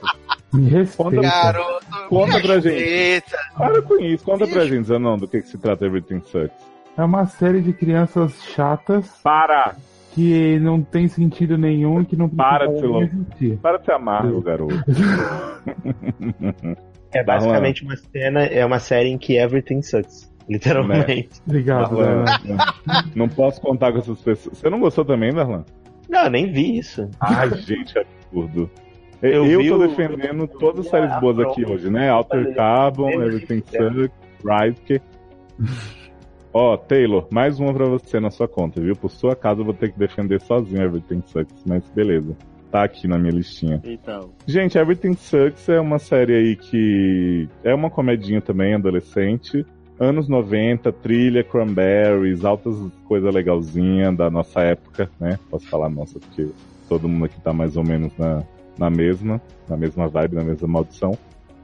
Me 0.54 0.70
respeita. 0.70 1.22
Garoto, 1.22 1.86
Conta 2.10 2.40
pra 2.40 2.60
gente. 2.60 3.24
Para 3.58 3.82
com 3.82 4.00
isso, 4.00 4.24
conta 4.24 4.48
pra 4.48 4.66
gente, 4.66 4.88
Zanon, 4.88 5.18
do 5.18 5.28
que, 5.28 5.42
que 5.42 5.48
se 5.48 5.58
trata 5.58 5.86
Everything 5.86 6.22
Sucks. 6.22 6.52
É 6.98 7.04
uma 7.04 7.26
série 7.26 7.62
de 7.62 7.74
crianças 7.74 8.34
chatas 8.56 9.10
Para! 9.22 9.76
que 10.14 10.58
não 10.60 10.82
tem 10.82 11.10
sentido 11.10 11.58
nenhum 11.58 12.02
e 12.02 12.06
que 12.06 12.16
não 12.16 12.30
Para 12.30 12.68
de 12.68 12.80
ser. 12.80 13.58
Para 13.58 13.78
de 13.78 13.86
ser 13.86 13.92
amargo, 13.92 14.42
garoto. 14.42 14.76
É 17.14 17.24
basicamente 17.24 17.82
uma 17.82 17.96
cena, 17.96 18.44
é 18.44 18.66
uma 18.66 18.78
série 18.78 19.08
em 19.08 19.18
que 19.18 19.38
everything 19.38 19.82
sucks. 19.82 20.30
Literalmente. 20.50 21.30
Obrigado, 21.48 21.96
Darlan, 21.96 22.26
Darlan. 22.26 22.58
não 23.16 23.30
posso 23.30 23.62
contar 23.62 23.94
com 23.94 24.00
essas 24.00 24.20
pessoas. 24.20 24.58
Você 24.58 24.70
não 24.70 24.82
gostou 24.82 25.06
também, 25.06 25.34
Darlan? 25.34 25.64
Não, 26.10 26.26
eu 26.26 26.30
nem 26.30 26.52
vi 26.52 26.78
isso. 26.78 27.10
Ai, 27.20 27.50
gente, 27.58 27.98
é 27.98 28.02
absurdo. 28.02 28.70
Eu 29.22 29.46
Eu, 29.46 29.60
vi 29.60 29.70
tô 29.70 29.76
o- 29.78 29.88
defendendo 29.88 30.48
todas 30.48 30.86
as 30.86 30.92
séries 30.92 31.12
a 31.12 31.20
boas 31.20 31.40
aqui 31.40 31.66
hoje, 31.66 31.90
né? 31.90 32.10
Alter 32.10 32.54
Carbon, 32.54 33.10
Everything 33.10 33.64
zero. 33.72 34.04
Sucks, 34.04 34.12
Rise. 34.44 35.02
Ó, 36.54 36.78
Taylor, 36.78 37.28
mais 37.32 37.60
uma 37.60 37.74
pra 37.74 37.86
você 37.86 38.20
na 38.20 38.32
sua 38.32 38.48
conta, 38.48 38.80
viu? 38.80 38.96
Por 38.96 39.10
sua 39.12 39.36
casa 39.36 39.60
eu 39.62 39.66
vou 39.66 39.74
ter 39.74 39.92
que 39.92 40.00
defender 40.00 40.40
sozinho 40.42 40.82
Everything 40.82 41.22
Sucks, 41.26 41.64
mas 41.66 41.84
beleza. 41.90 42.36
tá 42.72 42.84
aqui 42.84 43.08
na 43.08 43.18
minha 43.18 43.34
listinha. 43.34 43.82
Então. 43.84 44.30
Gente, 44.48 44.78
Everything 44.78 45.14
Sucks 45.16 45.68
é 45.70 45.80
uma 45.80 46.00
série 46.00 46.34
aí 46.34 46.56
que 46.56 47.48
é 47.64 47.74
uma 47.74 47.90
comedinha 47.90 48.42
também, 48.42 48.74
adolescente. 48.74 49.66
Anos 50.00 50.28
90, 50.28 50.92
trilha, 50.92 51.44
cranberries, 51.44 52.44
altas 52.44 52.76
coisa 53.06 53.30
legalzinha 53.30 54.12
da 54.12 54.30
nossa 54.30 54.60
época, 54.62 55.10
né? 55.20 55.40
Posso 55.50 55.68
falar 55.68 55.90
nossa, 55.90 56.20
porque 56.20 56.50
todo 56.90 57.08
mundo 57.08 57.26
aqui 57.26 57.40
tá 57.40 57.54
mais 57.54 57.78
ou 57.78 57.84
menos 57.84 58.12
na, 58.18 58.44
na 58.78 58.90
mesma, 58.90 59.42
na 59.70 59.78
mesma 59.78 60.08
vibe, 60.08 60.36
na 60.36 60.44
mesma 60.44 60.68
maldição. 60.68 61.18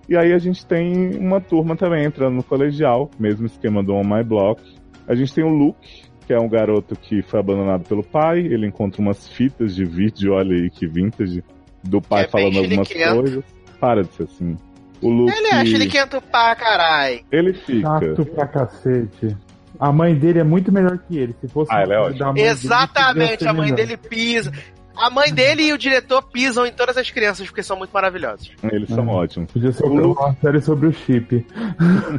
E 0.07 0.15
aí 0.17 0.33
a 0.33 0.37
gente 0.37 0.65
tem 0.65 1.17
uma 1.17 1.41
turma 1.41 1.75
também 1.75 2.05
entrando 2.05 2.35
no 2.35 2.43
colegial, 2.43 3.09
mesmo 3.19 3.45
esquema 3.45 3.83
do 3.83 3.93
On 3.93 4.03
My 4.03 4.23
Block. 4.23 4.61
A 5.07 5.13
gente 5.13 5.33
tem 5.33 5.43
o 5.43 5.49
Luke, 5.49 6.03
que 6.25 6.33
é 6.33 6.39
um 6.39 6.47
garoto 6.47 6.95
que 6.95 7.21
foi 7.21 7.39
abandonado 7.39 7.87
pelo 7.87 8.03
pai, 8.03 8.39
ele 8.39 8.67
encontra 8.67 9.01
umas 9.01 9.27
fitas 9.27 9.75
de 9.75 9.83
vídeo, 9.83 10.33
olha 10.33 10.55
aí 10.55 10.69
que 10.69 10.87
vintage, 10.87 11.43
do 11.83 12.01
pai 12.01 12.23
É 12.23 12.27
falando 12.27 12.59
algumas 12.59 12.87
coisas. 12.91 13.43
Para 13.79 14.03
de 14.03 14.13
ser 14.13 14.23
assim. 14.23 14.55
O 15.01 15.09
Luke. 15.09 15.33
Ele 15.35 15.47
acha 15.47 15.75
ele 15.75 15.87
quento 15.87 16.21
pra 16.21 16.55
carai. 16.55 17.21
Ele 17.31 17.53
fica. 17.53 17.87
Chato 17.99 18.25
pra 18.25 18.47
cacete. 18.47 19.35
A 19.79 19.91
mãe 19.91 20.13
dele 20.13 20.39
é 20.39 20.43
muito 20.43 20.71
melhor 20.71 20.97
que 20.99 21.17
ele. 21.17 21.35
Se 21.41 21.47
fosse 21.47 21.73
Ah, 21.73 21.81
ela 21.81 21.93
é 21.95 21.99
ótima. 21.99 22.19
da 22.19 22.25
mãe 22.25 22.33
dele, 22.35 22.47
Exatamente, 22.49 23.31
podia 23.37 23.49
a 23.49 23.53
mãe 23.53 23.69
ser 23.69 23.75
dele 23.75 23.97
pisa. 23.97 24.51
A 24.95 25.09
mãe 25.09 25.33
dele 25.33 25.63
e 25.63 25.73
o 25.73 25.77
diretor 25.77 26.21
pisam 26.21 26.65
em 26.67 26.71
todas 26.71 26.97
as 26.97 27.09
crianças 27.09 27.47
porque 27.47 27.63
são 27.63 27.77
muito 27.77 27.91
maravilhosos. 27.91 28.51
Eles 28.71 28.89
são 28.89 29.09
Ah, 29.09 29.13
ótimos. 29.13 29.51
Podia 29.51 29.71
ser 29.71 29.85
O 29.85 29.93
Luke- 29.93 30.21
uma 30.21 30.35
série 30.35 30.61
sobre 30.61 30.87
o 30.87 30.93
chip. 30.93 31.45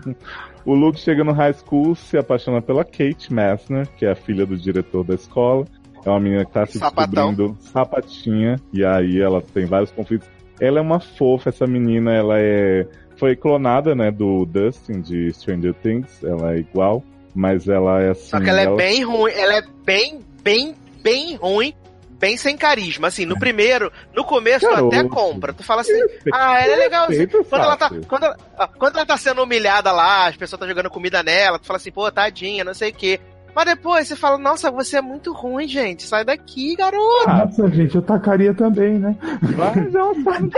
O 0.64 0.74
Luke 0.74 0.98
chega 1.00 1.24
no 1.24 1.32
high 1.32 1.52
school, 1.54 1.94
se 1.96 2.16
apaixona 2.16 2.62
pela 2.62 2.84
Kate 2.84 3.32
Messner, 3.32 3.86
que 3.96 4.06
é 4.06 4.12
a 4.12 4.14
filha 4.14 4.46
do 4.46 4.56
diretor 4.56 5.02
da 5.04 5.14
escola. 5.14 5.64
É 6.04 6.09
uma 6.09 6.20
menina 6.20 6.44
que 6.44 6.52
tá 6.52 6.64
se 6.66 6.78
Sapatão. 6.78 7.28
descobrindo 7.34 7.56
sapatinha, 7.60 8.56
e 8.72 8.84
aí 8.84 9.20
ela 9.20 9.42
tem 9.42 9.66
vários 9.66 9.90
conflitos. 9.90 10.28
Ela 10.62 10.78
é 10.78 10.80
uma 10.80 11.01
fofa, 11.01 11.48
essa 11.48 11.66
menina, 11.66 12.14
ela 12.14 12.39
é. 12.39 12.86
Foi 13.16 13.34
clonada, 13.34 13.97
né, 13.97 14.12
do 14.12 14.47
Dustin 14.47 15.01
de 15.01 15.32
Stranger 15.32 15.74
Things, 15.74 16.22
ela 16.22 16.55
é 16.55 16.59
igual, 16.59 17.05
mas 17.34 17.68
ela 17.68 18.01
é 18.01 18.10
assim. 18.10 18.30
Só 18.30 18.40
que 18.40 18.48
ela 18.48 18.60
é 18.60 18.76
bem 18.76 19.05
ruim, 19.05 19.32
ela 19.32 19.56
é 19.56 19.62
bem, 19.84 20.20
bem, 20.43 20.74
bem 21.02 21.34
ruim, 21.34 21.74
bem 22.10 22.36
sem 22.36 22.56
carisma. 22.56 23.09
Assim, 23.09 23.26
no 23.26 23.36
primeiro, 23.36 23.90
no 24.14 24.24
começo 24.24 24.64
tu 24.68 24.86
até 24.86 25.02
compra. 25.02 25.52
Tu 25.52 25.64
fala 25.64 25.80
assim, 25.80 26.01
ah, 26.32 26.60
ela 26.62 26.74
é 26.74 26.76
legal. 26.76 27.09
Respeita, 27.09 27.43
Quando 27.43 27.62
ela, 27.64 27.76
tá, 27.76 27.90
quando, 28.09 28.24
ela, 28.24 28.36
quando 28.78 28.97
ela 28.97 29.06
tá 29.06 29.16
sendo 29.16 29.43
humilhada 29.43 29.90
lá, 29.90 30.28
as 30.28 30.36
pessoas 30.36 30.52
estão 30.52 30.68
jogando 30.68 30.89
comida 30.89 31.24
nela, 31.24 31.59
tu 31.59 31.66
fala 31.66 31.78
assim, 31.78 31.90
pô, 31.90 32.09
tadinha, 32.12 32.62
não 32.62 32.74
sei 32.74 32.90
o 32.90 32.94
quê. 32.94 33.18
Mas 33.54 33.66
depois 33.66 34.08
você 34.08 34.16
fala, 34.16 34.38
nossa, 34.38 34.70
você 34.70 34.96
é 34.96 35.02
muito 35.02 35.32
ruim, 35.32 35.68
gente. 35.68 36.04
Sai 36.04 36.24
daqui, 36.24 36.74
garoto. 36.74 37.28
Nossa, 37.28 37.68
gente, 37.70 37.94
eu 37.94 38.02
tacaria 38.02 38.54
também, 38.54 38.98
né? 38.98 39.16
Vai, 39.42 39.90
já 39.90 40.14
sabe. 40.24 40.50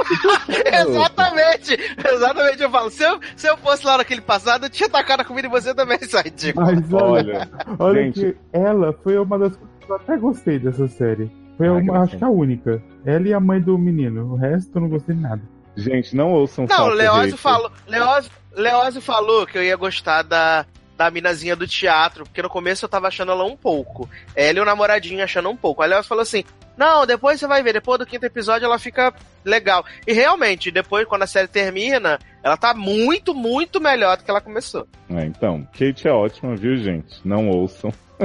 exatamente, 0.89 1.79
exatamente. 2.13 2.63
Eu 2.63 2.71
falo, 2.71 2.91
se 2.91 3.03
eu, 3.03 3.21
se 3.37 3.49
eu 3.49 3.57
fosse 3.57 3.85
lá 3.85 3.99
naquele 3.99 4.21
passado, 4.21 4.67
eu 4.67 4.71
tinha 4.71 4.89
tacado 4.89 5.23
a 5.23 5.25
comida 5.25 5.49
em 5.49 5.51
você 5.51 5.75
também, 5.75 5.99
sai 6.03 6.31
de 6.31 6.55
Mas 6.55 6.93
olha, 6.93 7.49
Olha, 7.79 8.03
gente. 8.05 8.21
que 8.21 8.37
ela 8.53 8.93
foi 9.03 9.19
uma 9.19 9.39
das 9.39 9.57
coisas 9.57 9.75
que 9.81 9.91
eu 9.91 9.97
até 9.97 10.17
gostei 10.17 10.59
dessa 10.59 10.87
série. 10.87 11.31
Foi 11.57 11.69
uma, 11.69 12.03
acho 12.03 12.17
que 12.17 12.25
a 12.25 12.29
única. 12.29 12.83
Ela 13.05 13.29
e 13.29 13.35
a 13.35 13.41
mãe 13.41 13.61
do 13.61 13.77
menino. 13.79 14.33
O 14.33 14.37
resto 14.37 14.77
eu 14.77 14.83
não 14.83 14.89
gostei 14.89 15.15
de 15.15 15.21
nada. 15.21 15.43
Gente, 15.77 16.15
não 16.15 16.33
ouçam 16.33 16.67
Não, 16.69 16.87
Leózio 16.89 17.37
falou, 17.37 17.71
Leózio, 17.89 18.31
Leózio 18.53 19.03
falou 19.03 19.45
que 19.45 19.59
eu 19.59 19.63
ia 19.63 19.77
gostar 19.77 20.23
da, 20.23 20.65
da 20.97 21.11
minazinha 21.11 21.57
do 21.57 21.67
teatro, 21.67 22.25
porque 22.25 22.43
no 22.43 22.49
começo 22.49 22.85
eu 22.85 22.89
tava 22.89 23.09
achando 23.09 23.33
ela 23.33 23.45
um 23.45 23.57
pouco. 23.57 24.09
Ela 24.35 24.59
e 24.59 24.63
o 24.63 24.65
namoradinho 24.65 25.23
achando 25.23 25.51
um 25.51 25.57
pouco. 25.57 25.83
Aí 25.83 25.89
Leózio 25.89 26.09
falou 26.09 26.23
assim: 26.23 26.45
Não, 26.77 27.07
depois 27.07 27.41
você 27.41 27.47
vai 27.47 27.63
ver, 27.63 27.73
depois 27.73 27.99
do 27.99 28.07
quinto 28.07 28.25
episódio 28.27 28.67
ela 28.67 28.79
fica 28.79 29.13
legal. 29.45 29.85
E 30.07 30.13
realmente, 30.13 30.71
depois, 30.71 31.07
quando 31.07 31.23
a 31.23 31.27
série 31.27 31.49
termina, 31.49 32.19
ela 32.43 32.57
tá 32.57 32.75
muito, 32.75 33.35
muito 33.35 33.81
melhor 33.81 34.17
do 34.17 34.25
que 34.25 34.31
ela 34.31 34.41
começou. 34.41 34.87
É, 35.11 35.25
então, 35.25 35.67
Kate 35.73 36.09
é 36.09 36.13
ótima, 36.13 36.55
viu, 36.57 36.77
gente? 36.77 37.21
Não 37.25 37.49
ouçam. 37.49 37.93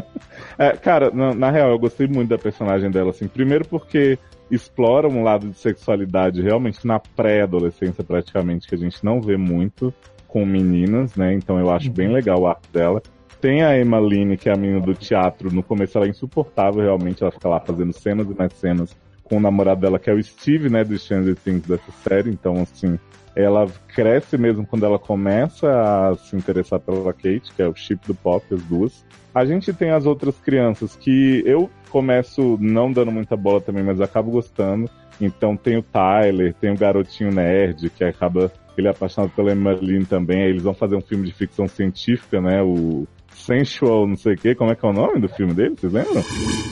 É, 0.57 0.73
cara, 0.73 1.09
na, 1.11 1.33
na 1.33 1.49
real, 1.49 1.71
eu 1.71 1.79
gostei 1.79 2.07
muito 2.07 2.29
da 2.29 2.37
personagem 2.37 2.91
dela, 2.91 3.09
assim. 3.09 3.27
Primeiro 3.27 3.65
porque 3.65 4.19
explora 4.51 5.07
um 5.07 5.23
lado 5.23 5.49
de 5.49 5.57
sexualidade 5.57 6.41
realmente 6.41 6.85
na 6.85 6.99
pré-adolescência, 6.99 8.03
praticamente, 8.03 8.67
que 8.67 8.75
a 8.75 8.77
gente 8.77 9.03
não 9.03 9.21
vê 9.21 9.37
muito 9.37 9.93
com 10.29 10.45
meninas, 10.45 11.15
né? 11.15 11.33
Então 11.33 11.59
eu 11.59 11.69
acho 11.69 11.91
bem 11.91 12.07
legal 12.07 12.39
o 12.39 12.47
arco 12.47 12.67
dela. 12.71 13.01
Tem 13.41 13.63
a 13.63 13.77
Emmaline, 13.79 14.37
que 14.37 14.49
é 14.49 14.53
a 14.53 14.57
menina 14.57 14.79
do 14.79 14.93
teatro. 14.93 15.53
No 15.53 15.63
começo 15.63 15.97
ela 15.97 16.07
é 16.07 16.09
insuportável, 16.09 16.81
realmente. 16.81 17.21
Ela 17.21 17.31
fica 17.31 17.49
lá 17.49 17.59
fazendo 17.59 17.91
cenas 17.91 18.29
e 18.29 18.33
mais 18.33 18.53
cenas 18.53 18.95
com 19.23 19.37
o 19.37 19.39
namorado 19.39 19.81
dela, 19.81 19.99
que 19.99 20.09
é 20.09 20.13
o 20.13 20.23
Steve, 20.23 20.69
né? 20.69 20.83
Do 20.83 20.97
Stranger 20.97 21.35
Things 21.35 21.67
dessa 21.67 21.91
série. 22.03 22.29
Então, 22.29 22.61
assim, 22.61 22.99
ela 23.35 23.67
cresce 23.93 24.37
mesmo 24.37 24.65
quando 24.65 24.85
ela 24.85 24.99
começa 24.99 25.69
a 25.69 26.15
se 26.15 26.35
interessar 26.35 26.79
pela 26.79 27.13
Kate, 27.13 27.53
que 27.55 27.61
é 27.61 27.67
o 27.67 27.75
chip 27.75 28.05
do 28.07 28.15
pop, 28.15 28.43
as 28.53 28.61
duas. 28.63 29.05
A 29.33 29.45
gente 29.45 29.71
tem 29.71 29.91
as 29.91 30.05
outras 30.05 30.37
crianças 30.39 30.95
que 30.95 31.43
eu 31.45 31.69
começo 31.89 32.57
não 32.59 32.91
dando 32.91 33.11
muita 33.11 33.37
bola 33.37 33.61
também, 33.61 33.83
mas 33.83 34.01
acabo 34.01 34.31
gostando. 34.31 34.89
Então 35.21 35.55
tem 35.55 35.77
o 35.77 35.83
Tyler, 35.83 36.53
tem 36.53 36.71
o 36.71 36.77
garotinho 36.77 37.31
nerd, 37.31 37.89
que 37.89 38.03
acaba. 38.03 38.51
Ele 38.79 38.87
é 38.87 38.91
apaixonado 38.91 39.31
pela 39.35 39.51
Emmeline 39.51 40.05
também. 40.05 40.43
Aí 40.43 40.49
eles 40.49 40.63
vão 40.63 40.73
fazer 40.73 40.95
um 40.95 41.01
filme 41.01 41.25
de 41.27 41.33
ficção 41.33 41.67
científica, 41.67 42.39
né? 42.41 42.61
O 42.61 43.05
Sensual, 43.33 44.07
não 44.07 44.15
sei 44.17 44.33
o 44.33 44.37
quê. 44.37 44.55
Como 44.55 44.71
é 44.71 44.75
que 44.75 44.85
é 44.85 44.89
o 44.89 44.93
nome 44.93 45.19
do 45.19 45.29
filme 45.29 45.53
dele? 45.53 45.75
Vocês 45.77 45.91
lembram? 45.93 46.23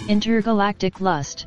Intergalactic 0.08 1.00
Lust. 1.00 1.46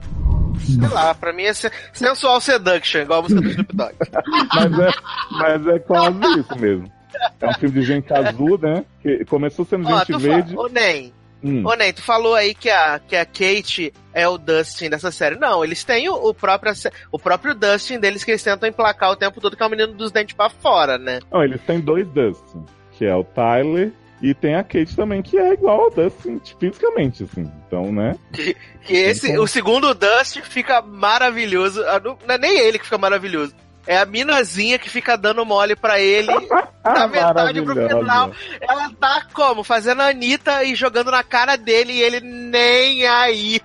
Sei 0.58 0.88
lá, 0.88 1.14
pra 1.14 1.32
mim 1.32 1.44
é 1.44 1.54
se- 1.54 1.70
sensual 1.92 2.40
seduction, 2.40 3.00
igual 3.00 3.20
a 3.20 3.22
música 3.22 3.40
do 3.40 3.48
Snoop 3.48 3.74
Dogg. 3.76 3.94
mas, 4.54 4.78
é, 4.78 4.90
mas 5.30 5.66
é 5.66 5.78
quase 5.78 6.18
isso 6.40 6.58
mesmo. 6.58 6.92
É 7.40 7.48
um 7.48 7.54
filme 7.54 7.74
de 7.80 7.82
gente 7.82 8.12
azul, 8.12 8.58
né? 8.58 8.84
Que 9.02 9.24
começou 9.24 9.64
sendo 9.64 9.88
Ó, 9.88 9.98
gente 9.98 10.18
verde. 10.18 10.56
Ô, 10.56 10.68
Nen, 10.68 11.12
Hum. 11.42 11.62
Ô, 11.64 11.74
Nen, 11.74 11.92
tu 11.92 12.02
falou 12.02 12.34
aí 12.34 12.54
que 12.54 12.68
a, 12.68 12.98
que 12.98 13.16
a 13.16 13.24
Kate 13.24 13.92
é 14.12 14.28
o 14.28 14.36
Dustin 14.36 14.90
dessa 14.90 15.10
série. 15.10 15.36
Não, 15.36 15.64
eles 15.64 15.84
têm 15.84 16.08
o, 16.08 16.14
o 16.14 16.34
próprio, 16.34 16.72
o 17.10 17.18
próprio 17.18 17.54
Dustin 17.54 17.98
deles 17.98 18.22
que 18.22 18.30
eles 18.30 18.42
tentam 18.42 18.68
emplacar 18.68 19.10
o 19.10 19.16
tempo 19.16 19.40
todo, 19.40 19.56
que 19.56 19.62
é 19.62 19.66
o 19.66 19.70
menino 19.70 19.92
dos 19.92 20.12
dentes 20.12 20.34
pra 20.34 20.50
fora, 20.50 20.98
né? 20.98 21.20
Não, 21.30 21.42
eles 21.42 21.60
têm 21.62 21.80
dois 21.80 22.06
Dustin, 22.08 22.64
que 22.92 23.04
é 23.04 23.14
o 23.14 23.24
Tyler 23.24 23.92
e 24.22 24.34
tem 24.34 24.54
a 24.54 24.62
Kate 24.62 24.94
também, 24.94 25.22
que 25.22 25.38
é 25.38 25.54
igual 25.54 25.82
ao 25.82 25.90
Dustin 25.90 26.40
fisicamente, 26.58 27.24
assim. 27.24 27.50
Então, 27.66 27.90
né? 27.90 28.16
Que, 28.32 28.54
que 28.82 28.94
esse, 28.94 29.38
o 29.38 29.46
segundo 29.46 29.94
Dustin 29.94 30.42
fica 30.42 30.82
maravilhoso. 30.82 31.82
Ah, 31.84 32.00
não 32.00 32.18
é 32.28 32.38
nem 32.38 32.58
ele 32.58 32.78
que 32.78 32.84
fica 32.84 32.98
maravilhoso. 32.98 33.54
É 33.86 33.96
a 33.98 34.04
minazinha 34.06 34.78
que 34.78 34.88
fica 34.90 35.16
dando 35.16 35.44
mole 35.44 35.74
pra 35.74 35.98
ele 35.98 36.28
da 36.84 37.08
metade 37.08 37.62
pro 37.62 37.74
final. 37.74 38.30
Ela 38.60 38.90
tá 39.00 39.26
como? 39.32 39.64
Fazendo 39.64 40.02
a 40.02 40.08
Anitta 40.08 40.62
e 40.64 40.74
jogando 40.74 41.10
na 41.10 41.22
cara 41.22 41.56
dele 41.56 41.92
e 41.94 42.02
ele 42.02 42.20
nem 42.20 43.06
aí. 43.06 43.60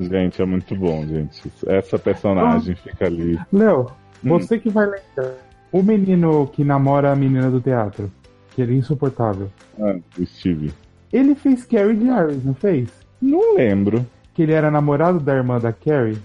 Gente, 0.00 0.42
é 0.42 0.44
muito 0.44 0.74
bom, 0.74 1.06
gente. 1.06 1.40
Essa 1.66 1.96
personagem 1.96 2.74
fica 2.74 3.06
ali. 3.06 3.38
Léo, 3.52 3.92
Hum. 4.24 4.28
você 4.38 4.58
que 4.58 4.68
vai 4.68 4.86
lembrar. 4.86 5.34
O 5.70 5.82
menino 5.82 6.46
que 6.48 6.64
namora 6.64 7.12
a 7.12 7.16
menina 7.16 7.50
do 7.50 7.60
teatro, 7.60 8.10
que 8.50 8.62
ele 8.62 8.74
é 8.74 8.78
insuportável. 8.78 9.50
Ah, 9.80 9.96
o 10.18 10.26
Steve. 10.26 10.72
Ele 11.12 11.34
fez 11.34 11.64
Carrie 11.64 11.96
Diaries, 11.96 12.44
não 12.44 12.54
fez? 12.54 12.88
Não 13.20 13.54
lembro. 13.56 14.04
Que 14.34 14.42
ele 14.42 14.52
era 14.52 14.70
namorado 14.70 15.20
da 15.20 15.34
irmã 15.34 15.58
da 15.58 15.72
Carrie? 15.72 16.18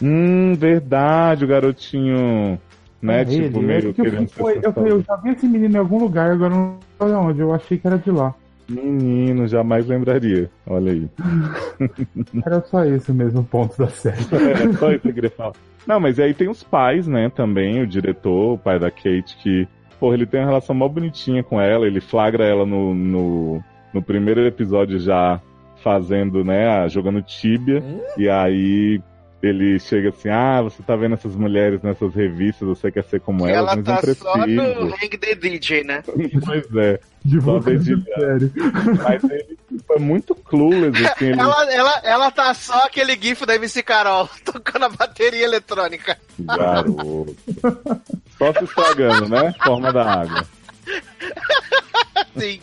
Hum, 0.00 0.54
verdade, 0.54 1.44
o 1.44 1.48
garotinho, 1.48 2.58
né? 3.00 3.20
É 3.22 3.24
tipo, 3.24 3.58
ele, 3.58 3.58
é 3.58 3.60
meio 3.60 3.82
porque 3.82 4.00
eu, 4.00 4.04
querendo 4.04 4.28
fui- 4.28 4.54
ser 4.54 4.64
eu, 4.64 4.86
eu 4.86 5.02
já 5.02 5.16
vi 5.16 5.30
esse 5.30 5.46
menino 5.46 5.74
em 5.74 5.78
algum 5.78 5.98
lugar, 5.98 6.30
agora 6.30 6.54
não 6.54 6.78
sei 6.98 7.12
onde. 7.12 7.40
Eu 7.40 7.52
achei 7.52 7.78
que 7.78 7.86
era 7.86 7.98
de 7.98 8.10
lá. 8.10 8.34
Menino, 8.68 9.46
jamais 9.46 9.86
lembraria. 9.86 10.50
Olha 10.66 10.92
aí. 10.92 11.08
Era 12.46 12.60
só 12.62 12.84
esse 12.84 13.12
mesmo 13.12 13.44
ponto 13.44 13.76
da 13.76 13.88
série. 13.88 14.16
É 14.32 14.72
só 14.74 14.90
isso 14.92 15.00
que 15.02 15.08
eu 15.08 15.14
queria 15.14 15.30
falar. 15.30 15.52
Não, 15.86 15.98
mas 15.98 16.18
aí 16.20 16.32
tem 16.32 16.48
os 16.48 16.62
pais, 16.62 17.06
né, 17.08 17.28
também, 17.28 17.82
o 17.82 17.86
diretor, 17.86 18.54
o 18.54 18.58
pai 18.58 18.78
da 18.78 18.90
Kate, 18.90 19.36
que, 19.42 19.66
porra, 19.98 20.14
ele 20.14 20.26
tem 20.26 20.40
uma 20.40 20.46
relação 20.46 20.74
mó 20.74 20.86
bonitinha 20.88 21.42
com 21.42 21.60
ela, 21.60 21.86
ele 21.86 22.00
flagra 22.00 22.44
ela 22.44 22.64
no, 22.64 22.94
no, 22.94 23.64
no 23.92 24.00
primeiro 24.00 24.40
episódio 24.46 24.98
já 25.00 25.40
fazendo, 25.82 26.44
né, 26.44 26.88
jogando 26.88 27.20
tíbia, 27.20 27.82
e 28.16 28.28
aí 28.28 29.02
ele 29.42 29.76
chega 29.80 30.10
assim, 30.10 30.28
ah, 30.28 30.62
você 30.62 30.80
tá 30.84 30.94
vendo 30.94 31.14
essas 31.14 31.34
mulheres 31.34 31.82
nessas 31.82 32.14
revistas, 32.14 32.68
você 32.68 32.92
quer 32.92 33.02
ser 33.04 33.20
como 33.20 33.44
elas, 33.44 33.72
ela 33.72 33.76
mas 33.76 33.84
tá 33.84 34.06
não 34.06 34.14
só 34.14 34.36
no 34.36 34.44
precisa. 34.44 35.04
Hang 35.04 35.18
the 35.18 35.34
DJ, 35.34 35.84
né? 35.84 36.02
Pois 36.46 36.76
é. 36.76 37.00
Divulgando 37.24 37.64
Só 37.64 37.70
dedilhando. 37.70 38.04
série. 38.18 38.52
Mas 39.02 39.24
ele 39.24 39.58
tipo, 39.68 39.94
é 39.94 39.98
muito 39.98 40.34
clueless, 40.34 41.04
assim, 41.06 41.26
ele... 41.26 41.40
Ela, 41.40 41.72
ela, 41.72 42.00
ela 42.04 42.30
tá 42.30 42.54
só 42.54 42.86
aquele 42.86 43.16
gif 43.20 43.44
da 43.44 43.56
MC 43.56 43.82
Carol 43.82 44.28
tocando 44.44 44.84
a 44.84 44.88
bateria 44.88 45.44
eletrônica. 45.44 46.16
Garoto. 46.38 47.36
Só 48.38 48.52
se 48.52 48.64
estragando, 48.64 49.28
né? 49.28 49.52
Forma 49.64 49.92
da 49.92 50.20
água. 50.20 50.46
Sim. 52.36 52.60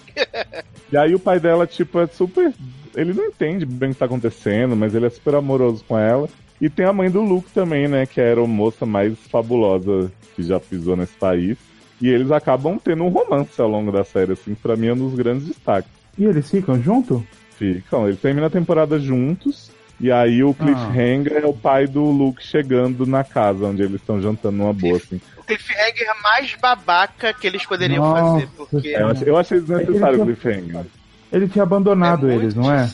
E 0.91 0.97
aí 0.97 1.14
o 1.14 1.19
pai 1.19 1.39
dela, 1.39 1.68
tipo, 1.68 1.99
é 1.99 2.07
super. 2.07 2.53
Ele 2.95 3.14
não 3.14 3.26
entende 3.26 3.65
bem 3.65 3.91
o 3.91 3.93
que 3.93 3.99
tá 3.99 4.06
acontecendo, 4.06 4.76
mas 4.76 4.95
ele 4.95 5.06
é 5.06 5.10
super 5.10 5.35
amoroso 5.35 5.84
com 5.88 5.97
ela. 5.97 6.27
E 6.61 6.69
tem 6.69 6.86
a 6.86 6.94
mãe 6.94 7.10
do 7.10 7.22
Luke 7.22 7.49
também, 7.52 7.88
né? 7.88 8.06
Que 8.06 8.19
era 8.19 8.41
a 8.41 8.48
moça 8.48 8.86
mais 8.86 9.18
fabulosa 9.30 10.11
que 10.36 10.44
já 10.44 10.60
pisou 10.60 10.95
nesse 10.95 11.14
país. 11.14 11.57
E 12.02 12.07
eles 12.07 12.31
acabam 12.31 12.77
tendo 12.77 13.03
um 13.03 13.10
romance 13.10 13.60
ao 13.61 13.68
longo 13.68 13.91
da 13.91 14.03
série, 14.03 14.34
assim, 14.34 14.56
pra 14.56 14.76
mim 14.76 14.88
é 14.88 14.94
um 14.94 15.10
dos 15.10 15.15
grandes 15.15 15.48
destaques. 15.48 15.91
E 16.18 16.26
eles 16.26 16.49
ficam 16.49 16.81
junto? 16.81 17.26
Ficam, 17.57 18.07
eles 18.07 18.22
terminam 18.22 18.48
a 18.48 18.49
temporada 18.49 18.99
juntos. 18.99 19.69
E 19.99 20.10
aí 20.10 20.41
o 20.41 20.53
cliffhanger 20.53 21.44
é 21.44 21.45
o 21.45 21.53
pai 21.53 21.86
do 21.86 22.06
Luke 22.06 22.41
chegando 22.41 23.06
na 23.06 23.22
casa 23.22 23.65
onde 23.65 23.81
eles 23.81 23.95
estão 23.95 24.22
jantando 24.22 24.57
numa 24.57 24.72
boa, 24.72 24.95
assim. 24.95 25.19
O 25.38 25.44
cliffhanger 25.44 26.07
mais 26.23 26.56
babaca 26.56 27.34
que 27.34 27.45
eles 27.45 27.65
poderiam 27.65 28.02
Nossa, 28.02 28.22
fazer, 28.22 28.49
porque... 28.56 28.88
É, 28.90 29.02
eu, 29.02 29.07
achei, 29.10 29.30
eu 29.30 29.38
achei 29.38 29.60
desnecessário 29.60 30.22
o 30.22 30.26
cliffhanger. 30.26 30.86
Ele 31.31 31.49
tinha 31.49 31.64
abandonado 31.64 32.31
eles, 32.31 32.56
não 32.56 32.73
é? 32.73 32.90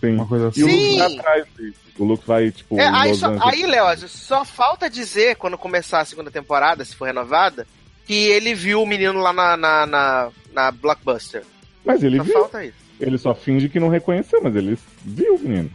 Sim. 0.00 0.14
Uma 0.14 0.26
coisa 0.26 0.48
assim. 0.48 0.60
E 0.60 0.64
o 0.64 0.66
Luke 0.68 0.96
vai 0.98 1.16
atrás 1.16 1.44
disso. 1.56 1.78
O 1.98 2.04
Luke 2.04 2.26
vai, 2.26 2.50
tipo, 2.50 2.78
É, 2.78 2.86
aí, 2.86 3.14
só, 3.14 3.34
aí, 3.40 3.66
Léo, 3.66 4.08
só 4.08 4.44
falta 4.44 4.88
dizer, 4.88 5.36
quando 5.36 5.58
começar 5.58 6.00
a 6.00 6.04
segunda 6.04 6.30
temporada, 6.30 6.84
se 6.84 6.94
for 6.94 7.06
renovada, 7.06 7.66
que 8.06 8.14
ele 8.14 8.54
viu 8.54 8.82
o 8.82 8.86
menino 8.86 9.18
lá 9.20 9.32
na, 9.32 9.56
na, 9.56 9.86
na, 9.86 10.28
na 10.52 10.70
Blockbuster. 10.70 11.42
Mas 11.84 12.02
ele 12.02 12.18
Só 12.18 12.22
viu. 12.22 12.32
falta 12.34 12.64
isso. 12.64 12.76
Ele 13.00 13.18
só 13.18 13.34
finge 13.34 13.68
que 13.68 13.80
não 13.80 13.88
reconheceu, 13.88 14.40
mas 14.42 14.54
ele 14.54 14.78
viu 15.04 15.34
o 15.36 15.38
menino. 15.38 15.70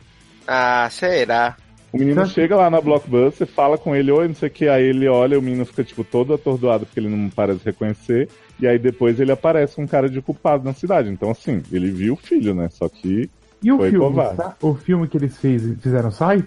Ah, 0.47 0.87
será? 0.91 1.55
O 1.91 1.97
menino 1.97 2.25
chega 2.25 2.55
lá 2.55 2.69
na 2.69 2.81
Blockbuster, 2.81 3.45
fala 3.45 3.77
com 3.77 3.95
ele, 3.95 4.11
oi, 4.11 4.27
não 4.27 4.33
sei 4.35 4.49
o 4.49 4.51
que, 4.51 4.67
aí 4.67 4.83
ele 4.83 5.07
olha, 5.07 5.37
o 5.37 5.41
menino 5.41 5.63
fica, 5.65 5.83
tipo, 5.83 6.03
todo 6.03 6.33
atordoado 6.33 6.85
porque 6.85 6.99
ele 6.99 7.07
não 7.07 7.29
parece 7.29 7.63
reconhecer, 7.63 8.27
e 8.59 8.67
aí 8.67 8.79
depois 8.79 9.19
ele 9.19 9.31
aparece 9.31 9.75
com 9.75 9.83
um 9.83 9.87
cara 9.87 10.09
de 10.09 10.19
culpado 10.21 10.63
na 10.63 10.73
cidade. 10.73 11.09
Então, 11.09 11.29
assim, 11.29 11.61
ele 11.71 11.91
viu 11.91 12.13
o 12.13 12.17
filho, 12.17 12.55
né? 12.55 12.67
Só 12.71 12.89
que 12.89 13.29
E 13.63 13.71
o 13.71 13.77
foi 13.77 13.89
filme? 13.91 14.05
covarde. 14.05 14.35
sa- 14.35 14.55
O 14.61 14.75
filme 14.75 15.07
que 15.07 15.17
eles 15.17 15.37
fez, 15.37 15.63
fizeram 15.81 16.11
sai? 16.11 16.43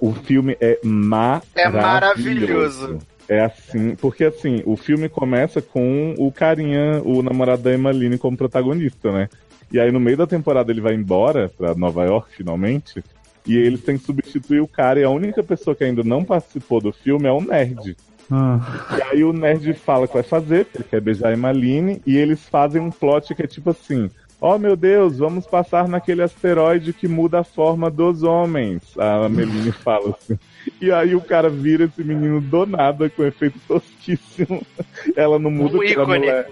O 0.00 0.12
filme 0.12 0.56
é 0.60 0.78
maravilhoso. 0.84 1.48
É 1.54 1.68
maravilhoso. 1.70 2.98
É 3.28 3.40
assim, 3.44 3.94
porque 3.94 4.24
assim, 4.24 4.62
o 4.66 4.76
filme 4.76 5.08
começa 5.08 5.62
com 5.62 6.14
o 6.18 6.32
carinha, 6.32 7.00
o 7.04 7.22
namorado 7.22 7.62
da 7.62 7.72
Emmeline 7.74 8.18
como 8.18 8.36
protagonista, 8.36 9.12
né? 9.12 9.28
E 9.72 9.78
aí 9.78 9.92
no 9.92 10.00
meio 10.00 10.16
da 10.16 10.26
temporada 10.26 10.72
ele 10.72 10.80
vai 10.80 10.94
embora 10.94 11.48
pra 11.48 11.74
Nova 11.74 12.04
York, 12.04 12.34
finalmente, 12.36 13.04
e 13.46 13.56
eles 13.56 13.82
têm 13.84 13.96
que 13.96 14.04
substituir 14.04 14.60
o 14.60 14.66
cara, 14.66 14.98
e 14.98 15.04
a 15.04 15.10
única 15.10 15.42
pessoa 15.44 15.76
que 15.76 15.84
ainda 15.84 16.02
não 16.02 16.24
participou 16.24 16.80
do 16.80 16.92
filme 16.92 17.26
é 17.28 17.32
o 17.32 17.40
nerd. 17.40 17.96
Ah. 18.28 18.60
E 18.98 19.02
aí 19.16 19.24
o 19.24 19.32
nerd 19.32 19.72
fala 19.74 20.08
que 20.08 20.14
vai 20.14 20.22
fazer, 20.24 20.64
porque 20.64 20.78
ele 20.78 20.88
quer 20.90 21.00
beijar 21.00 21.28
a 21.28 21.32
Emmeline, 21.32 22.02
e 22.04 22.16
eles 22.16 22.40
fazem 22.48 22.82
um 22.82 22.90
plot 22.90 23.32
que 23.34 23.42
é 23.42 23.46
tipo 23.46 23.70
assim, 23.70 24.10
oh 24.40 24.58
meu 24.58 24.76
Deus, 24.76 25.18
vamos 25.18 25.46
passar 25.46 25.86
naquele 25.88 26.22
asteroide 26.22 26.92
que 26.92 27.06
muda 27.06 27.40
a 27.40 27.44
forma 27.44 27.90
dos 27.90 28.22
homens. 28.22 28.82
A 28.98 29.26
Emmeline 29.26 29.72
fala 29.72 30.16
assim. 30.16 30.38
E 30.80 30.90
aí 30.90 31.14
o 31.14 31.20
cara 31.20 31.48
vira 31.48 31.84
esse 31.84 32.02
menino 32.02 32.40
do 32.40 32.66
nada, 32.66 33.10
com 33.10 33.24
efeito 33.24 33.58
tosquíssimo. 33.66 34.62
Ela 35.16 35.38
não 35.38 35.50
muda 35.50 35.76
Um 35.76 35.78
porque 35.78 35.92
ela 35.92 36.04
ícone. 36.04 36.26
não 36.26 36.32
é. 36.32 36.46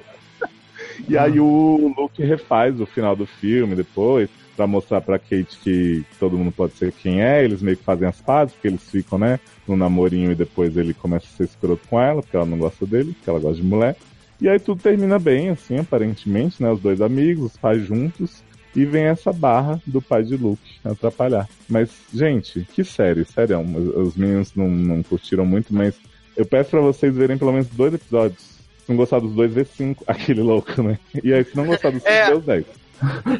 E 1.08 1.16
aí 1.16 1.38
o 1.38 1.94
Luke 1.96 2.22
refaz 2.22 2.80
o 2.80 2.86
final 2.86 3.14
do 3.14 3.26
filme 3.26 3.76
depois, 3.76 4.28
pra 4.56 4.66
mostrar 4.66 5.00
pra 5.00 5.18
Kate 5.18 5.56
que 5.62 6.04
todo 6.18 6.36
mundo 6.36 6.50
pode 6.50 6.72
ser 6.72 6.92
quem 6.92 7.22
é, 7.22 7.44
eles 7.44 7.62
meio 7.62 7.76
que 7.76 7.84
fazem 7.84 8.08
as 8.08 8.20
pazes, 8.20 8.52
porque 8.54 8.68
eles 8.68 8.90
ficam, 8.90 9.18
né, 9.18 9.38
no 9.66 9.76
namorinho 9.76 10.32
e 10.32 10.34
depois 10.34 10.76
ele 10.76 10.92
começa 10.92 11.26
a 11.26 11.36
ser 11.36 11.44
escroto 11.44 11.86
com 11.88 12.00
ela, 12.00 12.20
porque 12.20 12.36
ela 12.36 12.46
não 12.46 12.58
gosta 12.58 12.84
dele, 12.84 13.12
porque 13.12 13.30
ela 13.30 13.38
gosta 13.38 13.62
de 13.62 13.66
mulher. 13.66 13.96
E 14.40 14.48
aí 14.48 14.58
tudo 14.58 14.80
termina 14.82 15.18
bem, 15.18 15.50
assim, 15.50 15.78
aparentemente, 15.78 16.62
né, 16.62 16.70
os 16.70 16.80
dois 16.80 17.00
amigos, 17.00 17.52
os 17.52 17.56
pais 17.56 17.82
juntos, 17.84 18.42
e 18.76 18.84
vem 18.84 19.04
essa 19.04 19.32
barra 19.32 19.80
do 19.86 20.00
pai 20.00 20.22
de 20.22 20.36
Luke 20.36 20.62
atrapalhar. 20.84 21.48
Mas, 21.68 21.90
gente, 22.14 22.66
que 22.72 22.84
série, 22.84 23.24
sério, 23.24 23.60
os 23.96 24.14
meninos 24.16 24.54
não, 24.54 24.68
não 24.68 25.02
curtiram 25.02 25.44
muito, 25.44 25.74
mas 25.74 25.94
eu 26.36 26.46
peço 26.46 26.70
pra 26.70 26.80
vocês 26.80 27.14
verem 27.16 27.36
pelo 27.36 27.52
menos 27.52 27.66
dois 27.68 27.92
episódios. 27.94 28.58
Se 28.78 28.88
não 28.90 28.96
gostar 28.96 29.18
dos 29.20 29.32
dois, 29.34 29.52
vê 29.52 29.64
cinco. 29.64 30.04
Aquele 30.06 30.40
louco, 30.40 30.82
né? 30.82 30.98
E 31.22 31.32
aí, 31.32 31.44
se 31.44 31.56
não 31.56 31.66
gostar 31.66 31.90
dos 31.90 32.02
cinco, 32.02 32.12
É. 32.14 32.26
vê 32.30 32.36
os 32.36 32.44
dez. 32.44 32.64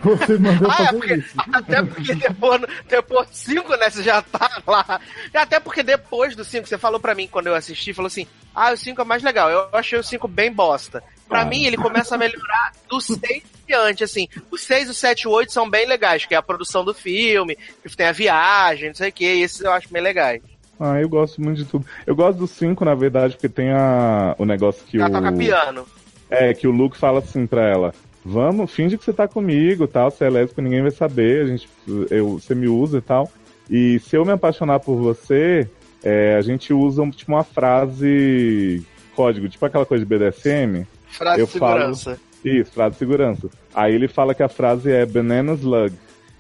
Você 0.03 0.39
mandou 0.39 0.71
Ah, 0.71 0.75
é 0.75 0.77
fazer 0.87 0.99
porque, 0.99 1.15
isso. 1.15 1.35
até 1.53 1.83
porque 1.83 2.15
depois, 2.15 2.63
depois 2.89 3.29
do 3.29 3.35
5, 3.35 3.77
né, 3.77 3.91
você 3.91 4.03
já 4.03 4.23
tá 4.23 4.63
lá. 4.67 5.01
E 5.33 5.37
até 5.37 5.59
porque 5.61 5.83
depois 5.83 6.37
do 6.37 6.45
5, 6.45 6.67
você 6.69 6.79
falou 6.79 7.01
pra 7.01 7.15
mim 7.15 7.27
quando 7.31 7.49
eu 7.49 7.55
assisti, 7.55 7.93
falou 7.93 8.07
assim, 8.07 8.27
ah, 8.55 8.73
o 8.73 8.77
5 8.77 9.01
é 9.01 9.05
mais 9.05 9.23
legal. 9.23 9.51
Eu 9.51 9.69
achei 9.73 9.99
o 9.99 10.03
5 10.05 10.27
bem 10.29 10.53
bosta. 10.53 11.03
Pra 11.29 11.43
Ah. 11.43 11.45
mim, 11.45 11.65
ele 11.65 11.77
começa 11.77 12.15
a 12.15 12.19
melhorar 12.19 12.73
do 12.89 13.01
6 13.01 13.21
em 13.23 13.43
diante, 13.67 14.05
assim. 14.05 14.29
O 14.51 14.57
6, 14.57 14.89
o 14.91 14.95
7 14.95 15.23
e 15.23 15.29
o 15.29 15.31
8 15.33 15.53
são 15.53 15.69
bem 15.69 15.87
legais, 15.87 16.25
que 16.25 16.35
é 16.35 16.39
a 16.39 16.43
produção 16.43 16.85
do 16.85 16.95
filme, 16.95 17.57
que 17.83 17.97
tem 17.97 18.07
a 18.07 18.13
viagem, 18.13 18.89
não 18.89 18.95
sei 18.95 19.11
o 19.11 19.13
que, 19.13 19.25
esses 19.25 19.61
eu 19.61 19.73
acho 19.73 19.93
bem 19.93 20.03
legais. 20.03 20.41
Ah, 20.81 21.01
eu 21.01 21.09
gosto 21.09 21.41
muito 21.43 21.59
de 21.59 21.65
tudo. 21.65 21.85
Eu 22.07 22.15
gosto 22.15 22.39
dos 22.39 22.53
cinco, 22.53 22.85
na 22.85 22.95
verdade, 22.95 23.35
porque 23.35 23.49
tem 23.49 23.73
a, 23.73 24.37
o 24.39 24.45
negócio 24.45 24.85
que 24.87 24.97
Ela 24.97 25.09
o. 25.09 25.13
toca 25.13 25.33
piano. 25.33 25.85
É, 26.31 26.55
que 26.55 26.69
o 26.69 26.71
Luke 26.71 26.97
fala 26.97 27.19
assim 27.19 27.47
pra 27.49 27.69
ela: 27.69 27.93
Vamos, 28.31 28.71
finge 28.71 28.99
que 28.99 29.05
você 29.05 29.13
tá 29.13 29.27
comigo 29.27 29.87
tal, 29.87 30.11
você 30.11 30.27
é 30.27 30.29
lésbico, 30.29 30.61
ninguém 30.61 30.83
vai 30.83 30.91
saber, 30.91 31.45
a 31.45 31.47
gente, 31.47 31.67
eu, 32.11 32.39
você 32.39 32.55
me 32.55 32.69
usa 32.69 32.99
e 32.99 33.01
tal. 33.01 33.33
E 33.71 33.99
se 34.01 34.17
eu 34.17 34.25
me 34.25 34.33
apaixonar 34.33 34.81
por 34.81 34.97
você, 34.97 35.67
é, 36.05 36.37
a 36.37 36.43
gente 36.43 36.71
usa 36.75 37.09
tipo 37.11 37.33
uma 37.33 37.43
frase 37.43 38.85
código, 39.17 39.49
tipo 39.49 39.65
aquela 39.65 39.87
coisa 39.87 40.05
de 40.05 40.15
BDSM. 40.15 40.87
Frase 41.07 41.41
eu 41.41 41.47
de 41.47 41.53
segurança. 41.53 42.17
Falo, 42.17 42.21
isso, 42.45 42.71
frase 42.71 42.93
de 42.93 42.99
segurança. 42.99 43.49
Aí 43.75 43.95
ele 43.95 44.09
fala 44.09 44.35
que 44.35 44.43
a 44.43 44.49
frase 44.49 44.93
é 44.93 45.07
Banana 45.07 45.55
Slug. 45.55 45.95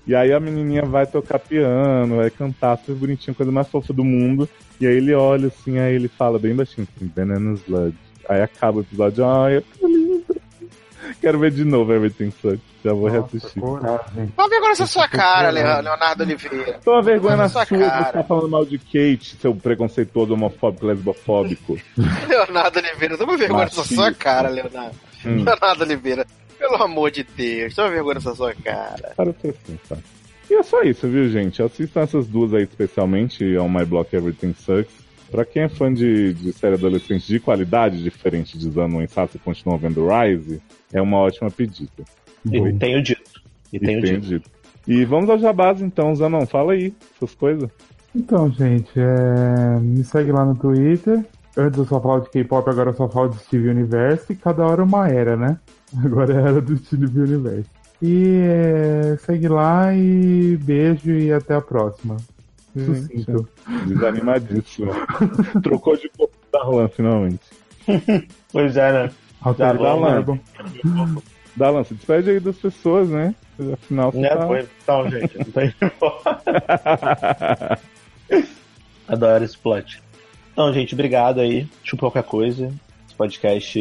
E 0.06 0.15
aí 0.15 0.31
a 0.31 0.40
menininha 0.40 0.82
vai 0.82 1.06
tocar 1.06 1.39
piano, 1.39 2.16
vai 2.16 2.28
cantar 2.28 2.77
super 2.77 2.97
bonitinho, 2.97 3.35
coisa 3.35 3.51
mais 3.51 3.66
fofa 3.66 3.94
do 3.94 4.05
mundo. 4.05 4.47
E 4.78 4.86
aí 4.86 4.97
ele 4.97 5.15
olha 5.15 5.48
assim, 5.48 5.78
aí 5.78 5.94
ele 5.94 6.09
fala 6.09 6.39
bem 6.39 6.55
baixinho 6.55 6.86
assim, 6.94 7.10
Banana 7.16 7.55
Slug. 7.55 7.94
Aí 8.28 8.43
acaba 8.43 8.78
o 8.78 8.81
episódio, 8.82 9.24
ai, 9.24 9.62
que 9.62 9.86
lindo. 9.86 9.88
Quero 11.21 11.39
ver 11.39 11.51
de 11.51 11.65
novo 11.65 11.93
Everything 11.93 12.31
Sucks. 12.31 12.61
Já 12.85 12.93
vou 12.93 13.09
reassistir. 13.09 13.61
Toma 13.63 14.49
vergonha 14.49 14.69
nessa 14.69 14.87
sua 14.87 15.09
cara, 15.09 15.51
Leo- 15.51 15.65
Leonardo 15.83 16.23
Oliveira. 16.23 16.81
Toma 16.85 17.03
vergonha 17.03 17.37
na 17.37 17.49
sua 17.49 17.65
sua, 17.67 17.79
você 17.79 17.85
cara. 17.85 18.13
tá 18.13 18.23
falando 18.25 18.49
mal 18.49 18.65
de 18.65 18.79
Kate, 18.79 19.37
seu 19.41 19.55
preconceituoso, 19.55 20.35
homofóbico, 20.35 20.87
lesbofóbico. 20.87 21.79
Leonardo 22.29 22.79
Oliveira, 22.79 23.17
toma 23.19 23.37
vergonha 23.37 23.65
nessa 23.65 23.85
sua 23.85 24.13
cara, 24.13 24.49
Leonardo. 24.49 24.95
Hum. 25.25 25.45
Leonardo 25.45 25.83
Oliveira, 25.83 26.27
pelo 26.59 26.83
amor 26.83 27.11
de 27.11 27.25
Deus, 27.25 27.75
toma 27.75 27.89
vergonha 27.91 28.15
nessa 28.15 28.35
sua 28.35 28.55
cara. 28.55 29.13
Para 29.17 29.33
pra 29.33 29.53
pensar. 29.53 29.99
E 30.51 30.55
é 30.55 30.63
só 30.63 30.83
isso, 30.83 31.07
viu, 31.09 31.29
gente? 31.29 31.63
Assistam 31.63 32.01
essas 32.03 32.27
duas 32.27 32.55
aí, 32.55 32.63
especialmente 32.63 33.45
On 33.59 33.69
My 33.69 33.85
Block 33.85 34.15
Everything 34.15 34.55
Sucks. 34.55 35.08
Pra 35.31 35.45
quem 35.45 35.63
é 35.63 35.69
fã 35.69 35.93
de, 35.93 36.33
de 36.35 36.53
série 36.53 36.75
adolescente 36.75 37.27
de 37.27 37.39
qualidade, 37.39 38.03
diferente 38.03 38.59
de 38.59 38.71
Zano 38.71 39.03
Insato 39.03 39.37
e 39.37 39.41
continua 39.41 39.77
vendo 39.77 40.07
Rise, 40.09 40.61
é 40.93 41.03
uma 41.03 41.19
ótima 41.19 41.51
pedida. 41.51 42.05
E 42.45 42.73
tenho 42.75 43.03
dito. 43.03 43.43
E 43.73 43.79
tenho 43.79 44.21
dito. 44.21 44.51
E 44.87 45.05
vamos 45.05 45.29
ao 45.29 45.39
jabás 45.39 45.83
então, 45.83 46.15
Zanon, 46.15 46.47
fala 46.47 46.73
aí, 46.73 46.95
essas 47.15 47.35
coisas. 47.35 47.69
Então, 48.15 48.51
gente, 48.51 48.91
é, 48.97 49.79
me 49.81 50.03
segue 50.03 50.33
lá 50.33 50.45
no 50.45 50.57
Twitter. 50.57 51.25
Antes 51.57 51.79
eu 51.79 51.85
só 51.85 52.01
falava 52.01 52.23
de 52.23 52.31
K-pop, 52.31 52.71
agora 52.71 52.91
eu 52.91 52.95
só 52.95 53.09
falo 53.09 53.29
de 53.29 53.39
Steve 53.39 53.69
Universe. 53.69 54.33
E 54.33 54.37
cada 54.37 54.65
hora 54.67 54.83
uma 54.83 55.09
era, 55.09 55.37
né? 55.37 55.59
Agora 56.05 56.35
é 56.35 56.39
a 56.39 56.49
era 56.49 56.61
do 56.61 56.77
Steve 56.77 57.21
Universe. 57.21 57.69
E 58.01 58.41
é, 58.45 59.17
segue 59.19 59.49
lá 59.49 59.95
e 59.95 60.57
beijo 60.57 61.11
e 61.11 61.33
até 61.33 61.55
a 61.55 61.61
próxima. 61.61 62.17
Sucinto. 62.85 63.49
Desanimadíssimo. 63.87 64.93
Trocou 65.63 65.97
de 65.97 66.09
corpo 66.17 66.35
da 66.53 66.59
Darlan, 66.61 66.89
finalmente. 66.89 67.41
Pois 68.53 68.77
é, 68.77 68.93
né? 68.93 69.11
Autoridade 69.41 69.79
Darlan. 69.83 70.11
verbo. 70.23 70.41
Darlan, 71.57 71.85
se 71.85 71.95
despede 71.95 72.31
aí 72.31 72.41
das 72.41 72.57
pessoas, 72.57 73.09
né? 73.09 73.35
Afinal, 73.73 74.11
você 74.13 74.19
Né? 74.21 74.29
tá... 74.29 74.47
Foi, 74.47 74.69
então, 74.83 75.11
gente, 75.11 75.39
não 75.39 75.63
indo 75.65 75.75
embora. 75.83 77.79
Adoro 79.09 79.45
esse 79.45 79.57
plot. 79.59 80.03
Então, 80.53 80.73
gente, 80.73 80.95
obrigado 80.95 81.41
aí. 81.41 81.67
Chupa 81.83 82.03
qualquer 82.03 82.25
coisa. 82.25 82.67
Esse 83.07 83.15
podcast. 83.17 83.81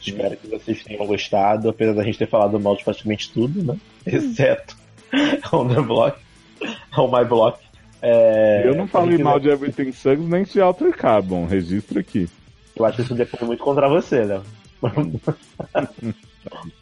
Espero 0.00 0.36
que 0.36 0.48
vocês 0.48 0.82
tenham 0.84 1.06
gostado, 1.06 1.68
apesar 1.68 1.94
da 1.94 2.04
gente 2.04 2.18
ter 2.18 2.28
falado 2.28 2.58
mal 2.60 2.76
de 2.76 2.84
praticamente 2.84 3.32
tudo, 3.32 3.62
né? 3.64 3.76
Exceto 4.04 4.76
On 5.52 5.66
The 5.68 5.80
Block. 5.80 6.18
On 6.96 7.08
My 7.10 7.24
Block. 7.24 7.58
É, 8.08 8.62
Eu 8.68 8.74
não 8.76 8.86
falei 8.86 9.18
mal 9.18 9.40
de 9.40 9.48
Everything 9.48 9.90
Sucks 9.92 10.28
nem 10.28 10.44
de 10.44 10.60
Alter 10.60 10.96
Carbon, 10.96 11.44
registro 11.46 11.98
aqui. 11.98 12.28
Eu 12.76 12.84
acho 12.84 12.96
que 12.96 13.02
isso 13.02 13.14
depende 13.14 13.44
muito 13.46 13.62
contra 13.64 13.88
você? 13.88 14.22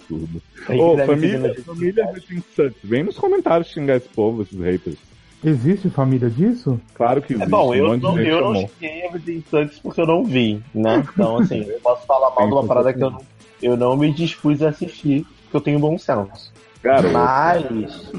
Tudo. 0.07 0.43
Quem 0.67 0.81
Ô, 0.81 0.97
família, 1.07 1.55
família 1.65 2.05
Everything 2.05 2.43
Sucks, 2.55 2.77
vem 2.83 3.03
nos 3.05 3.17
comentários 3.17 3.69
xingar 3.69 3.97
esse 3.97 4.09
povo, 4.09 4.43
esses 4.43 4.59
haters. 4.61 4.97
Existe 5.43 5.91
família 5.91 6.29
disso? 6.31 6.81
Claro 6.95 7.21
que 7.23 7.33
É 7.35 7.37
existe. 7.37 7.51
bom, 7.51 7.71
um 7.71 7.75
eu 7.75 7.97
de 7.97 8.03
não, 8.03 8.19
eu 8.19 8.41
não 8.41 8.55
xinguei 8.69 9.05
Everything 9.05 9.45
Sucks 9.51 9.79
porque 9.79 10.01
eu 10.01 10.07
não 10.07 10.25
vi, 10.25 10.63
né? 10.75 11.05
Então, 11.15 11.39
assim, 11.39 11.61
eu 11.69 11.81
posso 11.81 12.07
falar 12.07 12.35
mal 12.35 12.47
de 12.47 12.53
uma 12.55 12.67
parada 12.67 12.93
que 12.93 13.03
eu 13.03 13.11
não, 13.11 13.21
eu 13.63 13.77
não 13.77 13.97
me 13.97 14.13
dispus 14.13 14.63
a 14.63 14.69
assistir, 14.71 15.27
porque 15.45 15.57
eu 15.57 15.61
tenho 15.61 15.79
bom 15.79 15.97
senso. 15.99 16.53
Garoto. 16.85 17.15
Mas, 17.15 18.13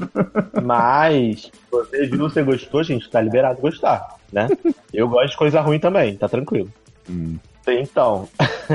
mas, 0.60 1.52
você 1.70 2.06
viu, 2.06 2.18
você 2.18 2.42
gostou, 2.42 2.82
gente, 2.82 3.08
tá 3.08 3.20
liberado 3.20 3.60
gostar. 3.60 4.16
né? 4.32 4.48
Eu 4.92 5.08
gosto 5.08 5.30
de 5.30 5.36
coisa 5.36 5.60
ruim 5.60 5.78
também, 5.78 6.16
tá 6.16 6.28
tranquilo. 6.28 6.68
Hum. 7.08 7.36
Então, 7.68 8.28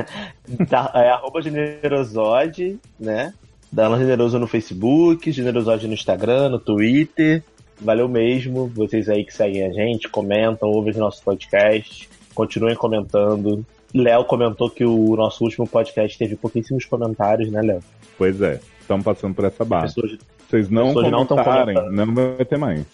tá, 0.70 0.92
é 0.96 1.10
arroba 1.10 1.42
generosode, 1.42 2.80
né? 2.98 3.34
Darlan 3.70 4.00
Generoso 4.00 4.40
no 4.40 4.48
Facebook, 4.48 5.30
Generosode 5.30 5.88
no 5.88 5.94
Instagram, 5.94 6.50
no 6.50 6.60
Twitter. 6.60 7.44
Valeu 7.80 8.08
mesmo, 8.08 8.68
vocês 8.68 9.10
aí 9.10 9.26
que 9.26 9.34
seguem 9.34 9.66
a 9.66 9.74
gente, 9.74 10.08
comentam, 10.08 10.70
ouvem 10.70 10.92
os 10.92 10.98
nossos 10.98 11.22
podcasts, 11.22 12.08
continuem 12.34 12.76
comentando. 12.76 13.66
Léo 13.94 14.24
comentou 14.24 14.70
que 14.70 14.86
o 14.86 15.16
nosso 15.18 15.44
último 15.44 15.68
podcast 15.68 16.18
teve 16.18 16.36
pouquíssimos 16.38 16.86
comentários, 16.86 17.52
né, 17.52 17.62
Léo? 17.62 17.80
Pois 18.18 18.42
é, 18.42 18.60
estamos 18.82 19.04
passando 19.06 19.34
por 19.34 19.46
essa 19.46 19.64
barra. 19.64 19.84
Pessoas, 19.84 20.18
Vocês 20.50 20.70
não 20.70 20.94
não 20.94 21.26
comentarem, 21.26 21.76
comentando. 21.76 22.06
não 22.06 22.14
vai 22.14 22.46
ter 22.46 22.58
mais. 22.58 22.86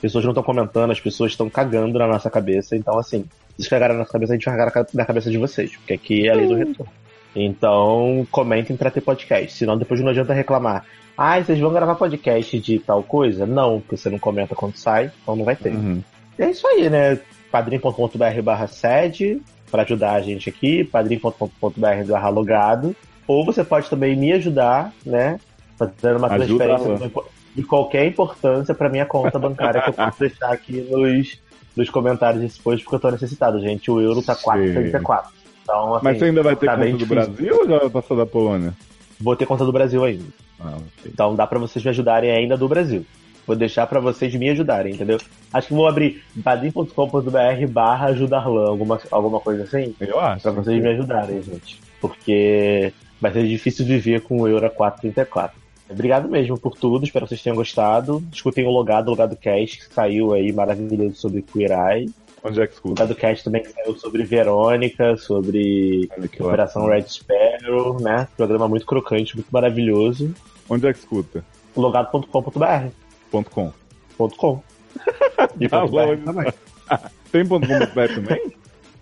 pessoas 0.00 0.24
não 0.24 0.32
estão 0.32 0.42
comentando, 0.42 0.90
as 0.90 1.00
pessoas 1.00 1.32
estão 1.32 1.48
cagando 1.48 1.98
na 1.98 2.06
nossa 2.06 2.28
cabeça. 2.30 2.76
Então, 2.76 2.98
assim, 2.98 3.24
se 3.58 3.68
cagarem 3.68 3.94
na 3.96 4.00
nossa 4.00 4.12
cabeça, 4.12 4.32
a 4.32 4.36
gente 4.36 4.44
vai 4.44 4.56
cagar 4.56 4.86
na 4.92 5.04
cabeça 5.04 5.30
de 5.30 5.38
vocês, 5.38 5.76
porque 5.76 5.94
aqui 5.94 6.26
é 6.28 6.30
a 6.30 6.34
lei 6.34 6.46
do 6.46 6.54
retorno. 6.54 6.92
Então, 7.34 8.26
comentem 8.30 8.76
pra 8.76 8.90
ter 8.90 9.00
podcast, 9.00 9.56
senão 9.56 9.78
depois 9.78 10.00
não 10.00 10.10
adianta 10.10 10.34
reclamar. 10.34 10.84
Ah, 11.16 11.40
vocês 11.40 11.58
vão 11.58 11.72
gravar 11.72 11.94
podcast 11.94 12.58
de 12.60 12.78
tal 12.78 13.02
coisa? 13.02 13.46
Não, 13.46 13.80
porque 13.80 13.96
você 13.96 14.10
não 14.10 14.18
comenta 14.18 14.54
quando 14.54 14.76
sai, 14.76 15.10
então 15.22 15.36
não 15.36 15.44
vai 15.44 15.56
ter. 15.56 15.72
Uhum. 15.72 16.02
É 16.38 16.50
isso 16.50 16.66
aí, 16.66 16.88
né? 16.90 17.18
padrim.com.br 17.50 18.42
barra 18.42 18.66
sede 18.66 19.40
para 19.70 19.82
ajudar 19.82 20.14
a 20.14 20.20
gente 20.22 20.48
aqui, 20.48 20.84
padrim.com.br 20.84 22.04
barra 22.08 22.28
logado. 22.30 22.96
Ou 23.26 23.44
você 23.44 23.62
pode 23.64 23.88
também 23.88 24.16
me 24.16 24.32
ajudar, 24.32 24.92
né? 25.04 25.38
Fazendo 25.78 26.18
uma 26.18 26.28
Ajuda 26.28 26.64
transferência 26.64 27.10
de 27.54 27.62
qualquer 27.62 28.06
importância 28.06 28.74
para 28.74 28.88
minha 28.88 29.06
conta 29.06 29.38
bancária 29.38 29.82
que 29.82 29.90
eu 29.90 29.94
posso 29.94 30.18
deixar 30.20 30.52
aqui 30.52 30.80
nos, 30.90 31.38
nos 31.76 31.90
comentários 31.90 32.42
desse 32.42 32.60
post, 32.60 32.82
porque 32.84 32.96
eu 32.96 33.00
tô 33.00 33.10
necessitado, 33.10 33.60
gente. 33.60 33.90
O 33.90 34.00
euro 34.00 34.22
tá 34.22 34.34
4,34. 34.34 35.24
Então, 35.62 35.94
assim, 35.94 36.04
Mas 36.04 36.18
você 36.18 36.24
ainda 36.26 36.42
vai 36.42 36.56
ter 36.56 36.66
tá 36.66 36.76
conta 36.76 36.90
do 36.90 36.96
difícil. 36.96 37.14
Brasil 37.14 37.58
ou 37.58 37.68
já 37.68 37.78
vai 37.78 37.90
passar 37.90 38.14
da 38.16 38.26
Polônia? 38.26 38.74
Vou 39.20 39.36
ter 39.36 39.46
conta 39.46 39.64
do 39.64 39.72
Brasil 39.72 40.04
ainda. 40.04 40.24
Ah. 40.60 40.78
Então 41.06 41.34
dá 41.34 41.46
pra 41.46 41.58
vocês 41.58 41.84
me 41.84 41.90
ajudarem 41.90 42.30
ainda 42.30 42.56
do 42.56 42.68
Brasil. 42.68 43.04
Vou 43.46 43.56
deixar 43.56 43.86
pra 43.86 44.00
vocês 44.00 44.34
me 44.34 44.48
ajudarem, 44.50 44.94
entendeu? 44.94 45.18
Acho 45.52 45.68
que 45.68 45.74
vou 45.74 45.88
abrir 45.88 46.22
padrim.com.br 46.44 47.66
barra 47.68 48.06
ajudarlan, 48.06 48.68
alguma, 48.68 49.00
alguma 49.10 49.40
coisa 49.40 49.64
assim. 49.64 49.94
Eu 50.00 50.20
acho. 50.20 50.42
Pra 50.42 50.52
vocês 50.52 50.80
me 50.80 50.88
ajudarem, 50.88 51.42
gente. 51.42 51.80
Porque 52.00 52.92
vai 53.22 53.32
ser 53.32 53.46
difícil 53.46 53.86
viver 53.86 54.20
com 54.22 54.40
o 54.40 54.48
Euro 54.48 54.66
a 54.66 54.70
4,34. 54.70 55.52
Obrigado 55.88 56.28
mesmo 56.28 56.58
por 56.58 56.76
tudo, 56.76 57.04
espero 57.04 57.24
que 57.24 57.30
vocês 57.30 57.42
tenham 57.42 57.54
gostado. 57.56 58.22
Escutem 58.32 58.66
o 58.66 58.70
Logado, 58.70 59.06
o 59.06 59.10
Logado 59.10 59.36
Cast, 59.36 59.78
que 59.78 59.94
saiu 59.94 60.32
aí 60.32 60.52
maravilhoso 60.52 61.14
sobre 61.14 61.42
Queer 61.42 61.70
Eye. 61.70 62.10
Onde 62.42 62.60
é 62.60 62.66
que 62.66 62.72
O 62.72 62.74
escuta? 62.74 63.02
Logado 63.02 63.14
Cast 63.14 63.44
também 63.44 63.62
que 63.62 63.68
saiu 63.70 63.96
sobre 63.96 64.24
Verônica, 64.24 65.16
sobre 65.16 66.10
que 66.32 66.42
Operação. 66.42 66.86
Red 66.86 67.04
Sparrow, 67.06 68.00
né? 68.00 68.26
Programa 68.36 68.66
muito 68.66 68.84
crocante, 68.84 69.36
muito 69.36 69.48
maravilhoso. 69.50 70.34
Onde 70.68 70.86
é 70.88 70.92
que 70.92 70.98
escuta? 70.98 71.44
Logado.com.br. 71.76 72.88
Ponto 73.30 73.50
.com. 73.50 73.72
Ponto 74.18 74.36
.com. 74.36 74.60
E 75.60 75.68
Tá 75.68 75.80
ponto 75.80 75.92
.br 75.92 75.96
longe. 75.98 76.22
também. 76.22 76.52
Tem 77.30 77.46
ponto 77.46 77.68
.com 77.68 78.06
também? 78.14 78.52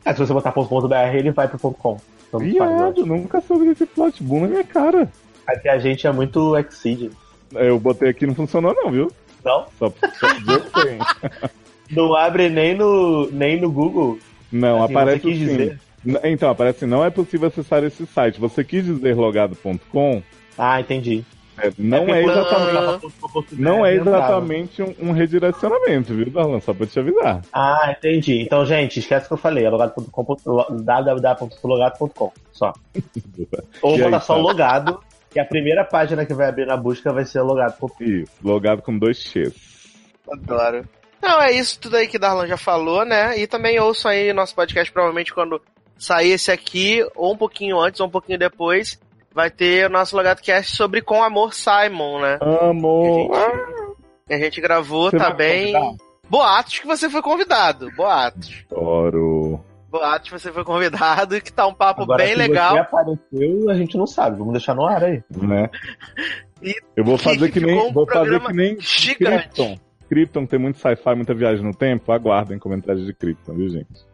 É, 0.05 0.12
se 0.12 0.18
você 0.18 0.32
botar 0.32 0.52
ponto 0.52 0.88
.br, 0.88 0.94
ele 1.14 1.30
vai 1.30 1.48
pro 1.48 1.59
ponto 1.59 1.78
.com. 1.78 1.98
Viado, 2.39 3.05
nunca 3.07 3.40
soube 3.40 3.66
desse 3.66 3.86
plot 3.86 4.23
boom 4.23 4.43
na 4.43 4.48
minha 4.48 4.65
cara. 4.65 5.11
Aqui 5.47 5.69
a 5.69 5.78
gente 5.78 6.07
é 6.07 6.12
muito 6.12 6.57
Exceed. 6.57 7.11
Eu 7.52 7.78
botei 7.81 8.11
aqui 8.11 8.24
e 8.24 8.28
não 8.28 8.35
funcionou 8.35 8.74
não, 8.74 8.90
viu? 8.90 9.11
Não? 9.44 9.66
Só, 9.78 9.93
só 10.19 10.32
dizer 10.35 10.61
que 10.62 10.82
tem. 10.82 10.98
Não 11.90 12.15
abre 12.15 12.48
nem 12.48 12.77
no, 12.77 13.28
nem 13.32 13.61
no 13.61 13.69
Google. 13.69 14.16
Não, 14.52 14.85
Assim, 14.85 14.93
aparece 14.93 15.28
assim. 15.28 15.39
dizer? 15.39 15.81
Então, 16.23 16.48
aparece 16.48 16.86
não 16.86 17.05
é 17.05 17.11
possível 17.11 17.48
acessar 17.48 17.82
esse 17.82 18.07
site. 18.07 18.40
Você 18.40 18.62
quis 18.62 18.85
dizer 18.85 19.16
logado.com? 19.16 20.23
Ah, 20.57 20.81
entendi. 20.81 21.24
É, 21.61 21.73
não 21.78 22.09
é 22.15 22.23
porque 22.23 22.39
exatamente, 22.39 23.15
não 23.53 23.87
é 23.87 23.95
exatamente 23.95 24.82
um, 24.82 24.95
um 25.01 25.12
redirecionamento, 25.12 26.15
viu, 26.15 26.31
Darlan? 26.31 26.61
Só 26.61 26.73
pra 26.73 26.87
te 26.87 26.99
avisar. 26.99 27.43
Ah, 27.53 27.95
entendi. 27.97 28.43
Então, 28.43 28.65
gente, 28.65 28.99
esquece 28.99 29.27
o 29.27 29.28
que 29.28 29.35
eu 29.35 29.39
falei. 29.39 29.65
É 29.65 29.70
logado.com, 29.70 30.37
www.logado.com. 30.82 32.32
Só. 32.51 32.73
Ou 33.82 33.99
botar 33.99 34.20
só 34.20 34.35
tá? 34.35 34.41
logado, 34.41 35.01
que 35.31 35.39
a 35.39 35.45
primeira 35.45 35.85
página 35.85 36.24
que 36.24 36.32
vai 36.32 36.49
abrir 36.49 36.66
na 36.66 36.77
busca 36.77 37.12
vai 37.12 37.24
ser 37.24 37.43
logado.com. 37.43 38.03
Isso, 38.03 38.32
logado 38.43 38.82
com 38.82 38.99
dois 38.99 39.19
X. 39.19 39.53
Adoro. 40.31 40.89
Não, 41.20 41.41
é 41.41 41.53
isso 41.53 41.78
tudo 41.78 41.97
aí 41.97 42.09
que 42.09 42.19
Darlan 42.19 42.47
já 42.47 42.57
falou, 42.57 43.05
né? 43.05 43.39
E 43.39 43.47
também 43.47 43.78
ouçam 43.78 44.11
aí 44.11 44.32
nosso 44.32 44.55
podcast, 44.55 44.91
provavelmente 44.91 45.35
quando 45.35 45.61
sair 45.99 46.31
esse 46.31 46.51
aqui, 46.51 47.07
ou 47.15 47.35
um 47.35 47.37
pouquinho 47.37 47.78
antes, 47.78 48.01
ou 48.01 48.07
um 48.07 48.11
pouquinho 48.11 48.39
depois, 48.39 48.99
vai 49.35 49.51
ter 49.51 49.86
o 49.86 49.93
nosso 49.93 50.16
Logado 50.16 50.40
Cast 50.43 50.77
sobre 50.77 51.01
Com 51.02 51.23
Amor 51.23 51.55
Simon, 51.55 52.20
né? 52.20 52.39
Amor. 52.62 53.31
Que 54.27 54.35
a 54.35 54.39
gente 54.39 54.61
gravou, 54.61 55.11
Você 55.11 55.19
tá 55.19 55.31
bem. 55.32 55.73
convidar? 55.73 56.05
Boatos 56.28 56.78
que 56.78 56.86
você 56.86 57.11
foi 57.11 57.23
convidado. 57.23 57.90
Boatos. 57.97 58.65
Adoro. 58.70 59.61
Boatos 59.90 60.31
que 60.31 60.39
você 60.39 60.52
foi 60.52 60.62
convidado 60.65 61.36
e 61.36 61.40
que 61.40 61.52
tá 61.52 61.66
um 61.66 61.74
papo 61.74 62.02
Agora, 62.02 62.19
bem 62.23 62.32
se 62.35 62.39
legal. 62.39 62.74
você 62.74 62.78
apareceu, 62.81 63.69
a 63.70 63.74
gente 63.74 63.97
não 63.98 64.07
sabe. 64.07 64.39
Vamos 64.39 64.52
deixar 64.52 64.74
no 64.74 64.86
ar 64.86 65.02
aí. 65.05 65.23
Né? 65.31 65.69
E 66.62 66.74
Eu 66.94 67.02
vou 67.05 67.16
fazer 67.16 67.51
que, 67.51 67.59
nem. 67.59 67.74
ficou 67.74 67.89
um 67.89 67.93
vou 67.94 68.07
fazer 68.07 68.39
que 68.39 68.52
nem 68.52 68.78
gigante. 68.78 69.48
Krypton. 69.48 69.78
Krypton 70.11 70.44
tem 70.47 70.59
muito 70.59 70.78
sci-fi, 70.78 71.15
muita 71.16 71.32
viagem 71.32 71.65
no 71.65 71.74
tempo. 71.74 72.12
Aguardem 72.12 72.59
comentários 72.59 73.07
de 73.07 73.15
Krypton, 73.15 73.55
viu, 73.55 73.70
gente? 73.70 74.05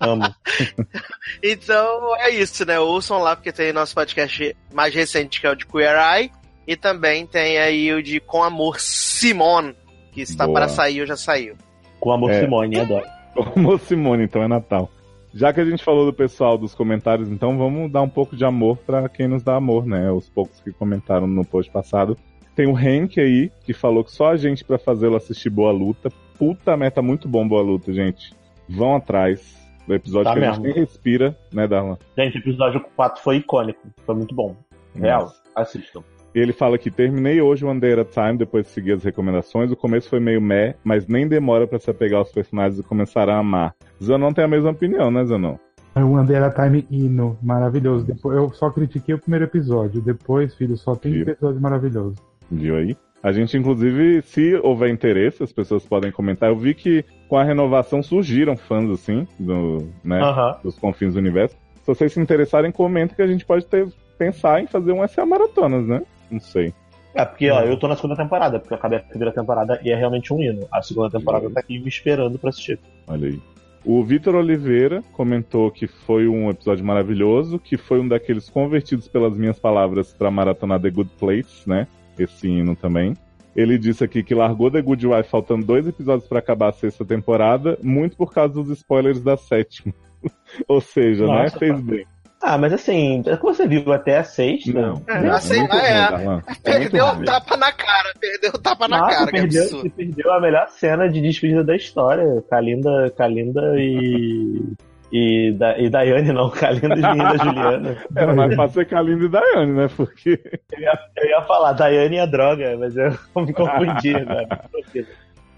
Amo. 0.00 0.34
Então 1.42 2.16
é 2.16 2.30
isso, 2.30 2.64
né? 2.64 2.78
Ouçam 2.78 3.18
lá, 3.18 3.36
porque 3.36 3.52
tem 3.52 3.72
nosso 3.72 3.94
podcast 3.94 4.56
mais 4.72 4.94
recente, 4.94 5.40
que 5.40 5.46
é 5.46 5.50
o 5.50 5.54
de 5.54 5.66
Queer 5.66 5.96
Eye. 5.96 6.30
E 6.66 6.76
também 6.76 7.26
tem 7.26 7.58
aí 7.58 7.92
o 7.92 8.02
de 8.02 8.18
Com 8.20 8.42
Amor 8.42 8.80
Simone, 8.80 9.74
que 10.12 10.20
está 10.20 10.46
Boa. 10.46 10.60
para 10.60 10.68
sair 10.68 11.00
ou 11.00 11.06
já 11.06 11.16
saiu. 11.16 11.56
Com 12.00 12.12
amor 12.12 12.30
É. 12.30 12.40
Simone, 12.40 12.80
adoro. 12.80 13.06
Amor 13.54 13.78
Simone, 13.80 14.24
então 14.24 14.42
é 14.42 14.48
Natal. 14.48 14.90
Já 15.34 15.52
que 15.52 15.60
a 15.60 15.64
gente 15.64 15.84
falou 15.84 16.06
do 16.06 16.12
pessoal 16.12 16.56
dos 16.56 16.74
comentários, 16.74 17.28
então 17.28 17.58
vamos 17.58 17.92
dar 17.92 18.00
um 18.00 18.08
pouco 18.08 18.34
de 18.34 18.44
amor 18.44 18.78
pra 18.78 19.08
quem 19.08 19.28
nos 19.28 19.42
dá 19.42 19.56
amor, 19.56 19.84
né? 19.84 20.10
Os 20.10 20.28
poucos 20.28 20.60
que 20.60 20.72
comentaram 20.72 21.26
no 21.26 21.44
post 21.44 21.70
passado. 21.70 22.16
Tem 22.54 22.66
o 22.66 22.78
Henk 22.78 23.20
aí, 23.20 23.52
que 23.64 23.74
falou 23.74 24.02
que 24.02 24.10
só 24.10 24.30
a 24.30 24.36
gente 24.36 24.64
pra 24.64 24.78
fazê-lo 24.78 25.16
assistir 25.16 25.50
Boa 25.50 25.70
Luta. 25.70 26.08
Puta 26.38 26.74
meta, 26.76 27.02
muito 27.02 27.28
bom 27.28 27.46
Boa 27.46 27.62
Luta, 27.62 27.92
gente. 27.92 28.34
Vão 28.66 28.96
atrás 28.96 29.55
do 29.86 29.94
episódio 29.94 30.24
Tá 30.24 30.34
que 30.34 30.44
a 30.44 30.52
gente 30.52 30.60
mesmo. 30.60 30.64
nem 30.64 30.74
respira, 30.74 31.36
né, 31.52 31.66
Darlan? 31.66 31.96
Gente, 32.16 32.36
o 32.36 32.40
episódio 32.40 32.84
4 32.96 33.22
foi 33.22 33.36
icônico. 33.36 33.80
Foi 34.04 34.14
muito 34.14 34.34
bom. 34.34 34.56
Real. 34.94 35.30
Assistam. 35.54 36.02
E 36.34 36.38
ele 36.38 36.52
fala 36.52 36.76
que 36.76 36.90
terminei 36.90 37.40
hoje 37.40 37.64
One 37.64 37.80
Day 37.80 37.92
at 37.94 38.00
a 38.00 38.04
Time, 38.04 38.36
depois 38.36 38.66
de 38.66 38.72
seguir 38.72 38.92
as 38.92 39.02
recomendações. 39.02 39.70
O 39.72 39.76
começo 39.76 40.08
foi 40.08 40.20
meio 40.20 40.40
meh, 40.40 40.74
mas 40.84 41.06
nem 41.06 41.26
demora 41.26 41.66
pra 41.66 41.78
se 41.78 41.90
apegar 41.90 42.18
aos 42.18 42.30
personagens 42.30 42.78
e 42.78 42.82
começar 42.82 43.28
a 43.28 43.38
amar. 43.38 43.74
Zanon 44.02 44.32
tem 44.32 44.44
a 44.44 44.48
mesma 44.48 44.70
opinião, 44.70 45.10
né, 45.10 45.24
Zanon? 45.24 45.56
É 45.94 46.04
o 46.04 46.14
Andera 46.14 46.50
Time 46.50 46.86
hino, 46.90 47.38
maravilhoso. 47.42 48.04
Depois, 48.04 48.36
eu 48.36 48.52
só 48.52 48.68
critiquei 48.70 49.14
o 49.14 49.18
primeiro 49.18 49.46
episódio. 49.46 50.02
Depois, 50.02 50.54
filho, 50.54 50.76
só 50.76 50.94
tem 50.94 51.10
Viu? 51.12 51.22
episódio 51.22 51.58
maravilhoso. 51.58 52.16
Viu 52.50 52.76
aí? 52.76 52.94
A 53.26 53.32
gente, 53.32 53.56
inclusive, 53.56 54.22
se 54.22 54.54
houver 54.62 54.88
interesse, 54.88 55.42
as 55.42 55.50
pessoas 55.50 55.84
podem 55.84 56.12
comentar. 56.12 56.48
Eu 56.48 56.56
vi 56.56 56.74
que 56.74 57.04
com 57.26 57.36
a 57.36 57.42
renovação 57.42 58.00
surgiram 58.00 58.56
fãs, 58.56 58.88
assim, 58.88 59.26
do, 59.36 59.88
né, 60.04 60.20
dos 60.62 60.78
confins 60.78 61.14
do 61.14 61.18
universo. 61.18 61.56
Se 61.82 61.86
vocês 61.88 62.12
se 62.12 62.20
interessarem, 62.20 62.70
comentem 62.70 63.16
que 63.16 63.22
a 63.22 63.26
gente 63.26 63.44
pode 63.44 63.66
ter, 63.66 63.88
pensar 64.16 64.62
em 64.62 64.68
fazer 64.68 64.92
um 64.92 65.04
SA 65.08 65.26
Maratonas, 65.26 65.88
né? 65.88 66.02
Não 66.30 66.38
sei. 66.38 66.72
É, 67.16 67.24
porque, 67.24 67.50
ó, 67.50 67.62
eu 67.62 67.76
tô 67.76 67.88
na 67.88 67.96
segunda 67.96 68.14
temporada, 68.14 68.60
porque 68.60 68.72
eu 68.72 68.78
acabei 68.78 68.98
a 68.98 69.02
primeira 69.02 69.34
temporada 69.34 69.80
e 69.82 69.90
é 69.90 69.96
realmente 69.96 70.32
um 70.32 70.40
hino. 70.40 70.64
A 70.70 70.80
segunda 70.80 71.10
temporada 71.10 71.50
tá 71.50 71.58
aqui 71.58 71.80
me 71.80 71.88
esperando 71.88 72.38
pra 72.38 72.50
assistir. 72.50 72.78
Olha 73.08 73.26
aí. 73.26 73.40
O 73.84 74.04
Vitor 74.04 74.36
Oliveira 74.36 75.02
comentou 75.14 75.72
que 75.72 75.88
foi 75.88 76.28
um 76.28 76.48
episódio 76.48 76.84
maravilhoso, 76.84 77.58
que 77.58 77.76
foi 77.76 77.98
um 77.98 78.06
daqueles 78.06 78.48
convertidos 78.48 79.08
pelas 79.08 79.36
minhas 79.36 79.58
palavras 79.58 80.12
para 80.12 80.30
maratonar 80.30 80.80
The 80.80 80.90
Good 80.90 81.10
Place, 81.18 81.68
né? 81.68 81.88
Esse 82.18 82.48
hino 82.48 82.74
também. 82.74 83.14
Ele 83.54 83.78
disse 83.78 84.04
aqui 84.04 84.22
que 84.22 84.34
largou 84.34 84.70
The 84.70 84.82
Good 84.82 85.06
Wife 85.06 85.30
faltando 85.30 85.64
dois 85.64 85.86
episódios 85.86 86.28
para 86.28 86.40
acabar 86.40 86.68
a 86.68 86.72
sexta 86.72 87.04
temporada, 87.04 87.78
muito 87.82 88.16
por 88.16 88.32
causa 88.32 88.52
dos 88.52 88.68
spoilers 88.70 89.22
da 89.22 89.36
sétima. 89.36 89.94
Ou 90.68 90.80
seja, 90.80 91.26
né? 91.26 91.42
Nossa, 91.44 91.58
Fez 91.58 91.72
cara. 91.72 91.82
bem. 91.82 92.06
Ah, 92.42 92.58
mas 92.58 92.72
assim, 92.72 93.22
é 93.26 93.36
que 93.36 93.42
você 93.42 93.66
viu 93.66 93.90
até 93.92 94.18
a 94.18 94.24
sexta. 94.24 94.72
Não. 94.72 95.02
É, 95.08 95.22
não, 95.22 95.34
assim, 95.34 95.56
é, 95.56 95.58
ruim. 95.60 95.70
É 95.72 96.18
muito 96.18 96.62
Perdeu 96.62 97.06
o 97.06 97.24
tapa 97.24 97.56
na 97.56 97.72
cara, 97.72 98.12
perdeu 98.20 98.50
o 98.54 98.58
tapa 98.58 98.86
na 98.86 98.98
Nossa, 98.98 99.16
cara, 99.16 99.26
que 99.26 99.32
perdeu, 99.32 99.62
absurdo. 99.62 99.82
você 99.82 99.90
perdeu 99.90 100.32
a 100.32 100.40
melhor 100.40 100.68
cena 100.68 101.08
de 101.08 101.20
despedida 101.22 101.64
da 101.64 101.74
história. 101.74 102.44
Kalinda, 102.50 103.12
Kalinda 103.16 103.74
e. 103.78 104.62
E, 105.12 105.52
da, 105.52 105.78
e 105.78 105.88
Daiane, 105.88 106.32
não, 106.32 106.50
Kalinda 106.50 106.94
e 106.94 107.02
menina 107.02 107.38
Juliana. 107.38 107.96
Era 108.14 108.34
mais 108.34 108.54
fácil 108.54 108.74
ser 108.74 108.86
Kalinda 108.86 109.24
e 109.24 109.28
Daiane, 109.28 109.72
né? 109.72 109.88
Porque. 109.96 110.40
Eu 110.72 110.80
ia, 110.80 110.98
eu 111.16 111.28
ia 111.28 111.42
falar 111.42 111.72
Daiane 111.72 112.16
e 112.16 112.20
a 112.20 112.26
droga, 112.26 112.76
mas 112.78 112.96
eu 112.96 113.10
me 113.44 113.52
confundi 113.52 114.14
agora. 114.14 114.68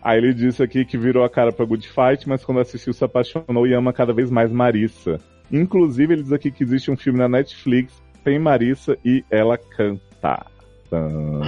Aí 0.03 0.19
ele 0.19 0.33
disse 0.33 0.63
aqui 0.63 0.85
que 0.85 0.97
virou 0.97 1.25
a 1.25 1.29
cara 1.29 1.53
pra 1.53 1.67
Good 1.67 1.89
Fight, 1.89 2.29
mas 2.29 2.45
quando 2.45 2.61
assistiu 2.61 2.93
se 2.93 3.05
apaixonou 3.05 3.67
e 3.67 3.75
ama 3.75 3.93
cada 3.93 4.13
vez 4.13 4.31
mais 4.31 4.51
Marissa. 4.53 5.19
Inclusive, 5.51 6.15
ele 6.15 6.23
diz 6.23 6.33
aqui 6.33 6.53
que 6.53 6.63
existe 6.63 6.91
um 6.91 6.97
filme 6.97 7.19
na 7.19 7.29
Netflix, 7.29 8.01
tem 8.23 8.39
Marissa 8.39 8.97
e 9.05 9.25
ela 9.31 9.59
canta. 9.59 10.47
Tã. 10.89 11.43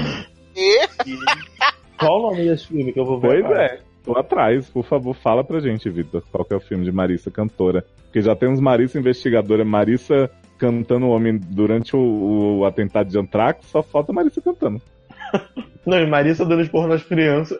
Qual 1.98 2.18
o 2.18 2.30
nome 2.30 2.44
desse 2.44 2.66
filme 2.66 2.92
que 2.92 3.00
eu 3.00 3.04
vou 3.04 3.20
ver? 3.20 3.42
Pois 3.44 3.58
é, 3.58 3.80
tô 4.04 4.16
atrás. 4.16 4.68
Por 4.68 4.84
favor, 4.84 5.14
fala 5.14 5.44
pra 5.44 5.60
gente, 5.60 5.88
Vitor, 5.88 6.22
qual 6.30 6.44
que 6.44 6.52
é 6.52 6.56
o 6.56 6.60
filme 6.60 6.84
de 6.84 6.92
Marissa 6.92 7.30
cantora. 7.30 7.84
Porque 8.04 8.20
já 8.20 8.34
temos 8.34 8.60
Marissa 8.60 8.98
investigadora, 8.98 9.64
Marissa 9.64 10.30
cantando 10.58 11.06
o 11.06 11.10
homem 11.10 11.38
durante 11.38 11.96
o, 11.96 12.58
o 12.58 12.64
atentado 12.66 13.08
de 13.08 13.18
Antrax, 13.18 13.66
só 13.66 13.82
falta 13.82 14.12
Marissa 14.12 14.42
cantando. 14.42 14.80
Não, 15.86 15.98
e 15.98 16.06
Marissa 16.06 16.44
dando 16.44 16.62
esporro 16.62 16.88
nas 16.88 17.02
crianças. 17.02 17.58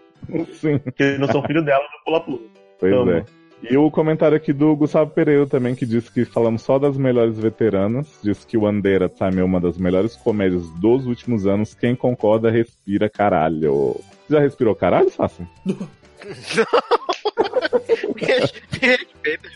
Sim. 0.52 0.78
Que 0.94 1.16
não 1.16 1.26
são 1.26 1.42
filho 1.42 1.64
dela 1.64 1.82
no 1.82 2.04
Pula 2.04 2.20
Pula. 2.20 2.38
Pois 2.78 2.92
Amo. 2.92 3.10
é. 3.12 3.24
E 3.62 3.76
o 3.76 3.90
comentário 3.90 4.36
aqui 4.36 4.52
do 4.52 4.74
Gustavo 4.74 5.10
Pereira 5.10 5.46
também, 5.46 5.74
que 5.74 5.84
disse 5.84 6.10
que 6.10 6.24
falamos 6.24 6.62
só 6.62 6.78
das 6.78 6.96
melhores 6.96 7.38
veteranas. 7.38 8.18
Diz 8.22 8.44
que 8.44 8.56
o 8.56 8.66
Andera 8.66 9.08
Time 9.08 9.40
é 9.40 9.44
uma 9.44 9.60
das 9.60 9.76
melhores 9.76 10.16
comédias 10.16 10.68
dos 10.80 11.06
últimos 11.06 11.46
anos. 11.46 11.74
Quem 11.74 11.94
concorda, 11.94 12.50
respira 12.50 13.08
caralho. 13.08 13.96
Já 14.28 14.40
respirou 14.40 14.74
caralho, 14.74 15.10
Sassi? 15.10 15.46
Me 18.14 18.22
respeita. 18.24 19.48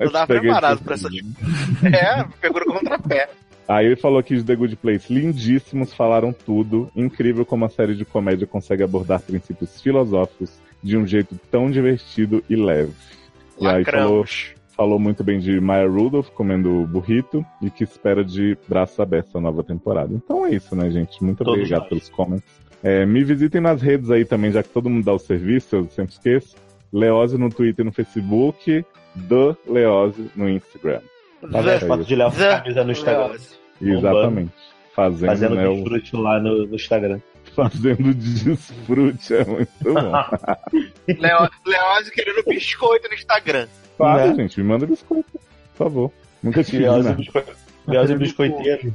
Não 0.00 0.10
tava 0.10 0.26
preparado 0.26 0.82
pra 0.82 0.94
essa. 0.94 1.08
É, 1.84 2.24
pegou 2.40 2.60
no 2.64 2.74
contrapé. 2.74 3.28
Aí 3.68 3.86
ele 3.86 3.96
falou 3.96 4.18
aqui 4.18 4.36
de 4.36 4.42
The 4.42 4.56
Good 4.56 4.76
Place, 4.76 5.12
lindíssimos, 5.12 5.94
falaram 5.94 6.32
tudo. 6.32 6.90
Incrível 6.96 7.46
como 7.46 7.64
a 7.64 7.68
série 7.68 7.94
de 7.94 8.04
comédia 8.04 8.46
consegue 8.46 8.82
abordar 8.82 9.20
princípios 9.20 9.80
filosóficos 9.80 10.50
de 10.82 10.96
um 10.96 11.06
jeito 11.06 11.38
tão 11.50 11.70
divertido 11.70 12.42
e 12.50 12.56
leve. 12.56 12.92
E 13.60 13.66
aí 13.68 13.84
falou, 13.84 14.24
falou 14.74 14.98
muito 14.98 15.22
bem 15.22 15.38
de 15.38 15.60
Maya 15.60 15.86
Rudolph 15.88 16.30
comendo 16.30 16.84
burrito 16.86 17.46
e 17.62 17.70
que 17.70 17.84
espera 17.84 18.24
de 18.24 18.58
braços 18.66 18.98
abertos 18.98 19.36
a 19.36 19.40
nova 19.40 19.62
temporada. 19.62 20.12
Então 20.12 20.44
é 20.46 20.50
isso, 20.50 20.74
né, 20.74 20.90
gente? 20.90 21.22
Muito 21.22 21.44
Todos 21.44 21.60
obrigado 21.60 21.82
nós. 21.82 21.88
pelos 21.90 22.08
comments. 22.08 22.69
É, 22.82 23.04
me 23.04 23.22
visitem 23.24 23.60
nas 23.60 23.82
redes 23.82 24.10
aí 24.10 24.24
também, 24.24 24.50
já 24.52 24.62
que 24.62 24.68
todo 24.70 24.88
mundo 24.88 25.04
dá 25.04 25.12
o 25.12 25.18
serviço, 25.18 25.76
eu 25.76 25.88
sempre 25.90 26.12
esqueço. 26.14 26.56
Leose 26.92 27.36
no 27.38 27.50
Twitter 27.50 27.84
e 27.84 27.86
no 27.86 27.92
Facebook, 27.92 28.84
do 29.14 29.56
Leose 29.66 30.30
no 30.34 30.48
Instagram. 30.48 31.00
Tá 31.52 31.60
vendo? 31.60 31.86
Foto 31.86 32.04
de 32.04 32.14
Léo 32.16 32.32
camisa 32.32 32.84
no 32.84 32.92
Instagram. 32.92 33.26
Leose. 33.28 33.56
Exatamente. 33.82 34.52
Fazendo, 34.94 35.28
Fazendo 35.30 35.54
né, 35.54 35.68
o- 35.68 35.74
desfrute 35.76 36.16
lá 36.16 36.40
no, 36.40 36.66
no 36.66 36.74
Instagram. 36.74 37.20
fazendo 37.54 38.14
desfrute, 38.14 39.34
é 39.34 39.44
muito 39.44 39.70
bom. 39.84 39.92
Leo- 41.06 41.50
Leózio 41.66 42.12
querendo 42.12 42.44
biscoito 42.44 43.08
no 43.08 43.14
Instagram. 43.14 43.66
Claro, 43.96 44.28
Né? 44.30 44.34
gente, 44.36 44.60
me 44.60 44.66
manda 44.66 44.86
biscoito, 44.86 45.30
por 45.32 45.40
favor. 45.74 46.12
Nunca 46.42 46.62
Leose 46.72 47.08
né? 47.08 47.14
bisco- 47.14 47.42
Leose 47.86 48.16
biscoiteiro. 48.16 48.94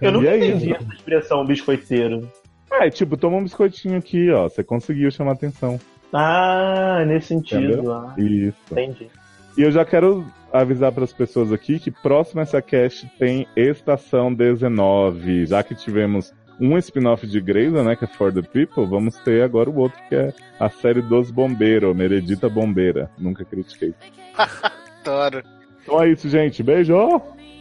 Eu 0.00 0.12
nunca 0.12 0.30
aí? 0.30 0.50
entendi 0.50 0.72
essa 0.74 0.94
expressão 0.94 1.44
biscoiteiro. 1.44 2.30
É, 2.72 2.90
tipo, 2.90 3.16
toma 3.16 3.36
um 3.36 3.42
biscoitinho 3.42 3.98
aqui, 3.98 4.30
ó. 4.30 4.48
Você 4.48 4.64
conseguiu 4.64 5.10
chamar 5.10 5.32
atenção. 5.32 5.78
Ah, 6.12 7.04
nesse 7.06 7.28
sentido. 7.28 7.72
Entendeu? 7.72 7.92
Ah, 7.92 8.14
Isso. 8.18 8.56
entendi. 8.72 9.08
E 9.56 9.62
eu 9.62 9.70
já 9.70 9.84
quero 9.84 10.24
avisar 10.52 10.92
para 10.92 11.04
as 11.04 11.12
pessoas 11.12 11.52
aqui 11.52 11.78
que 11.78 11.90
próximo 11.90 12.40
a 12.40 12.42
essa 12.42 12.60
cast 12.62 13.08
tem 13.18 13.46
Estação 13.56 14.32
19. 14.32 15.46
Já 15.46 15.62
que 15.62 15.74
tivemos 15.74 16.32
um 16.60 16.78
spin-off 16.78 17.26
de 17.26 17.40
Grey's, 17.40 17.72
né, 17.72 17.96
que 17.96 18.04
é 18.04 18.08
For 18.08 18.32
the 18.32 18.42
People, 18.42 18.86
vamos 18.86 19.16
ter 19.18 19.42
agora 19.42 19.68
o 19.68 19.76
outro, 19.76 20.00
que 20.08 20.14
é 20.14 20.32
a 20.58 20.68
série 20.68 21.02
dos 21.02 21.30
Bombeiros, 21.30 21.96
Meredita 21.96 22.48
Bombeira. 22.48 23.10
Nunca 23.18 23.44
critiquei. 23.44 23.94
Adoro. 25.02 25.42
Então 25.82 26.02
é 26.02 26.10
isso, 26.10 26.28
gente. 26.28 26.62
Beijo! 26.62 26.94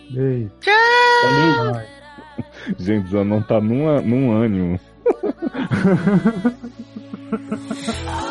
Beijo. 0.09 0.51
Tchau! 0.59 1.81
Gente, 2.79 3.09
Zanon 3.09 3.41
tá 3.41 3.61
num, 3.61 4.01
num 4.01 4.31
ânimo. 4.31 4.79
Ha 5.23 5.31
ha 5.83 6.15
ha 6.15 6.31
ha! 6.43 6.51
ha 8.07 8.22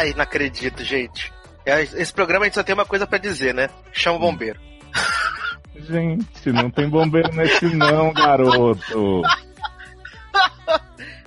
Ai, 0.00 0.14
não 0.14 0.22
acredito, 0.22 0.82
gente. 0.82 1.30
É, 1.66 1.82
Esse 1.82 2.12
programa 2.12 2.44
a 2.44 2.48
gente 2.48 2.54
só 2.54 2.62
tem 2.62 2.74
uma 2.74 2.86
coisa 2.86 3.06
pra 3.06 3.18
dizer, 3.18 3.52
né? 3.54 3.68
Chama 3.92 4.16
o 4.16 4.20
bombeiro. 4.20 4.58
Gente, 5.76 6.50
não 6.52 6.70
tem 6.70 6.88
bombeiro 6.88 7.30
nesse 7.34 7.66
não, 7.74 8.12
garoto. 8.12 9.22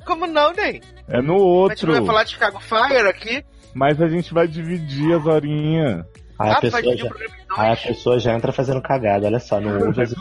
Como 0.05 0.25
não, 0.27 0.51
nem? 0.53 0.81
É 1.07 1.21
no 1.21 1.65
A 1.65 1.69
gente 1.69 1.85
não 1.85 1.93
outro. 1.93 1.93
vai 1.93 2.05
falar 2.05 2.23
de 2.23 2.31
Chicago 2.31 2.59
Fire 2.59 3.07
aqui? 3.07 3.45
Mas 3.73 4.01
a 4.01 4.07
gente 4.07 4.33
vai 4.33 4.47
dividir 4.47 5.13
as 5.15 5.25
horinhas. 5.25 6.05
Aí 6.39 6.49
a, 6.49 6.57
Ah, 6.57 6.59
vai 6.59 6.81
pessoa 6.81 6.97
já, 6.97 7.09
aí 7.57 7.71
a 7.71 7.77
pessoa 7.77 8.19
já 8.19 8.33
entra 8.33 8.51
fazendo 8.51 8.81
cagada, 8.81 9.27
olha 9.27 9.39
só, 9.39 9.59
não 9.61 9.79
ouve 9.87 10.01
as. 10.01 10.13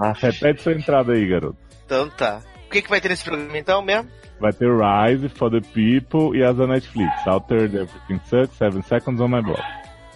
Ah, 0.00 0.12
Repete 0.16 0.62
sua 0.62 0.72
entrada 0.72 1.12
aí, 1.12 1.26
garoto. 1.26 1.56
Então 1.84 2.08
tá. 2.10 2.40
O 2.66 2.70
que, 2.70 2.80
que 2.82 2.88
vai 2.90 3.00
ter 3.00 3.10
nesse 3.10 3.24
programa 3.24 3.56
então 3.58 3.82
mesmo? 3.82 4.08
Vai 4.44 4.52
ter 4.52 4.68
Rise, 4.68 5.30
For 5.30 5.50
the 5.50 5.62
People 5.62 6.36
e 6.36 6.44
as 6.44 6.54
da 6.54 6.66
Netflix. 6.66 7.26
Altered 7.26 7.74
Everything 7.74 8.20
Sucks, 8.26 8.54
7 8.58 8.82
Seconds 8.82 9.18
on 9.18 9.28
My 9.28 9.40
Block. 9.40 9.62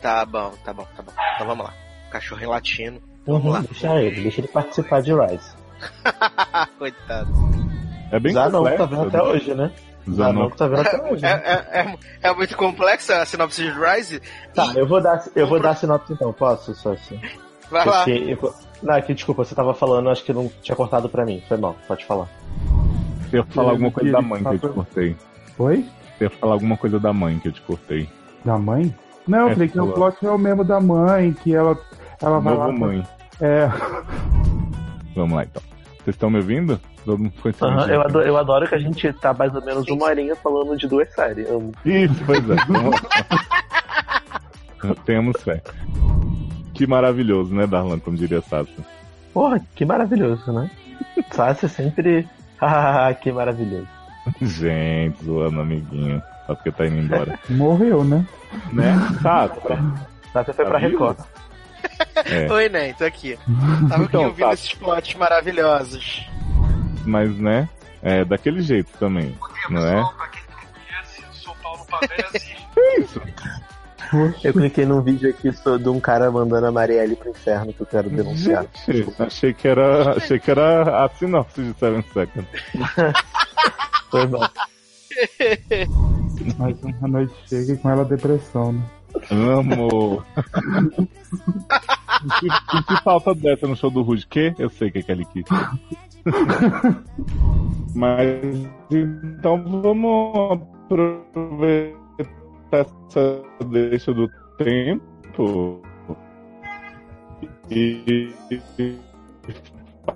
Tá 0.03 0.23
bom, 0.27 0.53
tá 0.63 0.71
bom, 0.75 0.87
tá 0.95 1.03
bom. 1.03 1.13
Então 1.35 1.47
vamos 1.47 1.65
lá. 1.65 1.73
Cachorro 2.11 2.51
latino. 2.51 3.01
Uhum, 3.27 3.63
deixa 3.63 4.03
ele, 4.03 4.21
deixa 4.21 4.43
ele 4.43 4.49
participar 4.49 5.01
de 5.01 5.15
Rise. 5.15 5.51
Coitado. 6.79 7.33
É 8.13 8.21
bem 8.21 8.35
Zanon 8.35 8.51
tá 8.65 8.71
complexo, 8.71 8.87
vendo 8.89 9.09
até 9.09 9.23
hoje, 9.23 9.55
né? 9.55 9.73
Zanon. 10.11 10.17
Zanon 10.17 10.51
tá 10.51 10.69
vendo 10.69 10.81
até 10.81 11.03
hoje. 11.11 11.25
É, 11.25 11.35
né? 11.35 11.43
é, 11.47 11.81
é, 11.81 11.97
é 12.31 12.35
muito 12.35 12.55
complexa 12.55 13.23
a 13.23 13.25
sinopse 13.25 13.63
de 13.63 13.71
Rise. 13.71 14.21
Tá, 14.55 14.75
eu 14.77 14.87
vou 14.87 15.01
dar, 15.01 15.25
eu 15.35 15.47
vou 15.47 15.59
dar 15.59 15.71
a 15.71 15.75
sinopse 15.75 16.13
então, 16.13 16.35
posso, 16.35 16.75
só 16.75 16.93
assim? 16.93 17.19
Vai 17.71 17.87
lá. 17.87 18.05
Porque 18.05 18.11
eu- 18.13 18.55
Não, 18.83 18.95
aqui, 18.95 19.15
desculpa, 19.15 19.43
você 19.43 19.55
tava 19.55 19.73
falando, 19.73 20.11
acho 20.11 20.23
que 20.23 20.35
não 20.35 20.51
tinha 20.61 20.77
cortado 20.77 21.09
pra 21.09 21.25
mim. 21.25 21.43
Foi 21.49 21.57
mal, 21.57 21.75
pode 21.89 22.05
falar. 22.05 22.29
Você 23.31 23.37
ia 23.37 23.45
falar 23.45 23.71
alguma 23.71 23.91
coisa 23.91 24.13
da 24.13 24.23
mãe 24.23 24.43
que 24.43 24.49
eu 24.49 24.59
te 24.59 24.69
cortei. 24.69 25.17
Oi? 25.59 25.85
Você 26.17 26.25
ia 26.25 26.31
falar 26.31 26.53
alguma 26.55 26.77
coisa 26.77 26.99
da 27.01 27.13
mãe 27.13 27.39
que 27.39 27.49
eu 27.49 27.53
te 27.53 27.61
cortei. 27.63 28.09
Da 28.45 28.59
mãe? 28.59 28.95
Não, 29.27 29.39
eu 29.41 29.49
É, 29.49 29.53
falei 29.55 29.69
que 29.69 29.81
o 29.81 29.93
plot 29.93 30.27
é 30.27 30.31
o 30.31 30.39
mesmo 30.39 30.65
da 30.65 30.81
mãe, 30.81 31.33
que 31.33 31.55
ela, 31.55 31.77
ela 32.23 32.41
vai 32.41 32.55
Novo 32.55 32.67
lá. 32.67 32.73
mãe. 32.73 33.07
É. 33.41 33.69
Vamos 35.15 35.37
lá 35.37 35.45
então. 35.45 35.63
Vocês 36.05 36.15
estão 36.17 36.31
me 36.31 36.37
ouvindo? 36.39 36.81
Todo 37.05 37.19
mundo 37.19 37.33
foi 37.43 37.53
Aham, 37.61 37.71
silêncio. 37.83 37.95
eu, 37.95 38.01
adoro, 38.03 38.27
eu 38.27 38.37
adoro 38.37 38.69
que 38.69 38.75
a 38.75 38.79
gente 38.79 39.13
tá 39.15 39.33
mais 39.35 39.55
ou 39.55 39.63
menos 39.65 39.87
uma 39.89 40.07
horinha 40.07 40.35
falando 40.37 40.77
de 40.77 40.87
duas 40.89 41.13
séries. 41.15 41.49
Amo. 41.51 41.73
Isso, 41.85 42.15
pois 42.25 42.39
é. 42.51 42.57
Temos 45.05 45.41
fé. 45.43 45.61
Que 46.75 46.87
maravilhoso, 46.87 47.55
né, 47.55 47.67
Darlan, 47.67 47.99
como 47.99 48.17
diria 48.17 48.41
Sassi. 48.41 48.73
Porra, 49.35 49.61
que 49.75 49.85
maravilhoso, 49.85 50.51
né? 50.53 50.71
Sácia 51.33 51.69
sempre. 51.69 52.27
Ah, 52.61 53.15
que 53.15 53.31
maravilhoso. 53.33 53.89
Gente, 54.43 55.25
zoando 55.25 55.61
amiguinho. 55.61 56.23
Só 56.47 56.55
porque 56.55 56.71
tá 56.73 56.87
indo 56.87 56.97
embora. 56.99 57.39
Morreu, 57.51 58.05
né? 58.05 58.27
né? 58.73 58.95
Sassi. 59.23 59.61
Sácia 60.33 60.55
foi 60.55 60.65
Tá 60.65 60.71
pra? 60.71 60.79
Record. 60.79 61.19
É, 62.27 62.51
Oi, 62.53 62.69
Nen, 62.69 62.93
tô 62.95 63.05
aqui. 63.05 63.39
Tava 63.89 64.05
aqui 64.05 64.05
Então, 64.05 64.25
ouvindo 64.25 64.47
tá. 64.47 64.53
esses 64.55 64.75
plots 64.75 65.15
maravilhosos. 65.15 66.29
mas 67.07 67.35
né, 67.39 67.69
é 68.03 68.25
daquele 68.25 68.61
jeito 68.61 68.91
também, 68.99 69.35
não 69.71 69.87
é? 69.87 70.03
Sou 71.33 71.55
Paulo 71.63 71.85
Pavese. 71.87 72.57
É 72.77 73.01
isso. 73.01 73.23
Eu 74.43 74.53
cliquei 74.53 74.87
num 74.87 75.01
vídeo 75.03 75.31
aqui 75.31 75.51
de 75.51 75.89
um 75.89 76.01
cara 76.01 76.31
mandando 76.31 76.67
a 76.67 76.73
Marielle 76.73 77.17
pro 77.17 77.31
inferno 77.31 77.73
que 77.73 77.81
eu 77.81 77.87
quero 77.87 78.11
denunciar. 78.11 78.67
Gente, 78.87 79.23
achei 79.23 79.53
que 79.53 79.69
era, 79.69 80.17
achei 80.17 80.39
que 80.39 80.51
era 80.51 81.05
a 81.05 81.09
sinopse 81.09 81.63
de 81.63 81.79
Seven 81.79 82.05
Seconds. 82.13 82.49
Foi 84.11 84.27
mal. 84.27 84.51
Mas 86.59 86.77
a 87.03 87.09
noite 87.09 87.35
chega 87.47 87.73
e 87.73 87.77
com 87.77 87.91
ela 87.91 88.03
a 88.03 88.05
depressão, 88.05 88.73
né? 88.73 88.83
Amo. 89.31 90.25
O 92.19 92.41
que, 92.41 92.83
que 92.87 93.03
falta 93.03 93.35
dessa 93.35 93.67
no 93.67 93.77
show 93.77 93.91
do 93.91 94.03
Rude? 94.03 94.27
Que? 94.27 94.55
Eu 94.59 94.71
sei 94.71 94.89
o 94.89 94.93
que, 94.93 95.03
que 95.03 95.13
ele 95.13 95.25
quis. 95.27 95.45
Mas 97.95 98.69
então 98.91 99.63
vamos 99.83 100.61
aproveitar 100.87 101.98
essa 102.73 103.43
deixa 103.71 104.13
do 104.13 104.29
tempo 104.59 105.81
e 107.71 108.33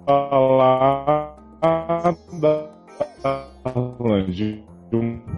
falar 0.07 1.37
da 2.41 2.69
de 4.29 4.63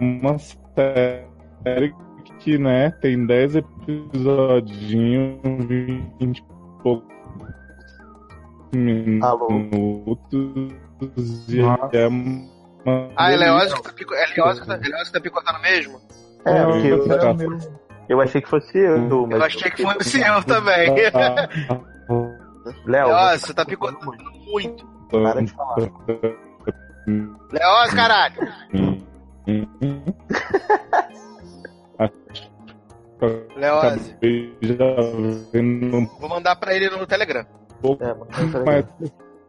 uma 0.00 0.38
série 0.38 1.94
que, 2.40 2.58
né, 2.58 2.90
tem 3.00 3.26
10 3.26 3.56
episodinhos, 3.56 5.38
20 6.20 6.38
e 6.38 6.42
poucos 6.82 7.14
minutos 8.74 10.28
e 11.48 11.60
é 11.60 12.08
uma 12.08 13.10
Ah, 13.16 13.32
é 13.32 13.36
Leózio 13.36 13.76
que 13.76 13.82
tá, 13.82 13.92
pico... 13.92 14.14
é 14.14 14.26
Leózio 14.26 14.62
que 14.62 14.68
tá... 14.68 14.74
é 14.74 14.78
Leózio 14.78 15.06
que 15.06 15.12
tá 15.12 15.20
picotando 15.20 15.60
mesmo? 15.60 16.00
É, 16.46 16.64
porque 16.64 16.86
eu, 16.88 17.08
tá- 17.08 17.34
eu 18.08 18.20
achei 18.20 18.40
que 18.40 18.48
fosse 18.48 18.78
eu. 18.78 18.98
Mas 19.26 19.38
Eu 19.38 19.42
achei 19.44 19.70
que 19.70 19.82
fosse 19.82 20.20
eu 20.20 20.42
também. 20.44 20.90
Léo, 22.86 23.08
Leózio, 23.08 23.46
você 23.46 23.54
tá 23.54 23.64
picotando 23.64 24.12
muito. 24.46 24.86
Para 25.10 25.42
de 25.42 25.52
falar. 25.52 25.76
Leózio, 27.52 27.96
caralho. 27.96 28.34
Um 35.54 36.06
Vou 36.18 36.28
mandar 36.28 36.56
pra 36.56 36.74
ele 36.74 36.90
no 36.90 37.06
Telegram. 37.06 37.46
É, 38.00 38.14
mas 38.14 38.84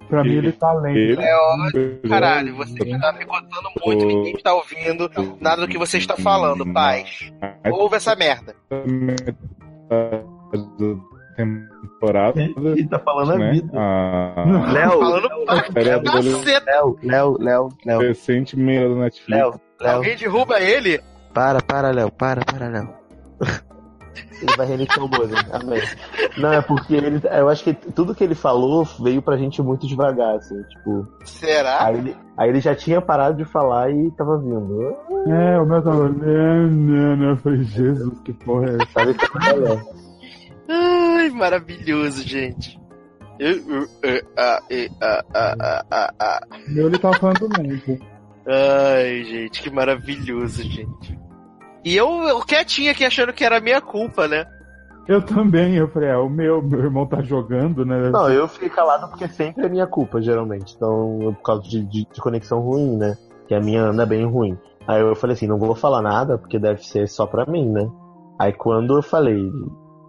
Pra 0.10 0.24
mim 0.24 0.36
ele 0.36 0.52
tá 0.52 0.74
lento. 0.74 1.20
Leózio, 1.20 2.00
caralho, 2.08 2.56
você 2.56 2.84
está 2.84 3.14
picotando 3.14 3.70
muito, 3.86 4.06
ninguém 4.06 4.36
está 4.36 4.54
ouvindo 4.54 5.10
nada 5.40 5.62
do 5.62 5.68
que 5.68 5.78
você 5.78 5.98
está 5.98 6.16
falando, 6.16 6.72
paz. 6.72 7.32
Ouve 7.72 7.96
essa 7.96 8.16
merda. 8.16 8.56
temporada. 11.36 12.42
Ele 12.42 12.88
tá 12.88 13.00
falando 13.00 13.32
a 13.34 13.38
né? 13.38 13.52
vida. 13.52 13.72
A... 13.76 14.72
Léo, 14.72 15.00
Falando 15.00 15.30
pra 15.46 15.72
série 15.72 15.92
adolescente 15.92 16.66
Léo, 16.66 16.98
Léo, 17.04 17.38
Léo, 17.40 17.70
Léo, 17.86 18.00
recente 18.00 18.58
meio 18.58 18.96
da 18.96 19.02
Netflix. 19.02 19.30
Léo, 19.30 19.62
Léo. 19.80 19.96
Alguém 19.96 20.16
derruba 20.16 20.60
ele? 20.60 21.02
Para, 21.34 21.62
para, 21.62 21.92
Léo, 21.92 22.12
para, 22.12 22.44
para, 22.46 22.70
Léo. 22.70 22.94
Ele 24.42 24.56
vai 24.58 24.68
reiniciar 24.68 25.06
o 25.06 25.10
modem, 25.10 25.38
amém. 25.52 25.82
Não, 26.38 26.52
é 26.52 26.62
porque 26.62 26.96
ele, 26.96 27.22
eu 27.32 27.50
acho 27.50 27.64
que 27.64 27.74
tudo 27.74 28.14
que 28.14 28.24
ele 28.24 28.36
falou 28.36 28.84
veio 29.00 29.22
pra 29.22 29.38
gente 29.38 29.62
muito 29.62 29.88
devagar, 29.88 30.36
assim, 30.36 30.62
tipo. 30.64 31.08
Será? 31.24 31.86
Aí 31.86 31.98
ele, 31.98 32.18
aí 32.38 32.50
ele 32.50 32.60
já 32.60 32.76
tinha 32.76 33.02
parado 33.02 33.38
de 33.38 33.46
falar 33.46 33.92
e 33.92 34.12
tava 34.12 34.38
vindo. 34.38 34.96
É, 35.28 35.60
o 35.60 35.66
meu 35.66 35.82
tava. 35.82 36.10
Né, 36.10 36.68
né, 36.68 37.16
né. 37.16 37.32
Eu 37.32 37.38
falei, 37.38 37.64
Jesus, 37.64 38.20
que 38.20 38.34
porra 38.34 38.66
é 38.66 38.76
essa? 38.76 38.92
Sabe 38.94 39.14
que 39.14 39.50
é 39.50 39.54
Léo? 39.54 39.82
Ai, 40.68 41.30
maravilhoso, 41.30 42.24
gente. 42.24 42.80
Eu, 43.40 43.52
eu, 43.70 43.90
eu, 44.02 44.22
ah, 44.38 44.62
ah, 45.34 46.12
ah, 46.20 46.42
meu 46.70 46.88
ele 46.88 46.98
tava 46.98 47.16
falando 47.16 47.50
lento. 47.58 48.00
Ai, 48.48 49.24
gente, 49.24 49.62
que 49.62 49.70
maravilhoso, 49.70 50.64
gente. 50.64 51.25
E 51.86 51.96
eu, 51.96 52.24
eu 52.24 52.40
quietinho 52.40 52.92
aqui 52.92 53.06
achando 53.06 53.32
que 53.32 53.46
era 53.46 53.62
minha 53.62 53.80
culpa, 53.80 54.28
né? 54.28 54.48
Eu 55.08 55.22
também, 55.22 55.76
eu 55.76 55.88
falei, 55.88 56.10
é, 56.10 56.18
o 56.18 56.28
meu, 56.28 56.60
meu 56.60 56.80
irmão 56.80 57.06
tá 57.06 57.22
jogando, 57.22 57.86
né? 57.86 58.10
Não, 58.10 58.28
eu 58.28 58.48
fiquei 58.48 58.70
calado 58.70 59.08
porque 59.08 59.28
sempre 59.28 59.68
é 59.68 59.70
minha 59.70 59.86
culpa, 59.86 60.20
geralmente. 60.20 60.74
Então, 60.76 61.20
por 61.36 61.44
causa 61.44 61.62
de, 61.70 61.86
de, 61.86 62.08
de 62.12 62.20
conexão 62.20 62.60
ruim, 62.60 62.98
né? 62.98 63.16
Que 63.48 63.54
a 63.54 63.60
minha 63.60 63.84
anda 63.84 64.04
bem 64.04 64.26
ruim. 64.26 64.58
Aí 64.88 65.00
eu 65.00 65.16
falei 65.16 65.36
assim, 65.36 65.46
não 65.46 65.60
vou 65.60 65.76
falar 65.76 66.02
nada, 66.02 66.40
porque 66.40 66.58
deve 66.58 66.84
ser 66.84 67.08
só 67.08 67.28
pra 67.28 67.46
mim, 67.46 67.70
né? 67.70 67.88
Aí 68.40 68.52
quando 68.52 68.98
eu 68.98 69.04
falei, 69.04 69.48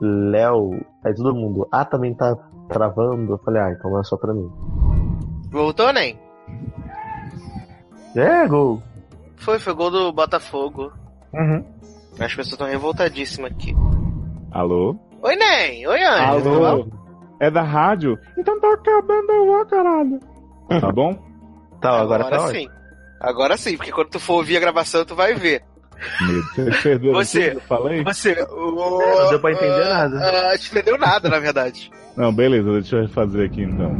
Léo, 0.00 0.82
aí 1.04 1.14
todo 1.14 1.34
mundo, 1.34 1.68
ah, 1.70 1.84
também 1.84 2.14
tá 2.14 2.34
travando, 2.70 3.34
eu 3.34 3.38
falei, 3.38 3.60
ah, 3.60 3.72
então 3.72 3.90
não 3.90 4.00
é 4.00 4.02
só 4.02 4.16
pra 4.16 4.32
mim. 4.32 4.50
Voltou, 5.50 5.92
nem? 5.92 6.18
É, 8.14 8.48
gol. 8.48 8.82
Foi, 9.36 9.58
foi 9.58 9.74
gol 9.74 9.90
do 9.90 10.10
Botafogo. 10.10 10.90
Uhum. 11.36 11.64
As 12.18 12.30
pessoas 12.34 12.52
estão 12.52 12.66
revoltadíssimas 12.66 13.52
aqui. 13.52 13.74
Alô? 14.52 14.96
Oi, 15.22 15.36
Nem! 15.36 15.86
Oi, 15.86 16.02
Anjo! 16.02 16.64
Alô? 16.64 16.88
É 17.40 17.50
da 17.50 17.62
rádio? 17.62 18.18
Então 18.38 18.58
tá 18.60 18.72
acabando 18.72 19.44
lá, 19.50 19.64
caralho. 19.66 20.20
Tá 20.80 20.90
bom? 20.92 21.14
Tá, 21.78 22.00
agora, 22.00 22.24
Agora 22.24 22.38
tá 22.42 22.48
sim. 22.48 22.66
Agora 23.20 23.56
sim, 23.58 23.76
porque 23.76 23.92
quando 23.92 24.08
tu 24.08 24.18
for 24.18 24.36
ouvir 24.36 24.56
a 24.56 24.60
gravação, 24.60 25.04
tu 25.04 25.14
vai 25.14 25.34
ver. 25.34 25.62
Você 26.54 26.70
perdeu 26.82 27.12
Você- 27.12 27.52
eu 27.54 27.60
falei? 27.60 28.02
Você. 28.02 28.34
Não 28.34 29.28
deu 29.30 29.38
pra 29.40 29.52
entender 29.52 29.84
nada. 29.84 30.16
Ah, 30.26 30.48
não 30.48 30.54
entendeu 30.54 30.98
nada, 30.98 31.28
na 31.28 31.38
verdade. 31.38 31.90
Não, 32.16 32.32
beleza, 32.32 32.72
deixa 32.72 32.96
eu 32.96 33.02
refazer 33.02 33.46
aqui 33.46 33.62
então. 33.62 33.94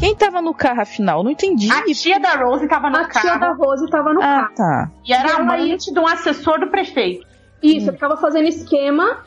Quem 0.00 0.14
tava 0.16 0.40
no 0.40 0.54
carro 0.54 0.80
afinal? 0.80 1.22
Não 1.22 1.30
entendi. 1.30 1.70
A 1.70 1.82
tia 1.84 2.18
da 2.18 2.34
Rose 2.36 2.66
tava 2.66 2.88
no 2.88 2.96
A 2.96 3.04
carro. 3.04 3.28
tia 3.28 3.36
da 3.38 3.52
Rose 3.52 3.86
tava 3.90 4.12
no 4.14 4.20
Ah, 4.22 4.24
carro. 4.24 4.54
tá. 4.56 4.90
E 5.06 5.12
era 5.12 5.36
amante 5.36 5.92
de 5.92 5.98
um 6.00 6.06
assessor 6.06 6.58
do 6.58 6.68
prefeito. 6.68 7.26
Isso, 7.62 7.92
ficava 7.92 8.16
fazendo 8.16 8.48
esquema 8.48 9.18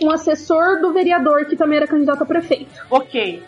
com 0.00 0.06
o 0.06 0.10
assessor 0.10 0.80
do 0.80 0.92
vereador 0.94 1.44
que 1.44 1.54
também 1.54 1.76
era 1.76 1.86
candidato 1.86 2.22
a 2.22 2.26
prefeito. 2.26 2.72
Ok. 2.90 3.42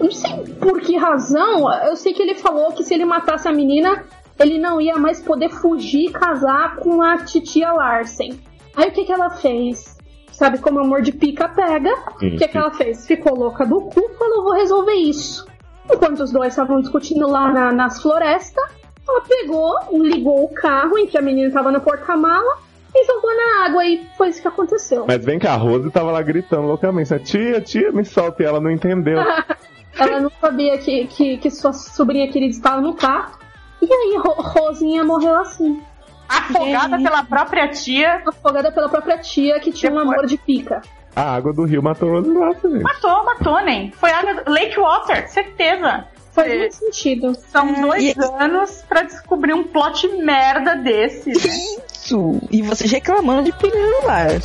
Não 0.00 0.10
sei 0.10 0.32
por 0.58 0.80
que 0.80 0.96
razão, 0.96 1.70
eu 1.84 1.94
sei 1.94 2.14
que 2.14 2.22
ele 2.22 2.34
falou 2.34 2.72
que 2.72 2.82
se 2.82 2.94
ele 2.94 3.04
matasse 3.04 3.46
a 3.46 3.52
menina, 3.52 4.02
ele 4.38 4.58
não 4.58 4.80
ia 4.80 4.96
mais 4.96 5.20
poder 5.20 5.50
fugir 5.50 6.06
e 6.08 6.10
casar 6.12 6.76
com 6.76 7.02
a 7.02 7.18
titia 7.18 7.70
Larsen. 7.70 8.40
Aí 8.74 8.88
o 8.88 8.92
que, 8.92 9.04
que 9.04 9.12
ela 9.12 9.28
fez? 9.28 9.94
Sabe 10.32 10.56
como 10.56 10.80
amor 10.80 11.02
de 11.02 11.12
pica 11.12 11.50
pega? 11.50 11.92
O 12.14 12.16
que, 12.18 12.48
que 12.48 12.56
ela 12.56 12.70
fez? 12.70 13.06
Ficou 13.06 13.36
louca 13.36 13.66
do 13.66 13.82
cu, 13.82 14.08
falou: 14.18 14.44
vou 14.44 14.54
resolver 14.54 14.94
isso. 14.94 15.44
Enquanto 15.92 16.20
os 16.20 16.32
dois 16.32 16.48
estavam 16.48 16.80
discutindo 16.80 17.28
lá 17.28 17.52
na- 17.52 17.72
nas 17.72 18.00
florestas, 18.00 18.64
ela 19.08 19.20
pegou, 19.22 19.76
ligou 19.92 20.44
o 20.44 20.48
carro 20.54 20.96
em 20.98 21.06
que 21.06 21.18
a 21.18 21.22
menina 21.22 21.48
estava 21.48 21.70
no 21.72 21.80
porta-mala 21.80 22.58
e 22.94 23.04
jogou 23.06 23.30
na 23.36 23.64
água 23.66 23.84
e 23.84 24.06
foi 24.16 24.28
isso 24.28 24.40
que 24.42 24.48
aconteceu. 24.48 25.04
Mas 25.06 25.24
vem 25.24 25.38
cá, 25.38 25.52
a 25.54 25.56
Rose 25.56 25.90
tava 25.90 26.10
lá 26.10 26.22
gritando 26.22 26.62
loucamente. 26.68 27.10
né? 27.12 27.18
Tia, 27.18 27.60
tia, 27.60 27.90
me 27.92 28.04
solta. 28.04 28.42
E 28.42 28.46
ela 28.46 28.60
não 28.60 28.70
entendeu. 28.70 29.18
Ela 29.98 30.20
não 30.20 30.30
sabia 30.40 30.78
que, 30.78 31.06
que, 31.08 31.36
que 31.38 31.50
sua 31.50 31.72
sobrinha 31.72 32.30
querida 32.30 32.52
estava 32.52 32.80
no 32.80 32.94
carro. 32.94 33.36
E 33.82 33.92
aí, 33.92 34.16
Ro- 34.16 34.34
Rosinha 34.40 35.04
morreu 35.04 35.34
assim. 35.36 35.82
Afogada 36.28 36.96
pela 36.96 37.24
própria 37.24 37.68
tia. 37.68 38.22
Afogada 38.26 38.70
pela 38.70 38.88
própria 38.88 39.18
tia 39.18 39.58
que 39.58 39.72
tinha 39.72 39.92
um 39.92 39.98
amor 39.98 40.26
de 40.26 40.38
pica. 40.38 40.80
A 41.14 41.34
água 41.34 41.52
do 41.52 41.64
rio 41.64 41.82
matou 41.82 42.10
Rose 42.10 42.30
Lawson, 42.30 42.70
gente. 42.70 42.82
Matou, 42.82 43.24
matou, 43.24 43.60
nem. 43.62 43.90
Foi 43.92 44.10
água 44.10 44.42
Lake 44.46 44.78
Water, 44.78 45.28
certeza. 45.28 46.06
Faz 46.32 46.48
muito 46.56 46.74
sentido. 46.74 47.34
São 47.50 47.80
dois 47.80 48.16
anos 48.18 48.84
pra 48.88 49.02
descobrir 49.02 49.52
um 49.52 49.64
plot 49.64 50.06
merda 50.18 50.76
desse. 50.76 51.30
né? 51.30 51.56
Isso! 51.92 52.40
E 52.50 52.62
vocês 52.62 52.90
reclamando 52.90 53.42
de 53.42 53.52
pneu 53.52 54.02
no. 54.06 54.44